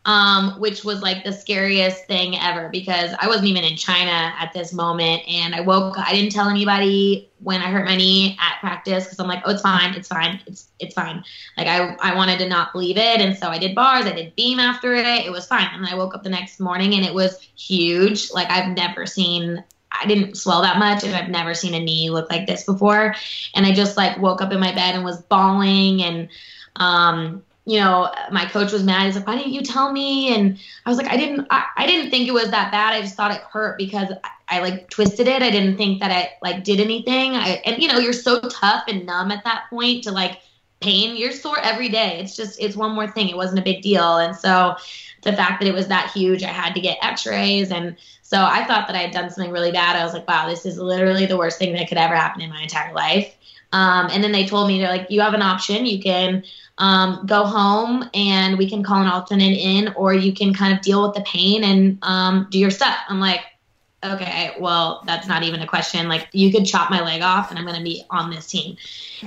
um, 0.06 0.60
which 0.60 0.84
was 0.84 1.02
like 1.02 1.24
the 1.24 1.32
scariest 1.32 2.06
thing 2.06 2.38
ever 2.38 2.68
because 2.70 3.12
I 3.20 3.28
wasn't 3.28 3.48
even 3.48 3.64
in 3.64 3.78
China 3.78 4.34
at 4.38 4.52
this 4.54 4.74
moment. 4.74 5.22
And 5.28 5.56
I 5.56 5.62
woke, 5.62 5.98
I 5.98 6.14
didn't 6.14 6.34
tell 6.34 6.50
anybody 6.50 7.32
when 7.40 7.62
I 7.62 7.70
hurt 7.70 7.86
my 7.86 7.96
knee 7.96 8.38
at 8.40 8.60
practice 8.60 9.06
because 9.06 9.20
I'm 9.20 9.28
like, 9.28 9.44
oh, 9.46 9.52
it's 9.52 9.62
fine, 9.62 9.94
it's 9.94 10.08
fine, 10.08 10.42
it's 10.46 10.70
it's 10.80 10.94
fine. 10.94 11.24
Like 11.58 11.68
I 11.68 11.96
I 12.02 12.16
wanted 12.16 12.40
to 12.40 12.50
not 12.50 12.74
believe 12.74 12.98
it, 12.98 13.22
and 13.22 13.38
so 13.38 13.48
I 13.48 13.58
did 13.58 13.76
bars, 13.76 14.06
I 14.06 14.12
did 14.12 14.36
beam 14.36 14.60
after 14.60 14.94
it, 14.94 15.06
it 15.06 15.32
was 15.32 15.46
fine. 15.48 15.68
And 15.74 15.86
I 15.86 15.96
woke 15.96 16.14
up 16.16 16.24
the 16.24 16.30
next 16.30 16.60
morning 16.60 16.94
and 16.94 17.06
it 17.06 17.14
was 17.14 17.40
huge. 17.56 18.32
Like 18.32 18.50
I've 18.50 18.76
never 18.76 19.06
seen. 19.06 19.64
I 20.00 20.06
didn't 20.06 20.36
swell 20.36 20.62
that 20.62 20.80
much, 20.80 21.04
and 21.04 21.16
I've 21.16 21.30
never 21.30 21.54
seen 21.54 21.74
a 21.74 21.80
knee 21.80 22.10
look 22.10 22.30
like 22.30 22.48
this 22.48 22.64
before. 22.64 23.16
And 23.54 23.66
I 23.66 23.74
just 23.74 23.98
like 23.98 24.18
woke 24.18 24.42
up 24.42 24.52
in 24.52 24.60
my 24.60 24.74
bed 24.74 24.96
and 24.96 25.04
was 25.04 25.22
bawling 25.22 26.02
and 26.02 26.30
um 26.78 27.44
you 27.66 27.80
know, 27.80 28.14
my 28.32 28.46
coach 28.46 28.74
was 28.74 28.84
mad. 28.84 29.06
He's 29.06 29.16
like, 29.16 29.26
why 29.26 29.38
didn't 29.38 29.54
you 29.54 29.62
tell 29.62 29.92
me? 29.92 30.36
And 30.36 30.58
I 30.86 30.90
was 30.90 30.98
like, 30.98 31.08
I 31.08 31.16
didn't, 31.16 31.48
I, 31.50 31.66
I 31.78 31.88
didn't 31.88 32.12
think 32.12 32.28
it 32.28 32.34
was 32.34 32.52
that 32.52 32.72
bad. 32.72 32.94
I 32.94 33.02
just 33.02 33.16
thought 33.16 33.32
it 33.32 33.42
hurt 33.42 33.78
because 33.78 34.12
I, 34.24 34.58
I, 34.58 34.60
like 34.60 34.90
twisted 34.90 35.28
it. 35.28 35.42
I 35.42 35.50
didn't 35.50 35.78
think 35.78 36.02
that 36.02 36.12
I 36.12 36.32
like 36.42 36.66
did 36.66 36.82
anything. 36.82 37.36
I, 37.36 37.62
and 37.66 37.82
you 37.82 37.88
know, 37.88 38.00
you're 38.00 38.12
so 38.12 38.42
tough 38.42 38.84
and 38.88 39.06
numb 39.06 39.32
at 39.32 39.46
that 39.46 39.64
point 39.70 40.04
to 40.04 40.12
like 40.12 40.42
pain. 40.82 41.16
You're 41.16 41.32
sore 41.32 41.60
every 41.62 41.88
day. 41.88 42.20
It's 42.20 42.36
just, 42.36 42.62
it's 42.62 42.76
one 42.76 42.92
more 42.92 43.08
thing. 43.08 43.30
It 43.30 43.38
wasn't 43.38 43.60
a 43.60 43.64
big 43.64 43.82
deal. 43.82 44.18
And 44.18 44.36
so 44.36 44.76
the 45.22 45.32
fact 45.32 45.62
that 45.62 45.70
it 45.70 45.74
was 45.74 45.88
that 45.88 46.12
huge, 46.12 46.44
I 46.44 46.50
had 46.50 46.74
to 46.74 46.82
get 46.82 46.98
x-rays. 47.02 47.72
And 47.72 47.96
so 48.34 48.44
I 48.44 48.64
thought 48.64 48.88
that 48.88 48.96
I 48.96 49.00
had 49.02 49.12
done 49.12 49.30
something 49.30 49.54
really 49.54 49.72
bad. 49.72 49.96
I 49.96 50.04
was 50.04 50.12
like, 50.12 50.28
wow, 50.28 50.48
this 50.48 50.66
is 50.66 50.80
literally 50.80 51.28
the 51.28 51.38
worst 51.38 51.60
thing 51.60 51.72
that 51.74 51.88
could 51.88 52.00
ever 52.00 52.16
happen 52.16 52.42
in 52.42 52.50
my 52.50 52.64
entire 52.64 52.92
life. 52.92 53.36
Um, 53.74 54.08
and 54.10 54.24
then 54.24 54.32
they 54.32 54.48
told 54.48 54.68
me 54.68 54.80
they're 54.80 54.90
like, 54.90 55.12
you 55.12 55.22
have 55.22 55.36
an 55.36 55.44
option. 55.44 55.86
You 55.86 56.02
can 56.02 56.44
um, 56.80 57.28
go 57.28 57.44
home 57.44 58.10
and 58.16 58.58
we 58.58 58.68
can 58.68 58.82
call 58.82 59.00
an 59.04 59.08
alternate 59.08 59.56
in, 59.56 59.94
or 59.94 60.16
you 60.16 60.34
can 60.34 60.52
kind 60.52 60.76
of 60.76 60.82
deal 60.82 61.04
with 61.04 61.14
the 61.14 61.22
pain 61.22 61.64
and 61.64 62.00
um, 62.02 62.48
do 62.50 62.58
your 62.58 62.72
stuff. 62.72 62.98
I'm 63.08 63.20
like, 63.20 63.42
okay, 64.04 64.56
well, 64.60 65.04
that's 65.06 65.28
not 65.28 65.44
even 65.44 65.62
a 65.62 65.68
question. 65.68 66.08
Like, 66.08 66.28
you 66.32 66.52
could 66.52 66.66
chop 66.66 66.90
my 66.90 67.02
leg 67.02 67.22
off 67.22 67.52
and 67.52 67.60
I'm 67.60 67.66
going 67.66 67.78
to 67.78 67.84
be 67.84 68.04
on 68.10 68.32
this 68.32 68.48
team. 68.48 68.78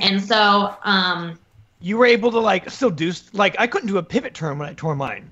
And 0.01 0.21
so, 0.21 0.77
um, 0.83 1.39
you 1.81 1.97
were 1.97 2.07
able 2.07 2.33
to 2.33 2.41
like 2.41 2.69
still 2.71 2.91
do 2.91 3.13
like 3.33 3.55
I 3.59 3.67
couldn't 3.67 3.89
do 3.89 3.99
a 3.99 4.03
pivot 4.03 4.35
turn 4.35 4.59
when 4.59 4.69
I 4.69 4.73
tore 4.73 4.97
mine. 4.97 5.31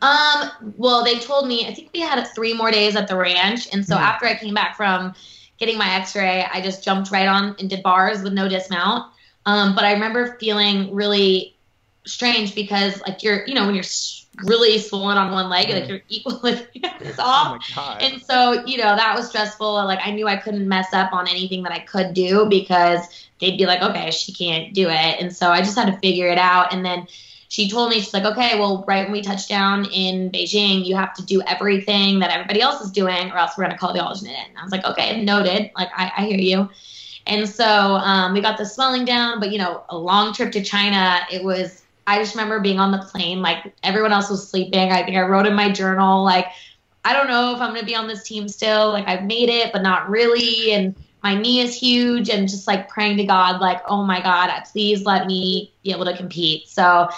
Um, 0.00 0.74
well, 0.76 1.04
they 1.04 1.18
told 1.18 1.48
me 1.48 1.66
I 1.66 1.74
think 1.74 1.90
we 1.92 2.00
had 2.00 2.22
three 2.34 2.54
more 2.54 2.70
days 2.70 2.96
at 2.96 3.08
the 3.08 3.16
ranch, 3.16 3.68
and 3.72 3.86
so 3.86 3.96
mm. 3.96 4.00
after 4.00 4.26
I 4.26 4.34
came 4.34 4.54
back 4.54 4.76
from 4.76 5.14
getting 5.58 5.76
my 5.76 5.94
X-ray, 5.96 6.46
I 6.52 6.60
just 6.60 6.84
jumped 6.84 7.10
right 7.10 7.26
on 7.26 7.56
and 7.58 7.68
did 7.68 7.82
bars 7.82 8.22
with 8.22 8.32
no 8.32 8.48
dismount. 8.48 9.10
Um, 9.44 9.74
but 9.74 9.84
I 9.84 9.92
remember 9.92 10.36
feeling 10.38 10.94
really 10.94 11.56
strange 12.06 12.54
because 12.54 13.00
like 13.02 13.22
you're, 13.22 13.46
you 13.46 13.54
know, 13.54 13.66
when 13.66 13.74
you're 13.74 13.84
really 14.44 14.78
swollen 14.78 15.18
on 15.18 15.32
one 15.32 15.48
leg, 15.48 15.68
mm. 15.68 15.74
like 15.80 15.88
you're 15.88 16.00
equally 16.08 16.52
off. 17.18 17.62
Oh 17.76 17.96
and 18.00 18.22
so, 18.22 18.64
you 18.66 18.78
know, 18.78 18.94
that 18.94 19.16
was 19.16 19.28
stressful. 19.28 19.74
Like 19.74 20.00
I 20.02 20.10
knew 20.10 20.28
I 20.28 20.36
couldn't 20.36 20.68
mess 20.68 20.92
up 20.92 21.12
on 21.12 21.28
anything 21.28 21.62
that 21.64 21.72
I 21.72 21.80
could 21.80 22.14
do 22.14 22.46
because 22.48 23.28
they'd 23.40 23.58
be 23.58 23.66
like, 23.66 23.82
okay, 23.82 24.10
she 24.10 24.32
can't 24.32 24.72
do 24.74 24.88
it. 24.88 25.20
And 25.20 25.34
so 25.34 25.50
I 25.50 25.60
just 25.60 25.76
had 25.76 25.86
to 25.86 25.98
figure 25.98 26.28
it 26.28 26.38
out. 26.38 26.72
And 26.72 26.84
then 26.84 27.06
she 27.48 27.68
told 27.70 27.88
me, 27.90 27.96
she's 27.96 28.12
like, 28.12 28.24
okay, 28.24 28.58
well, 28.58 28.84
right 28.86 29.04
when 29.04 29.12
we 29.12 29.22
touch 29.22 29.48
down 29.48 29.86
in 29.86 30.30
Beijing, 30.30 30.84
you 30.84 30.94
have 30.94 31.14
to 31.14 31.24
do 31.24 31.40
everything 31.42 32.18
that 32.18 32.30
everybody 32.30 32.60
else 32.60 32.82
is 32.82 32.90
doing, 32.90 33.30
or 33.30 33.38
else 33.38 33.52
we're 33.56 33.64
going 33.64 33.72
to 33.72 33.78
call 33.78 33.94
the 33.94 34.04
alternate 34.04 34.32
in. 34.32 34.56
I 34.56 34.62
was 34.62 34.70
like, 34.70 34.84
okay, 34.84 35.24
noted. 35.24 35.70
Like, 35.74 35.88
I, 35.96 36.12
I 36.18 36.26
hear 36.26 36.38
you. 36.38 36.68
And 37.26 37.48
so 37.48 37.64
um, 37.64 38.34
we 38.34 38.42
got 38.42 38.58
the 38.58 38.64
swelling 38.66 39.04
down, 39.04 39.40
but, 39.40 39.50
you 39.50 39.58
know, 39.58 39.82
a 39.88 39.96
long 39.96 40.34
trip 40.34 40.52
to 40.52 40.62
China, 40.62 41.20
it 41.32 41.42
was, 41.42 41.82
I 42.06 42.18
just 42.18 42.34
remember 42.34 42.60
being 42.60 42.78
on 42.78 42.90
the 42.90 42.98
plane, 42.98 43.40
like 43.42 43.72
everyone 43.82 44.12
else 44.12 44.30
was 44.30 44.48
sleeping. 44.48 44.92
I 44.92 45.02
think 45.02 45.16
I 45.16 45.22
wrote 45.22 45.46
in 45.46 45.54
my 45.54 45.70
journal, 45.70 46.24
like, 46.24 46.46
I 47.04 47.12
don't 47.14 47.28
know 47.28 47.54
if 47.54 47.60
I'm 47.62 47.70
going 47.70 47.80
to 47.80 47.86
be 47.86 47.94
on 47.94 48.08
this 48.08 48.24
team 48.24 48.48
still. 48.48 48.90
Like, 48.92 49.08
I've 49.08 49.24
made 49.24 49.48
it, 49.48 49.72
but 49.72 49.82
not 49.82 50.10
really. 50.10 50.72
And 50.72 50.94
my 51.22 51.34
knee 51.34 51.60
is 51.60 51.74
huge 51.74 52.30
and 52.30 52.48
just 52.48 52.66
like 52.66 52.88
praying 52.88 53.16
to 53.16 53.24
God, 53.24 53.60
like, 53.60 53.82
oh 53.86 54.04
my 54.04 54.20
God, 54.20 54.50
please 54.72 55.04
let 55.04 55.26
me 55.26 55.72
be 55.82 55.90
able 55.90 56.04
to 56.04 56.16
compete. 56.16 56.68
So 56.68 57.08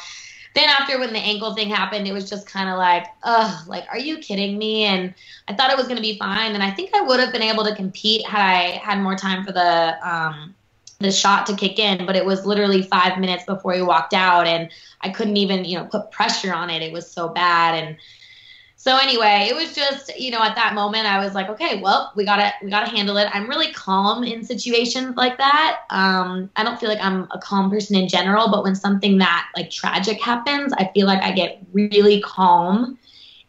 then 0.54 0.68
after 0.68 0.98
when 0.98 1.12
the 1.12 1.18
ankle 1.18 1.54
thing 1.54 1.68
happened, 1.68 2.08
it 2.08 2.12
was 2.12 2.28
just 2.28 2.46
kind 2.46 2.68
of 2.68 2.76
like, 2.78 3.06
ugh, 3.22 3.68
like, 3.68 3.84
are 3.90 3.98
you 3.98 4.18
kidding 4.18 4.58
me? 4.58 4.84
And 4.84 5.14
I 5.48 5.54
thought 5.54 5.70
it 5.70 5.76
was 5.76 5.86
going 5.86 5.96
to 5.96 6.02
be 6.02 6.18
fine. 6.18 6.54
And 6.54 6.62
I 6.62 6.70
think 6.70 6.94
I 6.94 7.02
would 7.02 7.20
have 7.20 7.32
been 7.32 7.42
able 7.42 7.64
to 7.64 7.74
compete 7.74 8.26
had 8.26 8.40
I 8.40 8.78
had 8.78 9.00
more 9.00 9.16
time 9.16 9.44
for 9.44 9.52
the, 9.52 10.08
um, 10.08 10.54
the 10.98 11.10
shot 11.10 11.46
to 11.46 11.56
kick 11.56 11.78
in, 11.78 12.04
but 12.04 12.14
it 12.14 12.26
was 12.26 12.44
literally 12.44 12.82
five 12.82 13.18
minutes 13.18 13.44
before 13.44 13.72
he 13.72 13.80
walked 13.80 14.12
out, 14.12 14.46
and 14.46 14.70
I 15.00 15.08
couldn't 15.08 15.38
even, 15.38 15.64
you 15.64 15.78
know, 15.78 15.86
put 15.86 16.10
pressure 16.10 16.52
on 16.52 16.68
it. 16.68 16.82
It 16.82 16.92
was 16.92 17.10
so 17.10 17.28
bad, 17.28 17.74
and 17.82 17.96
so 18.82 18.96
anyway, 18.96 19.46
it 19.50 19.54
was 19.54 19.74
just, 19.74 20.18
you 20.18 20.30
know, 20.30 20.42
at 20.42 20.56
that 20.56 20.72
moment 20.72 21.04
I 21.04 21.22
was 21.22 21.34
like, 21.34 21.50
okay, 21.50 21.82
well, 21.82 22.14
we 22.16 22.24
gotta 22.24 22.50
we 22.62 22.70
gotta 22.70 22.88
handle 22.88 23.18
it. 23.18 23.28
I'm 23.30 23.46
really 23.46 23.70
calm 23.74 24.24
in 24.24 24.42
situations 24.42 25.18
like 25.18 25.36
that. 25.36 25.80
Um, 25.90 26.48
I 26.56 26.64
don't 26.64 26.80
feel 26.80 26.88
like 26.88 27.02
I'm 27.02 27.28
a 27.30 27.38
calm 27.38 27.68
person 27.68 27.94
in 27.94 28.08
general, 28.08 28.50
but 28.50 28.62
when 28.62 28.74
something 28.74 29.18
that 29.18 29.50
like 29.54 29.70
tragic 29.70 30.18
happens, 30.22 30.72
I 30.72 30.90
feel 30.94 31.06
like 31.06 31.22
I 31.22 31.30
get 31.32 31.62
really 31.72 32.22
calm. 32.22 32.98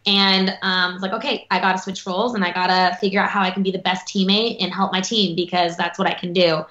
And 0.04 0.54
um, 0.60 0.96
it's 0.96 1.02
like, 1.02 1.14
okay, 1.14 1.46
I 1.50 1.60
gotta 1.60 1.78
switch 1.78 2.04
roles 2.04 2.34
and 2.34 2.44
I 2.44 2.52
gotta 2.52 2.94
figure 2.98 3.18
out 3.18 3.30
how 3.30 3.40
I 3.40 3.50
can 3.50 3.62
be 3.62 3.70
the 3.70 3.78
best 3.78 4.06
teammate 4.08 4.58
and 4.60 4.70
help 4.70 4.92
my 4.92 5.00
team 5.00 5.34
because 5.34 5.78
that's 5.78 5.98
what 5.98 6.08
I 6.08 6.12
can 6.12 6.34
do. 6.34 6.62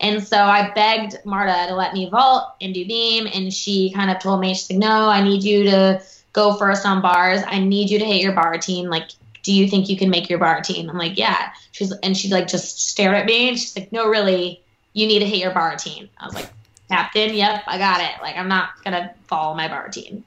And 0.00 0.22
so 0.22 0.36
I 0.36 0.70
begged 0.74 1.16
Marta 1.24 1.68
to 1.68 1.74
let 1.74 1.94
me 1.94 2.10
vault 2.10 2.56
and 2.60 2.74
do 2.74 2.84
beam, 2.84 3.26
and 3.32 3.50
she 3.54 3.90
kind 3.94 4.10
of 4.10 4.18
told 4.18 4.40
me, 4.40 4.52
she's 4.52 4.68
like, 4.68 4.80
no, 4.80 5.08
I 5.08 5.22
need 5.22 5.42
you 5.42 5.64
to 5.64 6.02
go 6.32 6.54
first 6.54 6.86
on 6.86 7.02
bars. 7.02 7.42
I 7.46 7.58
need 7.58 7.90
you 7.90 7.98
to 7.98 8.04
hit 8.04 8.22
your 8.22 8.32
bar 8.32 8.58
team. 8.58 8.88
Like, 8.88 9.10
do 9.42 9.52
you 9.52 9.68
think 9.68 9.88
you 9.88 9.96
can 9.96 10.10
make 10.10 10.30
your 10.30 10.38
bar 10.38 10.60
team? 10.60 10.88
I'm 10.88 10.98
like, 10.98 11.18
yeah. 11.18 11.52
She's 11.72 11.92
and 11.92 12.16
she 12.16 12.28
like 12.28 12.48
just 12.48 12.88
stared 12.88 13.14
at 13.14 13.26
me 13.26 13.48
and 13.48 13.58
she's 13.58 13.76
like, 13.76 13.92
no, 13.92 14.08
really, 14.08 14.62
you 14.92 15.06
need 15.06 15.20
to 15.20 15.26
hit 15.26 15.38
your 15.38 15.52
bar 15.52 15.76
team. 15.76 16.08
I 16.18 16.26
was 16.26 16.34
like, 16.34 16.50
Captain, 16.88 17.34
yep, 17.34 17.62
I 17.66 17.78
got 17.78 18.00
it. 18.00 18.20
Like, 18.20 18.36
I'm 18.36 18.48
not 18.48 18.82
gonna 18.84 19.14
follow 19.26 19.54
my 19.54 19.68
bar 19.68 19.88
team. 19.88 20.24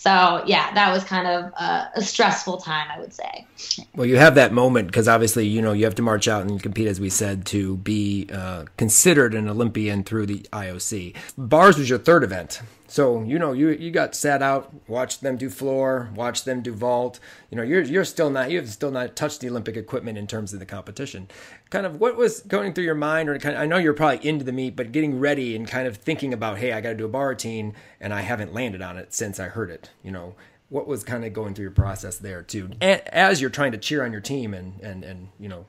So 0.00 0.42
yeah, 0.46 0.72
that 0.72 0.92
was 0.92 1.04
kind 1.04 1.26
of 1.26 1.52
a, 1.52 1.90
a, 1.96 2.02
stressful 2.02 2.56
time, 2.56 2.86
I 2.90 2.98
would 2.98 3.12
say. 3.12 3.46
Well, 3.94 4.06
you 4.06 4.16
have 4.16 4.34
that 4.36 4.50
moment 4.50 4.86
because 4.86 5.08
obviously, 5.08 5.46
you 5.46 5.60
know, 5.60 5.74
you 5.74 5.84
have 5.84 5.94
to 5.96 6.02
march 6.02 6.26
out 6.26 6.46
and 6.46 6.62
compete, 6.62 6.88
as 6.88 6.98
we 6.98 7.10
said, 7.10 7.44
to 7.46 7.76
be 7.76 8.26
uh, 8.32 8.64
considered 8.78 9.34
an 9.34 9.46
Olympian 9.46 10.02
through 10.02 10.24
the 10.24 10.38
IOC. 10.54 11.16
Bars 11.36 11.76
was 11.76 11.90
your 11.90 11.98
third 11.98 12.24
event. 12.24 12.62
So 12.90 13.22
you 13.22 13.38
know 13.38 13.52
you 13.52 13.68
you 13.68 13.92
got 13.92 14.16
sat 14.16 14.42
out, 14.42 14.74
watched 14.88 15.20
them 15.20 15.36
do 15.36 15.48
floor, 15.48 16.10
watched 16.12 16.44
them 16.44 16.60
do 16.60 16.72
vault. 16.72 17.20
You 17.48 17.56
know 17.56 17.62
you're 17.62 17.82
you're 17.82 18.04
still 18.04 18.30
not 18.30 18.50
you've 18.50 18.68
still 18.68 18.90
not 18.90 19.14
touched 19.14 19.40
the 19.40 19.48
Olympic 19.48 19.76
equipment 19.76 20.18
in 20.18 20.26
terms 20.26 20.52
of 20.52 20.58
the 20.58 20.66
competition. 20.66 21.28
Kind 21.70 21.86
of 21.86 22.00
what 22.00 22.16
was 22.16 22.40
going 22.40 22.72
through 22.74 22.82
your 22.82 22.96
mind, 22.96 23.28
or 23.28 23.38
kind 23.38 23.54
of, 23.54 23.62
I 23.62 23.66
know 23.66 23.76
you're 23.76 23.94
probably 23.94 24.28
into 24.28 24.44
the 24.44 24.50
meet, 24.50 24.74
but 24.74 24.90
getting 24.90 25.20
ready 25.20 25.54
and 25.54 25.68
kind 25.68 25.86
of 25.86 25.98
thinking 25.98 26.34
about, 26.34 26.58
hey, 26.58 26.72
I 26.72 26.80
got 26.80 26.88
to 26.88 26.96
do 26.96 27.04
a 27.04 27.08
bar 27.08 27.28
routine, 27.28 27.74
and 28.00 28.12
I 28.12 28.22
haven't 28.22 28.52
landed 28.52 28.82
on 28.82 28.98
it 28.98 29.14
since 29.14 29.38
I 29.38 29.44
heard 29.44 29.70
it. 29.70 29.90
You 30.02 30.10
know 30.10 30.34
what 30.68 30.88
was 30.88 31.04
kind 31.04 31.24
of 31.24 31.32
going 31.32 31.54
through 31.54 31.66
your 31.66 31.70
process 31.70 32.18
there 32.18 32.42
too, 32.42 32.70
and 32.80 33.00
as 33.08 33.40
you're 33.40 33.50
trying 33.50 33.70
to 33.70 33.78
cheer 33.78 34.04
on 34.04 34.10
your 34.10 34.20
team 34.20 34.52
and 34.52 34.80
and 34.80 35.04
and 35.04 35.28
you 35.38 35.48
know 35.48 35.64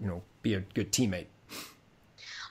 you 0.00 0.06
know 0.06 0.22
be 0.40 0.54
a 0.54 0.60
good 0.60 0.90
teammate 0.90 1.26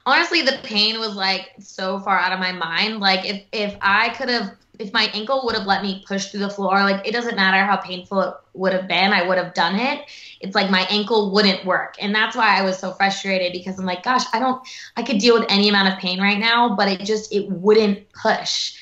honestly 0.06 0.42
the 0.42 0.60
pain 0.64 1.00
was 1.00 1.16
like 1.16 1.52
so 1.60 2.00
far 2.00 2.18
out 2.18 2.32
of 2.32 2.40
my 2.40 2.52
mind. 2.52 3.00
Like 3.00 3.26
if 3.26 3.44
if 3.52 3.78
i 3.82 4.10
could 4.10 4.30
have 4.30 4.56
if 4.80 4.92
my 4.94 5.04
ankle 5.14 5.44
would 5.46 5.56
have 5.56 5.68
let 5.68 5.84
me 5.84 6.04
push 6.08 6.28
through 6.28 6.40
the 6.40 6.50
floor 6.50 6.74
like 6.82 7.08
it 7.08 7.12
doesn't 7.12 7.36
matter 7.36 7.64
how 7.64 7.78
painful 7.78 8.20
it 8.22 8.34
would 8.54 8.74
have 8.74 8.88
been 8.88 9.14
i 9.14 9.28
would 9.28 9.38
have 9.38 9.54
done 9.54 9.76
it. 9.76 10.06
It's 10.40 10.56
like 10.56 10.72
my 10.72 10.88
ankle 10.90 11.32
wouldn't 11.32 11.66
work. 11.66 11.96
And 12.00 12.16
that's 12.16 12.36
why 12.36 12.58
i 12.58 12.64
was 12.64 12.78
so 12.78 12.92
frustrated 12.94 13.54
because 13.54 13.80
i'm 13.80 13.86
like 13.86 14.04
gosh 14.04 14.24
i 14.34 14.40
don't 14.40 14.66
i 14.98 15.04
could 15.04 15.20
deal 15.20 15.40
with 15.40 15.50
any 15.50 15.70
amount 15.70 15.94
of 15.94 16.00
pain 16.00 16.20
right 16.20 16.40
now 16.40 16.76
but 16.76 16.88
it 16.88 17.02
just 17.06 17.34
it 17.34 17.50
wouldn't 17.50 18.12
push. 18.14 18.74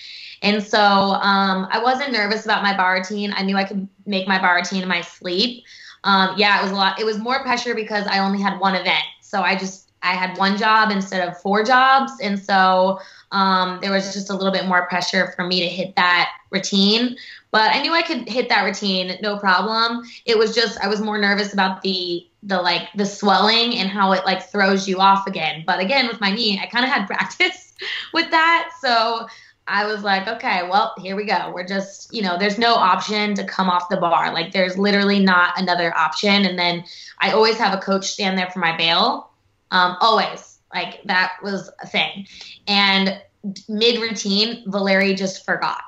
And 0.41 0.63
so 0.63 0.79
um, 0.79 1.67
i 1.71 1.81
wasn't 1.83 2.13
nervous 2.13 2.45
about 2.45 2.63
my 2.63 2.75
bar 2.77 2.95
routine. 2.95 3.33
I 3.35 3.43
knew 3.43 3.57
i 3.57 3.65
could 3.65 3.87
make 4.05 4.27
my 4.27 4.39
bar 4.39 4.55
routine 4.55 4.83
in 4.83 4.87
my 4.87 5.01
sleep. 5.01 5.65
Um, 6.05 6.35
yeah 6.37 6.59
it 6.59 6.63
was 6.63 6.71
a 6.71 6.75
lot 6.75 6.99
it 6.99 7.03
was 7.05 7.17
more 7.17 7.41
pressure 7.41 7.75
because 7.75 8.07
i 8.07 8.19
only 8.19 8.41
had 8.41 8.57
one 8.59 8.75
event. 8.75 9.03
So 9.21 9.41
i 9.41 9.57
just 9.57 9.88
I 10.01 10.13
had 10.13 10.37
one 10.37 10.57
job 10.57 10.91
instead 10.91 11.27
of 11.27 11.39
four 11.41 11.63
jobs. 11.63 12.11
And 12.21 12.39
so 12.39 12.99
um, 13.31 13.79
there 13.81 13.91
was 13.91 14.13
just 14.13 14.29
a 14.29 14.33
little 14.33 14.51
bit 14.51 14.65
more 14.65 14.87
pressure 14.87 15.33
for 15.35 15.45
me 15.45 15.59
to 15.61 15.67
hit 15.67 15.95
that 15.95 16.31
routine. 16.51 17.17
But 17.51 17.75
I 17.75 17.81
knew 17.81 17.93
I 17.93 18.01
could 18.01 18.27
hit 18.29 18.49
that 18.49 18.63
routine, 18.63 19.17
no 19.21 19.37
problem. 19.37 20.03
It 20.25 20.37
was 20.37 20.53
just 20.53 20.79
I 20.79 20.87
was 20.87 21.01
more 21.01 21.17
nervous 21.17 21.53
about 21.53 21.81
the 21.81 22.25
the 22.43 22.61
like 22.61 22.89
the 22.95 23.05
swelling 23.05 23.75
and 23.75 23.89
how 23.89 24.11
it 24.13 24.23
like 24.25 24.43
throws 24.49 24.87
you 24.87 24.99
off 24.99 25.27
again. 25.27 25.63
But 25.65 25.79
again, 25.79 26.07
with 26.07 26.21
my 26.21 26.31
knee, 26.31 26.59
I 26.61 26.67
kind 26.67 26.85
of 26.85 26.91
had 26.91 27.07
practice 27.07 27.73
with 28.13 28.29
that. 28.31 28.71
So 28.81 29.27
I 29.67 29.85
was 29.85 30.03
like, 30.03 30.27
okay, 30.27 30.67
well, 30.67 30.95
here 30.97 31.15
we 31.15 31.25
go. 31.25 31.51
We're 31.53 31.67
just, 31.67 32.11
you 32.13 32.23
know, 32.23 32.37
there's 32.39 32.57
no 32.57 32.73
option 32.73 33.35
to 33.35 33.43
come 33.43 33.69
off 33.69 33.89
the 33.89 33.97
bar. 33.97 34.33
Like 34.33 34.51
there's 34.51 34.77
literally 34.79 35.19
not 35.19 35.59
another 35.59 35.95
option. 35.95 36.45
And 36.45 36.57
then 36.57 36.83
I 37.19 37.31
always 37.31 37.57
have 37.57 37.77
a 37.77 37.81
coach 37.81 38.07
stand 38.07 38.37
there 38.37 38.49
for 38.49 38.59
my 38.59 38.75
bail 38.75 39.28
um, 39.71 39.97
always. 40.01 40.59
Like 40.73 41.01
that 41.05 41.33
was 41.41 41.71
a 41.81 41.87
thing. 41.87 42.27
And 42.67 43.19
mid 43.67 44.01
routine, 44.01 44.63
Valeri 44.67 45.15
just 45.15 45.45
forgot. 45.45 45.81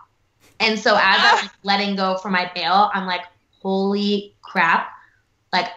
And 0.59 0.79
so 0.79 0.95
as 0.95 0.99
I 1.19 1.39
was 1.41 1.51
letting 1.63 1.95
go 1.95 2.17
for 2.17 2.29
my 2.29 2.51
bail, 2.55 2.89
I'm 2.93 3.05
like, 3.05 3.21
holy 3.61 4.35
crap. 4.41 4.89
Like 5.53 5.67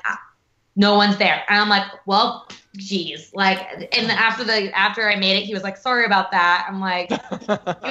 no 0.77 0.95
one's 0.95 1.17
there. 1.17 1.43
And 1.49 1.61
I'm 1.61 1.69
like, 1.69 1.87
well, 2.07 2.49
geez. 2.77 3.31
Like 3.35 3.61
and 3.97 4.11
after 4.11 4.45
the 4.45 4.77
after 4.77 5.09
I 5.09 5.17
made 5.17 5.37
it, 5.37 5.45
he 5.45 5.55
was 5.55 5.63
like, 5.63 5.77
sorry 5.77 6.05
about 6.05 6.31
that. 6.31 6.67
I'm 6.69 6.81
like 6.81 7.11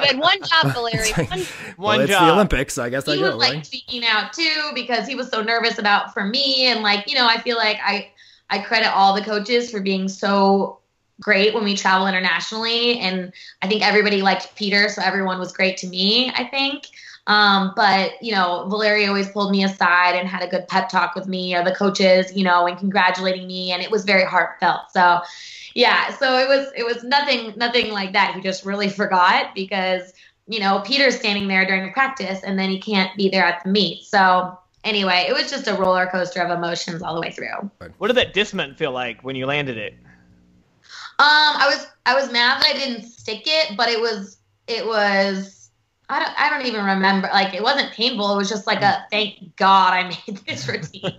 had 0.00 0.18
one 0.18 0.38
job, 0.42 0.72
Valeri. 0.72 1.10
One, 1.12 1.26
one 1.28 1.46
well, 1.76 2.00
it's 2.00 2.10
job. 2.10 2.26
the 2.26 2.32
Olympics, 2.32 2.78
I 2.78 2.90
guess 2.90 3.06
he 3.06 3.12
I 3.12 3.16
was 3.16 3.36
like 3.36 3.54
right? 3.54 3.66
speaking 3.66 4.04
out 4.06 4.32
too 4.32 4.70
because 4.74 5.06
he 5.06 5.14
was 5.14 5.28
so 5.28 5.42
nervous 5.42 5.78
about 5.78 6.12
for 6.12 6.24
me 6.24 6.66
and 6.66 6.82
like, 6.82 7.08
you 7.08 7.14
know, 7.14 7.26
I 7.26 7.40
feel 7.40 7.56
like 7.56 7.78
I 7.84 8.10
I 8.54 8.60
credit 8.60 8.94
all 8.94 9.14
the 9.14 9.22
coaches 9.22 9.70
for 9.70 9.80
being 9.80 10.08
so 10.08 10.78
great 11.20 11.54
when 11.54 11.64
we 11.64 11.76
travel 11.76 12.06
internationally. 12.06 13.00
And 13.00 13.32
I 13.62 13.68
think 13.68 13.82
everybody 13.82 14.22
liked 14.22 14.54
Peter, 14.54 14.88
so 14.88 15.02
everyone 15.02 15.40
was 15.40 15.52
great 15.52 15.76
to 15.78 15.88
me, 15.88 16.30
I 16.30 16.44
think. 16.44 16.86
Um, 17.26 17.72
but, 17.74 18.22
you 18.22 18.32
know, 18.32 18.66
Valeri 18.68 19.06
always 19.06 19.28
pulled 19.30 19.50
me 19.50 19.64
aside 19.64 20.14
and 20.14 20.28
had 20.28 20.42
a 20.42 20.46
good 20.46 20.68
pep 20.68 20.88
talk 20.88 21.16
with 21.16 21.26
me 21.26 21.56
or 21.56 21.64
the 21.64 21.74
coaches, 21.74 22.32
you 22.36 22.44
know, 22.44 22.66
and 22.66 22.78
congratulating 22.78 23.46
me. 23.46 23.72
And 23.72 23.82
it 23.82 23.90
was 23.90 24.04
very 24.04 24.24
heartfelt. 24.24 24.92
So, 24.92 25.20
yeah, 25.74 26.14
so 26.16 26.38
it 26.38 26.46
was 26.46 26.70
it 26.76 26.84
was 26.84 27.02
nothing 27.02 27.54
nothing 27.56 27.90
like 27.90 28.12
that. 28.12 28.34
He 28.36 28.40
just 28.40 28.64
really 28.64 28.88
forgot 29.00 29.54
because 29.54 30.12
you 30.46 30.60
know 30.60 30.82
Peter's 30.84 31.18
standing 31.18 31.48
there 31.48 31.66
during 31.66 31.84
the 31.84 31.92
practice 31.92 32.42
and 32.44 32.56
then 32.58 32.70
he 32.70 32.78
can't 32.78 33.16
be 33.16 33.28
there 33.28 33.44
at 33.44 33.64
the 33.64 33.70
meet. 33.70 34.04
So 34.04 34.56
anyway, 34.84 35.26
it 35.28 35.32
was 35.32 35.50
just 35.50 35.66
a 35.66 35.74
roller 35.74 36.06
coaster 36.06 36.40
of 36.40 36.56
emotions 36.56 37.02
all 37.02 37.14
the 37.14 37.20
way 37.20 37.32
through. 37.32 37.70
What 37.98 38.08
did 38.08 38.16
that 38.16 38.32
dismount 38.34 38.78
feel 38.78 38.92
like 38.92 39.22
when 39.22 39.34
you 39.36 39.46
landed 39.46 39.76
it? 39.76 39.94
Um, 41.16 41.28
I 41.28 41.68
was 41.68 41.86
I 42.06 42.14
was 42.14 42.30
mad 42.32 42.60
that 42.60 42.74
I 42.74 42.78
didn't 42.78 43.04
stick 43.04 43.42
it, 43.46 43.76
but 43.76 43.88
it 43.88 44.00
was 44.00 44.38
it 44.66 44.86
was 44.86 45.70
I 46.08 46.18
don't 46.20 46.40
I 46.40 46.50
don't 46.50 46.66
even 46.66 46.84
remember. 46.84 47.28
Like 47.32 47.54
it 47.54 47.62
wasn't 47.62 47.92
painful. 47.92 48.32
It 48.34 48.36
was 48.36 48.48
just 48.48 48.66
like 48.66 48.82
a 48.82 49.06
thank 49.10 49.56
God 49.56 49.92
I 49.92 50.08
made 50.08 50.38
this 50.46 50.68
routine. 50.68 51.16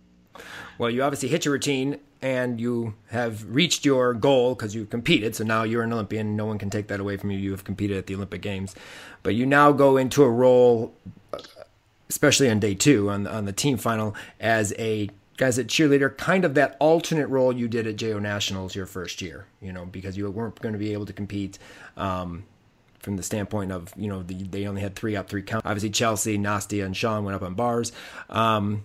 well, 0.78 0.90
you 0.90 1.02
obviously 1.02 1.28
hit 1.28 1.44
your 1.44 1.52
routine 1.52 1.98
and 2.22 2.58
you 2.58 2.94
have 3.10 3.44
reached 3.54 3.84
your 3.84 4.14
goal 4.14 4.54
because 4.54 4.74
you 4.74 4.86
competed. 4.86 5.36
So 5.36 5.44
now 5.44 5.64
you're 5.64 5.82
an 5.82 5.92
Olympian. 5.92 6.34
No 6.34 6.46
one 6.46 6.58
can 6.58 6.70
take 6.70 6.88
that 6.88 6.98
away 6.98 7.18
from 7.18 7.30
you. 7.30 7.38
You 7.38 7.50
have 7.50 7.64
competed 7.64 7.98
at 7.98 8.06
the 8.06 8.14
Olympic 8.14 8.40
Games, 8.40 8.74
but 9.22 9.34
you 9.34 9.44
now 9.44 9.70
go 9.70 9.98
into 9.98 10.22
a 10.22 10.30
role 10.30 10.94
especially 12.08 12.50
on 12.50 12.60
day 12.60 12.74
two 12.74 13.10
on 13.10 13.26
on 13.26 13.44
the 13.44 13.52
team 13.52 13.76
final 13.76 14.14
as 14.40 14.72
a 14.78 15.10
guys 15.36 15.58
at 15.58 15.66
cheerleader, 15.66 16.16
kind 16.16 16.44
of 16.44 16.54
that 16.54 16.76
alternate 16.80 17.28
role 17.28 17.52
you 17.52 17.68
did 17.68 17.86
at 17.86 17.96
JO 17.96 18.18
Nationals 18.18 18.74
your 18.74 18.86
first 18.86 19.20
year, 19.20 19.46
you 19.60 19.72
know, 19.72 19.84
because 19.84 20.16
you 20.16 20.30
weren't 20.30 20.60
going 20.60 20.72
to 20.72 20.78
be 20.78 20.92
able 20.92 21.06
to 21.06 21.12
compete 21.12 21.58
um, 21.96 22.44
from 23.00 23.16
the 23.16 23.22
standpoint 23.22 23.70
of, 23.70 23.92
you 23.96 24.08
know, 24.08 24.22
the, 24.22 24.34
they 24.34 24.66
only 24.66 24.80
had 24.80 24.96
three 24.96 25.14
up, 25.14 25.28
three 25.28 25.42
count. 25.42 25.64
Obviously, 25.66 25.90
Chelsea, 25.90 26.38
Nastia, 26.38 26.84
and 26.84 26.96
Shawn 26.96 27.24
went 27.24 27.34
up 27.34 27.42
on 27.42 27.54
bars. 27.54 27.92
Um, 28.28 28.84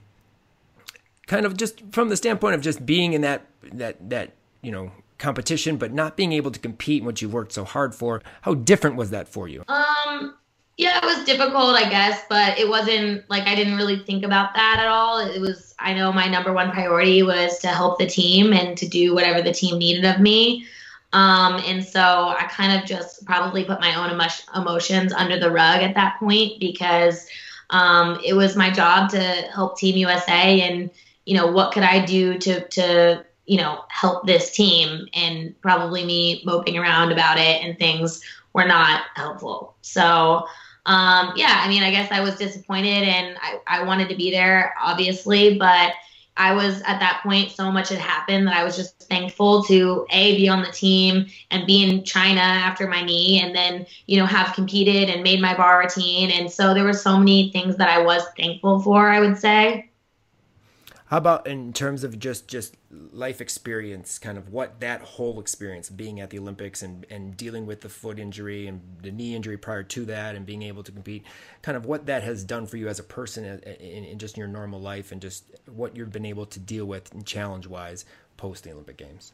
kind 1.27 1.45
of 1.45 1.55
just 1.55 1.81
from 1.91 2.09
the 2.09 2.17
standpoint 2.17 2.55
of 2.55 2.61
just 2.61 2.85
being 2.85 3.13
in 3.13 3.21
that 3.21 3.45
that 3.73 4.09
that 4.09 4.33
you 4.61 4.71
know 4.71 4.91
competition, 5.17 5.77
but 5.77 5.93
not 5.93 6.17
being 6.17 6.33
able 6.33 6.51
to 6.51 6.59
compete 6.59 7.01
in 7.01 7.05
what 7.05 7.21
you 7.21 7.29
worked 7.29 7.53
so 7.53 7.63
hard 7.63 7.95
for. 7.95 8.21
How 8.41 8.55
different 8.55 8.95
was 8.97 9.11
that 9.11 9.27
for 9.27 9.47
you? 9.47 9.63
Um, 9.67 10.35
yeah, 10.81 10.97
it 10.97 11.05
was 11.05 11.23
difficult, 11.25 11.75
I 11.75 11.87
guess, 11.87 12.23
but 12.27 12.57
it 12.57 12.67
wasn't 12.67 13.29
like 13.29 13.43
I 13.43 13.53
didn't 13.53 13.75
really 13.75 13.99
think 13.99 14.25
about 14.25 14.55
that 14.55 14.77
at 14.79 14.87
all. 14.87 15.19
It 15.19 15.39
was, 15.39 15.75
I 15.77 15.93
know 15.93 16.11
my 16.11 16.27
number 16.27 16.53
one 16.53 16.71
priority 16.71 17.21
was 17.21 17.59
to 17.59 17.67
help 17.67 17.99
the 17.99 18.07
team 18.07 18.51
and 18.51 18.75
to 18.79 18.87
do 18.87 19.13
whatever 19.13 19.43
the 19.43 19.53
team 19.53 19.77
needed 19.77 20.05
of 20.05 20.19
me. 20.19 20.65
Um, 21.13 21.61
and 21.67 21.85
so 21.85 22.01
I 22.01 22.49
kind 22.49 22.81
of 22.81 22.89
just 22.89 23.23
probably 23.27 23.63
put 23.63 23.79
my 23.79 23.93
own 23.93 24.09
emo- 24.09 24.59
emotions 24.59 25.13
under 25.13 25.39
the 25.39 25.51
rug 25.51 25.83
at 25.83 25.93
that 25.93 26.17
point 26.17 26.59
because 26.59 27.27
um, 27.69 28.19
it 28.25 28.33
was 28.33 28.55
my 28.55 28.71
job 28.71 29.11
to 29.11 29.21
help 29.53 29.77
Team 29.77 29.97
USA 29.97 30.61
and, 30.61 30.89
you 31.27 31.37
know, 31.37 31.45
what 31.45 31.73
could 31.73 31.83
I 31.83 32.03
do 32.03 32.39
to, 32.39 32.67
to, 32.69 33.23
you 33.45 33.57
know, 33.57 33.83
help 33.89 34.25
this 34.25 34.49
team 34.49 35.07
and 35.13 35.53
probably 35.61 36.03
me 36.03 36.41
moping 36.43 36.79
around 36.79 37.11
about 37.11 37.37
it 37.37 37.63
and 37.63 37.77
things 37.77 38.23
were 38.53 38.65
not 38.65 39.03
helpful. 39.13 39.75
So, 39.83 40.47
um, 40.85 41.33
yeah, 41.35 41.61
I 41.63 41.67
mean, 41.67 41.83
I 41.83 41.91
guess 41.91 42.11
I 42.11 42.21
was 42.21 42.35
disappointed 42.35 43.03
and 43.03 43.37
I, 43.41 43.59
I 43.67 43.83
wanted 43.83 44.09
to 44.09 44.15
be 44.15 44.31
there, 44.31 44.73
obviously, 44.81 45.57
but 45.57 45.93
I 46.37 46.53
was 46.53 46.81
at 46.83 46.99
that 46.99 47.21
point, 47.23 47.51
so 47.51 47.71
much 47.71 47.89
had 47.89 47.99
happened 47.99 48.47
that 48.47 48.55
I 48.55 48.63
was 48.63 48.75
just 48.75 48.97
thankful 49.03 49.63
to 49.65 50.07
A, 50.09 50.37
be 50.37 50.49
on 50.49 50.63
the 50.63 50.71
team 50.71 51.27
and 51.51 51.67
be 51.67 51.83
in 51.83 52.03
China 52.03 52.41
after 52.41 52.87
my 52.87 53.03
knee 53.03 53.41
and 53.41 53.53
then, 53.55 53.85
you 54.07 54.17
know, 54.17 54.25
have 54.25 54.55
competed 54.55 55.09
and 55.09 55.23
made 55.23 55.41
my 55.41 55.55
bar 55.55 55.81
routine. 55.81 56.31
And 56.31 56.51
so 56.51 56.73
there 56.73 56.85
were 56.85 56.93
so 56.93 57.17
many 57.17 57.51
things 57.51 57.75
that 57.77 57.89
I 57.89 58.01
was 58.01 58.23
thankful 58.37 58.79
for, 58.79 59.09
I 59.09 59.19
would 59.19 59.37
say. 59.37 59.90
How 61.11 61.17
about 61.17 61.45
in 61.45 61.73
terms 61.73 62.05
of 62.05 62.17
just 62.19 62.47
just 62.47 62.77
life 62.89 63.41
experience, 63.41 64.17
kind 64.17 64.37
of 64.37 64.47
what 64.47 64.79
that 64.79 65.01
whole 65.01 65.41
experience, 65.41 65.89
being 65.89 66.21
at 66.21 66.29
the 66.29 66.39
Olympics 66.39 66.81
and 66.81 67.05
and 67.09 67.35
dealing 67.35 67.65
with 67.65 67.81
the 67.81 67.89
foot 67.89 68.17
injury 68.17 68.65
and 68.65 68.79
the 69.01 69.11
knee 69.11 69.35
injury 69.35 69.57
prior 69.57 69.83
to 69.83 70.05
that, 70.05 70.35
and 70.35 70.45
being 70.45 70.61
able 70.61 70.83
to 70.83 70.91
compete, 70.93 71.25
kind 71.63 71.75
of 71.75 71.85
what 71.85 72.05
that 72.05 72.23
has 72.23 72.45
done 72.45 72.65
for 72.65 72.77
you 72.77 72.87
as 72.87 72.97
a 72.97 73.03
person 73.03 73.43
in, 73.43 74.05
in 74.05 74.19
just 74.19 74.37
your 74.37 74.47
normal 74.47 74.79
life, 74.79 75.11
and 75.11 75.21
just 75.21 75.43
what 75.65 75.97
you've 75.97 76.13
been 76.13 76.25
able 76.25 76.45
to 76.45 76.59
deal 76.59 76.85
with 76.85 77.25
challenge 77.25 77.67
wise 77.67 78.05
post 78.37 78.63
the 78.63 78.71
Olympic 78.71 78.95
Games. 78.95 79.33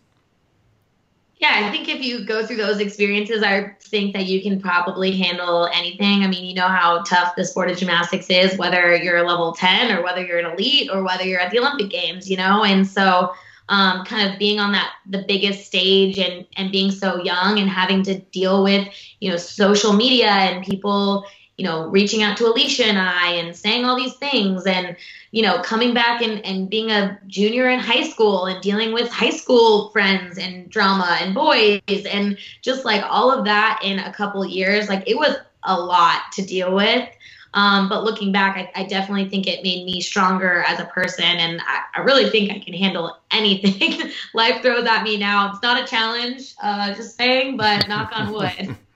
Yeah, 1.39 1.67
I 1.67 1.71
think 1.71 1.87
if 1.87 2.01
you 2.01 2.25
go 2.25 2.45
through 2.45 2.55
those 2.57 2.79
experiences, 2.79 3.43
I 3.43 3.75
think 3.79 4.13
that 4.13 4.25
you 4.25 4.41
can 4.41 4.59
probably 4.59 5.15
handle 5.15 5.69
anything. 5.71 6.23
I 6.23 6.27
mean, 6.27 6.43
you 6.45 6.55
know 6.55 6.67
how 6.67 7.03
tough 7.03 7.35
the 7.35 7.45
sport 7.45 7.69
of 7.69 7.77
gymnastics 7.77 8.27
is, 8.29 8.57
whether 8.57 8.95
you're 8.95 9.17
a 9.17 9.27
level 9.27 9.53
10 9.53 9.95
or 9.95 10.03
whether 10.03 10.25
you're 10.25 10.39
an 10.39 10.51
elite 10.51 10.89
or 10.91 11.03
whether 11.03 11.23
you're 11.23 11.39
at 11.39 11.51
the 11.51 11.59
Olympic 11.59 11.91
Games, 11.91 12.27
you 12.27 12.37
know? 12.37 12.63
And 12.63 12.87
so, 12.87 13.33
um, 13.69 14.05
kind 14.05 14.31
of 14.31 14.39
being 14.39 14.59
on 14.59 14.71
that 14.71 14.93
the 15.05 15.25
biggest 15.27 15.65
stage 15.65 16.17
and 16.17 16.45
and 16.55 16.71
being 16.71 16.91
so 16.91 17.21
young 17.21 17.59
and 17.59 17.69
having 17.69 18.01
to 18.03 18.19
deal 18.31 18.63
with 18.63 18.87
you 19.19 19.29
know 19.29 19.37
social 19.37 19.93
media 19.93 20.27
and 20.29 20.63
people 20.63 21.25
you 21.57 21.65
know, 21.65 21.87
reaching 21.87 22.21
out 22.21 22.37
to 22.37 22.45
Alicia 22.45 22.85
and 22.85 22.99
I 22.99 23.31
and 23.31 23.55
saying 23.55 23.83
all 23.83 23.97
these 23.97 24.13
things 24.15 24.65
and, 24.67 24.95
you 25.31 25.41
know, 25.41 25.59
coming 25.61 25.93
back 25.93 26.21
and, 26.21 26.45
and 26.45 26.69
being 26.69 26.91
a 26.91 27.19
junior 27.25 27.67
in 27.69 27.79
high 27.79 28.03
school 28.03 28.45
and 28.45 28.61
dealing 28.61 28.93
with 28.93 29.09
high 29.09 29.31
school 29.31 29.89
friends 29.89 30.37
and 30.37 30.69
drama 30.69 31.17
and 31.19 31.33
boys 31.33 31.81
and 31.87 32.37
just 32.61 32.85
like 32.85 33.03
all 33.03 33.31
of 33.31 33.45
that 33.45 33.81
in 33.83 33.97
a 33.97 34.13
couple 34.13 34.45
years. 34.45 34.87
Like 34.87 35.03
it 35.07 35.17
was 35.17 35.35
a 35.63 35.79
lot 35.79 36.31
to 36.33 36.45
deal 36.45 36.75
with. 36.75 37.09
Um, 37.53 37.89
but 37.89 38.03
looking 38.03 38.31
back, 38.31 38.55
I, 38.57 38.81
I, 38.81 38.85
definitely 38.85 39.29
think 39.29 39.47
it 39.47 39.63
made 39.63 39.85
me 39.85 39.99
stronger 39.99 40.63
as 40.67 40.79
a 40.79 40.85
person. 40.85 41.23
And 41.23 41.59
I, 41.61 41.81
I 41.95 42.01
really 42.01 42.29
think 42.29 42.51
I 42.51 42.59
can 42.59 42.73
handle 42.73 43.17
anything 43.31 44.11
life 44.35 44.61
throws 44.61 44.85
at 44.85 45.01
me 45.03 45.17
now. 45.17 45.49
It's 45.49 45.63
not 45.63 45.81
a 45.81 45.87
challenge, 45.87 46.53
uh, 46.61 46.93
just 46.93 47.15
saying, 47.15 47.57
but 47.57 47.87
knock 47.87 48.11
on 48.13 48.31
wood. 48.31 48.75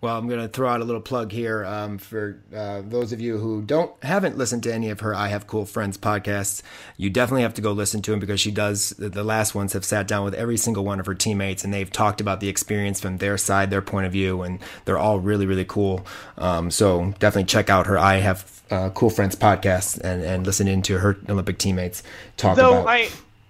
Well, 0.00 0.16
I'm 0.18 0.28
going 0.28 0.40
to 0.40 0.48
throw 0.48 0.68
out 0.68 0.82
a 0.82 0.84
little 0.84 1.00
plug 1.00 1.32
here 1.32 1.64
um, 1.64 1.96
for 1.98 2.42
uh, 2.54 2.82
those 2.84 3.12
of 3.12 3.20
you 3.20 3.38
who 3.38 3.62
don't 3.62 3.90
haven't 4.04 4.36
listened 4.36 4.62
to 4.64 4.72
any 4.74 4.90
of 4.90 5.00
her 5.00 5.14
"I 5.14 5.28
Have 5.28 5.46
Cool 5.46 5.64
Friends" 5.64 5.96
podcasts. 5.96 6.62
You 6.98 7.08
definitely 7.08 7.42
have 7.42 7.54
to 7.54 7.62
go 7.62 7.72
listen 7.72 8.02
to 8.02 8.10
them 8.10 8.20
because 8.20 8.38
she 8.40 8.50
does. 8.50 8.90
The 8.90 9.24
last 9.24 9.54
ones 9.54 9.72
have 9.72 9.84
sat 9.84 10.06
down 10.06 10.24
with 10.24 10.34
every 10.34 10.58
single 10.58 10.84
one 10.84 11.00
of 11.00 11.06
her 11.06 11.14
teammates 11.14 11.64
and 11.64 11.72
they've 11.72 11.90
talked 11.90 12.20
about 12.20 12.40
the 12.40 12.48
experience 12.48 13.00
from 13.00 13.16
their 13.18 13.38
side, 13.38 13.70
their 13.70 13.82
point 13.82 14.06
of 14.06 14.12
view, 14.12 14.42
and 14.42 14.58
they're 14.84 14.98
all 14.98 15.18
really, 15.18 15.46
really 15.46 15.64
cool. 15.64 16.06
Um, 16.36 16.70
so 16.70 17.14
definitely 17.18 17.44
check 17.44 17.70
out 17.70 17.86
her 17.86 17.98
"I 17.98 18.16
Have 18.16 18.62
uh, 18.70 18.90
Cool 18.90 19.10
Friends" 19.10 19.34
podcast 19.34 19.98
and 20.00 20.22
and 20.22 20.44
listen 20.46 20.68
into 20.68 20.98
her 20.98 21.16
Olympic 21.28 21.58
teammates 21.58 22.02
talk 22.36 22.56
Though 22.56 22.82
about. 22.82 22.88
I- 22.88 23.08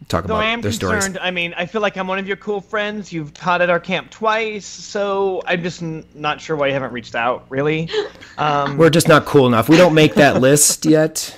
talk 0.08 0.24
Though 0.26 0.34
about 0.34 0.44
I 0.44 0.50
am 0.50 0.60
their 0.60 0.70
concerned, 0.70 1.02
stories. 1.02 1.18
I 1.20 1.30
mean, 1.30 1.54
I 1.56 1.66
feel 1.66 1.80
like 1.80 1.96
I'm 1.96 2.06
one 2.06 2.18
of 2.18 2.26
your 2.26 2.36
cool 2.36 2.60
friends. 2.60 3.12
You've 3.12 3.34
taught 3.34 3.60
at 3.60 3.70
our 3.70 3.80
camp 3.80 4.10
twice, 4.10 4.66
so 4.66 5.42
I'm 5.46 5.62
just 5.62 5.82
n- 5.82 6.04
not 6.14 6.40
sure 6.40 6.56
why 6.56 6.68
you 6.68 6.72
haven't 6.72 6.92
reached 6.92 7.14
out, 7.14 7.46
really. 7.48 7.88
Um, 8.38 8.76
We're 8.76 8.90
just 8.90 9.08
not 9.08 9.24
cool 9.24 9.46
enough. 9.46 9.66
We 9.70 9.78
don't 9.78 9.94
make 9.94 10.14
that 10.16 10.40
list 10.42 10.84
yet. 10.84 11.34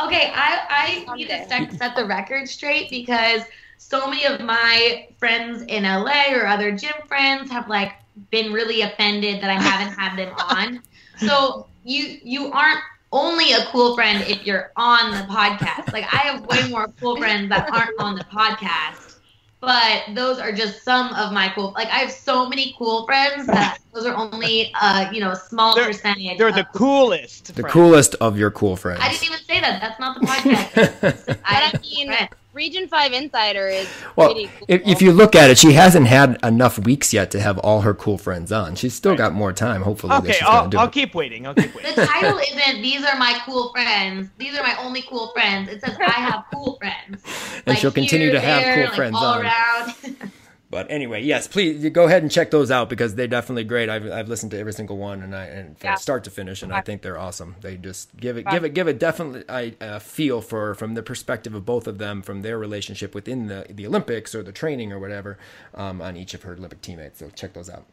Okay, 0.00 0.32
I, 0.34 1.04
I 1.08 1.14
need 1.14 1.28
to 1.28 1.46
set, 1.46 1.72
set 1.74 1.94
the 1.94 2.04
record 2.04 2.48
straight 2.48 2.90
because 2.90 3.42
so 3.78 4.08
many 4.08 4.24
of 4.24 4.40
my 4.40 5.06
friends 5.18 5.62
in 5.68 5.84
LA 5.84 6.32
or 6.32 6.44
other 6.48 6.72
gym 6.72 6.94
friends 7.06 7.52
have 7.52 7.68
like 7.68 7.92
been 8.32 8.52
really 8.52 8.80
offended 8.80 9.40
that 9.42 9.50
I 9.50 9.54
haven't 9.54 9.96
had 9.96 10.16
them 10.16 10.34
on. 10.50 10.82
So 11.18 11.68
you 11.84 12.18
you 12.24 12.50
aren't 12.50 12.80
only 13.14 13.52
a 13.52 13.64
cool 13.66 13.94
friend 13.94 14.22
if 14.28 14.44
you're 14.44 14.72
on 14.76 15.12
the 15.12 15.24
podcast. 15.32 15.92
Like 15.92 16.04
I 16.12 16.18
have 16.18 16.44
way 16.46 16.68
more 16.68 16.88
cool 17.00 17.16
friends 17.16 17.48
that 17.50 17.70
aren't 17.72 17.98
on 18.00 18.16
the 18.16 18.24
podcast. 18.24 19.12
But 19.60 20.14
those 20.14 20.38
are 20.38 20.52
just 20.52 20.82
some 20.84 21.14
of 21.14 21.32
my 21.32 21.50
cool. 21.54 21.72
Like 21.74 21.88
I 21.88 21.98
have 22.00 22.10
so 22.10 22.46
many 22.46 22.74
cool 22.76 23.06
friends 23.06 23.46
that 23.46 23.78
those 23.94 24.04
are 24.04 24.14
only, 24.14 24.70
uh, 24.78 25.08
you 25.10 25.20
know, 25.20 25.30
a 25.30 25.36
small 25.36 25.74
They're- 25.74 25.86
percentage. 25.86 26.36
they're 26.36 26.52
the 26.52 26.66
coolest. 26.74 27.54
The 27.54 27.62
friends. 27.62 27.72
coolest 27.72 28.14
of 28.16 28.36
your 28.36 28.50
cool 28.50 28.76
friends. 28.76 29.00
I 29.02 29.08
didn't 29.10 29.24
even 29.24 29.38
say 29.38 29.60
that. 29.60 29.80
That's 29.80 29.98
not 29.98 30.20
the 30.20 30.26
podcast. 30.26 31.00
But 31.26 31.38
I 31.46 31.72
I 31.72 31.78
mean, 31.80 32.28
Region 32.54 32.86
Five 32.88 33.12
Insider 33.12 33.66
is 33.66 33.88
Well, 34.16 34.32
pretty 34.32 34.48
cool. 34.58 34.66
if, 34.68 34.82
if 34.86 35.02
you 35.02 35.12
look 35.12 35.34
at 35.34 35.50
it, 35.50 35.58
she 35.58 35.72
hasn't 35.72 36.06
had 36.06 36.38
enough 36.44 36.78
weeks 36.78 37.12
yet 37.12 37.30
to 37.32 37.40
have 37.40 37.58
all 37.58 37.80
her 37.80 37.92
cool 37.94 38.16
friends 38.16 38.52
on. 38.52 38.76
She's 38.76 38.94
still 38.94 39.16
got 39.16 39.32
more 39.34 39.52
time, 39.52 39.82
hopefully. 39.82 40.10
that 40.12 40.22
Okay, 40.22 40.32
she's 40.34 40.42
gonna 40.42 40.58
I'll, 40.58 40.68
do 40.68 40.78
I'll 40.78 40.86
it. 40.86 40.92
keep 40.92 41.14
waiting. 41.14 41.46
I'll 41.46 41.54
keep 41.54 41.74
waiting. 41.74 41.94
The 41.96 42.06
title 42.06 42.38
isn't 42.38 42.80
"These 42.82 43.04
are 43.04 43.18
my 43.18 43.38
cool 43.44 43.72
friends." 43.72 44.30
These 44.38 44.56
are 44.56 44.62
my 44.62 44.76
only 44.80 45.02
cool 45.02 45.32
friends. 45.34 45.68
It 45.68 45.80
says 45.84 45.96
I 45.98 46.10
have 46.10 46.44
cool 46.54 46.76
friends. 46.78 47.22
And 47.66 47.76
she'll 47.76 47.90
continue 47.90 48.30
to 48.30 48.40
have 48.40 48.62
there, 48.62 48.74
cool 48.76 48.84
like, 48.84 48.94
friends 48.94 49.16
all 49.16 49.24
on. 49.24 49.42
around. 49.42 49.92
But 50.74 50.90
anyway, 50.90 51.22
yes, 51.22 51.46
please 51.46 51.88
go 51.90 52.06
ahead 52.06 52.22
and 52.22 52.32
check 52.32 52.50
those 52.50 52.68
out 52.68 52.88
because 52.88 53.14
they're 53.14 53.28
definitely 53.28 53.62
great. 53.62 53.88
I've, 53.88 54.10
I've 54.10 54.28
listened 54.28 54.50
to 54.50 54.58
every 54.58 54.72
single 54.72 54.96
one 54.96 55.22
and 55.22 55.32
I 55.32 55.44
and 55.44 55.78
from 55.78 55.86
Yeah. 55.90 55.94
start 55.94 56.24
to 56.24 56.30
finish, 56.30 56.64
and 56.64 56.72
I 56.74 56.80
think 56.80 57.02
they're 57.02 57.16
awesome. 57.16 57.54
They 57.60 57.76
just 57.76 58.16
give 58.16 58.36
it 58.36 58.44
give 58.50 58.64
it 58.64 58.70
give 58.74 58.88
it 58.88 58.98
definitely 58.98 59.44
a, 59.48 59.74
a 59.80 60.00
feel 60.00 60.40
for 60.40 60.74
from 60.74 60.94
the 60.94 61.02
perspective 61.04 61.54
of 61.54 61.64
both 61.64 61.86
of 61.86 61.98
them 61.98 62.22
from 62.22 62.42
their 62.42 62.58
relationship 62.58 63.14
within 63.14 63.46
the 63.46 63.66
the 63.70 63.86
Olympics 63.86 64.34
or 64.34 64.42
the 64.42 64.50
training 64.50 64.92
or 64.92 64.98
whatever 64.98 65.38
um, 65.76 66.00
on 66.02 66.16
each 66.16 66.34
of 66.34 66.42
her 66.42 66.54
Olympic 66.54 66.80
teammates. 66.82 67.20
So 67.20 67.30
check 67.30 67.52
those 67.52 67.70
out. 67.70 67.84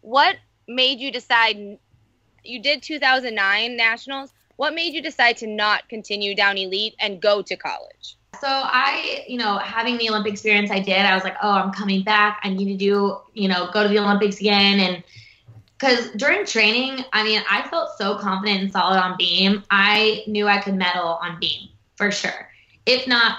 what 0.00 0.34
made 0.66 0.98
you 0.98 1.12
decide? 1.12 1.78
You 2.42 2.60
did 2.60 2.82
2009 2.82 3.76
nationals. 3.76 4.32
What 4.56 4.74
made 4.74 4.94
you 4.94 5.00
decide 5.02 5.36
to 5.36 5.46
not 5.46 5.88
continue 5.88 6.34
down 6.34 6.58
elite 6.58 6.96
and 6.98 7.20
go 7.22 7.40
to 7.42 7.56
college? 7.56 8.16
So 8.38 8.48
I, 8.48 9.24
you 9.28 9.38
know, 9.38 9.58
having 9.58 9.98
the 9.98 10.08
Olympic 10.08 10.32
experience 10.32 10.70
I 10.70 10.80
did, 10.80 10.98
I 10.98 11.14
was 11.14 11.24
like, 11.24 11.36
oh, 11.42 11.50
I'm 11.50 11.72
coming 11.72 12.02
back. 12.02 12.40
I 12.42 12.50
need 12.50 12.66
to 12.66 12.76
do, 12.76 13.18
you 13.34 13.48
know, 13.48 13.70
go 13.72 13.82
to 13.82 13.88
the 13.88 13.98
Olympics 13.98 14.40
again. 14.40 14.80
And 14.80 15.02
because 15.76 16.10
during 16.12 16.46
training, 16.46 17.04
I 17.12 17.24
mean, 17.24 17.42
I 17.50 17.66
felt 17.68 17.98
so 17.98 18.16
confident 18.16 18.60
and 18.62 18.72
solid 18.72 18.98
on 18.98 19.16
beam. 19.18 19.64
I 19.70 20.22
knew 20.26 20.46
I 20.46 20.60
could 20.60 20.74
medal 20.74 21.18
on 21.22 21.38
beam 21.40 21.68
for 21.96 22.10
sure. 22.10 22.50
If 22.86 23.06
not, 23.06 23.38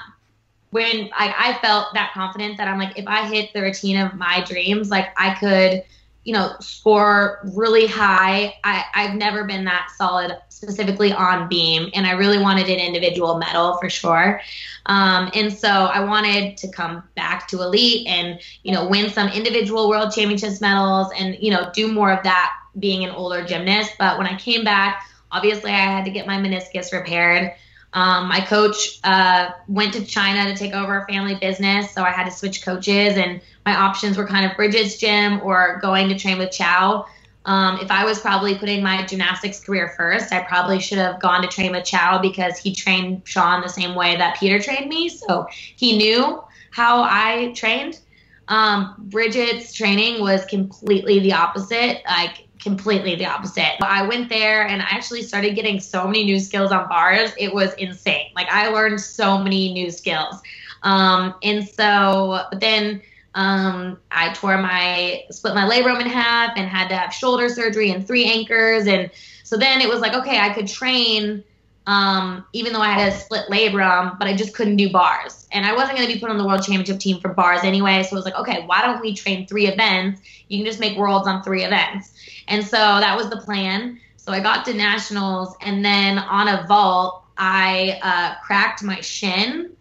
when 0.72 1.10
I, 1.14 1.34
I 1.38 1.60
felt 1.62 1.94
that 1.94 2.12
confident 2.14 2.58
that 2.58 2.68
I'm 2.68 2.80
like, 2.80 2.98
if 2.98 3.08
I 3.08 3.28
hit 3.28 3.54
the 3.54 3.62
routine 3.62 3.98
of 3.98 4.16
my 4.16 4.44
dreams, 4.46 4.90
like 4.90 5.10
I 5.18 5.36
could, 5.36 5.84
you 6.24 6.34
know, 6.34 6.54
score 6.60 7.40
really 7.56 7.88
high. 7.88 8.56
I, 8.64 8.86
I've 8.94 9.16
never 9.16 9.44
been 9.44 9.66
that 9.66 9.90
solid 9.96 10.38
specifically 10.62 11.12
on 11.12 11.50
beam, 11.50 11.90
and 11.94 12.06
I 12.06 12.12
really 12.12 12.38
wanted 12.38 12.68
an 12.70 12.80
individual 12.80 13.38
medal 13.38 13.78
for 13.78 13.90
sure. 13.90 14.42
Um, 14.86 15.32
and 15.34 15.52
so 15.52 15.68
I 15.68 16.04
wanted 16.04 16.58
to 16.58 16.72
come 16.72 17.04
back 17.16 17.48
to 17.50 17.62
elite 17.62 18.08
and 18.08 18.40
you 18.64 18.72
know 18.72 18.88
win 18.88 19.10
some 19.10 19.30
individual 19.30 19.90
world 19.90 20.14
championships 20.14 20.62
medals 20.62 21.12
and 21.18 21.38
you 21.40 21.52
know 21.52 21.72
do 21.74 21.92
more 21.92 22.12
of 22.12 22.24
that 22.24 22.54
being 22.80 23.04
an 23.04 23.10
older 23.10 23.44
gymnast. 23.44 23.96
But 23.98 24.18
when 24.18 24.28
I 24.28 24.38
came 24.38 24.64
back, 24.64 25.04
obviously 25.32 25.72
I 25.72 25.78
had 25.78 26.06
to 26.06 26.12
get 26.12 26.28
my 26.28 26.38
meniscus 26.38 26.94
repaired. 26.94 27.54
Um, 27.94 28.30
my 28.30 28.40
coach 28.40 29.00
uh, 29.04 29.50
went 29.68 29.94
to 29.94 30.06
China 30.06 30.50
to 30.50 30.58
take 30.58 30.74
over 30.74 31.00
a 31.00 31.06
family 31.08 31.36
business, 31.36 31.92
so 31.92 32.04
I 32.04 32.12
had 32.12 32.24
to 32.24 32.32
switch 32.32 32.64
coaches, 32.64 33.18
and 33.18 33.42
my 33.66 33.76
options 33.76 34.18
were 34.18 34.26
kind 34.26 34.50
of 34.50 34.56
Bridget's 34.56 34.98
gym 34.98 35.42
or 35.44 35.80
going 35.82 36.08
to 36.08 36.18
train 36.18 36.38
with 36.38 36.52
Chow. 36.52 37.06
Um, 37.46 37.80
if 37.80 37.90
I 37.90 38.06
was 38.06 38.20
probably 38.20 38.56
putting 38.56 38.84
my 38.84 39.06
gymnastics 39.06 39.60
career 39.60 39.94
first, 39.98 40.32
I 40.32 40.44
probably 40.44 40.80
should 40.80 41.00
have 41.00 41.20
gone 41.20 41.42
to 41.42 41.48
train 41.48 41.72
with 41.72 41.86
Chow 41.86 42.20
because 42.22 42.58
he 42.60 42.76
trained 42.76 43.24
Shawn 43.26 43.62
the 43.62 43.70
same 43.70 43.96
way 43.96 44.16
that 44.16 44.38
Peter 44.40 44.60
trained 44.60 44.90
me. 44.90 45.10
So 45.10 45.48
he 45.52 45.98
knew 45.98 46.44
how 46.72 47.02
I 47.02 47.54
trained. 47.56 48.00
Um, 48.48 48.96
Bridget's 48.98 49.74
training 49.74 50.22
was 50.22 50.46
completely 50.46 51.20
the 51.20 51.34
opposite, 51.34 52.02
like 52.06 52.48
completely 52.62 53.16
the 53.16 53.26
opposite. 53.26 53.82
I 53.82 54.06
went 54.08 54.30
there 54.30 54.68
and 54.68 54.82
I 54.82 54.86
actually 54.90 55.24
started 55.24 55.56
getting 55.56 55.80
so 55.80 56.06
many 56.06 56.24
new 56.24 56.40
skills 56.40 56.72
on 56.72 56.88
bars. 56.88 57.32
It 57.38 57.54
was 57.54 57.74
insane. 57.76 58.28
Like 58.36 58.48
I 58.50 58.68
learned 58.68 59.02
so 59.02 59.38
many 59.38 59.74
new 59.74 59.90
skills. 59.90 60.36
Um, 60.84 61.36
and 61.44 61.68
so, 61.68 62.46
but 62.52 62.60
then 62.60 63.02
um, 63.34 63.98
I 64.12 64.34
tore 64.34 64.58
my 64.58 65.24
split 65.30 65.56
my 65.56 65.64
labrum 65.64 66.02
in 66.02 66.08
half 66.08 66.52
and 66.58 66.68
had 66.68 66.90
to 66.90 66.96
have 66.96 67.14
shoulder 67.14 67.50
surgery 67.50 67.92
and 67.92 68.06
three 68.06 68.26
anchors. 68.26 68.88
And 68.88 69.10
so 69.44 69.58
then 69.58 69.82
it 69.82 69.88
was 69.90 70.00
like, 70.00 70.14
okay, 70.14 70.40
I 70.40 70.54
could 70.54 70.68
train 70.68 71.44
um, 71.88 72.46
even 72.54 72.74
though 72.74 72.82
I 72.82 72.92
had 72.92 73.12
a 73.12 73.16
split 73.16 73.48
labrum, 73.50 74.18
but 74.20 74.28
I 74.28 74.36
just 74.36 74.54
couldn't 74.54 74.76
do 74.76 74.92
bars. 74.92 75.48
And 75.52 75.66
I 75.66 75.74
wasn't 75.74 75.98
going 75.98 76.08
to 76.08 76.14
be 76.14 76.20
put 76.20 76.30
on 76.30 76.38
the 76.38 76.46
world 76.46 76.64
championship 76.64 77.00
team 77.00 77.20
for 77.20 77.30
bars 77.34 77.62
anyway. 77.64 78.04
So 78.04 78.16
it 78.16 78.20
was 78.20 78.26
like, 78.26 78.36
okay, 78.36 78.64
why 78.66 78.82
don't 78.82 79.02
we 79.02 79.16
train 79.16 79.48
three 79.48 79.68
events? 79.68 80.22
You 80.48 80.60
can 80.60 80.66
just 80.66 80.80
make 80.80 80.98
worlds 80.98 81.28
on 81.28 81.42
three 81.44 81.64
events. 81.64 82.14
And 82.48 82.64
so 82.64 82.78
that 82.78 83.18
was 83.18 83.30
the 83.30 83.38
plan. 83.38 84.00
So 84.18 84.32
I 84.32 84.40
got 84.40 84.66
to 84.66 84.74
nationals, 84.76 85.56
and 85.62 85.84
then 85.84 86.20
on 86.20 86.48
a 86.48 86.68
vault, 86.68 87.24
I 87.38 88.00
uh, 88.04 88.40
cracked 88.46 88.84
my 88.84 89.02
shin, 89.02 89.76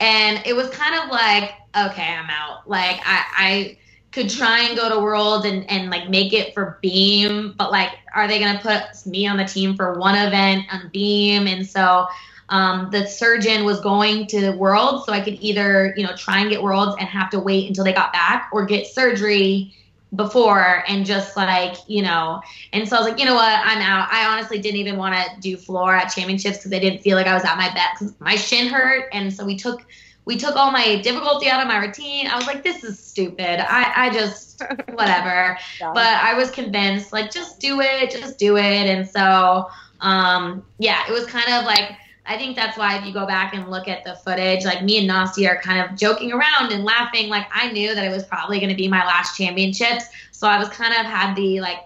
and 0.00 0.42
it 0.46 0.54
was 0.54 0.68
kind 0.70 0.94
of 1.02 1.10
like, 1.10 1.54
okay, 1.76 2.14
I'm 2.14 2.30
out. 2.30 2.68
Like 2.68 3.00
I, 3.04 3.24
I 3.36 3.78
could 4.12 4.30
try 4.30 4.60
and 4.60 4.76
go 4.76 4.88
to 4.88 5.00
World 5.00 5.44
and 5.46 5.68
and 5.70 5.90
like 5.90 6.08
make 6.08 6.32
it 6.32 6.54
for 6.54 6.78
beam, 6.82 7.54
but 7.58 7.70
like, 7.70 7.90
are 8.14 8.26
they 8.28 8.38
gonna 8.38 8.60
put 8.60 9.06
me 9.06 9.26
on 9.26 9.36
the 9.36 9.44
team 9.44 9.76
for 9.76 9.98
one 9.98 10.14
event 10.14 10.64
on 10.72 10.90
beam? 10.92 11.46
And 11.46 11.66
so. 11.66 12.06
Um, 12.48 12.90
the 12.92 13.08
surgeon 13.08 13.64
was 13.64 13.80
going 13.80 14.28
to 14.28 14.52
Worlds, 14.52 15.04
so 15.04 15.12
I 15.12 15.20
could 15.20 15.34
either, 15.40 15.92
you 15.96 16.06
know, 16.06 16.14
try 16.14 16.38
and 16.38 16.48
get 16.48 16.62
Worlds 16.62 16.94
and 16.96 17.08
have 17.08 17.28
to 17.30 17.40
wait 17.40 17.66
until 17.66 17.82
they 17.82 17.92
got 17.92 18.12
back, 18.12 18.50
or 18.52 18.64
get 18.64 18.86
surgery 18.86 19.74
before 20.16 20.82
and 20.88 21.04
just 21.04 21.36
like 21.36 21.76
you 21.86 22.02
know 22.02 22.40
and 22.72 22.88
so 22.88 22.96
i 22.96 23.00
was 23.00 23.08
like 23.08 23.18
you 23.18 23.24
know 23.24 23.34
what? 23.34 23.60
I'm 23.64 23.80
out. 23.80 24.08
I 24.10 24.26
honestly 24.26 24.58
didn't 24.58 24.78
even 24.78 24.96
want 24.96 25.14
to 25.14 25.40
do 25.40 25.56
floor 25.56 25.94
at 25.94 26.08
championships 26.08 26.58
because 26.58 26.72
i 26.72 26.78
didn't 26.78 27.00
feel 27.00 27.16
like 27.16 27.26
i 27.26 27.34
was 27.34 27.44
at 27.44 27.56
my 27.56 27.72
best 27.74 28.00
because 28.00 28.14
my 28.20 28.36
shin 28.36 28.68
hurt. 28.68 29.08
And 29.12 29.32
so 29.32 29.44
we 29.44 29.56
took 29.56 29.86
we 30.24 30.36
took 30.36 30.56
all 30.56 30.72
my 30.72 31.00
difficulty 31.02 31.48
out 31.48 31.60
of 31.60 31.68
my 31.68 31.78
routine. 31.78 32.26
I 32.26 32.36
was 32.36 32.46
like 32.46 32.62
this 32.64 32.82
is 32.82 32.98
stupid. 32.98 33.60
I 33.60 33.92
i 34.06 34.10
just 34.10 34.60
whatever. 34.94 35.58
But 35.80 36.06
i 36.06 36.34
was 36.34 36.50
convinced 36.50 37.12
like 37.12 37.30
just 37.30 37.60
do 37.60 37.80
it 37.80 38.10
just 38.10 38.38
do 38.38 38.56
it. 38.56 38.62
And 38.62 39.08
so 39.08 39.68
um 40.00 40.64
yeah 40.78 41.04
it 41.08 41.12
was 41.12 41.26
kind 41.26 41.48
of 41.48 41.64
like 41.64 41.92
I 42.28 42.36
think 42.36 42.56
that's 42.56 42.76
why 42.76 42.98
if 42.98 43.04
you 43.04 43.12
go 43.12 43.26
back 43.26 43.54
and 43.54 43.70
look 43.70 43.88
at 43.88 44.04
the 44.04 44.16
footage, 44.16 44.64
like 44.64 44.82
me 44.82 44.98
and 44.98 45.08
Nastia 45.08 45.50
are 45.50 45.60
kind 45.60 45.80
of 45.80 45.96
joking 45.96 46.32
around 46.32 46.72
and 46.72 46.84
laughing. 46.84 47.28
Like 47.28 47.46
I 47.52 47.70
knew 47.72 47.94
that 47.94 48.04
it 48.04 48.10
was 48.10 48.24
probably 48.24 48.58
going 48.58 48.70
to 48.70 48.76
be 48.76 48.88
my 48.88 49.04
last 49.04 49.36
championships, 49.36 50.06
so 50.32 50.46
I 50.48 50.58
was 50.58 50.68
kind 50.68 50.92
of 50.92 51.06
had 51.06 51.34
the 51.34 51.60
like, 51.60 51.78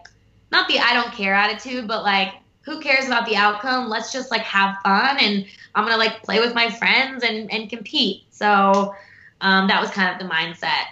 not 0.50 0.68
the 0.68 0.78
I 0.78 0.94
don't 0.94 1.12
care 1.12 1.34
attitude, 1.34 1.86
but 1.86 2.02
like 2.02 2.34
who 2.62 2.80
cares 2.80 3.06
about 3.06 3.26
the 3.26 3.36
outcome? 3.36 3.88
Let's 3.88 4.12
just 4.12 4.30
like 4.30 4.42
have 4.42 4.76
fun 4.82 5.18
and 5.18 5.46
I'm 5.74 5.84
gonna 5.84 5.96
like 5.96 6.22
play 6.22 6.40
with 6.40 6.54
my 6.54 6.70
friends 6.70 7.24
and 7.24 7.50
and 7.52 7.68
compete. 7.68 8.24
So 8.30 8.94
um, 9.40 9.68
that 9.68 9.80
was 9.80 9.90
kind 9.90 10.12
of 10.12 10.26
the 10.26 10.32
mindset. 10.32 10.86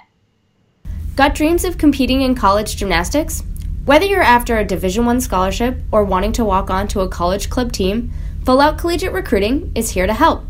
Got 1.16 1.34
dreams 1.34 1.64
of 1.64 1.78
competing 1.78 2.22
in 2.22 2.34
college 2.34 2.76
gymnastics? 2.76 3.42
Whether 3.84 4.06
you're 4.06 4.22
after 4.22 4.58
a 4.58 4.64
Division 4.64 5.06
One 5.06 5.20
scholarship 5.20 5.76
or 5.90 6.04
wanting 6.04 6.32
to 6.32 6.44
walk 6.44 6.70
on 6.70 6.86
to 6.88 7.00
a 7.00 7.08
college 7.08 7.50
club 7.50 7.72
team. 7.72 8.12
Full 8.48 8.62
Out 8.62 8.78
Collegiate 8.78 9.12
Recruiting 9.12 9.70
is 9.74 9.90
here 9.90 10.06
to 10.06 10.14
help. 10.14 10.42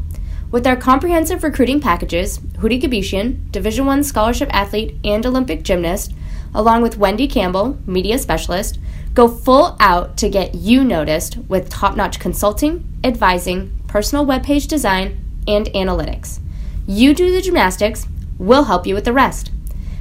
With 0.53 0.69
our 0.69 0.77
comprehensive 0.77 1.43
recruiting 1.43 1.81
packages, 1.81 2.39
Houry 2.61 2.81
Gebeshian, 2.81 3.51
Division 3.51 3.87
One 3.87 4.05
scholarship 4.05 4.49
athlete 4.53 4.95
and 5.03 5.27
Olympic 5.27 5.65
gymnast, 5.65 6.15
along 6.55 6.83
with 6.83 6.97
Wendy 6.97 7.27
Campbell, 7.27 7.77
media 7.89 8.21
specialist, 8.21 8.79
go 9.15 9.27
full 9.27 9.77
out 9.81 10.17
to 10.19 10.29
get 10.29 10.55
you 10.55 10.85
noticed 10.85 11.39
with 11.49 11.71
top-notch 11.71 12.21
consulting, 12.21 12.89
advising, 13.03 13.77
personal 13.89 14.25
webpage 14.25 14.69
design, 14.69 15.19
and 15.49 15.67
analytics. 15.75 16.39
You 16.87 17.15
do 17.15 17.33
the 17.33 17.43
gymnastics, 17.43 18.07
we'll 18.39 18.67
help 18.67 18.87
you 18.87 18.95
with 18.95 19.07
the 19.07 19.13
rest. 19.13 19.51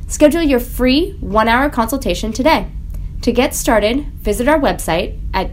Schedule 0.07 0.43
your 0.43 0.59
free 0.59 1.13
one-hour 1.13 1.71
consultation 1.71 2.31
today. 2.31 2.67
To 3.23 3.31
get 3.31 3.55
started, 3.55 4.05
visit 4.19 4.47
our 4.47 4.59
website 4.59 5.19
at 5.33 5.51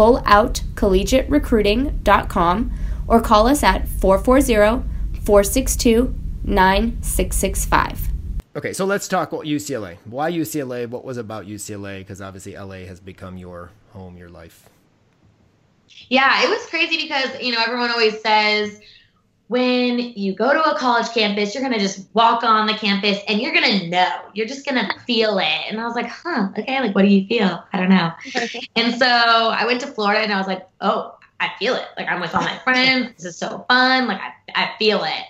www.fulloutcollegiaterecruiting.com 0.00 2.72
or 3.06 3.20
call 3.20 3.46
us 3.46 3.62
at 3.62 3.86
440 3.86 4.88
462 5.24 6.14
9665. 6.42 8.08
Okay, 8.56 8.72
so 8.72 8.86
let's 8.86 9.06
talk 9.06 9.30
UCLA. 9.30 9.98
Why 10.06 10.32
UCLA? 10.32 10.88
What 10.88 11.04
was 11.04 11.18
about 11.18 11.46
UCLA? 11.46 11.98
Because 11.98 12.22
obviously 12.22 12.56
LA 12.56 12.86
has 12.86 12.98
become 12.98 13.36
your 13.36 13.70
home, 13.92 14.16
your 14.16 14.28
life. 14.28 14.68
Yeah, 16.08 16.42
it 16.42 16.48
was 16.48 16.66
crazy 16.66 16.96
because, 16.96 17.40
you 17.40 17.52
know, 17.52 17.62
everyone 17.64 17.90
always 17.90 18.20
says, 18.22 18.80
when 19.50 19.98
you 19.98 20.32
go 20.32 20.52
to 20.52 20.62
a 20.62 20.78
college 20.78 21.08
campus, 21.08 21.56
you're 21.56 21.62
going 21.62 21.72
to 21.72 21.80
just 21.80 22.06
walk 22.14 22.44
on 22.44 22.68
the 22.68 22.74
campus 22.74 23.18
and 23.26 23.40
you're 23.40 23.52
going 23.52 23.80
to 23.80 23.88
know. 23.88 24.20
You're 24.32 24.46
just 24.46 24.64
going 24.64 24.76
to 24.76 24.96
feel 25.00 25.40
it. 25.40 25.64
And 25.68 25.80
I 25.80 25.84
was 25.86 25.96
like, 25.96 26.06
huh, 26.06 26.50
okay, 26.56 26.78
like, 26.78 26.94
what 26.94 27.02
do 27.02 27.08
you 27.08 27.26
feel? 27.26 27.60
I 27.72 27.76
don't 27.76 27.88
know. 27.88 28.12
and 28.76 28.94
so 28.96 29.06
I 29.08 29.64
went 29.66 29.80
to 29.80 29.88
Florida 29.88 30.20
and 30.20 30.32
I 30.32 30.38
was 30.38 30.46
like, 30.46 30.68
oh, 30.80 31.18
I 31.40 31.50
feel 31.58 31.74
it. 31.74 31.84
Like, 31.96 32.06
I'm 32.06 32.20
with 32.20 32.32
all 32.32 32.42
my 32.42 32.58
friends. 32.64 33.16
This 33.16 33.24
is 33.24 33.38
so 33.38 33.64
fun. 33.68 34.06
Like, 34.06 34.20
I, 34.20 34.32
I 34.54 34.70
feel 34.78 35.02
it. 35.02 35.24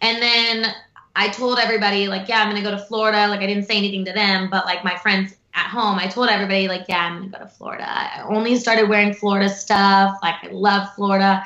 And 0.00 0.22
then 0.22 0.74
I 1.14 1.28
told 1.28 1.58
everybody, 1.58 2.08
like, 2.08 2.30
yeah, 2.30 2.40
I'm 2.40 2.50
going 2.50 2.62
to 2.62 2.66
go 2.66 2.74
to 2.74 2.82
Florida. 2.82 3.28
Like, 3.28 3.40
I 3.40 3.46
didn't 3.46 3.64
say 3.64 3.76
anything 3.76 4.06
to 4.06 4.12
them, 4.14 4.48
but 4.48 4.64
like 4.64 4.84
my 4.84 4.96
friends 4.96 5.36
at 5.52 5.68
home, 5.68 5.98
I 5.98 6.06
told 6.06 6.30
everybody, 6.30 6.66
like, 6.66 6.86
yeah, 6.88 7.00
I'm 7.04 7.18
going 7.18 7.30
to 7.30 7.38
go 7.38 7.44
to 7.44 7.50
Florida. 7.50 7.84
I 7.86 8.22
only 8.26 8.56
started 8.56 8.88
wearing 8.88 9.12
Florida 9.12 9.50
stuff. 9.50 10.16
Like, 10.22 10.36
I 10.42 10.48
love 10.50 10.88
Florida 10.94 11.44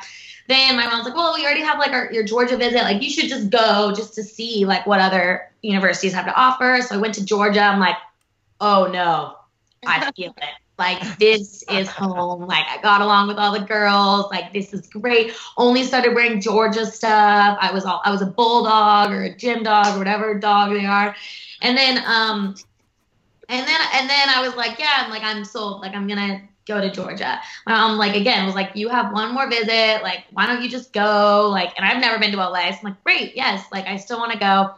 then 0.51 0.77
my 0.77 0.86
mom's 0.86 1.05
like, 1.05 1.14
well, 1.14 1.35
we 1.35 1.44
already 1.44 1.62
have 1.62 1.78
like 1.78 1.93
our 1.93 2.12
your 2.12 2.24
Georgia 2.24 2.56
visit. 2.56 2.82
Like 2.82 3.02
you 3.02 3.10
should 3.10 3.28
just 3.28 3.51
go 3.51 3.93
just 3.94 4.14
to 4.14 4.22
see 4.22 4.64
like 4.64 4.86
what 4.86 5.01
other 5.01 5.51
universities 5.62 6.12
have 6.12 6.27
to 6.27 6.35
offer. 6.35 6.81
So 6.82 6.94
I 6.97 6.98
went 6.98 7.14
to 7.14 7.24
Georgia. 7.24 7.60
I'm 7.60 7.81
like, 7.81 7.97
oh 8.60 8.89
no, 8.93 9.36
I 9.86 10.10
feel 10.16 10.35
it. 10.36 10.48
Like 10.78 11.18
this 11.18 11.62
is 11.70 11.89
home. 11.89 12.47
Like 12.47 12.64
I 12.66 12.81
got 12.81 13.02
along 13.02 13.28
with 13.28 13.36
all 13.36 13.52
the 13.52 13.66
girls. 13.66 14.31
Like 14.31 14.52
this 14.52 14.72
is 14.72 14.86
great. 14.86 15.35
Only 15.59 15.85
started 15.85 16.14
wearing 16.14 16.40
Georgia 16.40 16.86
stuff. 16.86 17.59
I 17.60 17.70
was 17.72 17.85
all 17.85 18.01
I 18.02 18.10
was 18.10 18.22
a 18.22 18.27
bulldog 18.27 19.12
or 19.12 19.22
a 19.22 19.36
gym 19.36 19.62
dog 19.62 19.94
or 19.94 19.98
whatever 19.98 20.39
dog 20.39 20.72
they 20.72 20.86
are. 20.86 21.14
And 21.60 21.77
then 21.77 22.02
um 22.06 22.55
and 23.51 23.66
then 23.68 23.81
and 23.93 24.09
then 24.09 24.28
I 24.31 24.40
was 24.40 24.56
like, 24.56 24.78
yeah, 24.78 25.05
I'm 25.05 25.10
like 25.10 25.22
I'm 25.22 25.44
sold. 25.44 25.82
Like 25.82 25.94
I'm 25.94 26.09
gonna 26.09 26.48
go 26.72 26.80
to 26.80 26.90
Georgia. 26.90 27.40
My 27.66 27.72
mom, 27.72 27.98
like, 27.98 28.16
again, 28.16 28.47
was 28.47 28.55
like, 28.55 28.74
you 28.74 28.88
have 28.88 29.12
one 29.12 29.34
more 29.34 29.48
visit. 29.48 30.02
Like, 30.02 30.24
why 30.32 30.47
don't 30.47 30.62
you 30.62 30.68
just 30.68 30.92
go? 30.92 31.48
Like, 31.51 31.72
and 31.76 31.84
I've 31.84 32.01
never 32.01 32.18
been 32.18 32.32
to 32.32 32.38
LA. 32.38 32.70
So 32.70 32.78
I'm 32.78 32.84
like, 32.84 33.05
great, 33.05 33.36
yes. 33.36 33.66
Like, 33.72 33.86
I 33.86 33.97
still 33.97 34.18
want 34.18 34.32
to 34.32 34.38
go. 34.38 34.74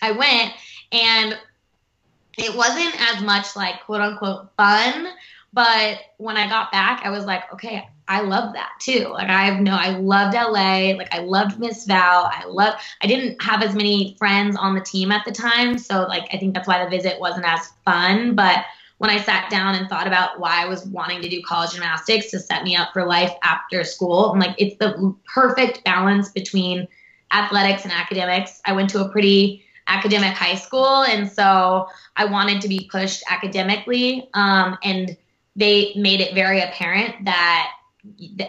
I 0.00 0.12
went, 0.12 0.52
and 0.90 1.38
it 2.38 2.54
wasn't 2.56 2.94
as 3.12 3.22
much 3.22 3.56
like 3.56 3.84
quote 3.84 4.00
unquote 4.00 4.48
fun. 4.56 5.08
But 5.54 5.98
when 6.16 6.36
I 6.38 6.48
got 6.48 6.72
back, 6.72 7.02
I 7.04 7.10
was 7.10 7.26
like, 7.26 7.52
okay, 7.52 7.86
I 8.08 8.22
love 8.22 8.54
that 8.54 8.72
too. 8.80 9.08
Like 9.10 9.28
I 9.28 9.44
have 9.44 9.60
no, 9.60 9.72
I 9.72 9.90
loved 9.90 10.34
LA. 10.34 10.96
Like 10.96 11.14
I 11.14 11.18
loved 11.18 11.58
Miss 11.58 11.84
Val. 11.84 12.30
I 12.32 12.44
love. 12.46 12.74
I 13.02 13.06
didn't 13.06 13.42
have 13.42 13.62
as 13.62 13.74
many 13.74 14.16
friends 14.18 14.56
on 14.56 14.74
the 14.74 14.80
team 14.80 15.12
at 15.12 15.24
the 15.24 15.32
time, 15.32 15.78
so 15.78 16.04
like 16.04 16.24
I 16.32 16.38
think 16.38 16.54
that's 16.54 16.66
why 16.66 16.82
the 16.82 16.90
visit 16.90 17.20
wasn't 17.20 17.46
as 17.46 17.68
fun. 17.84 18.34
But 18.34 18.64
when 19.02 19.10
I 19.10 19.20
sat 19.20 19.50
down 19.50 19.74
and 19.74 19.88
thought 19.88 20.06
about 20.06 20.38
why 20.38 20.62
I 20.62 20.68
was 20.68 20.86
wanting 20.86 21.22
to 21.22 21.28
do 21.28 21.42
college 21.42 21.72
gymnastics 21.72 22.30
to 22.30 22.38
set 22.38 22.62
me 22.62 22.76
up 22.76 22.92
for 22.92 23.04
life 23.04 23.32
after 23.42 23.82
school, 23.82 24.30
I'm 24.30 24.38
like, 24.38 24.54
it's 24.58 24.76
the 24.76 25.12
perfect 25.26 25.82
balance 25.82 26.28
between 26.28 26.86
athletics 27.32 27.82
and 27.82 27.92
academics. 27.92 28.60
I 28.64 28.74
went 28.74 28.90
to 28.90 29.04
a 29.04 29.08
pretty 29.08 29.64
academic 29.88 30.34
high 30.34 30.54
school, 30.54 31.02
and 31.02 31.28
so 31.28 31.88
I 32.14 32.26
wanted 32.26 32.60
to 32.60 32.68
be 32.68 32.88
pushed 32.92 33.24
academically. 33.28 34.30
Um, 34.34 34.78
and 34.84 35.16
they 35.56 35.94
made 35.96 36.20
it 36.20 36.32
very 36.32 36.60
apparent 36.60 37.24
that 37.24 37.72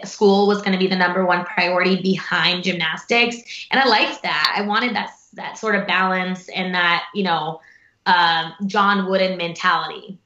school 0.04 0.46
was 0.46 0.58
going 0.58 0.70
to 0.70 0.78
be 0.78 0.86
the 0.86 0.94
number 0.94 1.26
one 1.26 1.44
priority 1.46 2.00
behind 2.00 2.62
gymnastics, 2.62 3.66
and 3.72 3.80
I 3.80 3.88
liked 3.88 4.22
that. 4.22 4.54
I 4.56 4.62
wanted 4.62 4.94
that 4.94 5.10
that 5.32 5.58
sort 5.58 5.74
of 5.74 5.84
balance 5.88 6.48
and 6.50 6.72
that 6.76 7.06
you 7.12 7.24
know 7.24 7.60
uh, 8.06 8.52
John 8.68 9.10
Wooden 9.10 9.36
mentality 9.36 10.20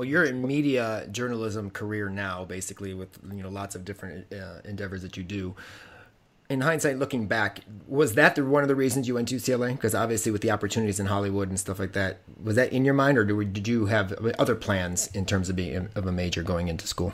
well 0.00 0.08
you're 0.08 0.24
in 0.24 0.40
media 0.40 1.06
journalism 1.12 1.68
career 1.68 2.08
now 2.08 2.42
basically 2.42 2.94
with 2.94 3.18
you 3.34 3.42
know 3.42 3.50
lots 3.50 3.74
of 3.74 3.84
different 3.84 4.32
uh, 4.32 4.60
endeavors 4.64 5.02
that 5.02 5.18
you 5.18 5.22
do. 5.22 5.54
In 6.48 6.62
hindsight 6.62 6.98
looking 6.98 7.26
back 7.26 7.60
was 7.86 8.14
that 8.14 8.34
the, 8.34 8.42
one 8.42 8.62
of 8.62 8.68
the 8.70 8.74
reasons 8.74 9.06
you 9.06 9.14
went 9.16 9.28
to 9.28 9.36
ucla 9.36 9.72
because 9.72 9.94
obviously 9.94 10.32
with 10.32 10.40
the 10.40 10.50
opportunities 10.50 10.98
in 10.98 11.04
hollywood 11.04 11.50
and 11.50 11.60
stuff 11.60 11.78
like 11.78 11.92
that 11.92 12.20
was 12.42 12.56
that 12.56 12.72
in 12.72 12.82
your 12.86 12.94
mind 12.94 13.18
or 13.18 13.24
did 13.44 13.68
you 13.68 13.86
have 13.86 14.12
other 14.38 14.54
plans 14.54 15.08
in 15.08 15.26
terms 15.26 15.50
of 15.50 15.56
being 15.56 15.90
of 15.94 16.06
a 16.06 16.12
major 16.12 16.42
going 16.42 16.68
into 16.68 16.86
school? 16.86 17.12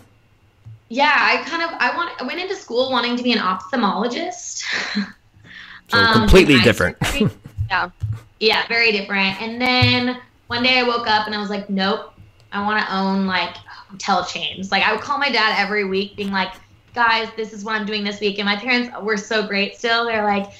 Yeah 0.89 1.13
i 1.13 1.39
kind 1.39 1.65
of 1.65 1.71
i 1.81 1.95
want 1.97 2.13
i 2.23 2.25
went 2.25 2.39
into 2.39 2.55
school 2.55 2.93
wanting 2.93 3.17
to 3.17 3.25
be 3.25 3.33
an 3.33 3.39
ophthalmologist. 3.39 4.63
So 5.89 5.99
um, 5.99 6.15
completely 6.15 6.59
different. 6.63 6.97
yeah 7.71 7.91
yeah 8.41 8.67
very 8.67 8.91
different. 8.91 9.41
And 9.41 9.61
then 9.61 10.21
one 10.49 10.65
day 10.65 10.81
i 10.81 10.83
woke 10.83 11.07
up 11.07 11.27
and 11.27 11.35
i 11.35 11.39
was 11.39 11.49
like 11.49 11.71
nope 11.71 12.13
I 12.53 12.63
want 12.63 12.85
to 12.85 12.95
own 12.95 13.27
like 13.27 13.57
hotel 13.91 14.25
chains. 14.25 14.71
Like 14.71 14.83
I 14.83 14.93
would 14.93 15.01
call 15.01 15.19
my 15.19 15.31
dad 15.31 15.57
every 15.59 15.85
week, 15.85 16.17
being 16.17 16.31
like, 16.31 16.53
guys, 16.95 17.29
this 17.37 17.53
is 17.53 17.65
what 17.65 17.75
I'm 17.77 17.87
doing 17.87 18.05
this 18.05 18.21
week. 18.21 18.39
And 18.39 18.47
my 18.47 18.57
parents 18.57 18.91
were 19.03 19.17
so 19.17 19.47
great 19.47 19.77
still. 19.77 20.07
They're 20.07 20.25
like, 20.25 20.53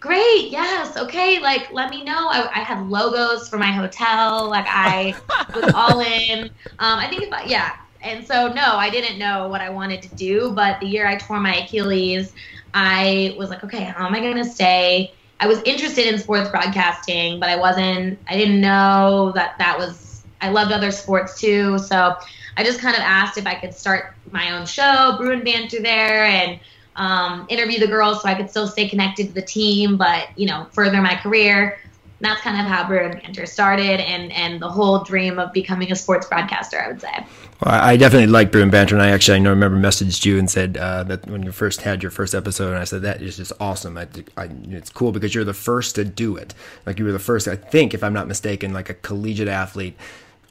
great, 0.00 0.50
yes, 0.50 0.98
okay, 0.98 1.40
like 1.40 1.72
let 1.72 1.88
me 1.88 2.04
know. 2.04 2.28
I, 2.28 2.46
I 2.54 2.58
had 2.58 2.86
logos 2.88 3.48
for 3.48 3.56
my 3.56 3.72
hotel. 3.72 4.50
Like 4.50 4.66
I 4.68 5.14
was 5.54 5.72
all 5.74 6.00
in. 6.00 6.44
Um, 6.44 6.98
I 6.98 7.08
think 7.08 7.22
if 7.22 7.32
I, 7.32 7.44
yeah. 7.44 7.76
And 8.02 8.26
so 8.26 8.48
no, 8.48 8.76
I 8.76 8.90
didn't 8.90 9.18
know 9.18 9.48
what 9.48 9.62
I 9.62 9.70
wanted 9.70 10.02
to 10.02 10.14
do. 10.14 10.50
But 10.50 10.78
the 10.80 10.86
year 10.86 11.06
I 11.06 11.16
tore 11.16 11.40
my 11.40 11.56
Achilles, 11.56 12.34
I 12.74 13.34
was 13.38 13.48
like, 13.48 13.64
okay, 13.64 13.84
how 13.84 14.06
am 14.06 14.14
I 14.14 14.20
going 14.20 14.36
to 14.36 14.44
stay? 14.44 15.14
I 15.40 15.46
was 15.46 15.62
interested 15.62 16.06
in 16.06 16.18
sports 16.18 16.50
broadcasting, 16.50 17.40
but 17.40 17.48
I 17.48 17.56
wasn't. 17.56 18.18
I 18.28 18.36
didn't 18.36 18.60
know 18.60 19.32
that 19.34 19.56
that 19.58 19.78
was 19.78 20.03
I 20.44 20.50
loved 20.50 20.72
other 20.72 20.90
sports 20.90 21.40
too. 21.40 21.78
So 21.78 22.16
I 22.56 22.62
just 22.62 22.80
kind 22.80 22.94
of 22.94 23.00
asked 23.02 23.38
if 23.38 23.46
I 23.46 23.54
could 23.54 23.74
start 23.74 24.14
my 24.30 24.56
own 24.56 24.66
show, 24.66 25.16
Bruin 25.18 25.42
Banter 25.42 25.80
there, 25.80 26.24
and 26.24 26.60
um, 26.96 27.46
interview 27.48 27.80
the 27.80 27.86
girls 27.86 28.22
so 28.22 28.28
I 28.28 28.34
could 28.34 28.50
still 28.50 28.68
stay 28.68 28.88
connected 28.88 29.28
to 29.28 29.32
the 29.32 29.42
team, 29.42 29.96
but 29.96 30.28
you 30.36 30.46
know, 30.46 30.66
further 30.72 31.00
my 31.00 31.16
career. 31.16 31.78
And 32.18 32.30
that's 32.30 32.42
kind 32.42 32.60
of 32.60 32.66
how 32.66 32.86
Bruin 32.86 33.18
Banter 33.18 33.46
started, 33.46 34.00
and 34.00 34.30
and 34.32 34.60
the 34.60 34.68
whole 34.68 35.02
dream 35.02 35.38
of 35.38 35.52
becoming 35.52 35.90
a 35.90 35.96
sports 35.96 36.28
broadcaster. 36.28 36.80
I 36.80 36.88
would 36.88 37.00
say. 37.00 37.26
Well, 37.64 37.74
I 37.74 37.96
definitely 37.96 38.28
like 38.28 38.52
Bruin 38.52 38.70
Banter, 38.70 38.94
and 38.94 39.02
I 39.02 39.10
actually 39.10 39.36
I 39.36 39.40
know 39.40 39.50
remember 39.50 39.76
messaged 39.76 40.24
you 40.24 40.38
and 40.38 40.48
said 40.48 40.76
uh, 40.76 41.02
that 41.04 41.26
when 41.26 41.42
you 41.42 41.52
first 41.52 41.80
had 41.80 42.02
your 42.02 42.10
first 42.10 42.34
episode, 42.34 42.68
and 42.68 42.78
I 42.78 42.84
said 42.84 43.02
that 43.02 43.20
is 43.20 43.36
just 43.36 43.52
awesome. 43.58 43.98
I, 43.98 44.06
I, 44.36 44.48
it's 44.68 44.90
cool 44.90 45.10
because 45.10 45.34
you're 45.34 45.44
the 45.44 45.54
first 45.54 45.96
to 45.96 46.04
do 46.04 46.36
it. 46.36 46.54
Like 46.86 46.98
you 46.98 47.04
were 47.04 47.12
the 47.12 47.18
first, 47.18 47.48
I 47.48 47.56
think, 47.56 47.94
if 47.94 48.04
I'm 48.04 48.12
not 48.12 48.28
mistaken, 48.28 48.72
like 48.72 48.90
a 48.90 48.94
collegiate 48.94 49.48
athlete 49.48 49.96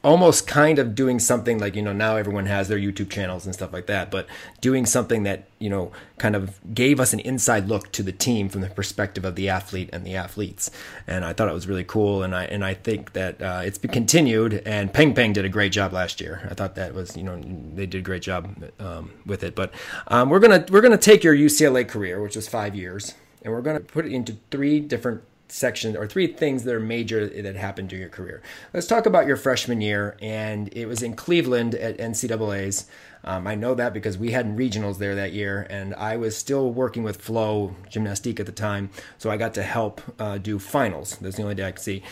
almost 0.04 0.46
kind 0.46 0.78
of 0.78 0.94
doing 0.94 1.18
something 1.18 1.58
like 1.58 1.74
you 1.74 1.82
know 1.82 1.92
now 1.92 2.16
everyone 2.16 2.46
has 2.46 2.68
their 2.68 2.78
youtube 2.78 3.10
channels 3.10 3.46
and 3.46 3.54
stuff 3.54 3.72
like 3.72 3.86
that 3.86 4.10
but 4.10 4.26
doing 4.60 4.84
something 4.84 5.22
that 5.22 5.48
you 5.58 5.70
know 5.70 5.90
kind 6.18 6.36
of 6.36 6.60
gave 6.74 7.00
us 7.00 7.12
an 7.12 7.20
inside 7.20 7.68
look 7.68 7.90
to 7.90 8.02
the 8.02 8.12
team 8.12 8.48
from 8.48 8.60
the 8.60 8.68
perspective 8.68 9.24
of 9.24 9.34
the 9.34 9.48
athlete 9.48 9.88
and 9.92 10.06
the 10.06 10.14
athletes. 10.14 10.70
And 11.06 11.24
i 11.24 11.32
thought 11.32 11.48
it 11.48 11.54
was 11.54 11.66
really 11.66 11.84
cool 11.84 12.22
and 12.22 12.34
i 12.34 12.44
and 12.44 12.64
i 12.64 12.74
think 12.74 13.12
that 13.14 13.40
uh, 13.40 13.62
it's 13.64 13.78
been 13.78 13.90
continued 13.90 14.62
and 14.66 14.92
peng 14.92 15.14
peng 15.14 15.32
did 15.32 15.44
a 15.44 15.48
great 15.48 15.72
job 15.72 15.92
last 15.92 16.20
year. 16.20 16.46
I 16.50 16.54
thought 16.54 16.74
that 16.74 16.94
was 16.94 17.16
you 17.16 17.22
know 17.22 17.40
they 17.74 17.86
did 17.86 17.98
a 17.98 18.02
great 18.02 18.22
job 18.22 18.62
um, 18.78 19.10
with 19.26 19.42
it. 19.42 19.54
But 19.54 19.72
um, 20.08 20.28
we're 20.28 20.40
gonna 20.40 20.64
we're 20.70 20.82
gonna 20.82 20.98
take 20.98 21.24
your 21.24 21.34
ucla 21.34 21.88
career 21.88 22.22
which 22.22 22.36
was 22.36 22.48
five 22.48 22.74
years 22.74 23.14
and 23.42 23.52
we're 23.52 23.62
gonna 23.62 23.80
put 23.80 24.06
it 24.06 24.12
into 24.12 24.36
three 24.50 24.80
different 24.80 25.22
sections 25.54 25.96
or 25.96 26.06
three 26.06 26.26
things 26.26 26.64
that 26.64 26.74
are 26.74 26.80
major 26.80 27.26
that 27.28 27.54
happened 27.54 27.88
during 27.88 28.00
your 28.00 28.10
career. 28.10 28.42
Let's 28.72 28.88
talk 28.88 29.06
about 29.06 29.26
your 29.26 29.36
freshman 29.36 29.80
year, 29.80 30.16
and 30.20 30.68
it 30.76 30.86
was 30.86 31.02
in 31.02 31.14
Cleveland 31.14 31.76
at 31.76 31.96
NCAA's. 31.98 32.86
Um, 33.22 33.46
I 33.46 33.54
know 33.54 33.74
that 33.74 33.94
because 33.94 34.18
we 34.18 34.32
had 34.32 34.56
regionals 34.56 34.98
there 34.98 35.14
that 35.14 35.32
year, 35.32 35.66
and 35.70 35.94
I 35.94 36.16
was 36.16 36.36
still 36.36 36.70
working 36.72 37.04
with 37.04 37.22
Flow 37.22 37.76
Gymnastique 37.88 38.40
at 38.40 38.46
the 38.46 38.52
time, 38.52 38.90
so 39.16 39.30
I 39.30 39.36
got 39.36 39.54
to 39.54 39.62
help 39.62 40.02
uh, 40.18 40.38
do 40.38 40.58
finals. 40.58 41.16
That's 41.20 41.36
the 41.36 41.42
only 41.42 41.54
day 41.54 41.68
I 41.68 41.72
could 41.72 41.82
see 41.82 42.02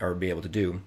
or 0.00 0.14
be 0.14 0.28
able 0.28 0.42
to 0.42 0.48
do 0.48 0.82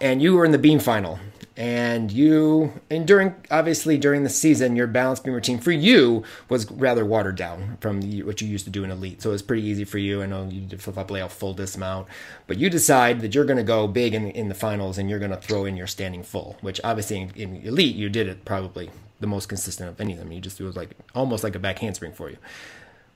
and 0.00 0.22
you 0.22 0.34
were 0.34 0.44
in 0.44 0.52
the 0.52 0.58
beam 0.58 0.78
final. 0.78 1.18
And 1.54 2.10
you 2.10 2.72
and 2.90 3.06
during 3.06 3.34
obviously 3.50 3.98
during 3.98 4.22
the 4.22 4.30
season 4.30 4.74
your 4.74 4.86
balance 4.86 5.20
beam 5.20 5.34
routine 5.34 5.58
for 5.58 5.70
you 5.70 6.24
was 6.48 6.70
rather 6.70 7.04
watered 7.04 7.36
down 7.36 7.76
from 7.80 8.00
the, 8.00 8.22
what 8.22 8.40
you 8.40 8.48
used 8.48 8.64
to 8.64 8.70
do 8.70 8.84
in 8.84 8.90
elite. 8.90 9.20
So 9.20 9.28
it 9.28 9.32
was 9.32 9.42
pretty 9.42 9.62
easy 9.62 9.84
for 9.84 9.98
you. 9.98 10.22
I 10.22 10.26
know 10.26 10.48
you 10.48 10.62
did 10.62 10.80
flip 10.80 10.96
up 10.96 11.10
layout 11.10 11.30
full 11.30 11.52
dismount 11.52 12.08
but 12.46 12.56
you 12.56 12.70
decide 12.70 13.20
that 13.20 13.34
you're 13.34 13.44
going 13.44 13.58
to 13.58 13.62
go 13.62 13.86
big 13.86 14.14
in, 14.14 14.30
in 14.30 14.48
the 14.48 14.54
finals 14.54 14.96
and 14.96 15.10
you're 15.10 15.18
going 15.18 15.30
to 15.30 15.36
throw 15.36 15.66
in 15.66 15.76
your 15.76 15.86
standing 15.86 16.22
full 16.22 16.56
which 16.62 16.80
obviously 16.82 17.20
in, 17.20 17.30
in 17.34 17.56
elite 17.56 17.96
you 17.96 18.08
did 18.08 18.28
it 18.28 18.46
probably 18.46 18.90
the 19.20 19.26
most 19.26 19.50
consistent 19.50 19.90
of 19.90 20.00
any 20.00 20.14
of 20.14 20.18
them. 20.20 20.32
You 20.32 20.40
just 20.40 20.58
it 20.58 20.64
was 20.64 20.74
like 20.74 20.96
almost 21.14 21.44
like 21.44 21.54
a 21.54 21.58
back 21.58 21.80
handspring 21.80 22.12
for 22.12 22.30
you 22.30 22.38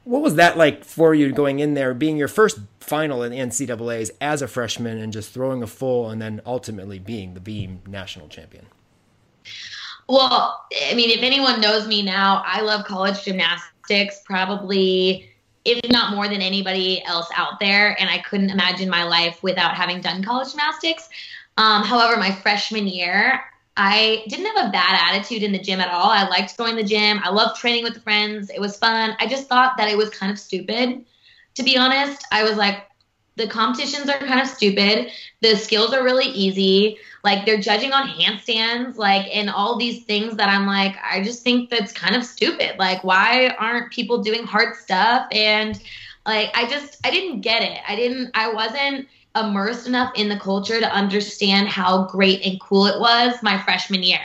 what 0.07 0.23
was 0.23 0.37
that 0.37 0.57
like 0.57 0.85
for 0.85 1.17
you 1.17 1.33
going 1.33 1.59
in 1.59 1.75
there, 1.75 1.93
being 1.93 2.17
your 2.17 2.29
first 2.29 2.61
final 2.79 3.25
in 3.25 3.33
the 3.33 3.39
NCAA's 3.39 4.13
as 4.21 4.41
a 4.41 4.47
freshman 4.47 4.99
and 4.99 5.13
just 5.13 5.33
throwing 5.33 5.65
a 5.65 5.67
full 5.67 6.09
and 6.11 6.23
then 6.23 6.41
ultimately 6.47 7.01
being 7.01 7.35
the 7.35 7.41
beam 7.41 7.81
national 7.89 8.29
champion? 8.29 8.67
Well, 10.09 10.65
I 10.89 10.95
mean, 10.95 11.11
if 11.11 11.25
anyone 11.25 11.61
knows 11.61 11.89
me 11.89 12.03
now, 12.03 12.45
I 12.47 12.61
love 12.61 12.85
college 12.85 13.25
gymnastics 13.25 14.21
probably, 14.25 15.29
if 15.65 15.81
not 15.91 16.15
more 16.15 16.29
than 16.29 16.41
anybody 16.41 17.03
else 17.05 17.27
out 17.35 17.59
there. 17.59 18.01
And 18.01 18.09
I 18.09 18.19
couldn't 18.19 18.51
imagine 18.51 18.89
my 18.89 19.03
life 19.03 19.43
without 19.43 19.75
having 19.75 20.01
done 20.01 20.23
college 20.23 20.51
gymnastics. 20.51 21.09
Um, 21.57 21.83
however, 21.83 22.17
my 22.17 22.31
freshman 22.31 22.87
year, 22.87 23.41
I 23.77 24.25
didn't 24.29 24.47
have 24.57 24.69
a 24.69 24.73
bad 24.73 25.15
attitude 25.15 25.43
in 25.43 25.53
the 25.53 25.59
gym 25.59 25.81
at 25.81 25.89
all. 25.89 26.11
I 26.11 26.29
liked 26.29 26.57
going 26.57 26.77
to 26.77 26.83
the 26.83 26.89
gym. 26.89 27.21
I 27.23 27.31
loved 27.31 27.61
training 27.61 27.85
with 27.85 28.03
friends. 28.03 28.51
It 28.51 28.61
was 28.61 28.79
fun. 28.79 29.15
I 29.21 29.27
just 29.27 29.49
thought 29.49 29.77
that 29.77 29.89
it 29.89 29.97
was 29.97 30.11
kind 30.11 30.33
of 30.33 30.39
stupid. 30.39 31.05
To 31.57 31.63
be 31.63 31.77
honest, 31.77 32.25
I 32.33 32.45
was 32.45 32.57
like, 32.57 32.85
the 33.37 33.47
competitions 33.47 34.09
are 34.09 34.19
kind 34.19 34.41
of 34.41 34.47
stupid. 34.47 35.11
The 35.43 35.57
skills 35.57 35.93
are 35.93 36.03
really 36.03 36.27
easy. 36.27 36.97
Like 37.23 37.45
they're 37.45 37.61
judging 37.61 37.93
on 37.93 38.09
handstands, 38.09 38.97
like 38.97 39.29
and 39.35 39.51
all 39.51 39.77
these 39.77 40.05
things 40.05 40.37
that 40.37 40.49
I'm 40.49 40.67
like, 40.67 40.97
I 41.05 41.23
just 41.23 41.43
think 41.43 41.69
that's 41.69 41.93
kind 41.93 42.17
of 42.17 42.25
stupid. 42.25 42.79
Like, 42.79 43.05
why 43.05 43.49
aren't 43.59 43.93
people 43.93 44.23
doing 44.23 44.45
hard 44.45 44.75
stuff? 44.77 45.27
And 45.33 45.79
like 46.25 46.51
I 46.55 46.67
just 46.67 47.07
I 47.07 47.11
didn't 47.11 47.43
get 47.43 47.63
it. 47.63 47.79
I 47.87 47.95
didn't 47.95 48.31
I 48.35 48.53
wasn't 48.53 49.07
immersed 49.45 49.87
enough 49.87 50.13
in 50.17 50.29
the 50.29 50.39
culture 50.39 50.81
to 50.81 50.95
understand 50.95 51.69
how 51.69 52.07
great 52.07 52.45
and 52.45 52.61
cool 52.61 52.87
it 52.87 53.01
was 53.01 53.43
my 53.43 53.59
freshman 53.63 54.03
year. 54.03 54.21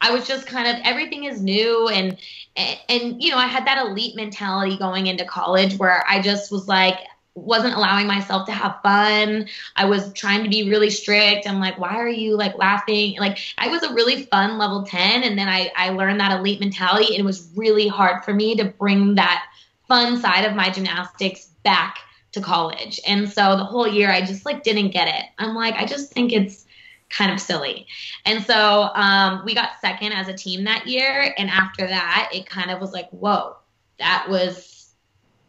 I 0.00 0.10
was 0.10 0.26
just 0.26 0.46
kind 0.46 0.68
of 0.68 0.76
everything 0.84 1.24
is 1.24 1.40
new 1.40 1.88
and, 1.88 2.18
and 2.56 3.22
you 3.22 3.30
know 3.30 3.38
I 3.38 3.46
had 3.46 3.66
that 3.66 3.86
elite 3.86 4.16
mentality 4.16 4.76
going 4.76 5.06
into 5.06 5.24
college 5.24 5.76
where 5.78 6.04
I 6.08 6.20
just 6.20 6.52
was 6.52 6.68
like 6.68 6.98
wasn't 7.34 7.74
allowing 7.74 8.06
myself 8.06 8.46
to 8.46 8.52
have 8.52 8.78
fun. 8.82 9.46
I 9.76 9.84
was 9.84 10.10
trying 10.14 10.42
to 10.42 10.48
be 10.48 10.70
really 10.70 10.88
strict. 10.88 11.46
I'm 11.46 11.60
like, 11.60 11.78
why 11.78 11.96
are 11.96 12.08
you 12.08 12.34
like 12.34 12.56
laughing? 12.56 13.16
Like 13.18 13.38
I 13.58 13.68
was 13.68 13.82
a 13.82 13.92
really 13.92 14.22
fun 14.24 14.58
level 14.58 14.84
10 14.84 15.22
and 15.22 15.38
then 15.38 15.48
I 15.48 15.70
I 15.76 15.90
learned 15.90 16.20
that 16.20 16.38
elite 16.38 16.60
mentality 16.60 17.14
and 17.14 17.20
it 17.20 17.24
was 17.24 17.50
really 17.54 17.88
hard 17.88 18.24
for 18.24 18.32
me 18.32 18.56
to 18.56 18.64
bring 18.64 19.14
that 19.16 19.44
fun 19.86 20.18
side 20.18 20.44
of 20.44 20.56
my 20.56 20.70
gymnastics 20.70 21.50
back 21.62 21.98
to 22.36 22.42
college. 22.42 23.00
And 23.06 23.30
so 23.30 23.56
the 23.56 23.64
whole 23.64 23.88
year 23.88 24.10
I 24.10 24.20
just 24.20 24.44
like 24.44 24.62
didn't 24.62 24.90
get 24.90 25.08
it. 25.08 25.24
I'm 25.38 25.54
like, 25.54 25.74
I 25.74 25.86
just 25.86 26.12
think 26.12 26.32
it's 26.32 26.66
kind 27.08 27.32
of 27.32 27.40
silly. 27.40 27.86
And 28.24 28.44
so 28.44 28.90
um, 28.94 29.42
we 29.44 29.54
got 29.54 29.80
second 29.80 30.12
as 30.12 30.28
a 30.28 30.34
team 30.34 30.64
that 30.64 30.86
year. 30.86 31.34
And 31.38 31.48
after 31.48 31.86
that, 31.86 32.30
it 32.32 32.46
kind 32.46 32.70
of 32.70 32.80
was 32.80 32.92
like, 32.92 33.08
whoa, 33.10 33.56
that 33.98 34.26
was, 34.28 34.92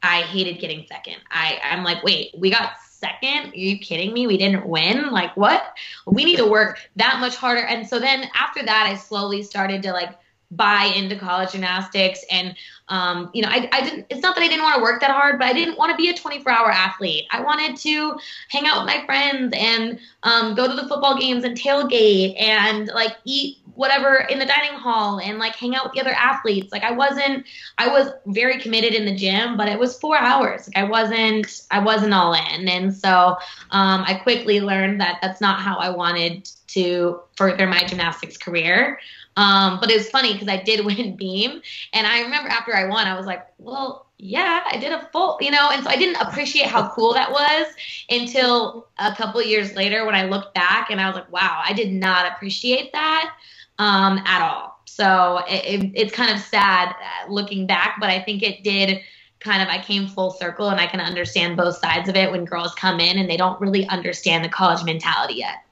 I 0.01 0.21
hated 0.21 0.59
getting 0.59 0.85
second. 0.87 1.17
I, 1.29 1.59
I'm 1.63 1.83
like, 1.83 2.03
wait, 2.03 2.33
we 2.37 2.49
got 2.49 2.73
second? 2.89 3.53
Are 3.53 3.57
you 3.57 3.77
kidding 3.79 4.13
me? 4.13 4.25
We 4.25 4.37
didn't 4.37 4.65
win? 4.65 5.11
Like, 5.11 5.35
what? 5.35 5.75
We 6.05 6.23
need 6.23 6.37
to 6.37 6.45
work 6.49 6.79
that 6.95 7.19
much 7.19 7.35
harder. 7.35 7.65
And 7.65 7.87
so 7.87 7.99
then 7.99 8.29
after 8.33 8.63
that, 8.63 8.87
I 8.87 8.95
slowly 8.95 9.43
started 9.43 9.83
to 9.83 9.91
like, 9.91 10.15
buy 10.51 10.93
into 10.95 11.17
college 11.17 11.51
gymnastics 11.51 12.23
and 12.31 12.55
um, 12.89 13.29
you 13.33 13.41
know 13.41 13.49
I, 13.49 13.69
I 13.71 13.81
didn't 13.81 14.05
it's 14.09 14.21
not 14.21 14.35
that 14.35 14.43
i 14.43 14.47
didn't 14.47 14.63
want 14.63 14.75
to 14.75 14.81
work 14.81 15.01
that 15.01 15.11
hard 15.11 15.39
but 15.39 15.45
i 15.47 15.53
didn't 15.53 15.77
want 15.77 15.91
to 15.91 15.97
be 15.97 16.09
a 16.09 16.13
24 16.13 16.51
hour 16.51 16.71
athlete. 16.71 17.25
I 17.31 17.41
wanted 17.41 17.77
to 17.77 18.17
hang 18.49 18.67
out 18.67 18.83
with 18.83 18.93
my 18.93 19.05
friends 19.05 19.53
and 19.57 19.99
um, 20.23 20.55
go 20.55 20.67
to 20.67 20.73
the 20.73 20.87
football 20.87 21.17
games 21.17 21.43
and 21.43 21.57
tailgate 21.57 22.39
and 22.41 22.87
like 22.87 23.15
eat 23.25 23.57
whatever 23.75 24.27
in 24.29 24.39
the 24.39 24.45
dining 24.45 24.77
hall 24.77 25.19
and 25.19 25.37
like 25.37 25.55
hang 25.55 25.75
out 25.75 25.85
with 25.85 25.93
the 25.93 26.01
other 26.01 26.13
athletes. 26.13 26.71
Like 26.71 26.83
i 26.83 26.91
wasn't 26.91 27.45
i 27.77 27.87
was 27.87 28.09
very 28.27 28.59
committed 28.59 28.93
in 28.93 29.05
the 29.05 29.15
gym 29.15 29.57
but 29.57 29.67
it 29.67 29.79
was 29.79 29.99
four 29.99 30.17
hours. 30.17 30.67
Like 30.67 30.77
i 30.77 30.83
wasn't 30.83 31.63
i 31.71 31.79
wasn't 31.79 32.13
all 32.13 32.33
in. 32.33 32.67
And 32.67 32.93
so 32.93 33.37
um, 33.71 34.03
i 34.05 34.15
quickly 34.15 34.61
learned 34.61 34.99
that 35.01 35.19
that's 35.21 35.41
not 35.41 35.59
how 35.59 35.77
i 35.77 35.89
wanted 35.89 36.49
to 36.67 37.19
further 37.35 37.67
my 37.67 37.83
gymnastics 37.83 38.37
career 38.37 38.99
um, 39.37 39.79
but 39.79 39.89
it 39.89 39.97
was 39.97 40.09
funny 40.09 40.33
because 40.33 40.49
I 40.49 40.61
did 40.61 40.85
win 40.85 41.15
beam, 41.15 41.61
and 41.93 42.05
I 42.05 42.21
remember 42.21 42.49
after 42.49 42.75
I 42.75 42.85
won, 42.85 43.07
I 43.07 43.15
was 43.15 43.25
like, 43.25 43.47
well, 43.57 44.07
yeah, 44.19 44.63
I 44.69 44.77
did 44.77 44.91
a 44.91 45.07
full, 45.11 45.37
you 45.39 45.51
know, 45.51 45.69
and 45.71 45.83
so 45.83 45.89
I 45.89 45.95
didn't 45.95 46.15
appreciate 46.15 46.65
how 46.65 46.89
cool 46.89 47.13
that 47.13 47.31
was 47.31 47.67
until 48.09 48.87
a 48.97 49.13
couple 49.15 49.41
years 49.43 49.75
later 49.75 50.05
when 50.05 50.15
I 50.15 50.23
looked 50.23 50.55
back 50.55 50.89
and 50.89 50.99
I 50.99 51.05
was 51.05 51.15
like, 51.15 51.31
wow, 51.31 51.61
I 51.63 51.73
did 51.73 51.93
not 51.93 52.31
appreciate 52.31 52.91
that 52.93 53.31
um, 53.77 54.17
at 54.25 54.41
all. 54.41 54.81
So 54.85 55.43
it, 55.47 55.83
it, 55.83 55.91
it's 55.93 56.11
kind 56.11 56.35
of 56.35 56.41
sad 56.41 56.89
uh, 56.89 57.31
looking 57.31 57.67
back, 57.67 57.97
but 57.99 58.09
I 58.09 58.19
think 58.19 58.41
it 58.41 58.63
did 58.63 59.01
kind 59.39 59.61
of 59.61 59.67
I 59.67 59.77
came 59.83 60.07
full 60.07 60.31
circle 60.31 60.69
and 60.69 60.81
I 60.81 60.87
can 60.87 60.99
understand 60.99 61.55
both 61.55 61.77
sides 61.77 62.09
of 62.09 62.15
it 62.15 62.31
when 62.31 62.43
girls 62.43 62.73
come 62.73 62.99
in 62.99 63.19
and 63.19 63.29
they 63.29 63.37
don't 63.37 63.61
really 63.61 63.87
understand 63.87 64.43
the 64.43 64.49
college 64.49 64.83
mentality 64.83 65.35
yet. 65.35 65.63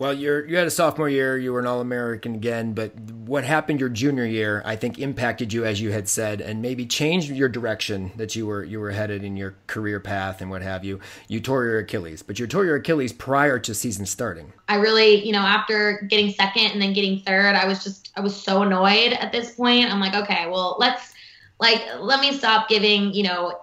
Well, 0.00 0.14
you're 0.14 0.46
you 0.48 0.56
had 0.56 0.66
a 0.66 0.70
sophomore 0.70 1.10
year, 1.10 1.36
you 1.36 1.52
were 1.52 1.60
an 1.60 1.66
All 1.66 1.82
American 1.82 2.34
again, 2.34 2.72
but 2.72 2.98
what 2.98 3.44
happened 3.44 3.80
your 3.80 3.90
junior 3.90 4.24
year, 4.24 4.62
I 4.64 4.74
think, 4.74 4.98
impacted 4.98 5.52
you 5.52 5.66
as 5.66 5.78
you 5.78 5.92
had 5.92 6.08
said, 6.08 6.40
and 6.40 6.62
maybe 6.62 6.86
changed 6.86 7.28
your 7.28 7.50
direction 7.50 8.10
that 8.16 8.34
you 8.34 8.46
were 8.46 8.64
you 8.64 8.80
were 8.80 8.92
headed 8.92 9.22
in 9.22 9.36
your 9.36 9.56
career 9.66 10.00
path 10.00 10.40
and 10.40 10.48
what 10.48 10.62
have 10.62 10.86
you. 10.86 11.00
You 11.28 11.38
tore 11.40 11.66
your 11.66 11.80
Achilles, 11.80 12.22
but 12.22 12.38
you 12.38 12.46
tore 12.46 12.64
your 12.64 12.76
Achilles 12.76 13.12
prior 13.12 13.58
to 13.58 13.74
season 13.74 14.06
starting. 14.06 14.54
I 14.68 14.76
really, 14.76 15.22
you 15.22 15.32
know, 15.32 15.40
after 15.40 16.00
getting 16.08 16.32
second 16.32 16.70
and 16.72 16.80
then 16.80 16.94
getting 16.94 17.20
third, 17.20 17.54
I 17.54 17.66
was 17.66 17.84
just 17.84 18.10
I 18.16 18.22
was 18.22 18.34
so 18.34 18.62
annoyed 18.62 19.12
at 19.12 19.32
this 19.32 19.54
point. 19.54 19.92
I'm 19.92 20.00
like, 20.00 20.14
okay, 20.14 20.46
well, 20.48 20.76
let's 20.80 21.12
like 21.58 21.82
let 21.98 22.20
me 22.20 22.32
stop 22.32 22.70
giving, 22.70 23.12
you 23.12 23.24
know, 23.24 23.60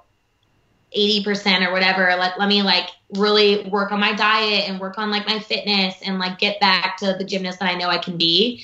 80% 0.96 1.68
or 1.68 1.72
whatever 1.72 2.16
let, 2.18 2.40
let 2.40 2.48
me 2.48 2.62
like 2.62 2.90
really 3.12 3.68
work 3.70 3.92
on 3.92 4.00
my 4.00 4.14
diet 4.14 4.70
and 4.70 4.80
work 4.80 4.98
on 4.98 5.12
like 5.12 5.28
my 5.28 5.40
fitness 5.40 5.96
and 6.02 6.20
like 6.20 6.40
get 6.40 6.60
back 6.60 6.98
to 6.98 7.16
the 7.18 7.24
gymnast 7.24 7.60
that 7.60 7.70
i 7.70 7.76
know 7.76 7.90
i 7.90 7.98
can 7.98 8.18
be. 8.18 8.64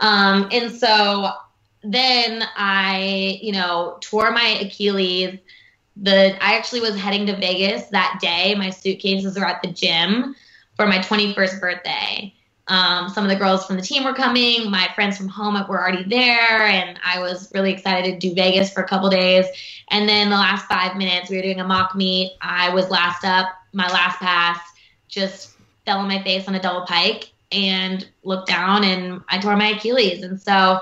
Um, 0.00 0.48
and 0.52 0.72
so 0.72 1.30
then 1.82 2.44
i 2.56 3.38
you 3.42 3.52
know 3.52 3.98
tore 4.00 4.30
my 4.30 4.58
achilles. 4.60 5.38
The 5.96 6.36
i 6.44 6.56
actually 6.56 6.80
was 6.80 6.96
heading 6.96 7.26
to 7.26 7.36
vegas 7.36 7.86
that 7.88 8.18
day. 8.20 8.54
My 8.54 8.70
suitcases 8.70 9.36
are 9.36 9.44
at 9.44 9.62
the 9.62 9.70
gym 9.70 10.34
for 10.76 10.86
my 10.86 10.98
21st 10.98 11.60
birthday 11.60 12.34
um, 12.68 13.08
some 13.10 13.24
of 13.24 13.30
the 13.30 13.36
girls 13.36 13.66
from 13.66 13.76
the 13.76 13.82
team 13.82 14.04
were 14.04 14.14
coming. 14.14 14.70
My 14.70 14.88
friends 14.94 15.16
from 15.18 15.28
home 15.28 15.54
were 15.68 15.80
already 15.80 16.04
there, 16.04 16.62
and 16.62 16.98
I 17.04 17.20
was 17.20 17.50
really 17.54 17.72
excited 17.72 18.20
to 18.20 18.28
do 18.28 18.34
Vegas 18.34 18.72
for 18.72 18.82
a 18.82 18.88
couple 18.88 19.10
days. 19.10 19.46
And 19.90 20.08
then 20.08 20.30
the 20.30 20.36
last 20.36 20.66
five 20.66 20.96
minutes, 20.96 21.28
we 21.28 21.36
were 21.36 21.42
doing 21.42 21.60
a 21.60 21.66
mock 21.66 21.94
meet. 21.94 22.32
I 22.40 22.70
was 22.70 22.88
last 22.88 23.24
up. 23.24 23.48
My 23.72 23.88
last 23.88 24.18
pass 24.18 24.58
just 25.08 25.56
fell 25.84 25.98
on 25.98 26.08
my 26.08 26.22
face 26.22 26.48
on 26.48 26.54
a 26.54 26.60
double 26.60 26.86
pike 26.86 27.32
and 27.52 28.08
looked 28.22 28.48
down, 28.48 28.82
and 28.84 29.22
I 29.28 29.38
tore 29.38 29.56
my 29.56 29.68
Achilles. 29.68 30.22
And 30.22 30.40
so 30.40 30.80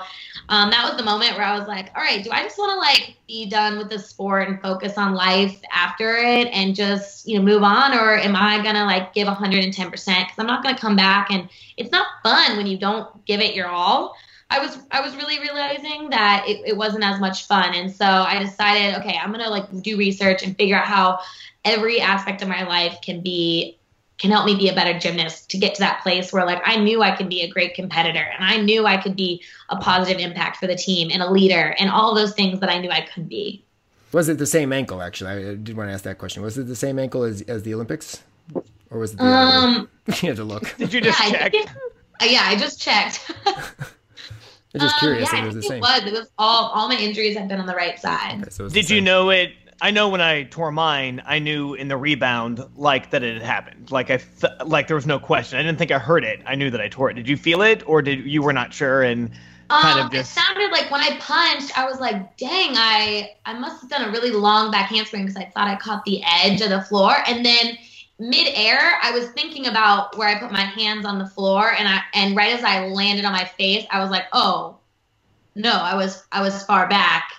um, 0.53 0.69
that 0.69 0.87
was 0.87 0.99
the 0.99 1.03
moment 1.03 1.33
where 1.39 1.47
I 1.47 1.59
was 1.59 1.67
like, 1.67 1.91
all 1.97 2.03
right, 2.03 2.23
do 2.23 2.31
I 2.31 2.43
just 2.43 2.59
want 2.59 2.73
to 2.73 2.79
like 2.79 3.17
be 3.27 3.49
done 3.49 3.79
with 3.79 3.89
the 3.89 3.99
sport 3.99 4.49
and 4.49 4.61
focus 4.61 4.99
on 4.99 5.15
life 5.15 5.59
after 5.73 6.15
it 6.19 6.47
and 6.49 6.75
just, 6.75 7.27
you 7.27 7.39
know, 7.39 7.43
move 7.43 7.63
on? 7.63 7.95
Or 7.95 8.19
am 8.19 8.37
I 8.37 8.63
going 8.63 8.75
to 8.75 8.85
like 8.85 9.15
give 9.15 9.27
110%? 9.27 9.75
Because 9.91 10.35
I'm 10.37 10.47
not 10.47 10.63
going 10.63 10.75
to 10.75 10.81
come 10.81 10.95
back 10.95 11.31
and 11.31 11.49
it's 11.79 11.91
not 11.91 12.07
fun 12.23 12.59
when 12.59 12.67
you 12.67 12.77
don't 12.77 13.25
give 13.25 13.41
it 13.41 13.55
your 13.55 13.69
all. 13.69 14.15
I 14.51 14.59
was 14.59 14.77
I 14.91 15.01
was 15.01 15.17
really 15.17 15.39
realizing 15.39 16.11
that 16.11 16.45
it, 16.47 16.61
it 16.67 16.77
wasn't 16.77 17.05
as 17.05 17.19
much 17.19 17.47
fun, 17.47 17.75
and 17.75 17.91
so 17.91 18.05
I 18.05 18.39
decided, 18.39 18.97
okay, 18.97 19.17
I'm 19.17 19.33
gonna 19.33 19.49
like 19.49 19.65
do 19.81 19.97
research 19.97 20.43
and 20.43 20.55
figure 20.55 20.77
out 20.77 20.85
how 20.85 21.21
every 21.65 22.03
aspect 22.03 22.43
of 22.43 22.49
my 22.49 22.69
life 22.69 22.99
can 23.03 23.23
be 23.23 23.79
can 24.19 24.31
help 24.31 24.47
me 24.47 24.55
be 24.57 24.69
a 24.69 24.75
better 24.75 24.99
gymnast 24.99 25.51
to 25.51 25.59
get 25.59 25.75
to 25.75 25.81
that 25.81 26.03
place 26.03 26.33
where 26.33 26.45
like 26.47 26.63
I 26.65 26.77
knew 26.77 27.03
I 27.03 27.17
could 27.17 27.29
be 27.29 27.43
a 27.43 27.49
great 27.49 27.75
competitor 27.75 28.21
and 28.21 28.45
I 28.45 28.59
knew 28.59 28.87
I 28.87 28.97
could 28.97 29.17
be 29.17 29.43
a 29.69 29.77
positive 29.77 30.21
impact 30.21 30.59
for 30.59 30.67
the 30.67 30.77
team 30.77 31.11
and 31.13 31.23
a 31.23 31.31
leader 31.31 31.75
and 31.79 31.91
all 31.91 32.15
those 32.15 32.35
things 32.35 32.61
that 32.61 32.71
I 32.71 32.79
knew 32.79 32.91
I 32.91 33.01
could 33.01 33.29
be. 33.29 33.65
Was 34.13 34.29
it 34.29 34.39
the 34.39 34.47
same 34.47 34.73
ankle 34.73 35.03
actually? 35.03 35.31
I 35.31 35.55
did 35.55 35.77
want 35.77 35.89
to 35.89 35.95
ask 35.95 36.05
that 36.05 36.19
question. 36.19 36.43
Was 36.43 36.59
it 36.59 36.65
the 36.65 36.77
same 36.77 36.99
ankle 36.99 37.25
as, 37.25 37.43
as 37.43 37.63
the 37.63 37.75
Olympics? 37.75 38.23
Or 38.91 38.99
was 38.99 39.15
it 39.15 39.19
the 39.19 39.25
um, 39.25 39.89
you 40.07 40.29
had 40.29 40.37
to 40.37 40.45
look. 40.45 40.75
Did 40.77 40.93
you 40.93 41.01
just 41.01 41.19
yeah, 41.19 41.49
check? 41.49 41.55
I, 42.21 42.27
yeah, 42.27 42.43
I 42.45 42.57
just 42.57 42.81
checked. 42.81 43.33
I'm 44.75 44.81
just 44.81 44.99
curious 44.99 45.29
um, 45.33 45.37
yeah, 45.37 45.41
if 45.41 45.45
it 45.45 45.47
was 45.47 45.57
the 45.57 45.63
same. 45.63 45.79
It 45.79 45.81
was. 45.81 46.03
It 46.05 46.13
was 46.13 46.31
all 46.39 46.71
all 46.71 46.89
my 46.89 46.97
injuries 46.97 47.37
have 47.37 47.49
been 47.49 47.61
on 47.61 47.67
the 47.67 47.75
right 47.75 47.99
side. 47.99 48.41
Okay, 48.41 48.51
so 48.51 48.69
Did 48.69 48.89
you 48.89 49.01
know 49.01 49.31
it? 49.31 49.53
I 49.83 49.91
know 49.91 50.09
when 50.09 50.21
I 50.23 50.45
tore 50.45 50.71
mine, 50.73 51.23
I 51.27 51.39
knew 51.41 51.75
in 51.75 51.89
the 51.89 51.97
rebound 51.97 52.65
like 52.77 53.11
that 53.11 53.23
it 53.23 53.35
had 53.35 53.43
happened. 53.43 53.91
Like 53.91 54.11
I, 54.11 54.19
th- 54.19 54.53
like 54.65 54.87
there 54.87 54.97
was 54.97 55.07
no 55.07 55.19
question. 55.19 55.59
I 55.59 55.63
didn't 55.63 55.79
think 55.79 55.91
I 55.91 55.99
heard 55.99 56.25
it. 56.25 56.41
I 56.47 56.55
knew 56.55 56.71
that 56.71 56.81
I 56.81 56.89
tore 56.89 57.11
it. 57.11 57.15
Did 57.15 57.29
you 57.29 57.37
feel 57.37 57.63
it, 57.63 57.83
or 57.89 58.01
did 58.03 58.25
you 58.25 58.43
were 58.43 58.53
not 58.53 58.73
sure 58.73 59.03
and 59.03 59.31
kind 59.77 59.99
Um, 59.99 60.07
of 60.07 60.11
just? 60.11 60.31
It 60.37 60.41
sounded 60.41 60.71
like 60.71 60.91
when 60.91 61.01
I 61.01 61.17
punched, 61.19 61.77
I 61.79 61.85
was 61.87 61.99
like, 61.99 62.37
"Dang, 62.37 62.77
I 62.77 63.31
I 63.47 63.55
must 63.55 63.81
have 63.81 63.91
done 63.91 64.09
a 64.09 64.11
really 64.13 64.31
long 64.31 64.71
back 64.71 64.91
handspring 64.91 65.25
because 65.25 65.37
I 65.37 65.47
thought 65.55 65.69
I 65.69 65.77
caught 65.77 66.05
the 66.05 66.23
edge 66.25 66.61
of 66.61 66.69
the 66.71 66.83
floor." 66.83 67.15
And 67.27 67.45
then 67.45 67.79
mid-air, 68.19 68.99
I 69.03 69.11
was 69.13 69.29
thinking 69.31 69.67
about 69.67 70.17
where 70.19 70.29
I 70.29 70.39
put 70.39 70.53
my 70.53 70.61
hands 70.61 71.07
on 71.07 71.19
the 71.19 71.27
floor, 71.27 71.73
and 71.73 71.89
I 71.89 72.03
and 72.15 72.37
right 72.37 72.53
as 72.53 72.63
I 72.65 72.87
landed 72.89 73.25
on 73.25 73.33
my 73.33 73.45
face, 73.45 73.87
I 73.91 74.01
was 74.01 74.11
like, 74.11 74.27
"Oh, 74.33 74.79
no, 75.55 75.73
I 75.73 75.95
was 75.97 76.25
I 76.33 76.43
was 76.43 76.65
far 76.65 76.89
back. 76.89 77.31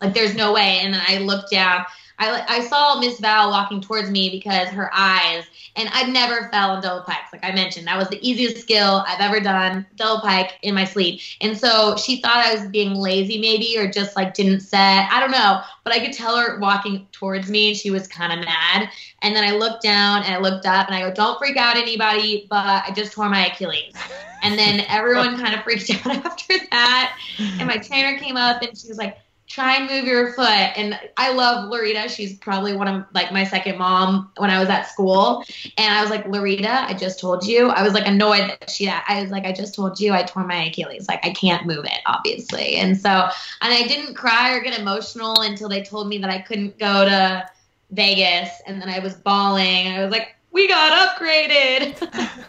Like 0.00 0.14
there's 0.14 0.34
no 0.34 0.52
way." 0.52 0.80
And 0.82 0.94
then 0.94 1.02
I 1.06 1.18
looked 1.18 1.50
down. 1.50 1.84
I 2.18 2.44
I 2.48 2.60
saw 2.66 3.00
Miss 3.00 3.18
Val 3.18 3.50
walking 3.50 3.80
towards 3.80 4.10
me 4.10 4.30
because 4.30 4.68
her 4.68 4.90
eyes, 4.94 5.44
and 5.74 5.88
I'd 5.92 6.12
never 6.12 6.48
fell 6.50 6.72
on 6.72 6.82
double 6.82 7.02
pikes. 7.02 7.32
Like 7.32 7.44
I 7.44 7.52
mentioned, 7.52 7.86
that 7.86 7.96
was 7.96 8.08
the 8.08 8.28
easiest 8.28 8.58
skill 8.58 9.02
I've 9.06 9.20
ever 9.20 9.40
done, 9.40 9.86
double 9.96 10.20
pike 10.20 10.58
in 10.62 10.74
my 10.74 10.84
sleep. 10.84 11.20
And 11.40 11.56
so 11.56 11.96
she 11.96 12.20
thought 12.20 12.36
I 12.36 12.54
was 12.54 12.68
being 12.68 12.94
lazy, 12.94 13.40
maybe, 13.40 13.78
or 13.78 13.90
just 13.90 14.16
like 14.16 14.34
didn't 14.34 14.60
set. 14.60 15.08
I 15.10 15.18
don't 15.18 15.30
know, 15.30 15.62
but 15.82 15.94
I 15.94 16.04
could 16.04 16.12
tell 16.12 16.36
her 16.36 16.58
walking 16.58 17.06
towards 17.10 17.48
me, 17.50 17.68
and 17.68 17.76
she 17.76 17.90
was 17.90 18.06
kind 18.06 18.32
of 18.32 18.44
mad. 18.44 18.90
And 19.22 19.34
then 19.34 19.44
I 19.44 19.56
looked 19.56 19.82
down 19.82 20.22
and 20.22 20.34
I 20.34 20.38
looked 20.38 20.66
up 20.66 20.86
and 20.86 20.94
I 20.94 21.00
go, 21.00 21.12
"Don't 21.12 21.38
freak 21.38 21.56
out, 21.56 21.76
anybody!" 21.76 22.46
But 22.50 22.84
I 22.86 22.92
just 22.94 23.12
tore 23.12 23.28
my 23.28 23.46
Achilles. 23.46 23.94
And 24.42 24.58
then 24.58 24.80
everyone 24.88 25.38
kind 25.42 25.54
of 25.54 25.62
freaked 25.62 25.90
out 26.06 26.24
after 26.24 26.54
that. 26.70 27.18
And 27.38 27.66
my 27.66 27.78
trainer 27.78 28.18
came 28.18 28.36
up 28.36 28.62
and 28.62 28.76
she 28.76 28.88
was 28.88 28.98
like, 28.98 29.16
try 29.50 29.74
and 29.74 29.90
move 29.90 30.04
your 30.04 30.32
foot. 30.32 30.46
And 30.46 30.98
I 31.16 31.32
love 31.32 31.68
Larita. 31.70 32.08
She's 32.08 32.36
probably 32.38 32.72
one 32.72 32.86
of 32.86 33.04
like 33.12 33.32
my 33.32 33.42
second 33.42 33.78
mom 33.78 34.30
when 34.36 34.48
I 34.48 34.60
was 34.60 34.68
at 34.68 34.88
school. 34.88 35.44
And 35.76 35.92
I 35.92 36.00
was 36.02 36.08
like, 36.08 36.24
Larita, 36.26 36.84
I 36.84 36.94
just 36.94 37.18
told 37.18 37.44
you. 37.44 37.68
I 37.68 37.82
was 37.82 37.92
like 37.92 38.06
annoyed 38.06 38.48
that 38.48 38.70
she, 38.70 38.88
I 38.88 39.20
was 39.20 39.32
like, 39.32 39.44
I 39.44 39.52
just 39.52 39.74
told 39.74 39.98
you 39.98 40.12
I 40.12 40.22
tore 40.22 40.46
my 40.46 40.66
Achilles. 40.66 41.08
Like 41.08 41.26
I 41.26 41.30
can't 41.30 41.66
move 41.66 41.84
it, 41.84 41.98
obviously. 42.06 42.76
And 42.76 42.96
so, 42.96 43.10
and 43.10 43.74
I 43.74 43.88
didn't 43.88 44.14
cry 44.14 44.54
or 44.54 44.60
get 44.60 44.78
emotional 44.78 45.40
until 45.40 45.68
they 45.68 45.82
told 45.82 46.08
me 46.08 46.18
that 46.18 46.30
I 46.30 46.38
couldn't 46.38 46.78
go 46.78 47.04
to 47.04 47.44
Vegas. 47.90 48.50
And 48.68 48.80
then 48.80 48.88
I 48.88 49.00
was 49.00 49.14
bawling. 49.14 49.88
I 49.88 50.00
was 50.00 50.12
like, 50.12 50.36
we 50.52 50.68
got 50.68 51.18
upgraded. 51.18 52.30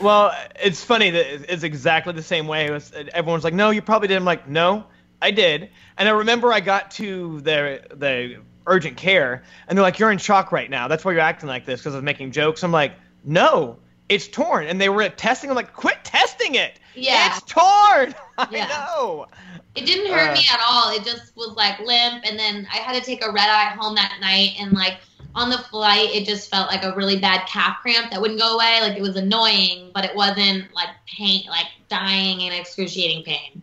Well, 0.00 0.34
it's 0.60 0.82
funny 0.82 1.10
that 1.10 1.52
it's 1.52 1.62
exactly 1.62 2.12
the 2.12 2.24
same 2.24 2.48
way. 2.48 2.66
It 2.66 2.72
was, 2.72 2.92
everyone's 3.14 3.44
like, 3.44 3.54
"No, 3.54 3.70
you 3.70 3.80
probably 3.80 4.08
did." 4.08 4.16
I'm 4.16 4.24
like, 4.24 4.48
"No, 4.48 4.84
I 5.22 5.30
did." 5.30 5.70
And 5.96 6.08
I 6.08 6.12
remember 6.12 6.52
I 6.52 6.60
got 6.60 6.90
to 6.92 7.40
the 7.40 7.82
the 7.94 8.36
urgent 8.66 8.96
care, 8.96 9.42
and 9.68 9.76
they're 9.76 9.82
like, 9.82 9.98
"You're 9.98 10.10
in 10.12 10.18
shock 10.18 10.52
right 10.52 10.68
now. 10.70 10.88
That's 10.88 11.04
why 11.04 11.12
you're 11.12 11.20
acting 11.20 11.48
like 11.48 11.64
this 11.66 11.80
because 11.80 11.94
I 11.94 11.98
was 11.98 12.04
making 12.04 12.32
jokes." 12.32 12.62
I'm 12.62 12.72
like, 12.72 12.92
"No, 13.24 13.78
it's 14.08 14.28
torn." 14.28 14.66
And 14.66 14.80
they 14.80 14.88
were 14.88 15.08
testing. 15.08 15.50
I'm 15.50 15.56
like, 15.56 15.72
"Quit 15.72 16.04
testing 16.04 16.54
it. 16.56 16.78
Yeah. 16.94 17.28
it's 17.36 17.42
torn." 17.46 18.14
I 18.38 18.48
Yeah. 18.50 18.66
know. 18.68 19.26
It 19.74 19.86
didn't 19.86 20.12
hurt 20.12 20.30
Uh. 20.30 20.34
me 20.34 20.46
at 20.52 20.60
all. 20.68 20.90
It 20.94 21.04
just 21.04 21.34
was 21.36 21.54
like 21.56 21.78
limp, 21.80 22.24
and 22.24 22.38
then 22.38 22.66
I 22.72 22.76
had 22.76 22.94
to 22.98 23.04
take 23.04 23.24
a 23.24 23.30
red 23.32 23.48
eye 23.48 23.74
home 23.78 23.94
that 23.94 24.18
night, 24.20 24.50
and 24.60 24.72
like 24.72 24.98
on 25.34 25.48
the 25.48 25.58
flight, 25.58 26.10
it 26.12 26.26
just 26.26 26.50
felt 26.50 26.68
like 26.68 26.84
a 26.84 26.94
really 26.94 27.18
bad 27.18 27.46
calf 27.46 27.78
cramp 27.80 28.10
that 28.10 28.20
wouldn't 28.20 28.38
go 28.38 28.54
away. 28.54 28.80
Like 28.82 28.96
it 28.98 29.02
was 29.02 29.16
annoying, 29.16 29.90
but 29.94 30.04
it 30.04 30.14
wasn't 30.14 30.72
like 30.74 30.88
pain, 31.06 31.44
like 31.48 31.68
dying 31.88 32.42
and 32.42 32.54
excruciating 32.54 33.24
pain. 33.24 33.62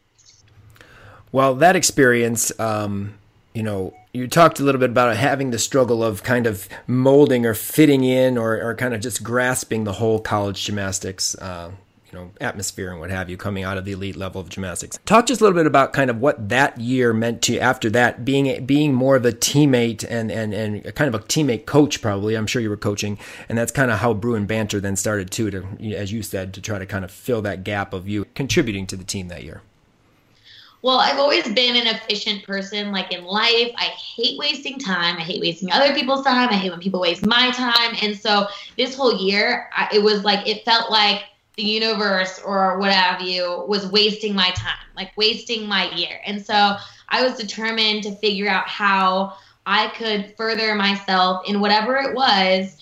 Well, 1.31 1.55
that 1.55 1.75
experience, 1.75 2.57
um, 2.59 3.15
you 3.53 3.63
know, 3.63 3.93
you 4.13 4.27
talked 4.27 4.59
a 4.59 4.63
little 4.63 4.79
bit 4.79 4.89
about 4.89 5.15
having 5.15 5.51
the 5.51 5.59
struggle 5.59 6.03
of 6.03 6.23
kind 6.23 6.47
of 6.47 6.67
molding 6.87 7.45
or 7.45 7.53
fitting 7.53 8.03
in 8.03 8.37
or, 8.37 8.59
or 8.61 8.73
kind 8.75 8.93
of 8.93 9.01
just 9.01 9.23
grasping 9.23 9.83
the 9.83 9.93
whole 9.93 10.19
college 10.19 10.65
gymnastics, 10.65 11.35
uh, 11.35 11.69
you 12.11 12.17
know, 12.17 12.31
atmosphere 12.41 12.89
and 12.89 12.99
what 12.99 13.11
have 13.11 13.29
you 13.29 13.37
coming 13.37 13.63
out 13.63 13.77
of 13.77 13.85
the 13.85 13.91
elite 13.91 14.15
level 14.15 14.41
of 14.41 14.49
gymnastics. 14.49 14.97
Talk 15.05 15.27
just 15.27 15.41
a 15.41 15.43
little 15.43 15.55
bit 15.55 15.67
about 15.67 15.93
kind 15.93 16.09
of 16.09 16.19
what 16.19 16.49
that 16.49 16.79
year 16.79 17.13
meant 17.13 17.43
to 17.43 17.53
you 17.53 17.59
after 17.59 17.87
that, 17.91 18.25
being 18.25 18.65
being 18.65 18.95
more 18.95 19.15
of 19.15 19.25
a 19.25 19.31
teammate 19.31 20.03
and, 20.09 20.31
and, 20.31 20.51
and 20.55 20.95
kind 20.95 21.13
of 21.13 21.21
a 21.21 21.23
teammate 21.23 21.67
coach 21.67 22.01
probably. 22.01 22.35
I'm 22.35 22.47
sure 22.47 22.63
you 22.63 22.69
were 22.71 22.77
coaching. 22.77 23.19
And 23.47 23.55
that's 23.55 23.71
kind 23.71 23.91
of 23.91 23.99
how 23.99 24.15
Bruin 24.15 24.47
Banter 24.47 24.79
then 24.79 24.95
started 24.95 25.29
too, 25.29 25.51
to, 25.51 25.95
as 25.95 26.11
you 26.11 26.23
said, 26.23 26.55
to 26.55 26.61
try 26.61 26.79
to 26.79 26.87
kind 26.87 27.05
of 27.05 27.11
fill 27.11 27.43
that 27.43 27.63
gap 27.63 27.93
of 27.93 28.09
you 28.09 28.25
contributing 28.33 28.87
to 28.87 28.95
the 28.95 29.03
team 29.03 29.27
that 29.27 29.43
year. 29.43 29.61
Well, 30.81 30.99
I've 30.99 31.19
always 31.19 31.43
been 31.43 31.75
an 31.75 31.87
efficient 31.87 32.43
person. 32.43 32.91
Like 32.91 33.11
in 33.11 33.25
life, 33.25 33.71
I 33.75 33.91
hate 34.15 34.39
wasting 34.39 34.79
time. 34.79 35.17
I 35.17 35.21
hate 35.21 35.41
wasting 35.41 35.71
other 35.71 35.93
people's 35.93 36.23
time. 36.23 36.49
I 36.49 36.55
hate 36.55 36.71
when 36.71 36.79
people 36.79 37.01
waste 37.01 37.25
my 37.25 37.51
time. 37.51 37.95
And 38.01 38.17
so 38.17 38.47
this 38.77 38.95
whole 38.95 39.17
year, 39.21 39.69
I, 39.75 39.89
it 39.93 40.01
was 40.01 40.23
like 40.23 40.47
it 40.47 40.63
felt 40.63 40.89
like 40.89 41.23
the 41.57 41.63
universe 41.63 42.39
or 42.45 42.79
what 42.79 42.93
have 42.93 43.21
you 43.21 43.65
was 43.67 43.87
wasting 43.87 44.33
my 44.33 44.51
time, 44.51 44.77
like 44.95 45.11
wasting 45.17 45.67
my 45.67 45.93
year. 45.93 46.21
And 46.25 46.43
so 46.43 46.77
I 47.09 47.23
was 47.23 47.37
determined 47.37 48.03
to 48.03 48.15
figure 48.15 48.47
out 48.47 48.67
how 48.67 49.33
I 49.65 49.89
could 49.89 50.33
further 50.37 50.73
myself 50.75 51.47
in 51.47 51.59
whatever 51.59 51.97
it 51.97 52.15
was 52.15 52.77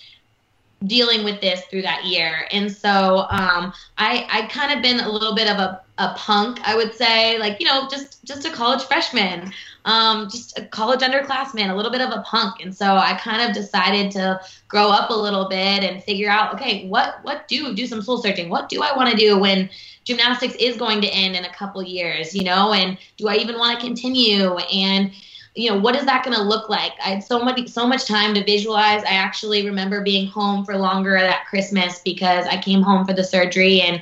dealing 0.86 1.24
with 1.24 1.40
this 1.40 1.62
through 1.64 1.82
that 1.82 2.04
year. 2.04 2.46
And 2.52 2.70
so 2.70 3.26
um, 3.30 3.72
I 3.98 4.26
I 4.30 4.46
kind 4.48 4.72
of 4.72 4.82
been 4.82 5.00
a 5.00 5.10
little 5.10 5.34
bit 5.34 5.50
of 5.50 5.58
a, 5.58 5.82
a 5.98 6.14
punk, 6.14 6.60
I 6.64 6.76
would 6.76 6.94
say, 6.94 7.38
like 7.38 7.58
you 7.60 7.66
know, 7.66 7.88
just 7.90 8.24
just 8.24 8.46
a 8.46 8.50
college 8.50 8.84
freshman, 8.84 9.52
um, 9.84 10.28
just 10.30 10.58
a 10.58 10.64
college 10.64 11.00
underclassman, 11.00 11.70
a 11.70 11.74
little 11.74 11.90
bit 11.90 12.00
of 12.00 12.10
a 12.10 12.22
punk. 12.22 12.60
And 12.60 12.74
so 12.74 12.96
I 12.96 13.18
kind 13.18 13.42
of 13.42 13.54
decided 13.54 14.12
to 14.12 14.40
grow 14.68 14.88
up 14.90 15.10
a 15.10 15.14
little 15.14 15.48
bit 15.48 15.82
and 15.82 16.02
figure 16.02 16.30
out, 16.30 16.54
okay, 16.54 16.86
what 16.88 17.18
what 17.22 17.48
do 17.48 17.74
do 17.74 17.86
some 17.86 18.00
soul 18.00 18.18
searching? 18.18 18.48
What 18.48 18.68
do 18.68 18.82
I 18.82 18.96
want 18.96 19.10
to 19.10 19.16
do 19.16 19.38
when 19.38 19.68
gymnastics 20.04 20.54
is 20.54 20.76
going 20.76 21.00
to 21.02 21.08
end 21.08 21.36
in 21.36 21.44
a 21.44 21.52
couple 21.52 21.82
years, 21.82 22.34
you 22.34 22.44
know? 22.44 22.72
And 22.72 22.96
do 23.16 23.28
I 23.28 23.34
even 23.36 23.58
want 23.58 23.78
to 23.78 23.86
continue? 23.86 24.56
And 24.56 25.12
you 25.54 25.68
know 25.68 25.78
what 25.78 25.96
is 25.96 26.04
that 26.04 26.24
going 26.24 26.36
to 26.36 26.42
look 26.42 26.68
like 26.68 26.92
i 27.04 27.08
had 27.08 27.24
so 27.24 27.40
much 27.40 27.66
so 27.68 27.84
much 27.84 28.04
time 28.04 28.32
to 28.32 28.44
visualize 28.44 29.02
i 29.02 29.14
actually 29.14 29.66
remember 29.66 30.02
being 30.02 30.28
home 30.28 30.64
for 30.64 30.76
longer 30.76 31.18
that 31.18 31.46
christmas 31.46 32.00
because 32.04 32.46
i 32.46 32.56
came 32.56 32.80
home 32.80 33.04
for 33.04 33.12
the 33.12 33.24
surgery 33.24 33.80
and 33.80 34.00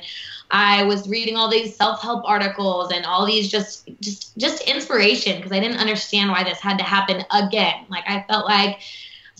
i 0.51 0.83
was 0.83 1.07
reading 1.07 1.35
all 1.35 1.49
these 1.49 1.75
self-help 1.75 2.23
articles 2.27 2.91
and 2.91 3.05
all 3.05 3.25
these 3.25 3.49
just 3.49 3.89
just 4.01 4.37
just 4.37 4.61
inspiration 4.67 5.37
because 5.37 5.51
i 5.51 5.59
didn't 5.59 5.77
understand 5.77 6.31
why 6.31 6.43
this 6.43 6.59
had 6.59 6.77
to 6.77 6.83
happen 6.83 7.23
again. 7.31 7.85
Like 7.89 8.03
i 8.07 8.23
felt 8.27 8.45
like 8.45 8.79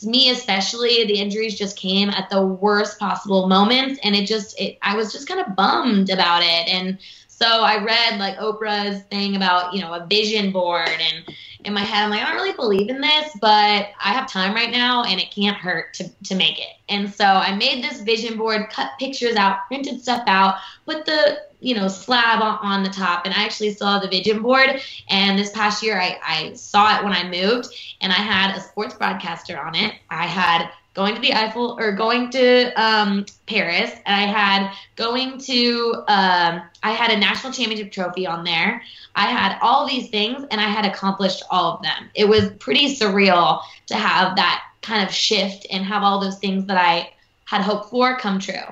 me 0.04 0.30
especially 0.30 1.06
the 1.06 1.20
injuries 1.20 1.58
just 1.58 1.78
came 1.78 2.10
at 2.10 2.30
the 2.30 2.46
worst 2.46 3.00
possible 3.00 3.48
moments 3.48 4.00
and 4.04 4.16
it 4.16 4.28
just 4.28 4.60
it, 4.60 4.78
i 4.82 4.96
was 4.96 5.12
just 5.12 5.28
kind 5.28 5.40
of 5.40 5.56
bummed 5.56 6.10
about 6.10 6.44
it. 6.44 6.68
And 6.70 6.98
so 7.28 7.46
i 7.46 7.84
read 7.84 8.20
like 8.20 8.38
oprah's 8.38 9.04
thing 9.04 9.36
about 9.36 9.74
you 9.74 9.82
know 9.82 9.94
a 9.94 10.06
vision 10.06 10.52
board 10.52 10.90
and 10.90 11.36
in 11.68 11.74
my 11.74 11.82
head, 11.82 12.06
I'm 12.06 12.10
like, 12.10 12.22
I 12.22 12.28
don't 12.28 12.42
really 12.42 12.56
believe 12.56 12.90
in 12.90 13.02
this, 13.02 13.30
but 13.42 13.90
I 14.00 14.14
have 14.14 14.32
time 14.32 14.56
right 14.56 14.72
now 14.72 15.04
and 15.04 15.20
it 15.20 15.32
can't 15.32 15.58
hurt 15.58 15.94
to, 15.96 16.10
to 16.24 16.34
make 16.34 16.60
it. 16.60 16.78
And 16.88 17.14
so 17.14 17.26
I 17.26 17.54
made 17.56 17.84
this 17.84 18.00
vision 18.00 18.38
board, 18.38 18.70
cut 18.70 18.92
pictures 18.98 19.36
out, 19.36 19.68
printed 19.68 20.02
stuff 20.02 20.24
out, 20.28 20.56
put 20.86 21.06
the 21.06 21.42
you 21.60 21.76
know 21.76 21.90
slab 21.90 22.42
on, 22.42 22.58
on 22.62 22.84
the 22.84 22.90
top. 22.90 23.26
And 23.26 23.34
i 23.34 23.44
actually 23.44 23.74
saw 23.74 24.00
the 24.00 24.08
vision 24.08 24.42
board. 24.42 24.82
And 25.10 25.38
this 25.38 25.52
past 25.52 25.84
year 25.84 26.00
I, 26.00 26.18
I 26.26 26.54
saw 26.54 26.98
it 26.98 27.04
when 27.04 27.12
i 27.12 27.30
moved 27.30 27.68
and 28.00 28.14
i 28.14 28.16
had 28.16 28.56
a 28.56 28.62
sports 28.62 28.96
broadcaster 28.96 29.60
on 29.60 29.76
it. 29.76 29.96
I 30.10 30.26
had 30.26 30.70
going 30.98 31.14
to 31.14 31.22
the 31.22 31.32
eiffel 31.32 31.78
or 31.80 31.92
going 31.92 32.28
to 32.32 32.74
um, 32.74 33.24
paris 33.46 33.92
and 34.08 34.16
i 34.16 34.26
had 34.26 34.74
going 34.96 35.38
to 35.38 35.94
um, 36.08 36.62
i 36.82 36.92
had 36.92 37.12
a 37.12 37.18
national 37.18 37.54
championship 37.54 37.92
trophy 37.92 38.26
on 38.26 38.44
there. 38.44 38.82
I 39.16 39.28
had 39.28 39.58
all 39.62 39.88
these 39.88 40.10
things 40.10 40.44
and 40.50 40.60
i 40.60 40.68
had 40.68 40.86
accomplished 40.86 41.44
all 41.52 41.76
of 41.76 41.84
them. 41.84 42.10
It 42.16 42.28
was 42.28 42.50
pretty 42.60 42.96
surreal 42.96 43.62
to 43.86 43.96
have 43.96 44.36
that 44.38 44.64
kind 44.82 45.08
of 45.08 45.14
shift 45.14 45.68
and 45.70 45.86
have 45.86 46.02
all 46.02 46.20
those 46.20 46.40
things 46.40 46.66
that 46.66 46.78
i 46.78 47.14
had 47.46 47.62
hoped 47.62 47.90
for 47.92 48.18
come 48.18 48.40
true. 48.40 48.68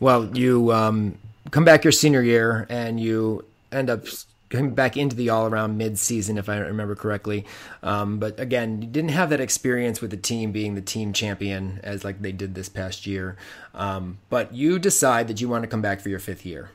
Well, 0.00 0.36
you 0.36 0.72
um, 0.72 1.16
come 1.50 1.64
back 1.64 1.84
your 1.84 1.92
senior 1.92 2.22
year 2.22 2.66
and 2.68 3.00
you 3.00 3.44
end 3.72 3.88
up 3.88 4.06
coming 4.50 4.74
back 4.74 4.96
into 4.96 5.16
the 5.16 5.30
all 5.30 5.46
around 5.46 5.76
mid 5.76 5.98
season, 5.98 6.38
if 6.38 6.48
I 6.48 6.58
remember 6.58 6.94
correctly. 6.94 7.44
Um, 7.82 8.18
but 8.18 8.38
again, 8.38 8.82
you 8.82 8.88
didn't 8.88 9.10
have 9.10 9.30
that 9.30 9.40
experience 9.40 10.00
with 10.00 10.10
the 10.10 10.16
team 10.16 10.52
being 10.52 10.74
the 10.74 10.80
team 10.80 11.12
champion 11.12 11.80
as 11.82 12.04
like 12.04 12.22
they 12.22 12.32
did 12.32 12.54
this 12.54 12.68
past 12.68 13.06
year. 13.06 13.36
Um, 13.74 14.18
but 14.30 14.54
you 14.54 14.78
decide 14.78 15.28
that 15.28 15.40
you 15.40 15.48
want 15.48 15.62
to 15.64 15.68
come 15.68 15.82
back 15.82 16.00
for 16.00 16.08
your 16.08 16.18
fifth 16.18 16.46
year. 16.46 16.70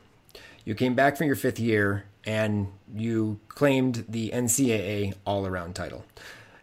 You 0.64 0.74
came 0.74 0.94
back 0.94 1.16
for 1.16 1.24
your 1.24 1.36
fifth 1.36 1.58
year 1.58 2.04
and 2.24 2.68
you 2.94 3.40
claimed 3.48 4.04
the 4.08 4.30
NCAA 4.30 5.14
all 5.24 5.46
around 5.46 5.74
title 5.74 6.04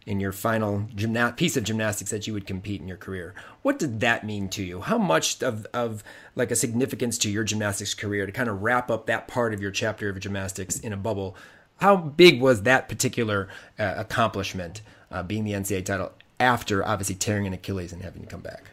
in 0.07 0.19
your 0.21 0.31
final 0.31 0.88
gymna- 0.95 1.35
piece 1.35 1.57
of 1.57 1.65
gymnastics 1.65 2.11
that 2.11 2.25
you 2.25 2.34
would 2.34 2.47
compete 2.47 2.81
in 2.81 2.88
your 2.88 2.97
career. 2.97 3.35
What 3.61 3.77
did 3.77 3.99
that 3.99 4.25
mean 4.25 4.47
to 4.49 4.63
you? 4.63 4.81
How 4.81 4.97
much 4.97 5.43
of, 5.43 5.67
of 5.73 6.03
like 6.35 6.49
a 6.49 6.55
significance 6.55 7.17
to 7.19 7.29
your 7.29 7.43
gymnastics 7.43 7.93
career 7.93 8.25
to 8.25 8.31
kind 8.31 8.49
of 8.49 8.63
wrap 8.63 8.89
up 8.89 9.05
that 9.05 9.27
part 9.27 9.53
of 9.53 9.61
your 9.61 9.71
chapter 9.71 10.09
of 10.09 10.19
gymnastics 10.19 10.79
in 10.79 10.93
a 10.93 10.97
bubble? 10.97 11.35
How 11.81 11.97
big 11.97 12.41
was 12.41 12.63
that 12.63 12.88
particular 12.88 13.49
uh, 13.77 13.95
accomplishment, 13.97 14.81
uh, 15.11 15.23
being 15.23 15.43
the 15.43 15.51
NCAA 15.51 15.85
title, 15.85 16.13
after 16.39 16.85
obviously 16.85 17.15
tearing 17.15 17.45
an 17.45 17.53
Achilles 17.53 17.91
and 17.91 18.01
having 18.01 18.21
to 18.21 18.27
come 18.27 18.41
back? 18.41 18.71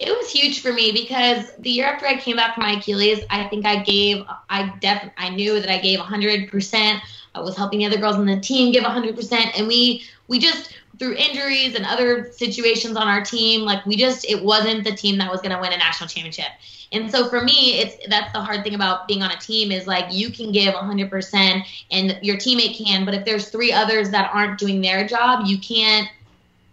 it 0.00 0.16
was 0.16 0.30
huge 0.30 0.62
for 0.62 0.72
me 0.72 0.92
because 0.92 1.52
the 1.58 1.68
year 1.68 1.84
after 1.84 2.06
I 2.06 2.16
came 2.16 2.36
back 2.36 2.54
from 2.54 2.64
my 2.64 2.72
Achilles, 2.72 3.22
I 3.28 3.44
think 3.48 3.66
I 3.66 3.82
gave, 3.82 4.24
I 4.48 4.72
def, 4.80 5.10
I 5.18 5.28
knew 5.28 5.60
that 5.60 5.70
I 5.70 5.78
gave 5.78 5.98
100%. 5.98 7.00
I 7.34 7.40
was 7.40 7.56
helping 7.56 7.78
the 7.78 7.86
other 7.86 7.98
girls 7.98 8.16
on 8.16 8.26
the 8.26 8.40
team 8.40 8.72
give 8.72 8.84
100%, 8.84 9.58
and 9.58 9.68
we, 9.68 10.02
we 10.28 10.38
just 10.38 10.74
through 10.98 11.14
injuries 11.16 11.74
and 11.74 11.86
other 11.86 12.30
situations 12.30 12.94
on 12.94 13.08
our 13.08 13.24
team, 13.24 13.62
like 13.62 13.84
we 13.86 13.96
just, 13.96 14.28
it 14.28 14.44
wasn't 14.44 14.84
the 14.84 14.92
team 14.92 15.16
that 15.16 15.30
was 15.30 15.40
going 15.40 15.50
to 15.50 15.58
win 15.58 15.72
a 15.72 15.78
national 15.78 16.06
championship. 16.08 16.48
And 16.92 17.10
so 17.10 17.28
for 17.28 17.42
me, 17.42 17.80
it's 17.80 18.06
that's 18.08 18.32
the 18.32 18.40
hard 18.40 18.62
thing 18.64 18.74
about 18.74 19.08
being 19.08 19.22
on 19.22 19.30
a 19.30 19.38
team 19.38 19.72
is 19.72 19.86
like 19.86 20.12
you 20.12 20.30
can 20.30 20.52
give 20.52 20.74
100% 20.74 21.62
and 21.90 22.18
your 22.20 22.36
teammate 22.36 22.76
can, 22.76 23.04
but 23.04 23.14
if 23.14 23.24
there's 23.24 23.48
three 23.48 23.72
others 23.72 24.10
that 24.10 24.30
aren't 24.34 24.58
doing 24.58 24.82
their 24.82 25.06
job, 25.06 25.46
you 25.46 25.58
can't 25.58 26.08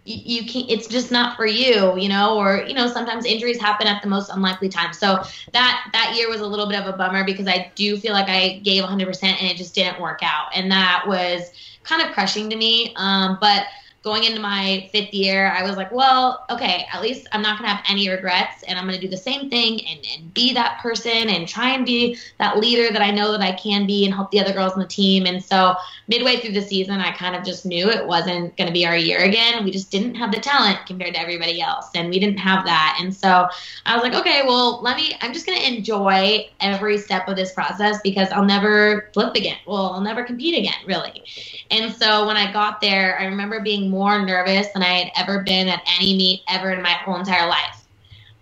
you 0.08 0.46
can't 0.46 0.70
it's 0.70 0.86
just 0.86 1.10
not 1.10 1.36
for 1.36 1.46
you 1.46 1.96
you 1.98 2.08
know 2.08 2.38
or 2.38 2.64
you 2.66 2.74
know 2.74 2.86
sometimes 2.88 3.24
injuries 3.26 3.60
happen 3.60 3.86
at 3.86 4.02
the 4.02 4.08
most 4.08 4.30
unlikely 4.30 4.68
time. 4.68 4.92
So 4.92 5.22
that 5.52 5.88
that 5.92 6.14
year 6.16 6.28
was 6.28 6.40
a 6.40 6.46
little 6.46 6.68
bit 6.68 6.80
of 6.80 6.92
a 6.92 6.96
bummer 6.96 7.24
because 7.24 7.46
i 7.46 7.70
do 7.74 7.96
feel 7.96 8.12
like 8.12 8.28
i 8.28 8.58
gave 8.60 8.82
100% 8.82 9.22
and 9.22 9.42
it 9.42 9.56
just 9.56 9.74
didn't 9.74 10.00
work 10.00 10.20
out. 10.22 10.48
And 10.54 10.70
that 10.70 11.04
was 11.06 11.50
kind 11.84 12.02
of 12.02 12.12
crushing 12.12 12.50
to 12.50 12.56
me. 12.56 12.92
Um, 12.96 13.38
but 13.40 13.66
going 14.02 14.24
into 14.24 14.40
my 14.40 14.88
fifth 14.92 15.12
year, 15.12 15.50
I 15.50 15.62
was 15.64 15.76
like, 15.76 15.90
well, 15.90 16.44
okay, 16.50 16.86
at 16.92 17.02
least 17.02 17.26
I'm 17.32 17.42
not 17.42 17.58
going 17.58 17.68
to 17.68 17.74
have 17.74 17.84
any 17.88 18.08
regrets 18.08 18.62
and 18.62 18.78
I'm 18.78 18.86
going 18.86 18.98
to 18.98 19.00
do 19.00 19.10
the 19.10 19.16
same 19.16 19.50
thing 19.50 19.84
and, 19.86 20.06
and 20.16 20.32
be 20.32 20.54
that 20.54 20.80
person 20.80 21.28
and 21.28 21.48
try 21.48 21.70
and 21.70 21.84
be 21.84 22.16
that 22.38 22.58
leader 22.58 22.92
that 22.92 23.02
I 23.02 23.10
know 23.10 23.32
that 23.32 23.40
I 23.40 23.52
can 23.52 23.86
be 23.86 24.04
and 24.04 24.14
help 24.14 24.30
the 24.30 24.40
other 24.40 24.52
girls 24.52 24.72
on 24.72 24.78
the 24.78 24.86
team. 24.86 25.26
And 25.26 25.44
so 25.44 25.74
midway 26.08 26.38
through 26.38 26.52
the 26.52 26.62
season, 26.62 27.00
I 27.00 27.12
kind 27.12 27.36
of 27.36 27.44
just 27.44 27.66
knew 27.66 27.90
it 27.90 28.06
wasn't 28.06 28.56
going 28.56 28.66
to 28.66 28.72
be 28.72 28.86
our 28.86 28.96
year 28.96 29.20
again. 29.20 29.62
We 29.62 29.70
just 29.70 29.90
didn't 29.90 30.14
have 30.14 30.32
the 30.32 30.40
talent 30.40 30.78
compared 30.86 31.14
to 31.14 31.20
everybody 31.20 31.60
else 31.60 31.90
and 31.94 32.08
we 32.08 32.18
didn't 32.18 32.38
have 32.38 32.64
that. 32.64 32.98
And 33.00 33.14
so 33.14 33.46
I 33.84 33.94
was 33.94 34.02
like, 34.02 34.14
okay, 34.14 34.42
well, 34.44 34.80
let 34.80 34.96
me, 34.96 35.14
I'm 35.20 35.34
just 35.34 35.46
going 35.46 35.58
to 35.58 35.66
enjoy 35.66 36.48
every 36.60 36.96
step 36.96 37.28
of 37.28 37.36
this 37.36 37.52
process 37.52 38.00
because 38.02 38.30
I'll 38.32 38.44
never 38.44 39.10
flip 39.12 39.34
again. 39.34 39.58
Well, 39.66 39.90
I'll 39.92 40.00
never 40.00 40.24
compete 40.24 40.58
again, 40.58 40.80
really. 40.86 41.22
And 41.70 41.94
so 41.94 42.26
when 42.26 42.38
I 42.38 42.50
got 42.52 42.80
there, 42.80 43.18
I 43.18 43.26
remember 43.26 43.60
being 43.60 43.90
more 43.90 44.24
nervous 44.24 44.68
than 44.72 44.82
I 44.82 45.04
had 45.04 45.12
ever 45.16 45.42
been 45.42 45.68
at 45.68 45.82
any 45.98 46.16
meet 46.16 46.42
ever 46.48 46.72
in 46.72 46.82
my 46.82 46.92
whole 46.92 47.16
entire 47.16 47.46
life. 47.46 47.84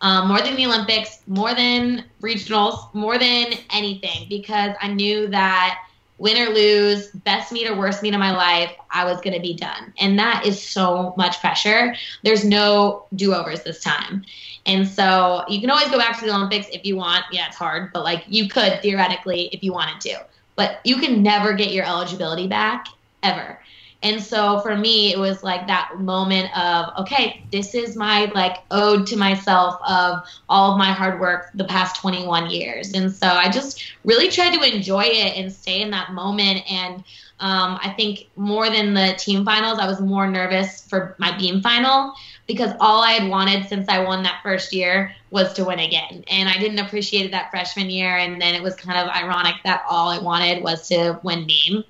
Um, 0.02 0.28
more 0.28 0.40
than 0.40 0.56
the 0.56 0.66
Olympics, 0.66 1.22
more 1.26 1.54
than 1.54 2.04
regionals, 2.20 2.92
more 2.94 3.18
than 3.18 3.54
anything, 3.70 4.26
because 4.28 4.76
I 4.80 4.88
knew 4.88 5.26
that 5.28 5.86
win 6.18 6.36
or 6.48 6.52
lose, 6.52 7.08
best 7.08 7.52
meet 7.52 7.68
or 7.68 7.76
worst 7.76 8.02
meet 8.02 8.14
of 8.14 8.20
my 8.20 8.34
life, 8.34 8.72
I 8.90 9.04
was 9.04 9.20
going 9.20 9.34
to 9.34 9.40
be 9.40 9.54
done. 9.54 9.92
And 9.98 10.18
that 10.18 10.46
is 10.46 10.62
so 10.62 11.14
much 11.16 11.40
pressure. 11.40 11.94
There's 12.22 12.44
no 12.44 13.06
do 13.14 13.34
overs 13.34 13.62
this 13.62 13.82
time. 13.82 14.24
And 14.64 14.88
so 14.88 15.44
you 15.48 15.60
can 15.60 15.70
always 15.70 15.90
go 15.90 15.98
back 15.98 16.18
to 16.18 16.26
the 16.26 16.34
Olympics 16.34 16.66
if 16.72 16.84
you 16.84 16.96
want. 16.96 17.24
Yeah, 17.30 17.48
it's 17.48 17.56
hard, 17.56 17.92
but 17.92 18.02
like 18.02 18.24
you 18.26 18.48
could 18.48 18.80
theoretically 18.82 19.48
if 19.52 19.62
you 19.62 19.72
wanted 19.72 20.00
to. 20.02 20.24
But 20.56 20.80
you 20.84 20.96
can 20.96 21.22
never 21.22 21.52
get 21.52 21.72
your 21.72 21.84
eligibility 21.84 22.48
back 22.48 22.86
ever. 23.22 23.60
And 24.02 24.22
so 24.22 24.60
for 24.60 24.76
me, 24.76 25.12
it 25.12 25.18
was 25.18 25.42
like 25.42 25.66
that 25.66 25.98
moment 25.98 26.56
of, 26.56 26.92
okay, 26.98 27.44
this 27.50 27.74
is 27.74 27.96
my 27.96 28.26
like 28.34 28.58
ode 28.70 29.06
to 29.08 29.16
myself 29.16 29.80
of 29.86 30.20
all 30.48 30.72
of 30.72 30.78
my 30.78 30.92
hard 30.92 31.18
work 31.18 31.50
the 31.54 31.64
past 31.64 32.00
21 32.00 32.50
years. 32.50 32.92
And 32.92 33.10
so 33.10 33.26
I 33.26 33.50
just 33.50 33.82
really 34.04 34.28
tried 34.28 34.54
to 34.54 34.62
enjoy 34.62 35.04
it 35.04 35.36
and 35.36 35.52
stay 35.52 35.80
in 35.80 35.90
that 35.90 36.12
moment. 36.12 36.70
And 36.70 37.04
um, 37.40 37.78
I 37.82 37.92
think 37.96 38.28
more 38.36 38.70
than 38.70 38.94
the 38.94 39.14
team 39.18 39.44
finals, 39.44 39.78
I 39.78 39.86
was 39.86 40.00
more 40.00 40.26
nervous 40.26 40.86
for 40.86 41.14
my 41.18 41.36
beam 41.36 41.60
final 41.60 42.14
because 42.46 42.72
all 42.80 43.02
I 43.02 43.12
had 43.12 43.28
wanted 43.28 43.68
since 43.68 43.88
I 43.88 44.04
won 44.04 44.22
that 44.22 44.40
first 44.42 44.72
year 44.72 45.14
was 45.30 45.52
to 45.54 45.64
win 45.64 45.80
again. 45.80 46.24
And 46.28 46.48
I 46.48 46.58
didn't 46.58 46.78
appreciate 46.78 47.26
it 47.26 47.32
that 47.32 47.50
freshman 47.50 47.90
year. 47.90 48.16
And 48.16 48.40
then 48.40 48.54
it 48.54 48.62
was 48.62 48.74
kind 48.76 48.98
of 48.98 49.14
ironic 49.14 49.56
that 49.64 49.84
all 49.90 50.08
I 50.08 50.18
wanted 50.18 50.62
was 50.62 50.88
to 50.88 51.18
win 51.22 51.46
beam. 51.46 51.84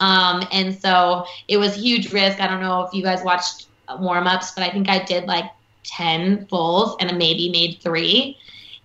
Um, 0.00 0.42
and 0.50 0.74
so 0.78 1.24
it 1.48 1.58
was 1.58 1.74
huge 1.74 2.12
risk. 2.12 2.40
I 2.40 2.46
don't 2.46 2.60
know 2.60 2.82
if 2.82 2.92
you 2.92 3.02
guys 3.02 3.22
watched 3.22 3.66
warm 3.98 4.26
ups, 4.26 4.52
but 4.52 4.64
I 4.64 4.70
think 4.70 4.88
I 4.88 5.04
did 5.04 5.24
like 5.26 5.50
10 5.84 6.46
fulls 6.46 6.96
and 7.00 7.16
maybe 7.18 7.50
made 7.50 7.78
three. 7.82 8.38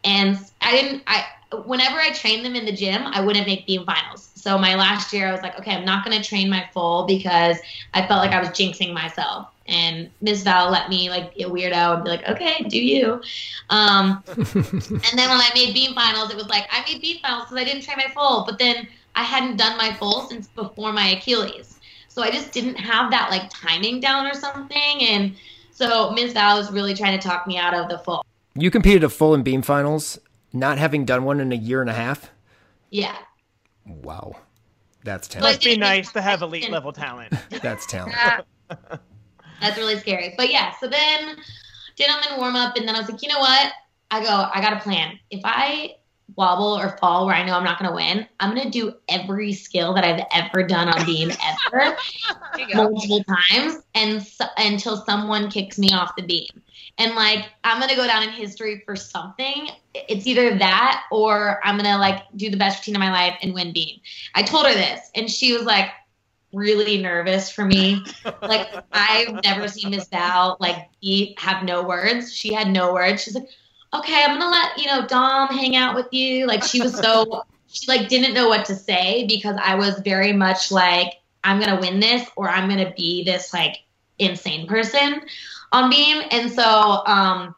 And 0.03 0.37
I 0.61 0.71
didn't, 0.71 1.03
I, 1.07 1.25
whenever 1.65 1.99
I 1.99 2.11
trained 2.11 2.45
them 2.45 2.55
in 2.55 2.65
the 2.65 2.71
gym, 2.71 3.01
I 3.05 3.21
wouldn't 3.21 3.47
make 3.47 3.65
beam 3.65 3.85
finals. 3.85 4.29
So 4.35 4.57
my 4.57 4.75
last 4.75 5.11
year, 5.11 5.27
I 5.27 5.31
was 5.31 5.41
like, 5.41 5.57
okay, 5.59 5.71
I'm 5.71 5.85
not 5.85 6.05
going 6.05 6.19
to 6.21 6.27
train 6.27 6.49
my 6.49 6.69
full 6.73 7.05
because 7.05 7.57
I 7.93 8.05
felt 8.05 8.21
like 8.21 8.31
I 8.31 8.39
was 8.39 8.49
jinxing 8.49 8.93
myself. 8.93 9.47
And 9.67 10.11
Miss 10.21 10.43
Val 10.43 10.69
let 10.69 10.89
me 10.89 11.09
like 11.09 11.33
be 11.33 11.41
a 11.41 11.49
weirdo 11.49 11.95
and 11.95 12.03
be 12.03 12.09
like, 12.11 12.29
okay, 12.29 12.63
do 12.69 12.77
you? 12.77 13.19
Um, 13.71 14.23
and 14.37 14.45
then 14.45 15.29
when 15.29 15.41
I 15.41 15.49
made 15.55 15.73
beam 15.73 15.95
finals, 15.95 16.29
it 16.29 16.37
was 16.37 16.47
like 16.47 16.67
I 16.71 16.83
made 16.87 17.01
beam 17.01 17.17
finals 17.23 17.45
because 17.45 17.57
I 17.57 17.63
didn't 17.63 17.81
train 17.81 17.97
my 17.97 18.13
full. 18.13 18.45
But 18.45 18.59
then 18.59 18.87
I 19.15 19.23
hadn't 19.23 19.57
done 19.57 19.77
my 19.77 19.93
full 19.93 20.27
since 20.27 20.47
before 20.47 20.93
my 20.93 21.09
Achilles. 21.09 21.79
So 22.07 22.21
I 22.21 22.31
just 22.31 22.51
didn't 22.51 22.75
have 22.75 23.11
that 23.11 23.29
like 23.29 23.49
timing 23.49 23.99
down 23.99 24.27
or 24.27 24.33
something. 24.33 25.01
And 25.01 25.35
so 25.71 26.11
Ms. 26.11 26.33
Val 26.33 26.57
was 26.57 26.71
really 26.71 26.93
trying 26.93 27.19
to 27.19 27.27
talk 27.27 27.47
me 27.47 27.57
out 27.57 27.73
of 27.73 27.89
the 27.89 27.97
full. 27.99 28.25
You 28.55 28.71
competed 28.71 29.03
a 29.03 29.09
full 29.09 29.33
in 29.33 29.43
beam 29.43 29.61
finals, 29.61 30.19
not 30.53 30.77
having 30.77 31.03
done 31.03 31.25
one 31.25 31.39
in 31.39 31.51
a 31.51 31.55
year 31.55 31.81
and 31.81 31.89
a 31.89 31.93
half? 31.93 32.31
Yeah. 32.89 33.17
Wow. 33.85 34.35
That's 35.03 35.27
talent. 35.27 35.53
Must 35.53 35.63
be 35.63 35.77
nice 35.77 36.11
to 36.13 36.21
have 36.21 36.41
elite 36.41 36.69
level 36.69 36.93
talent. 36.93 37.33
That's 37.61 37.85
talent. 37.85 38.15
That's 39.61 39.77
really 39.77 39.97
scary. 39.99 40.33
But 40.37 40.51
yeah, 40.51 40.73
so 40.79 40.87
then 40.87 41.35
did 41.95 42.09
them 42.09 42.19
in 42.31 42.39
warm 42.39 42.55
up, 42.55 42.75
and 42.75 42.87
then 42.87 42.95
I 42.95 42.99
was 42.99 43.09
like, 43.09 43.21
you 43.21 43.29
know 43.29 43.39
what? 43.39 43.71
I 44.11 44.21
go, 44.21 44.49
I 44.53 44.61
got 44.61 44.73
a 44.73 44.79
plan. 44.79 45.19
If 45.29 45.41
I 45.43 45.95
wobble 46.35 46.77
or 46.77 46.97
fall 46.97 47.25
where 47.25 47.35
I 47.35 47.45
know 47.45 47.55
I'm 47.55 47.63
not 47.63 47.79
going 47.79 47.89
to 47.89 47.95
win, 47.95 48.27
I'm 48.39 48.55
going 48.55 48.69
to 48.69 48.71
do 48.71 48.95
every 49.07 49.53
skill 49.53 49.93
that 49.93 50.03
I've 50.03 50.25
ever 50.31 50.63
done 50.63 50.89
on 50.89 51.05
beam 51.05 51.31
ever 51.73 51.95
multiple 52.73 53.23
times 53.23 53.83
and 53.93 54.21
so, 54.21 54.45
until 54.57 54.97
someone 55.05 55.49
kicks 55.49 55.77
me 55.77 55.91
off 55.93 56.15
the 56.15 56.23
beam. 56.23 56.49
And 56.97 57.15
like 57.15 57.45
I'm 57.63 57.79
going 57.79 57.89
to 57.89 57.95
go 57.95 58.07
down 58.07 58.23
in 58.23 58.29
history 58.29 58.81
for 58.85 58.95
something. 58.95 59.69
It's 59.93 60.25
either 60.25 60.57
that 60.57 61.03
or 61.11 61.59
I'm 61.63 61.77
going 61.77 61.91
to 61.91 61.97
like 61.97 62.23
do 62.35 62.49
the 62.49 62.57
best 62.57 62.79
routine 62.79 62.95
of 62.95 63.01
my 63.01 63.11
life 63.11 63.37
and 63.41 63.53
win 63.53 63.73
beam. 63.73 63.99
I 64.33 64.43
told 64.43 64.65
her 64.65 64.73
this 64.73 65.11
and 65.13 65.29
she 65.29 65.53
was 65.53 65.63
like 65.63 65.89
really 66.53 67.01
nervous 67.01 67.51
for 67.51 67.65
me. 67.65 68.03
like 68.41 68.73
I've 68.91 69.43
never 69.43 69.67
seen 69.67 69.91
Miss 69.91 70.07
Val 70.07 70.57
like 70.59 70.89
be 71.01 71.35
have 71.37 71.63
no 71.63 71.83
words. 71.83 72.33
She 72.33 72.53
had 72.53 72.69
no 72.69 72.93
words. 72.93 73.23
She's 73.23 73.35
like 73.35 73.49
okay, 73.99 74.23
I'm 74.23 74.39
gonna 74.39 74.51
let 74.51 74.77
you 74.77 74.87
know 74.87 75.05
Dom 75.07 75.49
hang 75.49 75.75
out 75.75 75.95
with 75.95 76.07
you. 76.11 76.47
Like 76.47 76.63
she 76.63 76.81
was 76.81 76.95
so 76.95 77.43
she 77.67 77.87
like 77.87 78.07
didn't 78.07 78.33
know 78.33 78.47
what 78.47 78.65
to 78.65 78.75
say 78.75 79.25
because 79.27 79.57
I 79.61 79.75
was 79.75 79.99
very 79.99 80.33
much 80.33 80.71
like 80.71 81.13
I'm 81.43 81.59
gonna 81.59 81.79
win 81.79 81.99
this 81.99 82.27
or 82.35 82.49
I'm 82.49 82.69
gonna 82.69 82.93
be 82.95 83.23
this 83.23 83.53
like 83.53 83.77
insane 84.19 84.67
person 84.67 85.21
on 85.71 85.89
beam. 85.89 86.23
And 86.31 86.51
so 86.51 86.63
um 86.63 87.55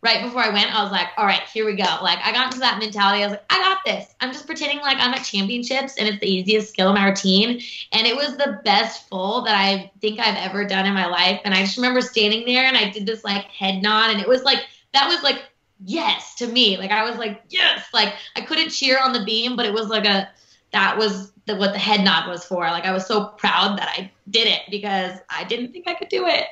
right 0.00 0.22
before 0.22 0.42
I 0.42 0.50
went, 0.50 0.74
I 0.74 0.82
was 0.82 0.92
like, 0.92 1.08
all 1.16 1.26
right, 1.26 1.42
here 1.52 1.66
we 1.66 1.74
go. 1.74 1.98
Like 2.02 2.18
I 2.22 2.32
got 2.32 2.46
into 2.46 2.60
that 2.60 2.78
mentality. 2.78 3.22
I 3.22 3.26
was 3.26 3.32
like, 3.32 3.44
I 3.50 3.58
got 3.58 3.78
this. 3.84 4.14
I'm 4.20 4.32
just 4.32 4.46
pretending 4.46 4.78
like 4.78 4.98
I'm 4.98 5.12
at 5.12 5.24
championships 5.24 5.96
and 5.98 6.08
it's 6.08 6.20
the 6.20 6.30
easiest 6.30 6.70
skill 6.70 6.88
in 6.90 6.94
my 6.94 7.08
routine. 7.08 7.60
And 7.92 8.06
it 8.06 8.14
was 8.14 8.36
the 8.36 8.60
best 8.64 9.08
full 9.08 9.42
that 9.42 9.56
I 9.56 9.90
think 10.00 10.20
I've 10.20 10.36
ever 10.36 10.64
done 10.64 10.86
in 10.86 10.94
my 10.94 11.06
life. 11.06 11.40
And 11.44 11.52
I 11.52 11.62
just 11.62 11.76
remember 11.76 12.00
standing 12.00 12.46
there 12.46 12.64
and 12.64 12.76
I 12.76 12.90
did 12.90 13.06
this 13.06 13.24
like 13.24 13.44
head 13.46 13.82
nod 13.82 14.10
and 14.10 14.20
it 14.20 14.28
was 14.28 14.42
like 14.44 14.60
that 14.92 15.08
was 15.08 15.22
like 15.22 15.42
yes 15.84 16.34
to 16.36 16.46
me. 16.46 16.76
Like 16.76 16.90
I 16.90 17.08
was 17.08 17.18
like, 17.18 17.42
yes. 17.48 17.86
Like 17.92 18.14
I 18.36 18.40
couldn't 18.42 18.70
cheer 18.70 18.98
on 18.98 19.12
the 19.12 19.24
beam, 19.24 19.56
but 19.56 19.66
it 19.66 19.72
was 19.72 19.88
like 19.88 20.06
a 20.06 20.28
that 20.72 20.98
was 20.98 21.32
the, 21.48 21.56
what 21.56 21.72
the 21.72 21.78
head 21.78 22.04
nod 22.04 22.28
was 22.28 22.44
for. 22.44 22.60
Like 22.60 22.84
I 22.84 22.92
was 22.92 23.06
so 23.06 23.24
proud 23.24 23.78
that 23.78 23.88
I 23.88 24.12
did 24.30 24.46
it 24.46 24.60
because 24.70 25.18
I 25.30 25.44
didn't 25.44 25.72
think 25.72 25.88
I 25.88 25.94
could 25.94 26.10
do 26.10 26.26
it. 26.26 26.44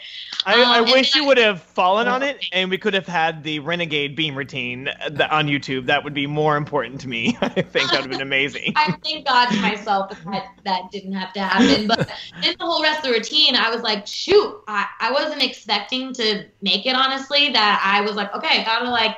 I, 0.46 0.54
um, 0.54 0.68
I 0.68 0.80
wish 0.80 1.14
you 1.14 1.26
would 1.26 1.38
have 1.38 1.62
fallen 1.62 2.08
on 2.08 2.22
it, 2.22 2.44
and 2.52 2.70
we 2.70 2.78
could 2.78 2.94
have 2.94 3.06
had 3.06 3.44
the 3.44 3.58
renegade 3.58 4.16
beam 4.16 4.36
routine 4.36 4.88
on 4.88 5.46
YouTube. 5.46 5.86
That 5.86 6.02
would 6.02 6.14
be 6.14 6.26
more 6.26 6.56
important 6.56 7.00
to 7.02 7.08
me. 7.08 7.36
I 7.42 7.48
think 7.48 7.90
that 7.90 7.92
would 7.92 8.00
have 8.00 8.10
been 8.10 8.22
amazing. 8.22 8.72
I 8.76 8.96
thank 9.04 9.26
God 9.26 9.50
to 9.50 9.60
myself 9.60 10.10
that 10.24 10.46
that 10.64 10.90
didn't 10.90 11.12
have 11.12 11.32
to 11.34 11.40
happen. 11.40 11.86
But 11.86 12.10
in 12.42 12.56
the 12.58 12.64
whole 12.64 12.82
rest 12.82 13.00
of 13.00 13.12
the 13.12 13.18
routine, 13.18 13.54
I 13.54 13.70
was 13.70 13.82
like, 13.82 14.06
shoot, 14.06 14.62
I, 14.66 14.86
I 14.98 15.12
wasn't 15.12 15.42
expecting 15.42 16.12
to 16.14 16.46
make 16.62 16.86
it. 16.86 16.96
Honestly, 16.96 17.50
that 17.52 17.82
I 17.84 18.00
was 18.00 18.16
like, 18.16 18.34
okay, 18.34 18.62
I 18.62 18.64
gotta 18.64 18.90
like 18.90 19.16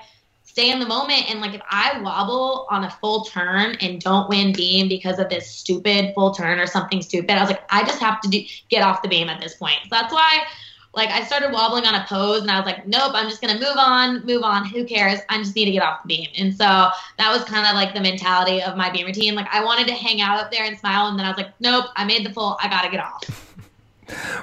stay 0.59 0.73
in 0.73 0.81
the 0.81 0.87
moment. 0.87 1.31
And 1.31 1.41
like 1.41 1.55
if 1.55 1.61
I 1.71 2.01
wobble 2.03 2.67
on 2.69 2.83
a 2.83 2.91
full 2.91 3.25
turn 3.25 3.77
and 3.81 4.01
don't 4.01 4.29
win 4.29 4.53
beam 4.53 4.89
because 4.89 5.21
of 5.21 5.29
this 5.29 5.49
stupid 5.49 6.13
full 6.17 6.35
turn 6.35 6.59
or 6.59 6.67
something 6.67 7.01
stupid, 7.01 7.31
I 7.31 7.41
was 7.41 7.51
like, 7.51 7.63
I 7.71 7.85
just 7.85 8.01
have 8.01 8.21
to 8.23 8.29
do, 8.29 8.43
get 8.69 8.83
off 8.83 9.01
the 9.01 9.09
beam 9.09 9.29
at 9.29 9.41
this 9.41 9.55
point. 9.55 9.79
So 9.85 9.91
that's 9.91 10.13
why 10.13 10.47
like 10.95 11.11
I 11.11 11.23
started 11.23 11.53
wobbling 11.53 11.85
on 11.85 11.95
a 11.95 12.05
pose 12.09 12.43
and 12.43 12.51
I 12.51 12.59
was 12.59 12.67
like, 12.67 12.89
nope, 12.89 13.13
I'm 13.15 13.29
just 13.29 13.41
gonna 13.41 13.55
move 13.61 13.77
on, 13.77 14.27
move 14.27 14.43
on. 14.43 14.67
Who 14.67 14.85
cares? 14.85 15.21
I 15.29 15.39
just 15.39 15.55
need 15.55 15.67
to 15.67 15.71
get 15.71 15.83
off 15.85 16.03
the 16.03 16.09
beam. 16.09 16.29
And 16.37 16.53
so 16.53 16.65
that 16.65 17.31
was 17.33 17.45
kind 17.45 17.65
of 17.65 17.75
like 17.75 17.95
the 17.95 18.01
mentality 18.01 18.61
of 18.61 18.77
my 18.77 18.91
beam 18.91 19.07
routine. 19.07 19.37
Like 19.37 19.47
I 19.53 19.65
wanted 19.65 19.87
to 19.87 19.95
hang 19.95 20.21
out 20.21 20.41
up 20.41 20.51
there 20.51 20.65
and 20.65 20.77
smile, 20.77 21.07
and 21.07 21.17
then 21.17 21.25
I 21.25 21.29
was 21.29 21.39
like, 21.39 21.53
nope, 21.61 21.85
I 21.95 22.05
made 22.05 22.27
the 22.27 22.33
full. 22.33 22.57
I 22.61 22.69
gotta 22.69 22.91
get 22.91 23.01
off. 23.01 23.45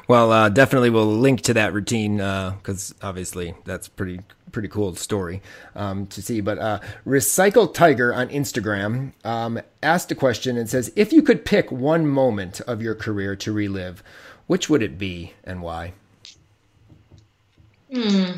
Well, 0.08 0.32
uh, 0.32 0.50
definitely 0.50 0.92
we'll 0.92 1.18
link 1.18 1.42
to 1.42 1.56
that 1.56 1.74
routine 1.74 2.18
because 2.18 2.94
uh, 3.02 3.08
obviously 3.08 3.56
that's 3.66 3.88
pretty 3.88 4.20
pretty 4.56 4.70
cool 4.70 4.96
story 4.96 5.42
um, 5.76 6.08
to 6.08 6.22
see. 6.22 6.40
But 6.40 6.58
uh, 6.60 6.80
Recycle 7.06 7.72
Tiger 7.72 8.14
on 8.14 8.30
Instagram 8.30 9.12
um, 9.26 9.60
asked 9.84 10.14
a 10.14 10.16
question 10.16 10.58
and 10.58 10.70
says, 10.70 10.94
"If 10.96 11.12
you 11.12 11.22
could 11.22 11.44
pick 11.44 11.70
one 11.72 12.08
moment 12.08 12.62
of 12.62 12.82
your 12.82 12.96
career 12.96 13.36
to 13.36 13.52
relive, 13.52 14.02
which 14.48 14.70
would 14.70 14.82
it 14.82 14.98
be 14.98 15.34
and 15.44 15.62
why?" 15.62 15.92
Hmm. 17.94 18.38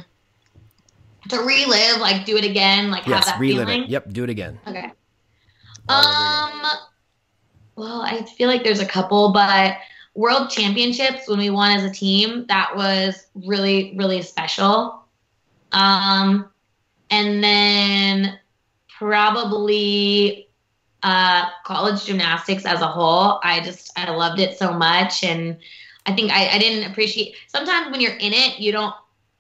To 1.30 1.38
relive, 1.38 2.02
like 2.02 2.26
do 2.26 2.36
it 2.36 2.44
again, 2.44 2.90
like 2.90 3.06
yes, 3.06 3.26
have 3.26 3.36
that 3.36 3.40
relive 3.40 3.68
feeling. 3.68 3.84
it. 3.84 3.90
Yep, 3.90 4.14
do 4.14 4.24
it 4.24 4.32
again. 4.32 4.60
Okay. 4.66 4.92
Um. 5.88 6.64
Well, 7.76 8.02
I 8.02 8.24
feel 8.24 8.48
like 8.50 8.64
there's 8.64 8.80
a 8.80 8.88
couple, 8.88 9.32
but 9.34 9.78
World 10.16 10.50
Championships 10.50 11.28
when 11.28 11.38
we 11.38 11.52
won 11.52 11.78
as 11.78 11.84
a 11.84 11.92
team, 11.92 12.48
that 12.48 12.76
was 12.76 13.28
really 13.36 13.94
really 13.96 14.24
special. 14.24 15.07
Um, 15.72 16.50
and 17.10 17.44
then 17.44 18.40
probably 18.98 20.48
uh, 21.04 21.50
college 21.64 22.06
gymnastics 22.06 22.66
as 22.66 22.82
a 22.82 22.88
whole. 22.88 23.40
I 23.44 23.62
just 23.62 23.98
I 23.98 24.10
loved 24.12 24.40
it 24.40 24.58
so 24.58 24.74
much, 24.74 25.24
and 25.24 25.58
I 26.06 26.14
think 26.14 26.32
I, 26.32 26.50
I 26.50 26.58
didn't 26.58 26.90
appreciate. 26.92 27.36
Sometimes 27.48 27.92
when 27.92 28.02
you're 28.02 28.18
in 28.18 28.34
it, 28.34 28.60
you 28.60 28.72
don't 28.72 28.96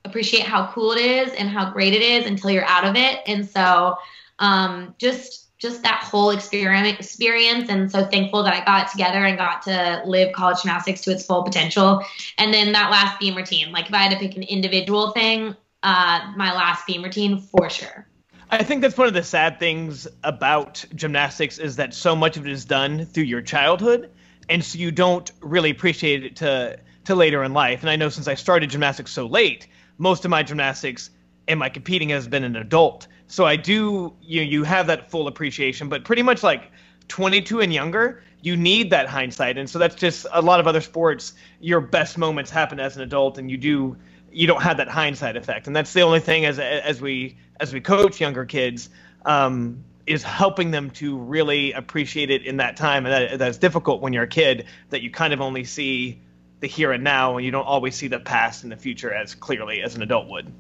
appreciate 0.05 0.43
how 0.43 0.71
cool 0.71 0.93
it 0.93 1.01
is 1.01 1.33
and 1.33 1.49
how 1.49 1.71
great 1.71 1.93
it 1.93 2.01
is 2.01 2.25
until 2.25 2.51
you're 2.51 2.65
out 2.65 2.85
of 2.85 2.95
it. 2.95 3.19
And 3.27 3.47
so, 3.47 3.97
um, 4.39 4.95
just 4.97 5.45
just 5.57 5.81
that 5.81 6.03
whole 6.03 6.29
experience 6.29 6.99
experience 6.99 7.69
and 7.69 7.91
so 7.91 8.05
thankful 8.05 8.43
that 8.43 8.53
I 8.53 8.63
got 8.63 8.91
together 8.91 9.25
and 9.25 9.37
got 9.37 9.63
to 9.63 10.03
live 10.05 10.31
college 10.33 10.61
gymnastics 10.61 11.01
to 11.01 11.11
its 11.11 11.25
full 11.25 11.43
potential. 11.43 12.03
And 12.37 12.53
then 12.53 12.71
that 12.73 12.91
last 12.91 13.19
beam 13.19 13.35
routine, 13.35 13.71
like 13.71 13.87
if 13.87 13.93
I 13.93 14.03
had 14.03 14.11
to 14.11 14.19
pick 14.19 14.35
an 14.37 14.43
individual 14.43 15.11
thing, 15.11 15.55
uh, 15.83 16.33
my 16.35 16.53
last 16.53 16.85
beam 16.87 17.03
routine 17.03 17.39
for 17.39 17.69
sure. 17.69 18.07
I 18.49 18.63
think 18.63 18.81
that's 18.81 18.97
one 18.97 19.07
of 19.07 19.13
the 19.13 19.23
sad 19.23 19.59
things 19.59 20.07
about 20.23 20.85
gymnastics 20.95 21.57
is 21.57 21.75
that 21.75 21.93
so 21.93 22.15
much 22.15 22.37
of 22.37 22.45
it 22.45 22.51
is 22.51 22.63
done 22.63 23.05
through 23.05 23.25
your 23.25 23.41
childhood, 23.41 24.09
and 24.47 24.63
so 24.63 24.79
you 24.79 24.91
don't 24.91 25.29
really 25.41 25.69
appreciate 25.69 26.23
it 26.23 26.35
to 26.37 26.79
to 27.05 27.15
later 27.15 27.43
in 27.43 27.53
life. 27.53 27.81
And 27.81 27.89
I 27.89 27.95
know 27.95 28.09
since 28.09 28.27
I 28.27 28.35
started 28.35 28.69
gymnastics 28.69 29.11
so 29.11 29.25
late, 29.25 29.67
most 29.97 30.25
of 30.25 30.31
my 30.31 30.43
gymnastics 30.43 31.09
and 31.47 31.59
my 31.59 31.69
competing 31.69 32.09
has 32.09 32.27
been 32.27 32.43
an 32.43 32.55
adult. 32.55 33.07
So 33.27 33.45
I 33.45 33.57
do 33.57 34.13
you 34.21 34.41
you 34.41 34.63
have 34.63 34.87
that 34.87 35.11
full 35.11 35.27
appreciation, 35.27 35.89
but 35.89 36.05
pretty 36.05 36.21
much 36.21 36.43
like 36.43 36.71
22 37.09 37.61
and 37.61 37.73
younger, 37.73 38.23
you 38.41 38.55
need 38.55 38.89
that 38.91 39.07
hindsight. 39.07 39.57
And 39.57 39.69
so 39.69 39.79
that's 39.79 39.95
just 39.95 40.25
a 40.31 40.41
lot 40.41 40.59
of 40.59 40.67
other 40.67 40.81
sports. 40.81 41.33
Your 41.59 41.81
best 41.81 42.17
moments 42.17 42.51
happen 42.51 42.79
as 42.79 42.95
an 42.95 43.03
adult, 43.03 43.37
and 43.37 43.49
you 43.49 43.57
do 43.57 43.97
you 44.38 44.45
don't 44.45 44.61
have 44.61 44.77
that 44.77 44.88
hindsight 44.88 45.35
effect. 45.35 45.65
And 45.65 45.76
that's 45.76 45.93
the 45.93 46.01
only 46.01 46.19
thing 46.19 46.45
as 46.45 46.59
as 46.59 47.01
we 47.01 47.38
as 47.59 47.73
we 47.73 47.81
coach 47.81 48.22
younger 48.22 48.45
kids 48.45 48.89
um, 49.26 49.84
is 50.05 50.22
helping 50.22 50.69
them 50.69 50.91
to 50.91 51.18
really 51.18 51.72
appreciate 51.72 52.30
it 52.30 52.43
in 52.45 52.57
that 52.57 52.77
time. 52.77 53.07
And 53.07 53.31
that, 53.31 53.39
that's 53.39 53.57
difficult 53.57 53.99
when 53.99 54.14
you're 54.14 54.23
a 54.23 54.27
kid 54.27 54.68
that 54.91 55.01
you 55.01 55.09
kind 55.09 55.34
of 55.34 55.41
only 55.41 55.64
see 55.64 56.22
the 56.59 56.68
here 56.68 56.91
and 56.91 57.03
now, 57.03 57.38
and 57.38 57.45
you 57.45 57.51
don't 57.51 57.65
always 57.65 57.95
see 57.95 58.07
the 58.07 58.19
past 58.19 58.61
and 58.61 58.72
the 58.72 58.77
future 58.77 59.11
as 59.11 59.34
clearly 59.34 59.81
as 59.81 59.95
an 59.95 60.03
adult 60.03 60.27
would. 60.27 60.51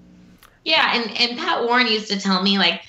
Yeah, 0.65 0.95
and 0.95 1.15
and 1.15 1.37
Pat 1.37 1.63
Warren 1.63 1.87
used 1.87 2.07
to 2.09 2.19
tell 2.19 2.41
me 2.41 2.57
like 2.57 2.81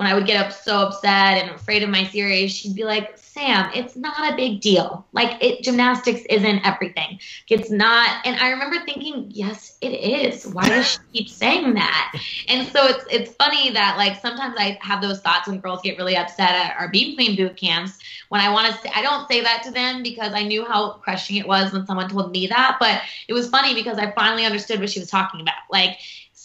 when 0.00 0.06
I 0.06 0.14
would 0.14 0.24
get 0.24 0.42
up 0.42 0.50
so 0.50 0.78
upset 0.78 1.36
and 1.36 1.50
afraid 1.50 1.82
of 1.82 1.90
my 1.90 2.04
series, 2.04 2.56
she'd 2.56 2.74
be 2.74 2.84
like, 2.84 3.18
"Sam, 3.18 3.70
it's 3.74 3.96
not 3.96 4.32
a 4.32 4.34
big 4.34 4.62
deal. 4.62 5.06
Like 5.12 5.36
it 5.44 5.62
gymnastics 5.62 6.22
isn't 6.30 6.66
everything. 6.66 7.20
It's 7.50 7.70
not." 7.70 8.08
And 8.24 8.40
I 8.40 8.48
remember 8.48 8.82
thinking, 8.86 9.26
"Yes, 9.28 9.76
it 9.82 9.92
is. 9.92 10.46
Why 10.46 10.66
does 10.70 10.92
she 10.92 10.98
keep 11.12 11.28
saying 11.28 11.74
that?" 11.74 12.14
And 12.48 12.66
so 12.68 12.86
it's 12.86 13.04
it's 13.10 13.34
funny 13.34 13.72
that 13.72 13.98
like 13.98 14.18
sometimes 14.22 14.54
I 14.56 14.78
have 14.80 15.02
those 15.02 15.20
thoughts 15.20 15.46
when 15.46 15.60
girls 15.60 15.82
get 15.82 15.98
really 15.98 16.16
upset 16.16 16.52
at 16.52 16.80
our 16.80 16.88
beam 16.88 17.14
queen 17.14 17.36
boot 17.36 17.58
camps 17.58 17.98
when 18.30 18.40
I 18.40 18.50
want 18.50 18.74
to 18.74 18.80
say 18.80 18.90
I 18.94 19.02
don't 19.02 19.28
say 19.28 19.42
that 19.42 19.62
to 19.64 19.70
them 19.70 20.02
because 20.02 20.32
I 20.32 20.44
knew 20.44 20.64
how 20.64 20.92
crushing 20.92 21.36
it 21.36 21.46
was 21.46 21.74
when 21.74 21.84
someone 21.84 22.08
told 22.08 22.32
me 22.32 22.46
that, 22.46 22.78
but 22.80 23.02
it 23.28 23.34
was 23.34 23.50
funny 23.50 23.74
because 23.74 23.98
I 23.98 24.12
finally 24.12 24.46
understood 24.46 24.80
what 24.80 24.88
she 24.88 24.98
was 24.98 25.10
talking 25.10 25.42
about. 25.42 25.60
Like 25.70 25.98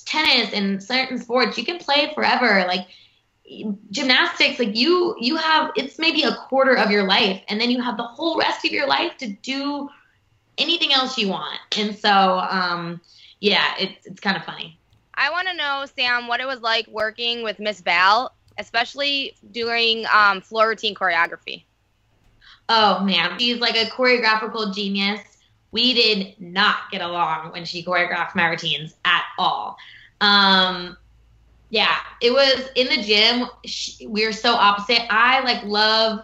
tennis 0.04 0.52
and 0.54 0.84
certain 0.84 1.18
sports, 1.18 1.58
you 1.58 1.64
can 1.64 1.80
play 1.80 2.12
forever. 2.14 2.66
Like 2.68 2.88
gymnastics 3.92 4.58
like 4.58 4.76
you 4.76 5.16
you 5.20 5.36
have 5.36 5.72
it's 5.76 6.00
maybe 6.00 6.24
a 6.24 6.36
quarter 6.48 6.76
of 6.76 6.90
your 6.90 7.04
life 7.04 7.42
and 7.48 7.62
then 7.62 7.70
you 7.70 7.80
have 7.80 7.96
the 7.96 8.04
whole 8.04 8.40
rest 8.40 8.66
of 8.66 8.72
your 8.72 8.88
life 8.88 9.16
to 9.18 9.28
do 9.28 9.88
anything 10.58 10.92
else 10.94 11.18
you 11.18 11.28
want. 11.30 11.60
And 11.78 11.96
so 11.96 12.10
um 12.10 13.02
yeah 13.40 13.74
it's 13.80 14.06
it's 14.08 14.20
kind 14.20 14.36
of 14.36 14.44
funny. 14.44 14.80
I 15.14 15.30
want 15.30 15.48
to 15.48 15.54
know, 15.56 15.86
Sam, 15.96 16.28
what 16.28 16.40
it 16.42 16.48
was 16.48 16.60
like 16.62 16.88
working 16.88 17.44
with 17.44 17.60
Miss 17.60 17.82
Val, 17.82 18.34
especially 18.58 19.36
during 19.52 20.06
um, 20.14 20.42
floor 20.42 20.68
routine 20.68 20.96
choreography. 20.96 21.64
oh 22.68 23.04
man 23.04 23.38
she's 23.38 23.60
like 23.60 23.76
a 23.76 23.86
choreographical 23.92 24.74
genius. 24.74 25.22
We 25.72 25.94
did 25.94 26.40
not 26.40 26.90
get 26.92 27.02
along 27.02 27.52
when 27.52 27.66
she 27.66 27.84
choreographed 27.84 28.34
my 28.34 28.48
routines 28.48 28.96
at 29.06 29.24
all. 29.38 29.78
Um 30.22 30.98
yeah 31.70 31.98
it 32.22 32.32
was 32.32 32.70
in 32.76 32.88
the 32.88 33.02
gym. 33.02 33.48
She, 33.66 34.08
we 34.08 34.26
were 34.26 34.34
so 34.34 34.54
opposite. 34.54 35.02
I 35.10 35.42
like 35.42 35.64
love 35.64 36.22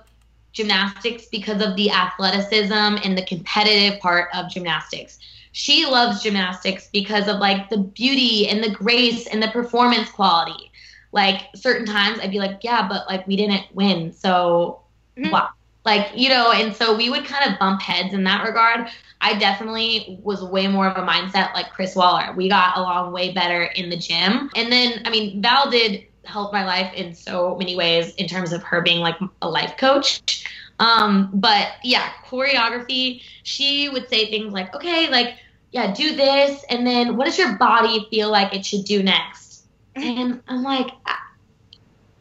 gymnastics 0.54 1.26
because 1.32 1.62
of 1.62 1.76
the 1.76 1.92
athleticism 1.92 2.74
and 2.74 3.18
the 3.18 3.26
competitive 3.26 4.00
part 4.00 4.30
of 4.34 4.50
gymnastics. 4.50 5.20
She 5.54 5.86
loves 5.86 6.22
gymnastics 6.24 6.90
because 6.92 7.28
of 7.28 7.38
like 7.38 7.70
the 7.70 7.78
beauty 7.78 8.48
and 8.48 8.64
the 8.64 8.72
grace 8.72 9.28
and 9.28 9.42
the 9.42 9.50
performance 9.50 10.10
quality. 10.10 10.72
Like 11.12 11.50
certain 11.56 11.86
times 11.86 12.20
i'd 12.22 12.32
be 12.32 12.40
like 12.40 12.60
yeah 12.64 12.88
but 12.88 13.06
like 13.08 13.28
we 13.28 13.36
didn't 13.36 13.66
win 13.74 14.12
so 14.14 14.82
Mhm. 15.18 15.32
wow 15.32 15.50
like 15.86 16.12
you 16.16 16.30
know 16.30 16.52
and 16.52 16.76
so 16.76 16.96
we 16.96 17.10
would 17.10 17.26
kind 17.26 17.52
of 17.52 17.60
bump 17.60 17.82
heads 17.82 18.14
in 18.14 18.24
that 18.26 18.46
regard. 18.46 18.88
I 19.24 19.38
definitely 19.38 20.20
was 20.24 20.44
way 20.44 20.68
more 20.68 20.88
of 20.88 20.98
a 20.98 21.06
mindset 21.08 21.54
like 21.54 21.72
chris 21.72 21.96
waller. 21.96 22.34
We 22.36 22.50
got 22.50 22.78
along 22.78 23.14
way 23.14 23.34
better 23.34 23.64
in 23.64 23.90
the 23.90 23.98
gym. 23.98 24.50
And 24.56 24.72
then 24.72 25.02
i 25.06 25.10
mean 25.10 25.42
val 25.42 25.70
did 25.70 26.06
help 26.24 26.54
my 26.54 26.66
life 26.66 26.94
in 26.94 27.16
so 27.16 27.56
many 27.58 27.76
ways 27.76 28.14
in 28.16 28.28
terms 28.28 28.54
of 28.54 28.62
her 28.64 28.82
being 28.82 29.00
like 29.00 29.18
a 29.42 29.50
life 29.50 29.76
coach. 29.78 30.46
Um 30.80 31.32
but 31.34 31.70
yeah 31.84 32.10
choreography 32.26 33.22
she 33.44 33.90
would 33.90 34.08
say 34.10 34.30
things 34.30 34.54
like 34.54 34.74
okay 34.76 35.10
like 35.10 35.36
yeah 35.72 35.94
do 35.94 36.16
this 36.16 36.64
and 36.70 36.86
then 36.86 37.18
what 37.18 37.26
does 37.26 37.38
your 37.38 37.58
body 37.58 38.08
feel 38.10 38.30
like 38.30 38.54
it 38.54 38.66
should 38.66 38.86
do 38.86 39.02
next? 39.02 39.66
And 39.96 40.42
i'm 40.48 40.64
like 40.64 40.92
I, 41.06 41.18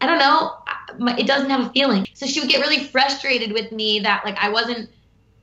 I 0.01 0.07
don't 0.07 0.19
know 0.19 0.60
it 1.18 1.26
doesn't 1.26 1.50
have 1.50 1.66
a 1.66 1.70
feeling 1.70 2.06
so 2.14 2.26
she 2.26 2.40
would 2.40 2.48
get 2.48 2.60
really 2.60 2.84
frustrated 2.84 3.52
with 3.52 3.70
me 3.72 4.00
that 4.00 4.24
like 4.24 4.36
i 4.38 4.48
wasn't 4.48 4.88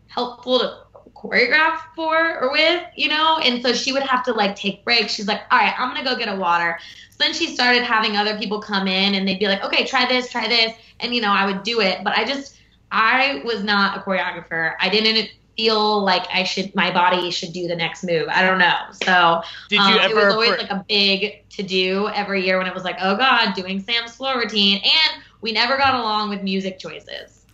helpful 0.07 0.59
to 0.59 0.77
choreograph 1.17 1.79
for 1.95 2.39
or 2.39 2.51
with, 2.51 2.83
you 2.95 3.09
know? 3.09 3.39
And 3.39 3.61
so 3.61 3.73
she 3.73 3.91
would 3.91 4.03
have 4.03 4.23
to 4.25 4.33
like 4.33 4.55
take 4.55 4.83
breaks. 4.83 5.13
She's 5.13 5.27
like, 5.27 5.41
all 5.51 5.59
right, 5.59 5.73
I'm 5.77 5.93
going 5.93 6.03
to 6.03 6.09
go 6.09 6.17
get 6.17 6.33
a 6.33 6.35
water. 6.35 6.79
So 7.09 7.17
then 7.19 7.33
she 7.33 7.53
started 7.53 7.83
having 7.83 8.15
other 8.15 8.37
people 8.37 8.61
come 8.61 8.87
in 8.87 9.15
and 9.15 9.27
they'd 9.27 9.39
be 9.39 9.47
like, 9.47 9.63
okay, 9.63 9.85
try 9.85 10.07
this, 10.07 10.29
try 10.29 10.47
this. 10.47 10.73
And, 10.99 11.13
you 11.13 11.21
know, 11.21 11.31
I 11.31 11.45
would 11.45 11.63
do 11.63 11.81
it. 11.81 12.03
But 12.03 12.17
I 12.17 12.23
just, 12.23 12.57
I 12.91 13.41
was 13.43 13.63
not 13.63 13.97
a 13.97 14.01
choreographer. 14.01 14.75
I 14.79 14.89
didn't 14.89 15.29
feel 15.55 16.03
like 16.03 16.23
I 16.31 16.43
should, 16.43 16.73
my 16.75 16.91
body 16.91 17.31
should 17.31 17.51
do 17.51 17.67
the 17.67 17.75
next 17.75 18.03
move. 18.03 18.27
I 18.29 18.43
don't 18.43 18.59
know. 18.59 18.77
So 19.03 19.41
Did 19.69 19.77
you 19.77 19.81
um, 19.81 19.99
ever 19.99 20.19
it 20.19 20.25
was 20.25 20.33
always 20.33 20.51
like 20.51 20.69
a 20.69 20.85
big 20.87 21.49
to 21.49 21.63
do 21.63 22.09
every 22.09 22.45
year 22.45 22.59
when 22.59 22.67
it 22.67 22.73
was 22.73 22.83
like, 22.83 22.97
oh 23.01 23.17
God, 23.17 23.55
doing 23.55 23.79
Sam's 23.81 24.15
floor 24.15 24.37
routine. 24.37 24.81
And 24.83 25.23
we 25.41 25.51
never 25.51 25.77
got 25.77 25.95
along 25.95 26.29
with 26.29 26.43
music 26.43 26.79
choices. 26.79 27.45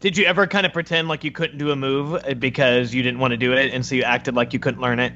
Did 0.00 0.16
you 0.16 0.24
ever 0.24 0.46
kind 0.46 0.66
of 0.66 0.72
pretend 0.72 1.08
like 1.08 1.22
you 1.22 1.30
couldn't 1.30 1.58
do 1.58 1.70
a 1.70 1.76
move 1.76 2.14
uh, 2.14 2.34
because 2.34 2.92
you 2.92 3.02
didn't 3.02 3.20
want 3.20 3.30
to 3.30 3.36
do 3.36 3.52
it, 3.52 3.72
and 3.72 3.86
so 3.86 3.94
you 3.94 4.02
acted 4.02 4.34
like 4.34 4.52
you 4.52 4.58
couldn't 4.58 4.80
learn 4.80 4.98
it? 4.98 5.12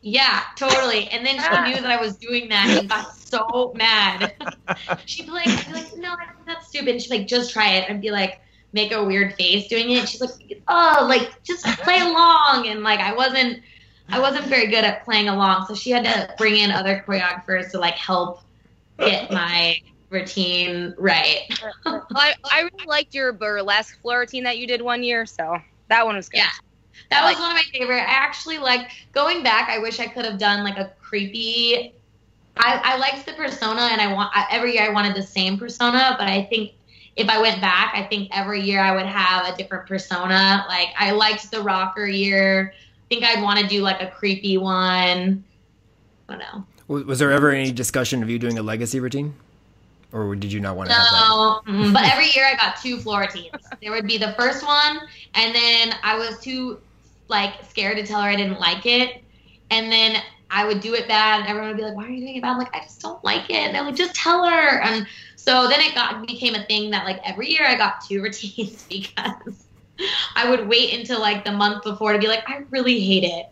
Yeah, 0.00 0.44
totally. 0.54 1.08
And 1.08 1.26
then 1.26 1.34
she 1.34 1.72
knew 1.72 1.82
that 1.82 1.90
I 1.90 2.00
was 2.00 2.14
doing 2.14 2.48
that 2.50 2.68
and 2.68 2.88
got 2.88 3.16
so 3.16 3.72
mad. 3.74 4.34
She'd 5.04 5.26
be 5.26 5.32
like, 5.32 5.48
I'd 5.48 5.66
be 5.66 5.72
like, 5.72 5.96
no, 5.96 6.14
that's 6.46 6.68
stupid. 6.68 6.90
And 6.90 7.02
she'd 7.02 7.10
be 7.10 7.18
like, 7.18 7.26
just 7.26 7.52
try 7.52 7.72
it. 7.72 7.88
And 7.88 8.00
be 8.00 8.12
like, 8.12 8.40
make 8.72 8.92
a 8.92 9.02
weird 9.02 9.34
face 9.34 9.66
doing 9.66 9.90
it. 9.90 10.08
She's 10.08 10.20
like, 10.20 10.62
oh, 10.68 11.06
like 11.08 11.42
just 11.42 11.64
play 11.80 11.98
along. 11.98 12.68
And 12.68 12.84
like, 12.84 13.00
I 13.00 13.12
wasn't, 13.12 13.64
I 14.08 14.20
wasn't 14.20 14.46
very 14.46 14.68
good 14.68 14.84
at 14.84 15.04
playing 15.04 15.28
along. 15.28 15.66
So 15.66 15.74
she 15.74 15.90
had 15.90 16.04
to 16.04 16.32
bring 16.38 16.56
in 16.56 16.70
other 16.70 17.02
choreographers 17.04 17.72
to 17.72 17.80
like 17.80 17.94
help 17.94 18.42
get 18.98 19.32
my 19.32 19.80
routine 20.10 20.94
right. 20.98 21.42
Well, 21.84 22.06
I, 22.14 22.34
I 22.44 22.62
really 22.62 22.86
liked 22.86 23.14
your 23.14 23.32
burlesque 23.32 24.00
floor 24.00 24.20
routine 24.20 24.44
that 24.44 24.58
you 24.58 24.66
did 24.66 24.82
one 24.82 25.02
year, 25.02 25.26
so 25.26 25.56
that 25.88 26.04
one 26.04 26.16
was 26.16 26.28
good. 26.28 26.38
Yeah. 26.38 26.50
That 27.10 27.24
was 27.24 27.38
one 27.38 27.50
of 27.50 27.56
my 27.56 27.62
favorite. 27.72 28.00
I 28.00 28.12
actually 28.12 28.58
like 28.58 28.90
going 29.12 29.42
back. 29.42 29.68
I 29.68 29.78
wish 29.78 30.00
I 30.00 30.06
could 30.06 30.24
have 30.24 30.38
done 30.38 30.64
like 30.64 30.76
a 30.76 30.92
creepy. 31.00 31.94
I, 32.56 32.80
I 32.82 32.96
liked 32.96 33.26
the 33.26 33.34
persona, 33.34 33.82
and 33.92 34.00
I 34.00 34.12
want 34.12 34.30
I, 34.34 34.46
every 34.50 34.74
year 34.74 34.82
I 34.82 34.88
wanted 34.88 35.14
the 35.14 35.22
same 35.22 35.58
persona. 35.58 36.16
But 36.18 36.28
I 36.28 36.44
think 36.44 36.72
if 37.16 37.28
I 37.28 37.40
went 37.40 37.60
back, 37.60 37.92
I 37.94 38.04
think 38.04 38.28
every 38.32 38.60
year 38.60 38.80
I 38.80 38.94
would 38.94 39.06
have 39.06 39.52
a 39.52 39.56
different 39.56 39.86
persona. 39.86 40.64
Like 40.68 40.88
I 40.98 41.12
liked 41.12 41.50
the 41.50 41.60
rocker 41.60 42.06
year. 42.06 42.72
I 42.74 43.08
think 43.08 43.24
I'd 43.24 43.42
want 43.42 43.60
to 43.60 43.66
do 43.66 43.82
like 43.82 44.00
a 44.02 44.08
creepy 44.10 44.58
one. 44.58 45.44
I 46.28 46.32
don't 46.32 46.38
know. 46.38 46.66
Was, 46.88 47.04
was 47.04 47.18
there 47.18 47.30
ever 47.30 47.50
any 47.50 47.72
discussion 47.72 48.22
of 48.22 48.30
you 48.30 48.38
doing 48.38 48.58
a 48.58 48.62
legacy 48.62 49.00
routine, 49.00 49.34
or 50.16 50.34
did 50.34 50.50
you 50.50 50.60
not 50.60 50.76
want 50.76 50.88
to 50.88 50.94
have 50.94 51.04
that? 51.04 51.62
No, 51.66 51.92
but 51.92 52.04
every 52.04 52.28
year 52.34 52.46
I 52.46 52.56
got 52.56 52.80
two 52.80 52.98
floor 52.98 53.20
routines. 53.20 53.50
There 53.82 53.92
would 53.92 54.06
be 54.06 54.16
the 54.16 54.32
first 54.32 54.64
one, 54.64 55.00
and 55.34 55.54
then 55.54 55.94
I 56.02 56.16
was 56.16 56.40
too 56.40 56.80
like 57.28 57.64
scared 57.68 57.98
to 57.98 58.06
tell 58.06 58.22
her 58.22 58.28
I 58.28 58.36
didn't 58.36 58.58
like 58.58 58.86
it, 58.86 59.22
and 59.70 59.92
then 59.92 60.22
I 60.50 60.66
would 60.66 60.80
do 60.80 60.94
it 60.94 61.06
bad, 61.06 61.40
and 61.40 61.48
everyone 61.48 61.70
would 61.70 61.76
be 61.76 61.82
like, 61.82 61.94
"Why 61.94 62.06
are 62.06 62.08
you 62.08 62.20
doing 62.20 62.36
it 62.36 62.42
bad?" 62.42 62.52
I'm 62.52 62.58
like, 62.58 62.74
"I 62.74 62.80
just 62.80 63.00
don't 63.02 63.22
like 63.22 63.50
it," 63.50 63.56
and 63.56 63.74
they're 63.74 63.82
like, 63.82 63.94
"Just 63.94 64.14
tell 64.14 64.48
her." 64.48 64.80
And 64.80 65.06
so 65.36 65.68
then 65.68 65.80
it 65.80 65.94
got 65.94 66.26
became 66.26 66.54
a 66.54 66.64
thing 66.64 66.90
that 66.92 67.04
like 67.04 67.20
every 67.24 67.50
year 67.50 67.66
I 67.66 67.76
got 67.76 68.00
two 68.08 68.22
routines 68.22 68.84
because 68.88 69.66
I 70.34 70.48
would 70.48 70.66
wait 70.66 70.98
until 70.98 71.20
like 71.20 71.44
the 71.44 71.52
month 71.52 71.84
before 71.84 72.14
to 72.14 72.18
be 72.18 72.28
like, 72.28 72.48
"I 72.48 72.62
really 72.70 73.00
hate 73.00 73.24
it." 73.24 73.46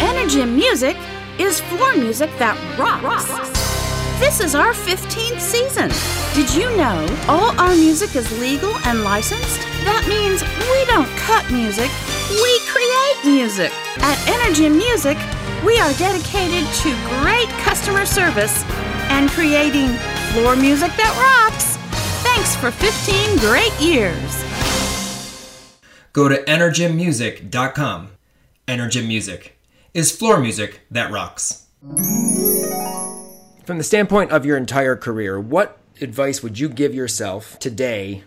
Energy 0.00 0.42
and 0.42 0.54
Music 0.54 0.96
is 1.38 1.60
floor 1.60 1.94
music 1.96 2.30
that 2.38 2.56
rocks. 2.78 3.26
This 4.20 4.40
is 4.40 4.54
our 4.54 4.72
15th 4.72 5.40
season. 5.40 5.90
Did 6.34 6.54
you 6.54 6.70
know 6.76 7.06
all 7.28 7.58
our 7.58 7.74
music 7.74 8.14
is 8.14 8.30
legal 8.40 8.74
and 8.86 9.02
licensed? 9.02 9.60
That 9.84 10.06
means 10.08 10.42
we 10.70 10.84
don't 10.86 11.10
cut 11.18 11.44
music, 11.50 11.90
we 12.30 12.52
create 12.70 13.18
music. 13.24 13.72
At 13.98 14.18
Energy 14.28 14.68
Music, 14.68 15.18
we 15.64 15.78
are 15.78 15.92
dedicated 15.94 16.66
to 16.82 16.90
great 17.20 17.48
customer 17.64 18.06
service 18.06 18.64
and 19.10 19.28
creating 19.30 19.88
floor 20.32 20.54
music 20.56 20.92
that 20.96 21.12
rocks. 21.18 21.76
Thanks 22.22 22.54
for 22.54 22.70
15 22.70 23.38
great 23.38 23.74
years. 23.80 24.44
Go 26.12 26.28
to 26.28 26.36
energymusic.com. 26.44 28.08
Energym 28.68 29.06
Music 29.06 29.56
is 29.94 30.10
floor 30.10 30.40
music 30.40 30.80
that 30.90 31.10
rocks. 31.10 31.66
From 33.64 33.78
the 33.78 33.84
standpoint 33.84 34.32
of 34.32 34.46
your 34.46 34.56
entire 34.56 34.96
career, 34.96 35.38
what 35.38 35.78
advice 36.00 36.42
would 36.42 36.58
you 36.58 36.68
give 36.68 36.94
yourself 36.94 37.58
today 37.58 38.24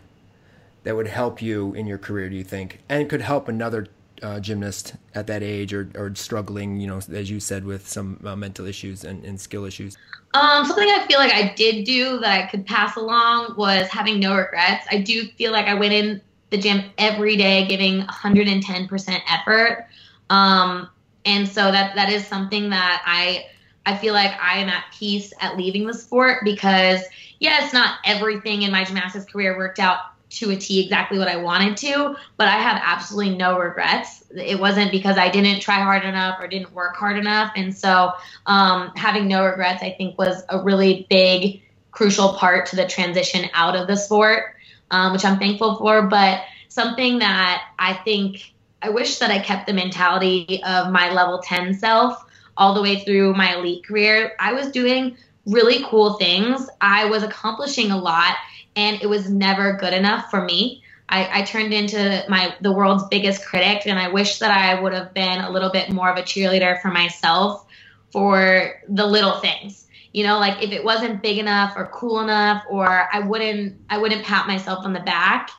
that 0.83 0.95
would 0.95 1.07
help 1.07 1.41
you 1.41 1.73
in 1.73 1.87
your 1.87 1.97
career, 1.97 2.29
do 2.29 2.35
you 2.35 2.43
think? 2.43 2.79
And 2.87 3.09
could 3.09 3.21
help 3.21 3.47
another 3.47 3.87
uh, 4.21 4.39
gymnast 4.39 4.95
at 5.13 5.27
that 5.27 5.43
age 5.43 5.73
or, 5.73 5.89
or 5.95 6.13
struggling, 6.15 6.79
you 6.79 6.87
know, 6.87 6.99
as 7.11 7.29
you 7.29 7.39
said, 7.39 7.65
with 7.65 7.87
some 7.87 8.19
uh, 8.23 8.35
mental 8.35 8.65
issues 8.65 9.03
and, 9.03 9.25
and 9.25 9.41
skill 9.41 9.65
issues? 9.65 9.97
Um, 10.35 10.65
something 10.65 10.87
I 10.87 11.05
feel 11.07 11.17
like 11.17 11.33
I 11.33 11.53
did 11.55 11.85
do 11.85 12.19
that 12.19 12.43
I 12.43 12.47
could 12.47 12.65
pass 12.65 12.95
along 12.95 13.55
was 13.57 13.87
having 13.87 14.19
no 14.19 14.35
regrets. 14.35 14.85
I 14.91 14.99
do 14.99 15.25
feel 15.37 15.51
like 15.51 15.65
I 15.65 15.73
went 15.73 15.93
in 15.93 16.21
the 16.51 16.57
gym 16.57 16.83
every 16.97 17.35
day 17.35 17.65
giving 17.67 18.01
110% 18.01 19.19
effort. 19.27 19.87
Um, 20.29 20.89
and 21.25 21.47
so 21.47 21.71
that 21.71 21.95
that 21.95 22.09
is 22.09 22.25
something 22.27 22.69
that 22.69 23.03
I 23.05 23.45
I 23.85 23.97
feel 23.97 24.13
like 24.13 24.31
I 24.41 24.59
am 24.59 24.69
at 24.69 24.85
peace 24.97 25.33
at 25.39 25.57
leaving 25.57 25.85
the 25.85 25.93
sport 25.93 26.39
because 26.43 27.01
yes, 27.39 27.73
not 27.73 27.97
everything 28.05 28.63
in 28.63 28.71
my 28.71 28.83
gymnastics 28.83 29.25
career 29.25 29.57
worked 29.57 29.79
out 29.79 29.99
to 30.29 30.51
a 30.51 30.55
T 30.55 30.83
exactly 30.83 31.17
what 31.17 31.27
I 31.27 31.37
wanted 31.37 31.77
to, 31.77 32.15
but 32.37 32.47
I 32.47 32.57
have 32.57 32.81
absolutely 32.83 33.37
no 33.37 33.59
regrets. 33.59 34.23
It 34.35 34.59
wasn't 34.59 34.91
because 34.91 35.17
I 35.17 35.29
didn't 35.29 35.61
try 35.61 35.75
hard 35.75 36.03
enough 36.03 36.39
or 36.39 36.47
didn't 36.47 36.73
work 36.73 36.95
hard 36.95 37.17
enough. 37.17 37.51
And 37.55 37.75
so 37.75 38.11
um, 38.45 38.91
having 38.95 39.27
no 39.27 39.45
regrets, 39.45 39.83
I 39.83 39.91
think, 39.91 40.17
was 40.17 40.43
a 40.49 40.61
really 40.61 41.05
big, 41.09 41.61
crucial 41.91 42.33
part 42.33 42.65
to 42.67 42.75
the 42.75 42.87
transition 42.87 43.49
out 43.53 43.75
of 43.75 43.87
the 43.87 43.95
sport, 43.95 44.55
um, 44.91 45.13
which 45.13 45.23
I'm 45.23 45.39
thankful 45.39 45.77
for. 45.77 46.01
But 46.07 46.41
something 46.69 47.19
that 47.19 47.63
I 47.79 47.93
think 47.93 48.53
I 48.85 48.89
wish 48.89 49.17
that 49.17 49.31
I 49.31 49.39
kept 49.39 49.65
the 49.65 49.73
mentality 49.73 50.61
of 50.63 50.91
my 50.91 51.11
level 51.11 51.39
10 51.39 51.73
self 51.73 52.23
all 52.55 52.75
the 52.75 52.83
way 52.83 53.03
through 53.03 53.33
my 53.33 53.55
elite 53.55 53.83
career. 53.83 54.33
I 54.39 54.53
was 54.53 54.69
doing 54.69 55.17
really 55.47 55.83
cool 55.85 56.13
things. 56.13 56.69
I 56.81 57.05
was 57.05 57.23
accomplishing 57.23 57.89
a 57.89 57.97
lot 57.97 58.35
and 58.75 59.01
it 59.01 59.07
was 59.07 59.27
never 59.27 59.73
good 59.73 59.93
enough 59.93 60.29
for 60.29 60.45
me. 60.45 60.83
I, 61.09 61.39
I, 61.39 61.41
turned 61.43 61.73
into 61.73 62.23
my 62.29 62.55
the 62.61 62.71
world's 62.71 63.05
biggest 63.09 63.45
critic 63.45 63.87
and 63.87 63.97
I 63.97 64.07
wish 64.07 64.37
that 64.37 64.51
I 64.51 64.79
would 64.79 64.93
have 64.93 65.13
been 65.15 65.39
a 65.39 65.49
little 65.49 65.71
bit 65.71 65.91
more 65.91 66.11
of 66.11 66.17
a 66.17 66.23
cheerleader 66.23 66.79
for 66.81 66.89
myself 66.89 67.65
for 68.11 68.81
the 68.87 69.05
little 69.05 69.39
things. 69.39 69.87
You 70.13 70.25
know, 70.25 70.37
like 70.37 70.63
if 70.63 70.71
it 70.71 70.83
wasn't 70.83 71.23
big 71.23 71.39
enough 71.39 71.73
or 71.75 71.87
cool 71.87 72.19
enough 72.19 72.63
or 72.69 73.09
I 73.11 73.19
wouldn't 73.19 73.81
I 73.89 73.97
wouldn't 73.97 74.25
pat 74.25 74.47
myself 74.47 74.85
on 74.85 74.93
the 74.93 74.99
back 74.99 75.49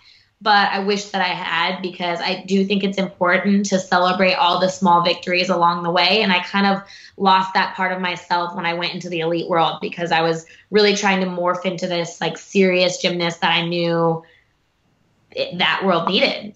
but 0.41 0.71
I 0.71 0.81
wish 0.81 1.07
that 1.07 1.23
I 1.23 1.29
had 1.29 1.81
because 1.81 2.21
I 2.21 2.45
do 2.47 2.65
think 2.65 2.85
it's 2.85 2.99
important 2.99 3.67
to 3.67 3.79
celebrate 3.79 4.35
all 4.35 4.61
the 4.61 4.69
small 4.69 5.03
victories 5.03 5.49
along 5.49 5.83
the 5.83 5.91
way. 5.91 6.23
And 6.23 6.33
I 6.33 6.41
kind 6.41 6.67
of 6.67 6.83
lost 7.17 7.55
that 7.55 7.75
part 7.75 7.93
of 7.93 8.01
myself 8.01 8.55
when 8.55 8.67
I 8.67 8.75
went 8.75 8.93
into 8.93 9.09
the 9.09 9.21
elite 9.21 9.49
world 9.49 9.79
because 9.81 10.13
I 10.13 10.21
was 10.21 10.45
really 10.71 10.95
trying 10.95 11.21
to 11.21 11.27
morph 11.27 11.65
into 11.65 11.87
this 11.87 12.21
like 12.21 12.37
serious 12.37 12.99
gymnast 12.99 13.41
that 13.41 13.53
I 13.53 13.67
knew 13.67 14.23
that 15.55 15.83
world 15.85 16.09
needed. 16.09 16.55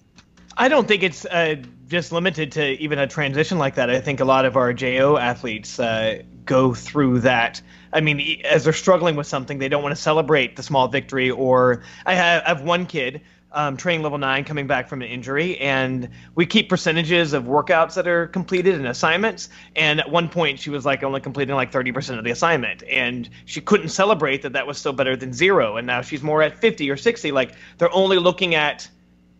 I 0.57 0.67
don't 0.67 0.87
think 0.87 1.01
it's 1.01 1.25
uh, 1.25 1.55
just 1.87 2.11
limited 2.11 2.51
to 2.53 2.63
even 2.79 2.99
a 2.99 3.07
transition 3.07 3.57
like 3.57 3.75
that. 3.75 3.89
I 3.89 3.99
think 3.99 4.19
a 4.19 4.25
lot 4.25 4.45
of 4.45 4.57
our 4.57 4.73
JO 4.73 5.17
athletes 5.17 5.79
uh, 5.79 6.21
go 6.45 6.75
through 6.75 7.21
that. 7.21 7.61
I 7.93 8.01
mean, 8.01 8.41
as 8.45 8.63
they're 8.63 8.73
struggling 8.73 9.15
with 9.15 9.27
something, 9.27 9.57
they 9.57 9.69
don't 9.69 9.81
want 9.81 9.95
to 9.95 10.01
celebrate 10.01 10.55
the 10.55 10.63
small 10.63 10.87
victory. 10.87 11.31
Or 11.31 11.83
I 12.05 12.13
have, 12.13 12.43
I 12.45 12.47
have 12.49 12.61
one 12.61 12.85
kid 12.85 13.21
um, 13.53 13.75
training 13.75 14.01
level 14.01 14.17
nine 14.17 14.43
coming 14.43 14.67
back 14.67 14.87
from 14.87 15.01
an 15.01 15.07
injury, 15.07 15.57
and 15.57 16.09
we 16.35 16.45
keep 16.45 16.69
percentages 16.69 17.33
of 17.33 17.43
workouts 17.43 17.95
that 17.95 18.07
are 18.07 18.27
completed 18.27 18.75
and 18.75 18.87
assignments. 18.87 19.49
And 19.75 19.99
at 19.99 20.09
one 20.09 20.29
point, 20.29 20.59
she 20.59 20.69
was 20.69 20.85
like 20.85 21.03
only 21.03 21.19
completing 21.19 21.55
like 21.55 21.71
30% 21.71 22.17
of 22.17 22.23
the 22.23 22.31
assignment, 22.31 22.83
and 22.83 23.29
she 23.45 23.61
couldn't 23.61 23.89
celebrate 23.89 24.41
that 24.43 24.53
that 24.53 24.65
was 24.65 24.77
still 24.77 24.93
better 24.93 25.15
than 25.15 25.33
zero. 25.33 25.77
And 25.77 25.85
now 25.85 26.01
she's 26.01 26.23
more 26.23 26.41
at 26.41 26.57
50 26.57 26.89
or 26.89 26.97
60. 26.97 27.31
Like 27.31 27.53
they're 27.77 27.93
only 27.93 28.17
looking 28.17 28.55
at 28.55 28.89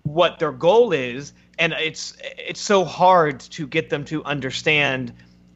what 0.03 0.39
their 0.39 0.51
goal 0.51 0.91
is, 0.91 1.33
and 1.57 1.73
it's 1.73 2.17
it's 2.38 2.61
so 2.61 2.83
hard 2.83 3.39
to 3.39 3.67
get 3.67 3.89
them 3.89 4.03
to 4.05 4.23
understand 4.25 5.13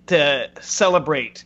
to 0.07 0.49
celebrate 0.61 1.43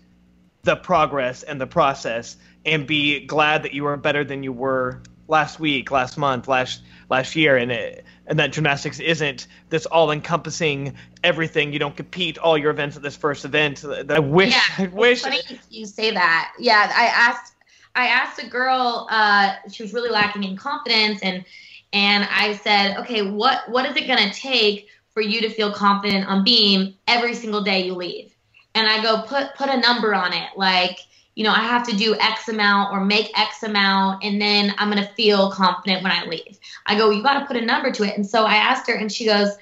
the 0.63 0.75
progress 0.75 1.43
and 1.43 1.59
the 1.59 1.67
process 1.67 2.35
and 2.65 2.85
be 2.85 3.25
glad 3.25 3.63
that 3.63 3.73
you 3.73 3.85
are 3.85 3.95
better 3.97 4.23
than 4.23 4.43
you 4.43 4.51
were 4.51 5.01
last 5.29 5.59
week, 5.59 5.91
last 5.91 6.17
month, 6.17 6.47
last 6.47 6.81
last 7.09 7.35
year, 7.35 7.57
and 7.57 7.71
it, 7.71 8.05
and 8.27 8.39
that 8.39 8.51
gymnastics 8.51 8.99
isn't 8.99 9.47
this 9.69 9.85
all 9.87 10.11
encompassing 10.11 10.95
everything. 11.23 11.73
You 11.73 11.79
don't 11.79 11.95
compete 11.95 12.37
all 12.37 12.57
your 12.57 12.71
events 12.71 12.95
at 12.95 13.03
this 13.03 13.17
first 13.17 13.45
event. 13.45 13.83
I 14.09 14.19
wish. 14.19 14.51
Yeah, 14.51 14.85
I 14.85 14.87
wish. 14.87 15.23
Funny 15.23 15.41
you 15.69 15.85
say 15.85 16.11
that. 16.11 16.53
Yeah, 16.59 16.91
I 16.95 17.05
asked. 17.05 17.53
I 17.95 18.07
asked 18.07 18.41
a 18.41 18.47
girl. 18.47 19.07
Uh, 19.09 19.55
she 19.71 19.83
was 19.83 19.93
really 19.93 20.09
lacking 20.09 20.43
in 20.43 20.55
confidence, 20.55 21.19
and 21.23 21.43
and 21.91 22.27
I 22.31 22.55
said, 22.57 22.97
okay, 22.97 23.23
what 23.23 23.67
what 23.69 23.85
is 23.85 23.95
it 23.95 24.07
going 24.07 24.29
to 24.29 24.33
take 24.33 24.87
for 25.11 25.21
you 25.21 25.41
to 25.41 25.49
feel 25.49 25.73
confident 25.73 26.27
on 26.27 26.43
beam 26.43 26.95
every 27.07 27.33
single 27.33 27.61
day 27.61 27.85
you 27.85 27.95
leave? 27.95 28.33
And 28.75 28.87
I 28.87 29.01
go 29.01 29.23
put 29.23 29.55
put 29.55 29.69
a 29.69 29.77
number 29.77 30.13
on 30.13 30.33
it, 30.33 30.49
like 30.55 30.99
you 31.39 31.45
know, 31.45 31.53
I 31.53 31.61
have 31.61 31.87
to 31.87 31.95
do 31.95 32.15
X 32.19 32.49
amount 32.49 32.91
or 32.91 33.05
make 33.05 33.31
X 33.39 33.63
amount, 33.63 34.25
and 34.25 34.41
then 34.41 34.75
I'm 34.77 34.89
gonna 34.89 35.09
feel 35.15 35.49
confident 35.49 36.03
when 36.03 36.11
I 36.11 36.25
leave. 36.25 36.59
I 36.85 36.97
go, 36.97 37.11
you 37.11 37.23
got 37.23 37.39
to 37.39 37.45
put 37.45 37.55
a 37.55 37.61
number 37.61 37.93
to 37.93 38.03
it. 38.03 38.17
And 38.17 38.27
so 38.27 38.43
I 38.43 38.55
asked 38.55 38.89
her, 38.89 38.93
and 38.93 39.09
she 39.09 39.23
goes, 39.23 39.53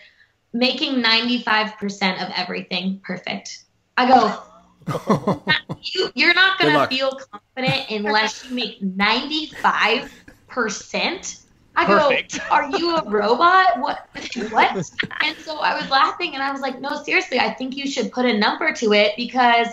making 0.53 1.03
95% 1.03 2.25
of 2.25 2.33
everything 2.35 2.99
perfect. 3.03 3.65
I 3.95 4.07
go, 4.07 5.43
you, 5.93 6.09
you're 6.15 6.33
not 6.33 6.57
gonna 6.57 6.87
feel 6.87 7.11
confident 7.11 7.91
unless 7.91 8.43
you 8.43 8.55
make 8.55 8.81
95 8.81 10.11
percent. 10.47 11.41
I 11.75 11.85
Perfect. 11.85 12.39
go, 12.39 12.43
are 12.51 12.75
you 12.75 12.95
a 12.95 13.07
robot? 13.07 13.79
What? 13.79 14.07
What? 14.49 14.75
and 15.21 15.37
so 15.37 15.59
I 15.59 15.79
was 15.79 15.87
laughing, 15.91 16.33
and 16.33 16.41
I 16.41 16.51
was 16.51 16.61
like, 16.61 16.81
no, 16.81 17.03
seriously, 17.03 17.39
I 17.39 17.53
think 17.53 17.77
you 17.77 17.87
should 17.87 18.11
put 18.11 18.25
a 18.25 18.35
number 18.35 18.73
to 18.73 18.93
it 18.93 19.11
because 19.15 19.67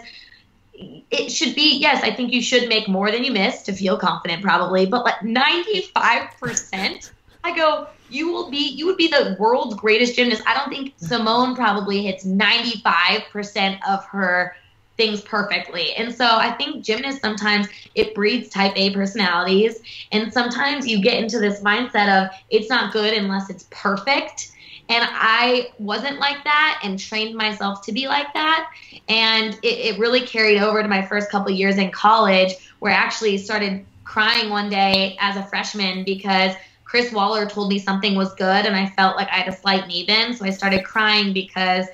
it 0.74 1.30
should 1.30 1.54
be 1.54 1.78
yes 1.78 2.02
i 2.02 2.10
think 2.10 2.32
you 2.32 2.42
should 2.42 2.68
make 2.68 2.88
more 2.88 3.10
than 3.10 3.22
you 3.24 3.32
miss 3.32 3.62
to 3.62 3.72
feel 3.72 3.96
confident 3.96 4.42
probably 4.42 4.86
but 4.86 5.04
like 5.04 5.20
95% 5.20 7.10
i 7.44 7.56
go 7.56 7.86
you 8.10 8.30
will 8.30 8.50
be 8.50 8.70
you 8.70 8.86
would 8.86 8.96
be 8.96 9.08
the 9.08 9.36
world's 9.38 9.74
greatest 9.74 10.14
gymnast. 10.16 10.42
I 10.46 10.54
don't 10.54 10.68
think 10.68 10.94
simone 10.96 11.54
probably 11.54 12.02
hits 12.02 12.24
95% 12.24 13.78
of 13.88 14.04
her 14.06 14.56
things 14.96 15.20
perfectly. 15.22 15.92
And 15.94 16.14
so 16.14 16.24
i 16.24 16.52
think 16.52 16.84
gymnasts 16.84 17.20
sometimes 17.20 17.66
it 17.94 18.14
breeds 18.14 18.48
type 18.48 18.72
a 18.76 18.94
personalities 18.94 19.80
and 20.12 20.32
sometimes 20.32 20.86
you 20.86 21.02
get 21.02 21.22
into 21.22 21.38
this 21.38 21.60
mindset 21.60 22.08
of 22.08 22.30
it's 22.50 22.68
not 22.68 22.92
good 22.92 23.14
unless 23.14 23.50
it's 23.50 23.66
perfect 23.70 24.52
and 24.88 25.06
I 25.10 25.70
wasn't 25.78 26.18
like 26.18 26.44
that 26.44 26.80
and 26.82 26.98
trained 26.98 27.34
myself 27.34 27.84
to 27.86 27.92
be 27.92 28.06
like 28.06 28.32
that. 28.34 28.70
And 29.08 29.54
it, 29.62 29.94
it 29.94 29.98
really 29.98 30.20
carried 30.20 30.60
over 30.60 30.82
to 30.82 30.88
my 30.88 31.04
first 31.06 31.30
couple 31.30 31.50
years 31.50 31.78
in 31.78 31.90
college, 31.90 32.54
where 32.80 32.92
I 32.92 32.96
actually 32.96 33.38
started 33.38 33.84
crying 34.04 34.50
one 34.50 34.68
day 34.68 35.16
as 35.20 35.36
a 35.36 35.42
freshman 35.44 36.04
because 36.04 36.54
Chris 36.84 37.10
Waller 37.12 37.46
told 37.46 37.70
me 37.70 37.78
something 37.78 38.14
was 38.14 38.34
good 38.34 38.66
and 38.66 38.76
I 38.76 38.86
felt 38.90 39.16
like 39.16 39.28
I 39.28 39.38
had 39.38 39.48
a 39.48 39.56
slight 39.56 39.88
knee 39.88 40.04
bend. 40.06 40.36
So 40.36 40.44
I 40.44 40.50
started 40.50 40.84
crying 40.84 41.32
because 41.32 41.86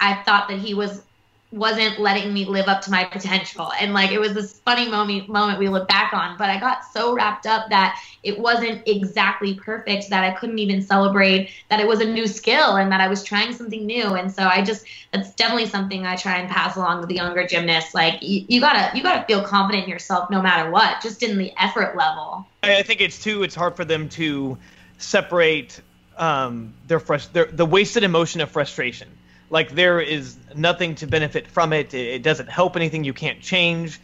I 0.00 0.14
thought 0.24 0.48
that 0.48 0.58
he 0.58 0.74
was 0.74 1.02
wasn't 1.50 1.98
letting 1.98 2.34
me 2.34 2.44
live 2.44 2.68
up 2.68 2.82
to 2.82 2.90
my 2.90 3.04
potential. 3.04 3.72
And 3.80 3.94
like 3.94 4.10
it 4.10 4.18
was 4.18 4.34
this 4.34 4.60
funny 4.60 4.88
moment 4.88 5.28
moment 5.28 5.58
we 5.58 5.68
look 5.68 5.88
back 5.88 6.12
on, 6.12 6.36
but 6.36 6.50
I 6.50 6.60
got 6.60 6.84
so 6.84 7.14
wrapped 7.14 7.46
up 7.46 7.70
that 7.70 7.98
it 8.22 8.38
wasn't 8.38 8.86
exactly 8.86 9.54
perfect 9.54 10.10
that 10.10 10.24
I 10.24 10.32
couldn't 10.32 10.58
even 10.58 10.82
celebrate 10.82 11.50
that 11.70 11.80
it 11.80 11.86
was 11.86 12.00
a 12.00 12.04
new 12.04 12.26
skill 12.26 12.76
and 12.76 12.92
that 12.92 13.00
I 13.00 13.08
was 13.08 13.24
trying 13.24 13.54
something 13.54 13.86
new. 13.86 14.14
And 14.14 14.30
so 14.30 14.42
I 14.42 14.62
just 14.62 14.84
that's 15.12 15.32
definitely 15.34 15.66
something 15.66 16.04
I 16.04 16.16
try 16.16 16.36
and 16.36 16.50
pass 16.50 16.76
along 16.76 17.00
to 17.00 17.06
the 17.06 17.14
younger 17.14 17.46
gymnasts. 17.46 17.94
Like 17.94 18.22
you, 18.22 18.44
you 18.48 18.60
gotta 18.60 18.94
you 18.94 19.02
gotta 19.02 19.24
feel 19.26 19.42
confident 19.42 19.84
in 19.84 19.90
yourself 19.90 20.28
no 20.30 20.42
matter 20.42 20.70
what, 20.70 21.00
just 21.02 21.22
in 21.22 21.38
the 21.38 21.52
effort 21.56 21.96
level. 21.96 22.46
I 22.62 22.82
think 22.82 23.00
it's 23.00 23.22
too 23.22 23.42
it's 23.42 23.54
hard 23.54 23.74
for 23.74 23.86
them 23.86 24.10
to 24.10 24.58
separate 24.98 25.80
um, 26.18 26.74
their, 26.88 27.00
frust- 27.00 27.32
their 27.32 27.46
the 27.46 27.64
wasted 27.64 28.02
emotion 28.02 28.42
of 28.42 28.50
frustration 28.50 29.08
like 29.50 29.70
there 29.70 30.00
is 30.00 30.36
nothing 30.54 30.94
to 30.96 31.06
benefit 31.06 31.46
from 31.46 31.72
it. 31.72 31.94
It 31.94 32.22
doesn't 32.22 32.48
help 32.48 32.76
anything. 32.76 33.04
You 33.04 33.14
can't 33.14 33.40
change 33.40 34.00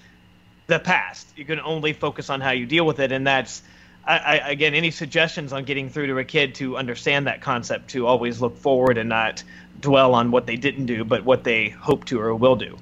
the 0.67 0.79
past. 0.79 1.29
You 1.37 1.45
can 1.45 1.61
only 1.61 1.93
focus 1.93 2.31
on 2.31 2.41
how 2.41 2.51
you 2.51 2.67
deal 2.67 2.87
with 2.87 3.01
it, 3.01 3.13
and 3.13 3.27
that's 3.27 3.63
I, 4.07 4.19
I, 4.19 4.51
again 4.51 4.75
any 4.75 4.91
suggestions 4.91 5.53
on 5.53 5.65
getting 5.65 5.89
through 5.89 6.09
to 6.09 6.19
a 6.19 6.25
kid 6.25 6.55
to 6.57 6.77
understand 6.77 7.27
that 7.27 7.41
concept 7.41 7.91
to 7.91 8.07
always 8.07 8.41
look 8.41 8.57
forward 8.57 8.99
and 8.99 9.09
not 9.09 9.43
dwell 9.81 10.15
on 10.15 10.31
what 10.31 10.47
they 10.47 10.57
didn't 10.57 10.87
do, 10.87 11.05
but 11.05 11.25
what 11.25 11.45
they 11.45 11.69
hope 11.69 12.05
to 12.07 12.21
or 12.21 12.35
will 12.35 12.57
do. 12.57 12.77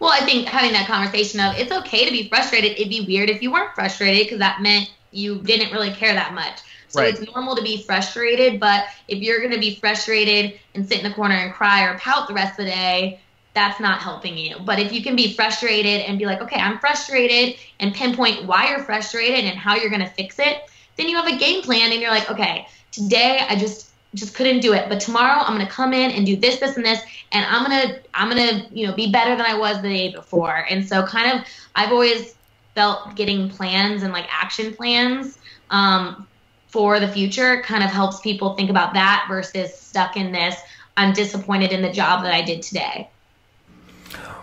Well, 0.00 0.10
I 0.12 0.20
think 0.20 0.46
having 0.46 0.72
that 0.72 0.86
conversation 0.86 1.40
of 1.40 1.56
it's 1.56 1.72
okay 1.72 2.04
to 2.04 2.10
be 2.10 2.28
frustrated. 2.28 2.72
It'd 2.72 2.90
be 2.90 3.06
weird 3.06 3.30
if 3.30 3.42
you 3.42 3.50
weren't 3.52 3.74
frustrated 3.74 4.26
because 4.26 4.38
that 4.40 4.60
meant 4.60 4.90
you 5.12 5.40
didn't 5.40 5.72
really 5.72 5.92
care 5.92 6.12
that 6.12 6.34
much. 6.34 6.60
So 6.94 7.02
right. 7.02 7.12
it's 7.12 7.34
normal 7.34 7.56
to 7.56 7.62
be 7.62 7.82
frustrated, 7.82 8.60
but 8.60 8.84
if 9.08 9.18
you're 9.18 9.40
going 9.40 9.50
to 9.50 9.58
be 9.58 9.74
frustrated 9.74 10.60
and 10.76 10.86
sit 10.88 10.98
in 10.98 11.04
the 11.04 11.12
corner 11.12 11.34
and 11.34 11.52
cry 11.52 11.82
or 11.82 11.98
pout 11.98 12.28
the 12.28 12.34
rest 12.34 12.52
of 12.52 12.66
the 12.66 12.70
day, 12.70 13.18
that's 13.52 13.80
not 13.80 14.00
helping 14.00 14.38
you. 14.38 14.58
But 14.64 14.78
if 14.78 14.92
you 14.92 15.02
can 15.02 15.16
be 15.16 15.34
frustrated 15.34 16.02
and 16.02 16.20
be 16.20 16.26
like, 16.26 16.40
okay, 16.40 16.60
I'm 16.60 16.78
frustrated 16.78 17.58
and 17.80 17.92
pinpoint 17.92 18.44
why 18.44 18.70
you're 18.70 18.84
frustrated 18.84 19.44
and 19.44 19.58
how 19.58 19.74
you're 19.74 19.90
going 19.90 20.02
to 20.02 20.08
fix 20.08 20.38
it, 20.38 20.70
then 20.96 21.08
you 21.08 21.16
have 21.16 21.26
a 21.26 21.36
game 21.36 21.62
plan 21.62 21.90
and 21.90 22.00
you're 22.00 22.12
like, 22.12 22.30
okay, 22.30 22.68
today 22.92 23.44
I 23.48 23.56
just 23.56 23.90
just 24.14 24.36
couldn't 24.36 24.60
do 24.60 24.72
it, 24.72 24.88
but 24.88 25.00
tomorrow 25.00 25.42
I'm 25.42 25.56
going 25.56 25.66
to 25.66 25.72
come 25.72 25.92
in 25.92 26.12
and 26.12 26.24
do 26.24 26.36
this 26.36 26.60
this 26.60 26.76
and 26.76 26.86
this 26.86 27.00
and 27.32 27.44
I'm 27.44 27.68
going 27.68 27.88
to 27.88 28.00
I'm 28.14 28.30
going 28.30 28.48
to, 28.48 28.72
you 28.72 28.86
know, 28.86 28.94
be 28.94 29.10
better 29.10 29.34
than 29.34 29.44
I 29.44 29.58
was 29.58 29.82
the 29.82 29.88
day 29.88 30.12
before. 30.12 30.64
And 30.70 30.88
so 30.88 31.04
kind 31.04 31.36
of 31.36 31.44
I've 31.74 31.90
always 31.90 32.36
felt 32.76 33.16
getting 33.16 33.48
plans 33.48 34.04
and 34.04 34.12
like 34.12 34.26
action 34.30 34.72
plans 34.72 35.38
um, 35.70 36.28
for 36.74 36.98
the 36.98 37.06
future 37.06 37.62
kind 37.62 37.84
of 37.84 37.90
helps 37.90 38.20
people 38.20 38.56
think 38.56 38.68
about 38.68 38.92
that 38.94 39.26
versus 39.28 39.72
stuck 39.72 40.16
in 40.16 40.32
this 40.32 40.56
i'm 40.96 41.12
disappointed 41.12 41.70
in 41.70 41.80
the 41.80 41.92
job 41.92 42.24
that 42.24 42.34
i 42.34 42.42
did 42.42 42.60
today 42.60 43.08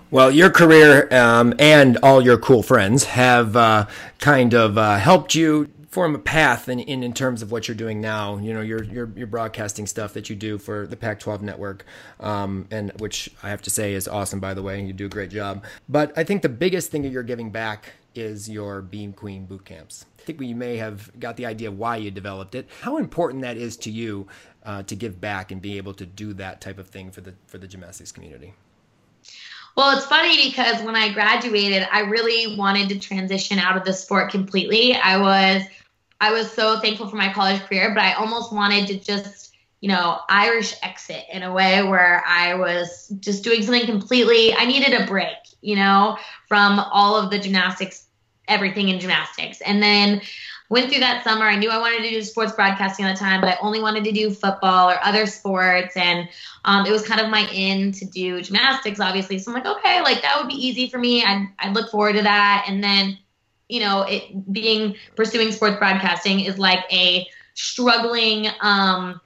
well, 0.10 0.30
your 0.30 0.50
career 0.50 1.08
um, 1.14 1.54
and 1.58 1.98
all 2.04 2.22
your 2.22 2.38
cool 2.38 2.64
friends 2.64 3.06
have 3.06 3.56
uh, 3.56 3.88
kind 4.20 4.54
of 4.54 4.78
uh, 4.78 4.98
helped 4.98 5.36
you 5.36 5.72
form 5.90 6.16
a 6.16 6.20
path 6.20 6.68
in, 6.68 6.80
in, 6.80 7.02
in 7.02 7.14
terms 7.14 7.42
of 7.42 7.50
what 7.50 7.70
you're 7.70 7.76
doing 7.76 8.02
now. 8.02 8.38
You 8.38 8.54
know, 8.54 8.60
your 8.60 8.84
your 8.84 9.10
your 9.16 9.28
broadcasting 9.28 9.88
stuff 9.88 10.14
that 10.14 10.30
you 10.30 10.36
do 10.36 10.58
for 10.58 10.86
the 10.86 10.98
Pac-12 10.98 11.42
network, 11.42 11.86
um, 12.20 12.68
and 12.72 12.92
which 13.00 13.30
I 13.42 13.50
have 13.50 13.62
to 13.62 13.70
say 13.70 13.94
is 13.94 14.06
awesome. 14.06 14.42
By 14.42 14.54
the 14.54 14.62
way, 14.62 14.84
you 14.84 14.92
do 14.92 15.06
a 15.06 15.10
great 15.10 15.30
job. 15.30 15.64
But 15.88 16.12
I 16.18 16.26
think 16.26 16.42
the 16.42 16.50
biggest 16.50 16.92
thing 16.92 17.04
that 17.04 17.10
you're 17.10 17.24
giving 17.24 17.50
back 17.50 17.94
is 18.14 18.50
your 18.50 18.82
Beam 18.82 19.14
Queen 19.14 19.46
boot 19.46 19.64
camps. 19.64 20.06
I 20.22 20.24
think 20.24 20.40
we 20.40 20.54
may 20.54 20.78
have 20.78 21.20
got 21.20 21.36
the 21.36 21.48
idea 21.48 21.72
why 21.72 21.98
you 21.98 22.12
developed 22.12 22.54
it. 22.54 22.68
How 22.82 22.98
important 22.98 23.42
that 23.42 23.58
is 23.58 23.76
to 23.78 23.92
you 23.92 24.28
uh, 24.64 24.84
to 24.84 24.96
give 24.96 25.20
back 25.20 25.52
and 25.52 25.60
be 25.62 25.78
able 25.78 25.96
to 25.96 26.06
do 26.06 26.34
that 26.34 26.62
type 26.62 26.78
of 26.78 26.88
thing 26.88 27.12
for 27.12 27.22
the 27.22 27.34
for 27.48 27.58
the 27.58 27.68
gymnastics 27.68 28.12
community. 28.12 28.54
Well, 29.76 29.98
it's 29.98 30.06
funny 30.06 30.50
because 30.50 30.84
when 30.84 30.96
I 30.96 31.12
graduated, 31.12 31.88
I 31.92 32.02
really 32.02 32.56
wanted 32.56 32.90
to 32.90 33.00
transition 33.00 33.58
out 33.58 33.78
of 33.78 33.86
the 33.86 33.94
sport 33.94 34.30
completely. 34.30 34.94
I 34.94 35.18
was 35.18 35.64
I 36.20 36.32
was 36.32 36.52
so 36.52 36.80
thankful 36.80 37.10
for 37.10 37.16
my 37.16 37.34
college 37.34 37.62
career, 37.62 37.92
but 37.96 38.04
I 38.04 38.14
almost 38.14 38.54
wanted 38.54 38.86
to 38.88 39.00
just, 39.00 39.56
you 39.80 39.90
know, 39.90 40.20
Irish 40.30 40.76
exit 40.84 41.26
in 41.32 41.42
a 41.42 41.52
way 41.52 41.82
where 41.82 42.24
I 42.28 42.54
was 42.54 43.12
just 43.20 43.44
doing 43.44 43.64
something 43.64 43.88
completely 43.88 44.54
I 44.54 44.66
needed 44.66 44.94
a 45.02 45.08
break, 45.08 45.38
you 45.62 45.78
know, 45.78 46.20
from 46.48 46.80
all 46.80 47.16
of 47.16 47.32
the 47.32 47.40
gymnastics 47.40 48.06
everything 48.52 48.90
in 48.90 49.00
gymnastics. 49.00 49.62
And 49.62 49.82
then 49.82 50.22
went 50.72 50.90
through 50.90 51.02
that 51.02 51.22
summer. 51.24 51.46
I 51.46 51.58
knew 51.58 51.70
I 51.70 51.78
wanted 51.78 52.02
to 52.04 52.10
do 52.10 52.22
sports 52.24 52.54
broadcasting 52.54 53.06
at 53.06 53.14
the 53.14 53.20
time, 53.20 53.42
but 53.42 53.50
I 53.50 53.58
only 53.62 53.82
wanted 53.82 54.06
to 54.06 54.12
do 54.14 54.32
football 54.32 54.90
or 54.90 55.04
other 55.04 55.26
sports. 55.26 55.98
And 55.98 56.30
um, 56.64 56.86
it 56.86 56.92
was 56.92 57.06
kind 57.06 57.20
of 57.20 57.30
my 57.30 57.46
in 57.52 57.92
to 57.92 58.06
do 58.06 58.42
gymnastics, 58.42 59.02
obviously. 59.02 59.38
So 59.38 59.52
I'm 59.52 59.62
like, 59.62 59.66
okay, 59.66 60.02
like 60.02 60.22
that 60.22 60.38
would 60.38 60.48
be 60.48 60.56
easy 60.56 60.90
for 60.90 60.98
me. 60.98 61.26
I'd, 61.26 61.46
I'd 61.60 61.74
look 61.74 61.92
forward 61.92 62.14
to 62.14 62.22
that. 62.22 62.66
And 62.70 62.82
then, 62.82 63.18
you 63.68 63.82
know, 63.82 64.04
it 64.04 64.54
being 64.54 64.96
pursuing 65.18 65.52
sports 65.52 65.78
broadcasting 65.78 66.40
is 66.40 66.58
like 66.58 66.86
a 66.90 67.28
struggling, 67.54 68.48
um, 68.62 69.20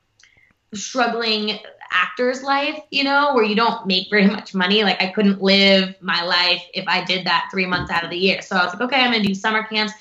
struggling 0.73 1.59
actor's 1.95 2.43
life, 2.43 2.79
you 2.91 3.03
know, 3.03 3.33
where 3.33 3.43
you 3.43 3.55
don't 3.55 3.85
make 3.87 4.09
very 4.09 4.27
much 4.27 4.53
money. 4.53 4.83
Like 4.83 5.01
I 5.01 5.07
couldn't 5.07 5.41
live 5.41 5.95
my 6.01 6.23
life 6.23 6.61
if 6.73 6.85
I 6.87 7.03
did 7.03 7.25
that 7.25 7.47
three 7.51 7.65
months 7.65 7.91
out 7.91 8.03
of 8.03 8.09
the 8.09 8.17
year. 8.17 8.41
So 8.41 8.55
I 8.55 8.65
was 8.65 8.73
like, 8.73 8.81
okay, 8.81 9.01
I'm 9.01 9.11
gonna 9.11 9.23
do 9.23 9.33
summer 9.33 9.63
camps. 9.63 9.93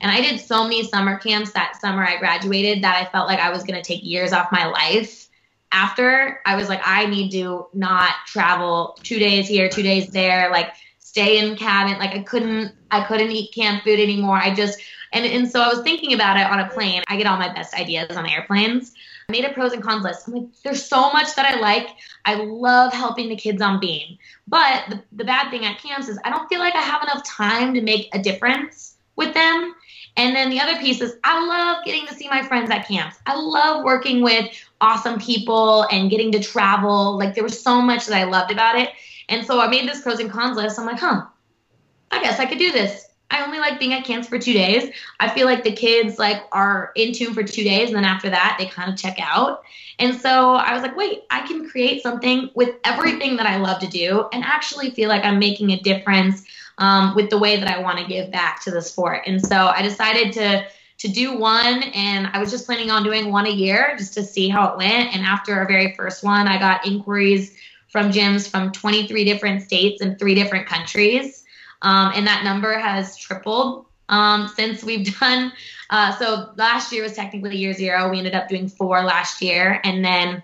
And 0.00 0.10
I 0.10 0.20
did 0.20 0.40
so 0.40 0.64
many 0.64 0.84
summer 0.84 1.18
camps 1.18 1.52
that 1.52 1.80
summer 1.80 2.04
I 2.04 2.18
graduated 2.18 2.82
that 2.84 2.96
I 2.96 3.10
felt 3.10 3.28
like 3.28 3.38
I 3.38 3.50
was 3.50 3.64
gonna 3.64 3.82
take 3.82 4.02
years 4.02 4.32
off 4.32 4.50
my 4.50 4.66
life. 4.66 5.28
After 5.72 6.40
I 6.44 6.56
was 6.56 6.68
like, 6.68 6.80
I 6.84 7.06
need 7.06 7.30
to 7.32 7.66
not 7.72 8.12
travel 8.26 8.98
two 9.02 9.18
days 9.18 9.48
here, 9.48 9.68
two 9.68 9.82
days 9.82 10.08
there, 10.08 10.50
like 10.50 10.72
stay 10.98 11.38
in 11.38 11.56
cabin. 11.56 11.98
Like 11.98 12.14
I 12.14 12.22
couldn't 12.22 12.74
I 12.90 13.04
couldn't 13.04 13.30
eat 13.30 13.54
camp 13.54 13.84
food 13.84 14.00
anymore. 14.00 14.36
I 14.36 14.54
just 14.54 14.80
and 15.12 15.24
and 15.26 15.50
so 15.50 15.60
I 15.60 15.68
was 15.68 15.82
thinking 15.82 16.14
about 16.14 16.38
it 16.38 16.46
on 16.46 16.60
a 16.60 16.68
plane. 16.68 17.02
I 17.08 17.16
get 17.16 17.26
all 17.26 17.38
my 17.38 17.52
best 17.52 17.74
ideas 17.74 18.16
on 18.16 18.26
airplanes. 18.26 18.94
Made 19.32 19.46
a 19.46 19.52
pros 19.54 19.72
and 19.72 19.82
cons 19.82 20.04
list. 20.04 20.28
I'm 20.28 20.34
like, 20.34 20.44
there's 20.62 20.84
so 20.84 21.10
much 21.10 21.34
that 21.36 21.46
I 21.46 21.58
like. 21.58 21.88
I 22.26 22.34
love 22.34 22.92
helping 22.92 23.30
the 23.30 23.36
kids 23.36 23.62
on 23.62 23.80
Beam. 23.80 24.18
But 24.46 24.84
the, 24.90 25.02
the 25.12 25.24
bad 25.24 25.50
thing 25.50 25.64
at 25.64 25.78
camps 25.78 26.06
is 26.08 26.18
I 26.22 26.28
don't 26.30 26.46
feel 26.50 26.58
like 26.58 26.74
I 26.74 26.82
have 26.82 27.02
enough 27.02 27.24
time 27.24 27.72
to 27.72 27.80
make 27.80 28.14
a 28.14 28.18
difference 28.18 28.96
with 29.16 29.32
them. 29.32 29.74
And 30.18 30.36
then 30.36 30.50
the 30.50 30.60
other 30.60 30.76
piece 30.76 31.00
is 31.00 31.16
I 31.24 31.46
love 31.46 31.82
getting 31.86 32.06
to 32.08 32.14
see 32.14 32.28
my 32.28 32.42
friends 32.42 32.70
at 32.70 32.86
camps. 32.86 33.16
I 33.24 33.34
love 33.34 33.84
working 33.84 34.22
with 34.22 34.54
awesome 34.82 35.18
people 35.18 35.86
and 35.90 36.10
getting 36.10 36.30
to 36.32 36.40
travel. 36.40 37.16
Like 37.16 37.34
there 37.34 37.42
was 37.42 37.58
so 37.58 37.80
much 37.80 38.06
that 38.06 38.16
I 38.16 38.24
loved 38.24 38.52
about 38.52 38.78
it. 38.78 38.90
And 39.30 39.46
so 39.46 39.60
I 39.60 39.68
made 39.68 39.88
this 39.88 40.02
pros 40.02 40.18
and 40.18 40.30
cons 40.30 40.58
list. 40.58 40.78
I'm 40.78 40.84
like, 40.84 41.00
huh, 41.00 41.22
I 42.10 42.22
guess 42.22 42.38
I 42.38 42.44
could 42.44 42.58
do 42.58 42.70
this. 42.70 43.06
I 43.32 43.42
only 43.44 43.58
like 43.58 43.78
being 43.78 43.94
at 43.94 44.04
camps 44.04 44.28
for 44.28 44.38
two 44.38 44.52
days. 44.52 44.92
I 45.18 45.28
feel 45.28 45.46
like 45.46 45.64
the 45.64 45.72
kids 45.72 46.18
like 46.18 46.42
are 46.52 46.92
in 46.94 47.12
tune 47.12 47.34
for 47.34 47.42
two 47.42 47.64
days, 47.64 47.88
and 47.88 47.96
then 47.96 48.04
after 48.04 48.30
that, 48.30 48.56
they 48.58 48.66
kind 48.66 48.92
of 48.92 48.98
check 48.98 49.16
out. 49.18 49.64
And 49.98 50.20
so 50.20 50.54
I 50.54 50.74
was 50.74 50.82
like, 50.82 50.96
wait, 50.96 51.22
I 51.30 51.46
can 51.46 51.68
create 51.68 52.02
something 52.02 52.50
with 52.54 52.76
everything 52.84 53.36
that 53.36 53.46
I 53.46 53.56
love 53.56 53.80
to 53.80 53.88
do, 53.88 54.28
and 54.32 54.44
actually 54.44 54.90
feel 54.90 55.08
like 55.08 55.24
I'm 55.24 55.38
making 55.38 55.70
a 55.70 55.80
difference 55.80 56.44
um, 56.78 57.14
with 57.14 57.30
the 57.30 57.38
way 57.38 57.56
that 57.56 57.68
I 57.68 57.80
want 57.80 57.98
to 57.98 58.04
give 58.04 58.30
back 58.30 58.62
to 58.64 58.70
the 58.70 58.82
sport. 58.82 59.22
And 59.26 59.44
so 59.44 59.56
I 59.68 59.82
decided 59.82 60.32
to 60.34 60.66
to 60.98 61.08
do 61.08 61.36
one 61.36 61.82
and 61.82 62.28
I 62.32 62.38
was 62.38 62.52
just 62.52 62.64
planning 62.64 62.88
on 62.88 63.02
doing 63.02 63.32
one 63.32 63.46
a 63.46 63.50
year 63.50 63.96
just 63.98 64.14
to 64.14 64.22
see 64.22 64.48
how 64.48 64.68
it 64.68 64.76
went. 64.76 65.12
And 65.12 65.24
after 65.26 65.52
our 65.52 65.66
very 65.66 65.96
first 65.96 66.22
one, 66.22 66.46
I 66.46 66.60
got 66.60 66.86
inquiries 66.86 67.56
from 67.88 68.12
gyms 68.12 68.48
from 68.48 68.70
23 68.70 69.24
different 69.24 69.62
states 69.62 70.00
and 70.00 70.16
three 70.16 70.36
different 70.36 70.68
countries. 70.68 71.41
Um, 71.82 72.12
and 72.14 72.26
that 72.26 72.44
number 72.44 72.78
has 72.78 73.16
tripled 73.16 73.86
um, 74.08 74.48
since 74.48 74.82
we've 74.82 75.14
done. 75.20 75.52
Uh, 75.90 76.16
so 76.16 76.52
last 76.56 76.92
year 76.92 77.02
was 77.02 77.14
technically 77.14 77.56
year 77.56 77.74
zero. 77.74 78.10
We 78.10 78.18
ended 78.18 78.34
up 78.34 78.48
doing 78.48 78.68
four 78.68 79.02
last 79.02 79.42
year. 79.42 79.80
And 79.84 80.04
then 80.04 80.42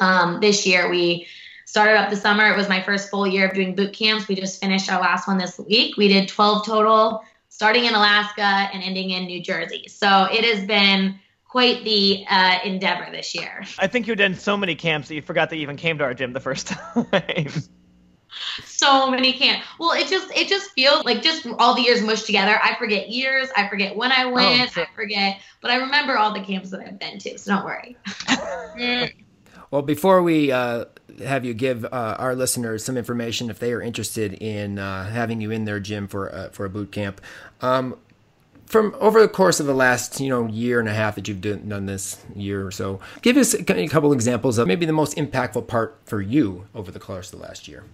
um, 0.00 0.40
this 0.40 0.66
year 0.66 0.88
we 0.88 1.26
started 1.66 1.98
up 1.98 2.08
the 2.08 2.16
summer. 2.16 2.50
It 2.50 2.56
was 2.56 2.68
my 2.68 2.82
first 2.82 3.10
full 3.10 3.26
year 3.26 3.46
of 3.48 3.54
doing 3.54 3.74
boot 3.74 3.92
camps. 3.92 4.28
We 4.28 4.36
just 4.36 4.60
finished 4.60 4.90
our 4.90 5.00
last 5.00 5.28
one 5.28 5.38
this 5.38 5.58
week. 5.58 5.96
We 5.96 6.08
did 6.08 6.28
12 6.28 6.64
total 6.64 7.22
starting 7.48 7.84
in 7.84 7.94
Alaska 7.94 8.42
and 8.42 8.82
ending 8.82 9.10
in 9.10 9.26
New 9.26 9.42
Jersey. 9.42 9.88
So 9.88 10.28
it 10.30 10.44
has 10.44 10.64
been 10.64 11.18
quite 11.44 11.82
the 11.82 12.24
uh, 12.28 12.58
endeavor 12.64 13.10
this 13.10 13.34
year. 13.34 13.64
I 13.78 13.86
think 13.88 14.06
you've 14.06 14.18
done 14.18 14.34
so 14.34 14.56
many 14.56 14.76
camps 14.76 15.08
that 15.08 15.14
you 15.14 15.22
forgot 15.22 15.50
that 15.50 15.56
you 15.56 15.62
even 15.62 15.76
came 15.76 15.98
to 15.98 16.04
our 16.04 16.14
gym 16.14 16.32
the 16.32 16.40
first 16.40 16.68
time. 16.68 17.48
So 18.64 19.10
many 19.10 19.32
camps. 19.32 19.66
Well, 19.78 19.92
it 19.92 20.08
just 20.08 20.30
it 20.36 20.48
just 20.48 20.70
feels 20.72 21.04
like 21.04 21.22
just 21.22 21.46
all 21.58 21.74
the 21.74 21.82
years 21.82 22.02
mushed 22.02 22.26
together. 22.26 22.58
I 22.62 22.74
forget 22.76 23.08
years. 23.08 23.48
I 23.56 23.68
forget 23.68 23.96
when 23.96 24.12
I 24.12 24.24
oh, 24.24 24.32
went. 24.32 24.76
Oh, 24.76 24.82
I 24.82 24.86
forget, 24.94 25.40
but 25.60 25.70
I 25.70 25.76
remember 25.76 26.16
all 26.16 26.32
the 26.32 26.40
camps 26.40 26.70
that 26.70 26.80
I've 26.80 26.98
been 26.98 27.18
to. 27.18 27.38
So 27.38 27.54
don't 27.54 27.64
worry. 27.64 27.96
well, 29.70 29.82
before 29.82 30.22
we 30.22 30.52
uh, 30.52 30.86
have 31.24 31.44
you 31.44 31.54
give 31.54 31.84
uh, 31.84 32.16
our 32.18 32.34
listeners 32.34 32.84
some 32.84 32.96
information 32.96 33.50
if 33.50 33.58
they 33.58 33.72
are 33.72 33.82
interested 33.82 34.34
in 34.34 34.78
uh, 34.78 35.10
having 35.10 35.40
you 35.40 35.50
in 35.50 35.64
their 35.64 35.80
gym 35.80 36.08
for 36.08 36.34
uh, 36.34 36.48
for 36.50 36.64
a 36.64 36.70
boot 36.70 36.92
camp. 36.92 37.20
Um, 37.60 37.96
from 38.66 38.94
over 39.00 39.22
the 39.22 39.28
course 39.28 39.60
of 39.60 39.66
the 39.66 39.74
last 39.74 40.20
you 40.20 40.28
know 40.28 40.46
year 40.46 40.78
and 40.78 40.88
a 40.88 40.92
half 40.92 41.14
that 41.14 41.26
you've 41.26 41.40
done 41.40 41.86
this 41.86 42.22
year 42.34 42.66
or 42.66 42.70
so, 42.70 43.00
give 43.22 43.36
us 43.36 43.54
a 43.54 43.88
couple 43.88 44.12
examples 44.12 44.58
of 44.58 44.68
maybe 44.68 44.84
the 44.84 44.92
most 44.92 45.16
impactful 45.16 45.66
part 45.66 45.96
for 46.04 46.20
you 46.20 46.66
over 46.74 46.90
the 46.90 47.00
course 47.00 47.32
of 47.32 47.40
the 47.40 47.46
last 47.46 47.66
year. 47.66 47.84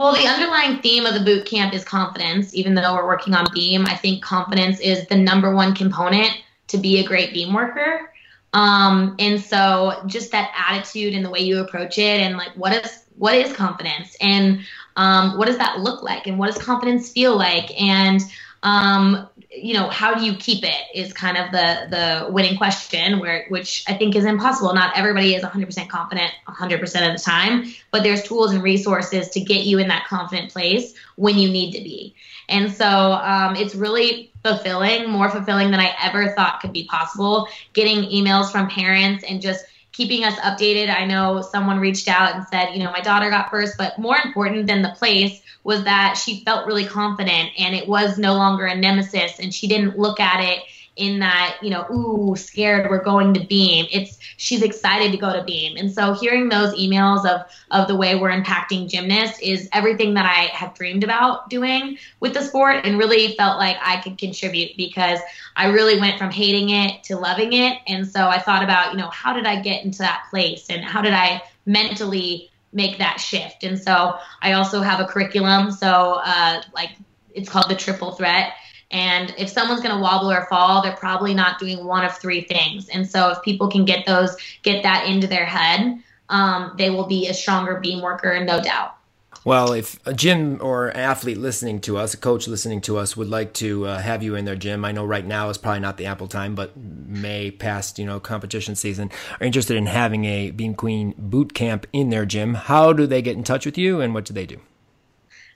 Well, 0.00 0.14
the 0.14 0.26
underlying 0.26 0.80
theme 0.80 1.04
of 1.04 1.12
the 1.12 1.20
boot 1.20 1.44
camp 1.44 1.74
is 1.74 1.84
confidence. 1.84 2.54
Even 2.54 2.74
though 2.74 2.94
we're 2.94 3.06
working 3.06 3.34
on 3.34 3.46
beam, 3.52 3.84
I 3.84 3.94
think 3.94 4.24
confidence 4.24 4.80
is 4.80 5.06
the 5.08 5.14
number 5.14 5.54
one 5.54 5.74
component 5.74 6.30
to 6.68 6.78
be 6.78 7.00
a 7.00 7.04
great 7.06 7.34
beam 7.34 7.52
worker. 7.52 8.10
Um, 8.54 9.14
and 9.18 9.38
so 9.38 10.02
just 10.06 10.32
that 10.32 10.52
attitude 10.56 11.12
and 11.12 11.22
the 11.22 11.28
way 11.28 11.40
you 11.40 11.58
approach 11.58 11.98
it 11.98 12.18
and 12.18 12.38
like 12.38 12.52
what 12.56 12.72
is 12.82 13.04
what 13.18 13.34
is 13.34 13.52
confidence 13.52 14.16
and 14.22 14.60
um, 14.96 15.36
what 15.36 15.48
does 15.48 15.58
that 15.58 15.80
look 15.80 16.02
like 16.02 16.26
and 16.26 16.38
what 16.38 16.46
does 16.46 16.62
confidence 16.62 17.12
feel 17.12 17.36
like 17.36 17.78
and 17.78 18.22
um, 18.62 19.28
you 19.50 19.74
know 19.74 19.88
how 19.88 20.14
do 20.14 20.24
you 20.24 20.34
keep 20.34 20.62
it 20.62 20.80
is 20.94 21.12
kind 21.12 21.36
of 21.36 21.50
the 21.50 21.86
the 21.90 22.30
winning 22.30 22.56
question 22.56 23.18
where 23.18 23.46
which 23.48 23.84
i 23.88 23.94
think 23.94 24.14
is 24.14 24.24
impossible. 24.24 24.72
Not 24.74 24.96
everybody 24.96 25.34
is 25.34 25.42
100% 25.42 25.88
confident 25.88 26.30
100% 26.46 26.82
of 26.82 27.18
the 27.18 27.22
time 27.22 27.64
but 27.90 28.02
there's 28.02 28.22
tools 28.22 28.52
and 28.52 28.62
resources 28.62 29.28
to 29.30 29.40
get 29.40 29.64
you 29.64 29.78
in 29.78 29.88
that 29.88 30.06
confident 30.06 30.52
place 30.52 30.94
when 31.16 31.38
you 31.38 31.50
need 31.50 31.72
to 31.72 31.82
be. 31.82 32.14
And 32.48 32.72
so 32.72 32.86
um, 32.86 33.56
it's 33.56 33.74
really 33.74 34.30
fulfilling 34.42 35.10
more 35.10 35.28
fulfilling 35.28 35.70
than 35.70 35.80
i 35.80 35.94
ever 36.02 36.30
thought 36.30 36.60
could 36.60 36.72
be 36.72 36.84
possible 36.84 37.46
getting 37.74 38.04
emails 38.04 38.50
from 38.50 38.68
parents 38.68 39.24
and 39.28 39.42
just 39.42 39.64
keeping 39.92 40.24
us 40.24 40.38
updated. 40.40 40.94
I 40.94 41.04
know 41.04 41.42
someone 41.42 41.78
reached 41.78 42.08
out 42.08 42.34
and 42.34 42.46
said, 42.46 42.70
you 42.72 42.82
know, 42.82 42.90
my 42.92 43.00
daughter 43.00 43.30
got 43.30 43.50
first, 43.50 43.76
but 43.76 43.98
more 43.98 44.16
important 44.24 44.66
than 44.66 44.82
the 44.82 44.94
place 44.96 45.42
was 45.64 45.84
that 45.84 46.14
she 46.14 46.42
felt 46.44 46.66
really 46.66 46.86
confident 46.86 47.50
and 47.58 47.74
it 47.74 47.86
was 47.86 48.18
no 48.18 48.34
longer 48.34 48.66
a 48.66 48.74
nemesis 48.74 49.38
and 49.38 49.52
she 49.52 49.68
didn't 49.68 49.98
look 49.98 50.20
at 50.20 50.42
it 50.42 50.62
in 50.96 51.20
that, 51.20 51.56
you 51.62 51.70
know, 51.70 51.86
ooh, 51.90 52.36
scared 52.36 52.90
we're 52.90 53.02
going 53.02 53.34
to 53.34 53.40
beam. 53.40 53.86
It's 53.90 54.18
she's 54.36 54.62
excited 54.62 55.12
to 55.12 55.18
go 55.18 55.32
to 55.32 55.42
beam. 55.44 55.76
And 55.76 55.92
so 55.92 56.14
hearing 56.14 56.48
those 56.48 56.74
emails 56.74 57.24
of 57.26 57.42
of 57.70 57.88
the 57.88 57.96
way 57.96 58.16
we're 58.16 58.30
impacting 58.30 58.88
gymnasts 58.88 59.38
is 59.40 59.68
everything 59.72 60.14
that 60.14 60.26
I 60.26 60.54
have 60.54 60.74
dreamed 60.74 61.04
about 61.04 61.48
doing 61.48 61.98
with 62.20 62.34
the 62.34 62.42
sport 62.42 62.84
and 62.84 62.98
really 62.98 63.34
felt 63.36 63.58
like 63.58 63.76
I 63.80 64.00
could 64.00 64.18
contribute 64.18 64.76
because 64.76 65.20
I 65.56 65.68
really 65.68 65.98
went 65.98 66.18
from 66.18 66.30
hating 66.30 66.70
it 66.70 67.04
to 67.04 67.16
loving 67.16 67.52
it. 67.52 67.78
And 67.86 68.06
so 68.06 68.28
I 68.28 68.38
thought 68.38 68.62
about, 68.62 68.92
you 68.92 68.98
know, 68.98 69.08
how 69.08 69.32
did 69.32 69.46
I 69.46 69.60
get 69.60 69.84
into 69.84 69.98
that 69.98 70.26
place 70.30 70.66
and 70.68 70.84
how 70.84 71.02
did 71.02 71.12
I 71.12 71.42
mentally 71.66 72.50
make 72.72 72.98
that 72.98 73.20
shift? 73.20 73.64
And 73.64 73.78
so 73.78 74.18
I 74.42 74.52
also 74.52 74.80
have 74.80 75.00
a 75.00 75.06
curriculum. 75.06 75.70
So, 75.72 76.20
uh, 76.24 76.62
like, 76.74 76.90
it's 77.34 77.48
called 77.48 77.70
the 77.70 77.76
triple 77.76 78.12
threat. 78.12 78.52
And 78.90 79.34
if 79.38 79.48
someone's 79.48 79.80
going 79.80 79.94
to 79.94 80.00
wobble 80.00 80.30
or 80.30 80.46
fall, 80.46 80.82
they're 80.82 80.96
probably 80.96 81.34
not 81.34 81.58
doing 81.58 81.84
one 81.84 82.04
of 82.04 82.16
three 82.18 82.42
things. 82.42 82.88
And 82.88 83.08
so 83.08 83.30
if 83.30 83.42
people 83.42 83.68
can 83.68 83.84
get 83.84 84.04
those, 84.06 84.36
get 84.62 84.82
that 84.82 85.06
into 85.06 85.26
their 85.26 85.46
head, 85.46 86.02
um, 86.28 86.74
they 86.76 86.90
will 86.90 87.06
be 87.06 87.28
a 87.28 87.34
stronger 87.34 87.78
beam 87.80 88.02
worker, 88.02 88.44
no 88.44 88.60
doubt. 88.60 88.96
Well, 89.42 89.72
if 89.72 89.98
a 90.06 90.12
gym 90.12 90.58
or 90.60 90.90
athlete 90.90 91.38
listening 91.38 91.80
to 91.82 91.96
us, 91.96 92.12
a 92.12 92.18
coach 92.18 92.46
listening 92.46 92.82
to 92.82 92.98
us, 92.98 93.16
would 93.16 93.28
like 93.28 93.54
to 93.54 93.86
uh, 93.86 93.98
have 93.98 94.22
you 94.22 94.34
in 94.34 94.44
their 94.44 94.56
gym, 94.56 94.84
I 94.84 94.92
know 94.92 95.04
right 95.04 95.24
now 95.24 95.48
is 95.48 95.56
probably 95.56 95.80
not 95.80 95.96
the 95.96 96.04
apple 96.06 96.28
time, 96.28 96.54
but 96.54 96.76
May 96.76 97.50
past 97.50 97.98
you 97.98 98.04
know 98.04 98.20
competition 98.20 98.76
season, 98.76 99.10
are 99.40 99.46
interested 99.46 99.78
in 99.78 99.86
having 99.86 100.26
a 100.26 100.50
Beam 100.50 100.74
Queen 100.74 101.14
boot 101.16 101.54
camp 101.54 101.86
in 101.90 102.10
their 102.10 102.26
gym. 102.26 102.52
How 102.52 102.92
do 102.92 103.06
they 103.06 103.22
get 103.22 103.36
in 103.36 103.42
touch 103.42 103.64
with 103.64 103.78
you, 103.78 104.02
and 104.02 104.12
what 104.12 104.26
do 104.26 104.34
they 104.34 104.44
do? 104.44 104.60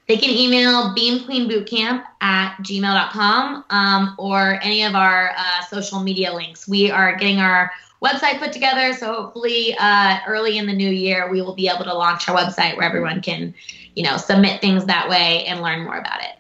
They 0.07 0.19
can 0.19 0.31
email 0.31 0.95
beamqueenbootcamp 0.95 2.05
at 2.21 2.57
gmail.com 2.59 3.65
um, 3.71 4.15
or 4.19 4.59
any 4.63 4.83
of 4.85 4.95
our 4.95 5.31
uh, 5.31 5.63
social 5.71 6.01
media 6.01 6.33
links. 6.35 6.69
We 6.69 6.91
are 6.91 7.17
getting 7.17 7.39
our 7.39 7.71
website 8.03 8.39
put 8.39 8.53
together. 8.53 8.93
So 8.93 9.15
hopefully, 9.15 9.75
uh, 9.79 10.19
early 10.27 10.59
in 10.59 10.67
the 10.67 10.75
new 10.75 10.91
year, 10.91 11.31
we 11.31 11.41
will 11.41 11.55
be 11.55 11.69
able 11.69 11.85
to 11.85 11.95
launch 11.95 12.29
our 12.29 12.37
website 12.37 12.77
where 12.77 12.87
everyone 12.87 13.23
can, 13.23 13.55
you 13.95 14.03
know, 14.03 14.19
submit 14.19 14.61
things 14.61 14.85
that 14.85 15.09
way 15.09 15.47
and 15.47 15.63
learn 15.63 15.85
more 15.85 15.97
about 15.97 16.21
it. 16.23 16.37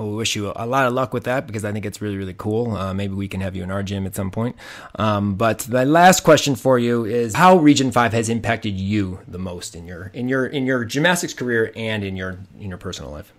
Well, 0.00 0.08
we 0.08 0.16
wish 0.16 0.34
you 0.34 0.50
a 0.56 0.64
lot 0.64 0.86
of 0.86 0.94
luck 0.94 1.12
with 1.12 1.24
that 1.24 1.46
because 1.46 1.62
I 1.62 1.72
think 1.72 1.84
it's 1.84 2.00
really, 2.00 2.16
really 2.16 2.32
cool. 2.32 2.74
Uh, 2.74 2.94
maybe 2.94 3.12
we 3.12 3.28
can 3.28 3.42
have 3.42 3.54
you 3.54 3.62
in 3.62 3.70
our 3.70 3.82
gym 3.82 4.06
at 4.06 4.14
some 4.14 4.30
point. 4.30 4.56
Um, 4.94 5.34
but 5.34 5.58
the 5.58 5.84
last 5.84 6.24
question 6.24 6.56
for 6.56 6.78
you 6.78 7.04
is 7.04 7.34
how 7.34 7.58
Region 7.58 7.92
Five 7.92 8.14
has 8.14 8.30
impacted 8.30 8.72
you 8.72 9.18
the 9.28 9.36
most 9.38 9.74
in 9.74 9.86
your 9.86 10.06
in 10.14 10.26
your 10.26 10.46
in 10.46 10.64
your 10.64 10.86
gymnastics 10.86 11.34
career 11.34 11.70
and 11.76 12.02
in 12.02 12.16
your 12.16 12.38
in 12.58 12.70
your 12.70 12.78
personal 12.78 13.10
life. 13.10 13.30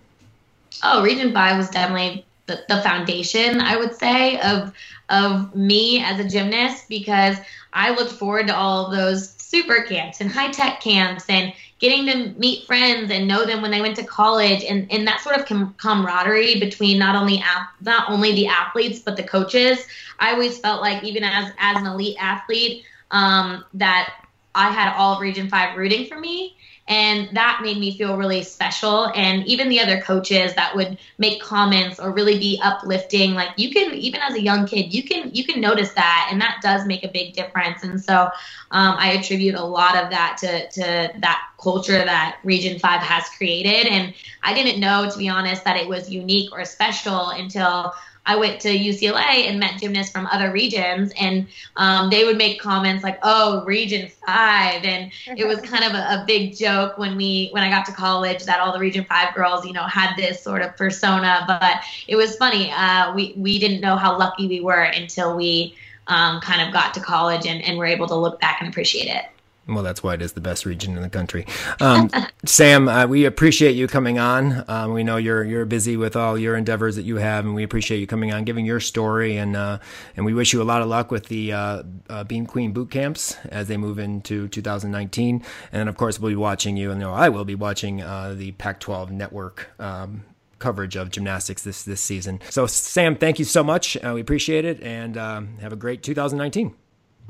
Oh, 0.84 1.02
Region 1.02 1.32
Five 1.32 1.56
was 1.56 1.68
definitely 1.68 2.24
the, 2.46 2.60
the 2.68 2.80
foundation, 2.82 3.60
I 3.60 3.76
would 3.76 3.96
say, 3.96 4.38
of 4.42 4.72
of 5.08 5.56
me 5.56 6.00
as 6.00 6.20
a 6.20 6.28
gymnast 6.28 6.88
because 6.88 7.38
I 7.72 7.90
looked 7.90 8.12
forward 8.12 8.46
to 8.46 8.56
all 8.56 8.88
those 8.88 9.30
super 9.30 9.82
camps 9.82 10.20
and 10.20 10.30
high 10.30 10.52
tech 10.52 10.80
camps 10.80 11.24
and 11.28 11.52
getting 11.82 12.06
to 12.06 12.38
meet 12.38 12.64
friends 12.64 13.10
and 13.10 13.26
know 13.26 13.44
them 13.44 13.60
when 13.60 13.72
they 13.72 13.80
went 13.80 13.96
to 13.96 14.04
college 14.04 14.62
and, 14.62 14.90
and 14.92 15.06
that 15.06 15.20
sort 15.20 15.36
of 15.36 15.44
com- 15.44 15.74
camaraderie 15.78 16.60
between 16.60 16.96
not 16.96 17.16
only 17.16 17.42
not 17.80 18.08
only 18.08 18.32
the 18.32 18.46
athletes 18.46 19.00
but 19.00 19.16
the 19.16 19.22
coaches. 19.22 19.84
I 20.20 20.32
always 20.32 20.58
felt 20.58 20.80
like 20.80 21.02
even 21.02 21.24
as 21.24 21.52
as 21.58 21.76
an 21.76 21.86
elite 21.86 22.16
athlete 22.20 22.84
um, 23.10 23.64
that 23.74 24.14
I 24.54 24.70
had 24.70 24.94
all 24.96 25.16
of 25.16 25.20
Region 25.20 25.48
Five 25.48 25.76
rooting 25.76 26.06
for 26.06 26.18
me 26.18 26.56
and 26.88 27.28
that 27.36 27.60
made 27.62 27.78
me 27.78 27.96
feel 27.96 28.16
really 28.16 28.42
special. 28.42 29.06
And 29.14 29.46
even 29.46 29.68
the 29.68 29.80
other 29.80 30.00
coaches 30.00 30.54
that 30.54 30.74
would 30.74 30.98
make 31.18 31.40
comments 31.40 32.00
or 32.00 32.10
really 32.10 32.38
be 32.38 32.60
uplifting, 32.62 33.34
like 33.34 33.50
you 33.56 33.72
can, 33.72 33.94
even 33.94 34.20
as 34.20 34.34
a 34.34 34.40
young 34.40 34.66
kid, 34.66 34.92
you 34.92 35.04
can 35.04 35.30
you 35.32 35.44
can 35.44 35.60
notice 35.60 35.92
that, 35.92 36.28
and 36.30 36.40
that 36.40 36.58
does 36.62 36.86
make 36.86 37.04
a 37.04 37.08
big 37.08 37.34
difference. 37.34 37.84
And 37.84 38.02
so 38.02 38.30
um, 38.72 38.96
I 38.98 39.12
attribute 39.12 39.54
a 39.54 39.64
lot 39.64 39.96
of 39.96 40.10
that 40.10 40.36
to 40.40 40.68
to 40.70 41.12
that 41.20 41.48
culture 41.60 41.98
that 41.98 42.38
Region 42.42 42.78
Five 42.78 43.00
has 43.00 43.28
created. 43.36 43.86
And 43.86 44.12
I 44.42 44.52
didn't 44.52 44.80
know, 44.80 45.08
to 45.08 45.18
be 45.18 45.28
honest, 45.28 45.64
that 45.64 45.76
it 45.76 45.88
was 45.88 46.10
unique 46.10 46.50
or 46.52 46.64
special 46.64 47.30
until 47.30 47.94
I 48.24 48.36
went 48.36 48.60
to 48.60 48.68
UCLA 48.68 49.48
and 49.48 49.58
met 49.58 49.80
gymnasts 49.80 50.12
from 50.12 50.26
other 50.26 50.52
regions, 50.52 51.12
and 51.18 51.48
um, 51.76 52.08
they 52.08 52.24
would 52.24 52.38
make 52.38 52.60
comments 52.60 53.02
like, 53.02 53.18
"Oh, 53.22 53.64
Region 53.64 54.08
Five," 54.24 54.84
and 54.84 55.10
it 55.36 55.46
was 55.46 55.60
kind 55.60 55.82
of 55.82 55.92
a, 55.92 56.22
a, 56.22 56.24
big 56.26 56.56
joke 56.56 56.98
when 56.98 57.16
we 57.16 57.48
when 57.50 57.64
I 57.64 57.68
got 57.68 57.84
to 57.86 57.92
college 57.92 58.44
that 58.44 58.60
all 58.60 58.72
the 58.72 58.78
Region 58.78 59.04
Five 59.04 59.34
girls, 59.34 59.66
you 59.66 59.72
know, 59.72 59.82
had 59.82 60.14
this 60.16 60.40
sort 60.40 60.62
of 60.62 60.76
persona. 60.76 61.44
But 61.48 61.82
it 62.06 62.14
was 62.14 62.36
funny. 62.36 62.70
Uh, 62.70 63.12
we 63.12 63.34
we 63.36 63.58
didn't 63.58 63.80
know 63.80 63.96
how 63.96 64.16
lucky 64.16 64.46
we 64.46 64.60
were 64.60 64.82
until 64.82 65.36
we 65.36 65.74
um, 66.06 66.40
kind 66.40 66.62
of 66.66 66.72
got 66.72 66.94
to 66.94 67.00
college 67.00 67.46
and, 67.46 67.62
and 67.62 67.76
were 67.76 67.86
able 67.86 68.06
to 68.06 68.14
look 68.14 68.40
back 68.40 68.58
and 68.60 68.68
appreciate 68.68 69.08
it. 69.08 69.24
Well, 69.68 69.84
that's 69.84 70.02
why 70.02 70.14
it 70.14 70.22
is 70.22 70.32
the 70.32 70.40
best 70.40 70.66
region 70.66 70.96
in 70.96 71.02
the 71.02 71.08
country. 71.08 71.46
Um, 71.80 72.10
Sam, 72.44 72.88
uh, 72.88 73.06
we 73.06 73.24
appreciate 73.26 73.76
you 73.76 73.86
coming 73.86 74.18
on. 74.18 74.64
Um, 74.66 74.92
we 74.92 75.04
know 75.04 75.18
you're 75.18 75.44
you're 75.44 75.64
busy 75.64 75.96
with 75.96 76.16
all 76.16 76.36
your 76.36 76.56
endeavors 76.56 76.96
that 76.96 77.04
you 77.04 77.16
have, 77.16 77.44
and 77.44 77.54
we 77.54 77.62
appreciate 77.62 77.98
you 78.00 78.08
coming 78.08 78.32
on, 78.32 78.44
giving 78.44 78.66
your 78.66 78.80
story, 78.80 79.36
and 79.36 79.54
uh, 79.54 79.78
and 80.16 80.26
we 80.26 80.34
wish 80.34 80.52
you 80.52 80.60
a 80.60 80.64
lot 80.64 80.82
of 80.82 80.88
luck 80.88 81.12
with 81.12 81.26
the 81.26 81.52
uh, 81.52 81.82
uh 82.10 82.24
Beam 82.24 82.44
Queen 82.44 82.72
boot 82.72 82.90
camps 82.90 83.36
as 83.50 83.68
they 83.68 83.76
move 83.76 84.00
into 84.00 84.48
2019. 84.48 85.44
And 85.70 85.88
of 85.88 85.96
course, 85.96 86.18
we'll 86.18 86.32
be 86.32 86.36
watching 86.36 86.76
you, 86.76 86.90
and 86.90 87.00
you 87.00 87.06
know, 87.06 87.14
I 87.14 87.28
will 87.28 87.44
be 87.44 87.54
watching 87.54 88.02
uh, 88.02 88.34
the 88.36 88.52
Pac-12 88.52 89.10
network. 89.10 89.70
Um, 89.78 90.24
coverage 90.58 90.94
of 90.94 91.10
gymnastics 91.10 91.62
this 91.62 91.82
this 91.82 92.00
season. 92.00 92.40
So, 92.48 92.66
Sam, 92.68 93.16
thank 93.16 93.40
you 93.40 93.44
so 93.44 93.64
much. 93.64 93.96
Uh, 93.96 94.12
we 94.14 94.20
appreciate 94.20 94.64
it, 94.64 94.80
and 94.80 95.16
um, 95.16 95.58
have 95.58 95.72
a 95.72 95.76
great 95.76 96.02
2019. 96.02 96.74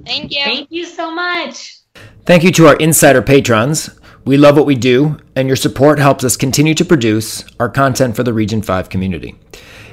Thank 0.05 0.33
you. 0.33 0.45
Thank 0.45 0.71
you 0.71 0.85
so 0.85 1.11
much. 1.11 1.82
Thank 2.25 2.45
you 2.45 2.53
to 2.53 2.69
our 2.69 2.77
insider 2.77 3.21
patrons. 3.21 3.91
We 4.25 4.37
love 4.37 4.57
what 4.57 4.65
we 4.65 4.77
do, 4.77 5.19
and 5.35 5.49
your 5.49 5.57
support 5.57 5.99
helps 5.99 6.23
us 6.23 6.37
continue 6.37 6.73
to 6.75 6.85
produce 6.85 7.45
our 7.59 7.69
content 7.69 8.15
for 8.15 8.23
the 8.23 8.33
Region 8.33 8.63
5 8.63 8.89
community. 8.89 9.35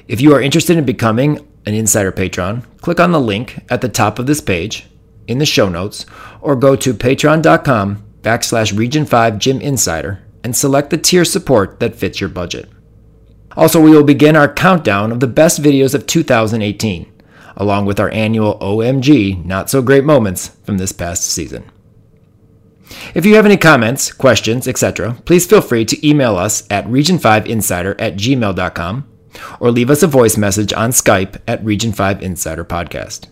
If 0.08 0.22
you 0.22 0.36
are 0.36 0.42
interested 0.42 0.78
in 0.78 0.86
becoming 0.86 1.46
an 1.66 1.74
insider 1.74 2.12
patron, 2.12 2.62
click 2.82 3.00
on 3.00 3.12
the 3.12 3.20
link 3.20 3.66
at 3.72 3.82
the 3.82 3.90
top 3.90 4.20
of 4.20 4.28
this 4.28 4.42
page 4.42 4.86
in 5.28 5.40
the 5.40 5.46
show 5.46 5.70
notes 5.70 6.06
or 6.40 6.56
go 6.56 6.76
to 6.76 6.94
patreon.com 6.94 8.04
backslash 8.22 8.78
region 8.78 9.06
5 9.06 9.40
gym 9.40 9.60
insider 9.60 10.24
and 10.44 10.56
select 10.56 10.92
the 10.92 11.00
tier 11.00 11.26
support 11.26 11.80
that 11.80 11.96
fits 11.96 12.22
your 12.22 12.30
budget. 12.30 12.70
Also, 13.58 13.82
we 13.82 13.90
will 13.90 14.04
begin 14.04 14.36
our 14.36 14.54
countdown 14.54 15.12
of 15.12 15.20
the 15.20 15.26
best 15.26 15.64
videos 15.64 15.96
of 15.96 16.06
2018, 16.06 17.12
along 17.58 17.88
with 17.88 18.00
our 18.00 18.12
annual 18.12 18.60
OMG 18.60 19.44
Not 19.44 19.72
So 19.72 19.82
Great 19.82 20.04
Moments 20.04 20.50
from 20.64 20.78
this 20.78 20.92
past 20.92 21.24
season. 21.24 21.70
If 23.14 23.26
you 23.26 23.36
have 23.36 23.46
any 23.46 23.58
comments, 23.58 24.12
questions, 24.12 24.68
etc., 24.68 25.18
please 25.26 25.46
feel 25.46 25.62
free 25.62 25.86
to 25.86 26.08
email 26.08 26.36
us 26.36 26.64
at 26.70 26.86
region5insider 26.86 27.96
at 28.00 28.16
gmail.com 28.16 29.08
or 29.60 29.72
leave 29.72 29.90
us 29.90 30.04
a 30.04 30.08
voice 30.08 30.38
message 30.38 30.74
on 30.74 30.92
Skype 30.92 31.40
at 31.48 31.64
Region 31.64 31.92
5 31.92 32.22
Insider 32.22 32.66
Podcast. 32.66 33.28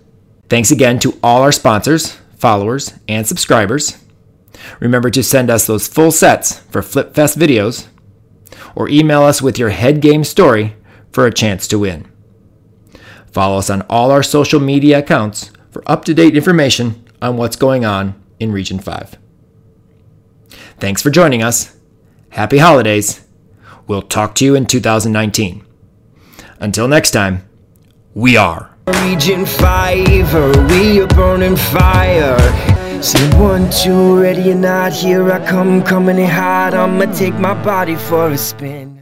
Thanks 0.49 0.71
again 0.71 0.99
to 0.99 1.17
all 1.23 1.41
our 1.41 1.51
sponsors, 1.51 2.17
followers, 2.37 2.93
and 3.07 3.27
subscribers. 3.27 3.97
Remember 4.79 5.09
to 5.09 5.23
send 5.23 5.49
us 5.49 5.67
those 5.67 5.87
full 5.87 6.11
sets 6.11 6.59
for 6.59 6.81
FlipFest 6.81 7.37
videos 7.37 7.87
or 8.75 8.89
email 8.89 9.23
us 9.23 9.41
with 9.41 9.59
your 9.59 9.69
head 9.69 10.01
game 10.01 10.23
story 10.23 10.75
for 11.11 11.25
a 11.25 11.33
chance 11.33 11.67
to 11.67 11.79
win. 11.79 12.09
Follow 13.31 13.57
us 13.57 13.69
on 13.69 13.81
all 13.83 14.11
our 14.11 14.23
social 14.23 14.59
media 14.59 14.99
accounts 14.99 15.51
for 15.71 15.83
up 15.85 16.05
to 16.05 16.13
date 16.13 16.35
information 16.35 17.03
on 17.21 17.37
what's 17.37 17.55
going 17.55 17.85
on 17.85 18.15
in 18.39 18.51
Region 18.51 18.79
5. 18.79 19.17
Thanks 20.79 21.01
for 21.01 21.09
joining 21.09 21.41
us. 21.41 21.75
Happy 22.29 22.59
holidays. 22.59 23.25
We'll 23.87 24.03
talk 24.03 24.35
to 24.35 24.45
you 24.45 24.53
in 24.53 24.65
2019. 24.67 25.65
Until 26.59 26.87
next 26.87 27.11
time, 27.11 27.47
we 28.13 28.37
are. 28.37 28.75
Region 28.87 29.45
5, 29.45 30.69
we 30.71 31.01
are 31.01 31.07
burning 31.07 31.55
fire. 31.55 32.37
One, 33.37 33.69
two, 33.69 34.21
ready 34.21 34.51
or 34.51 34.55
not, 34.55 34.93
here 34.93 35.31
I 35.31 35.45
come, 35.45 35.83
coming 35.83 36.17
in 36.19 36.29
hot. 36.29 36.73
I'ma 36.73 37.05
take 37.13 37.35
my 37.35 37.53
body 37.63 37.95
for 37.95 38.29
a 38.29 38.37
spin. 38.37 38.96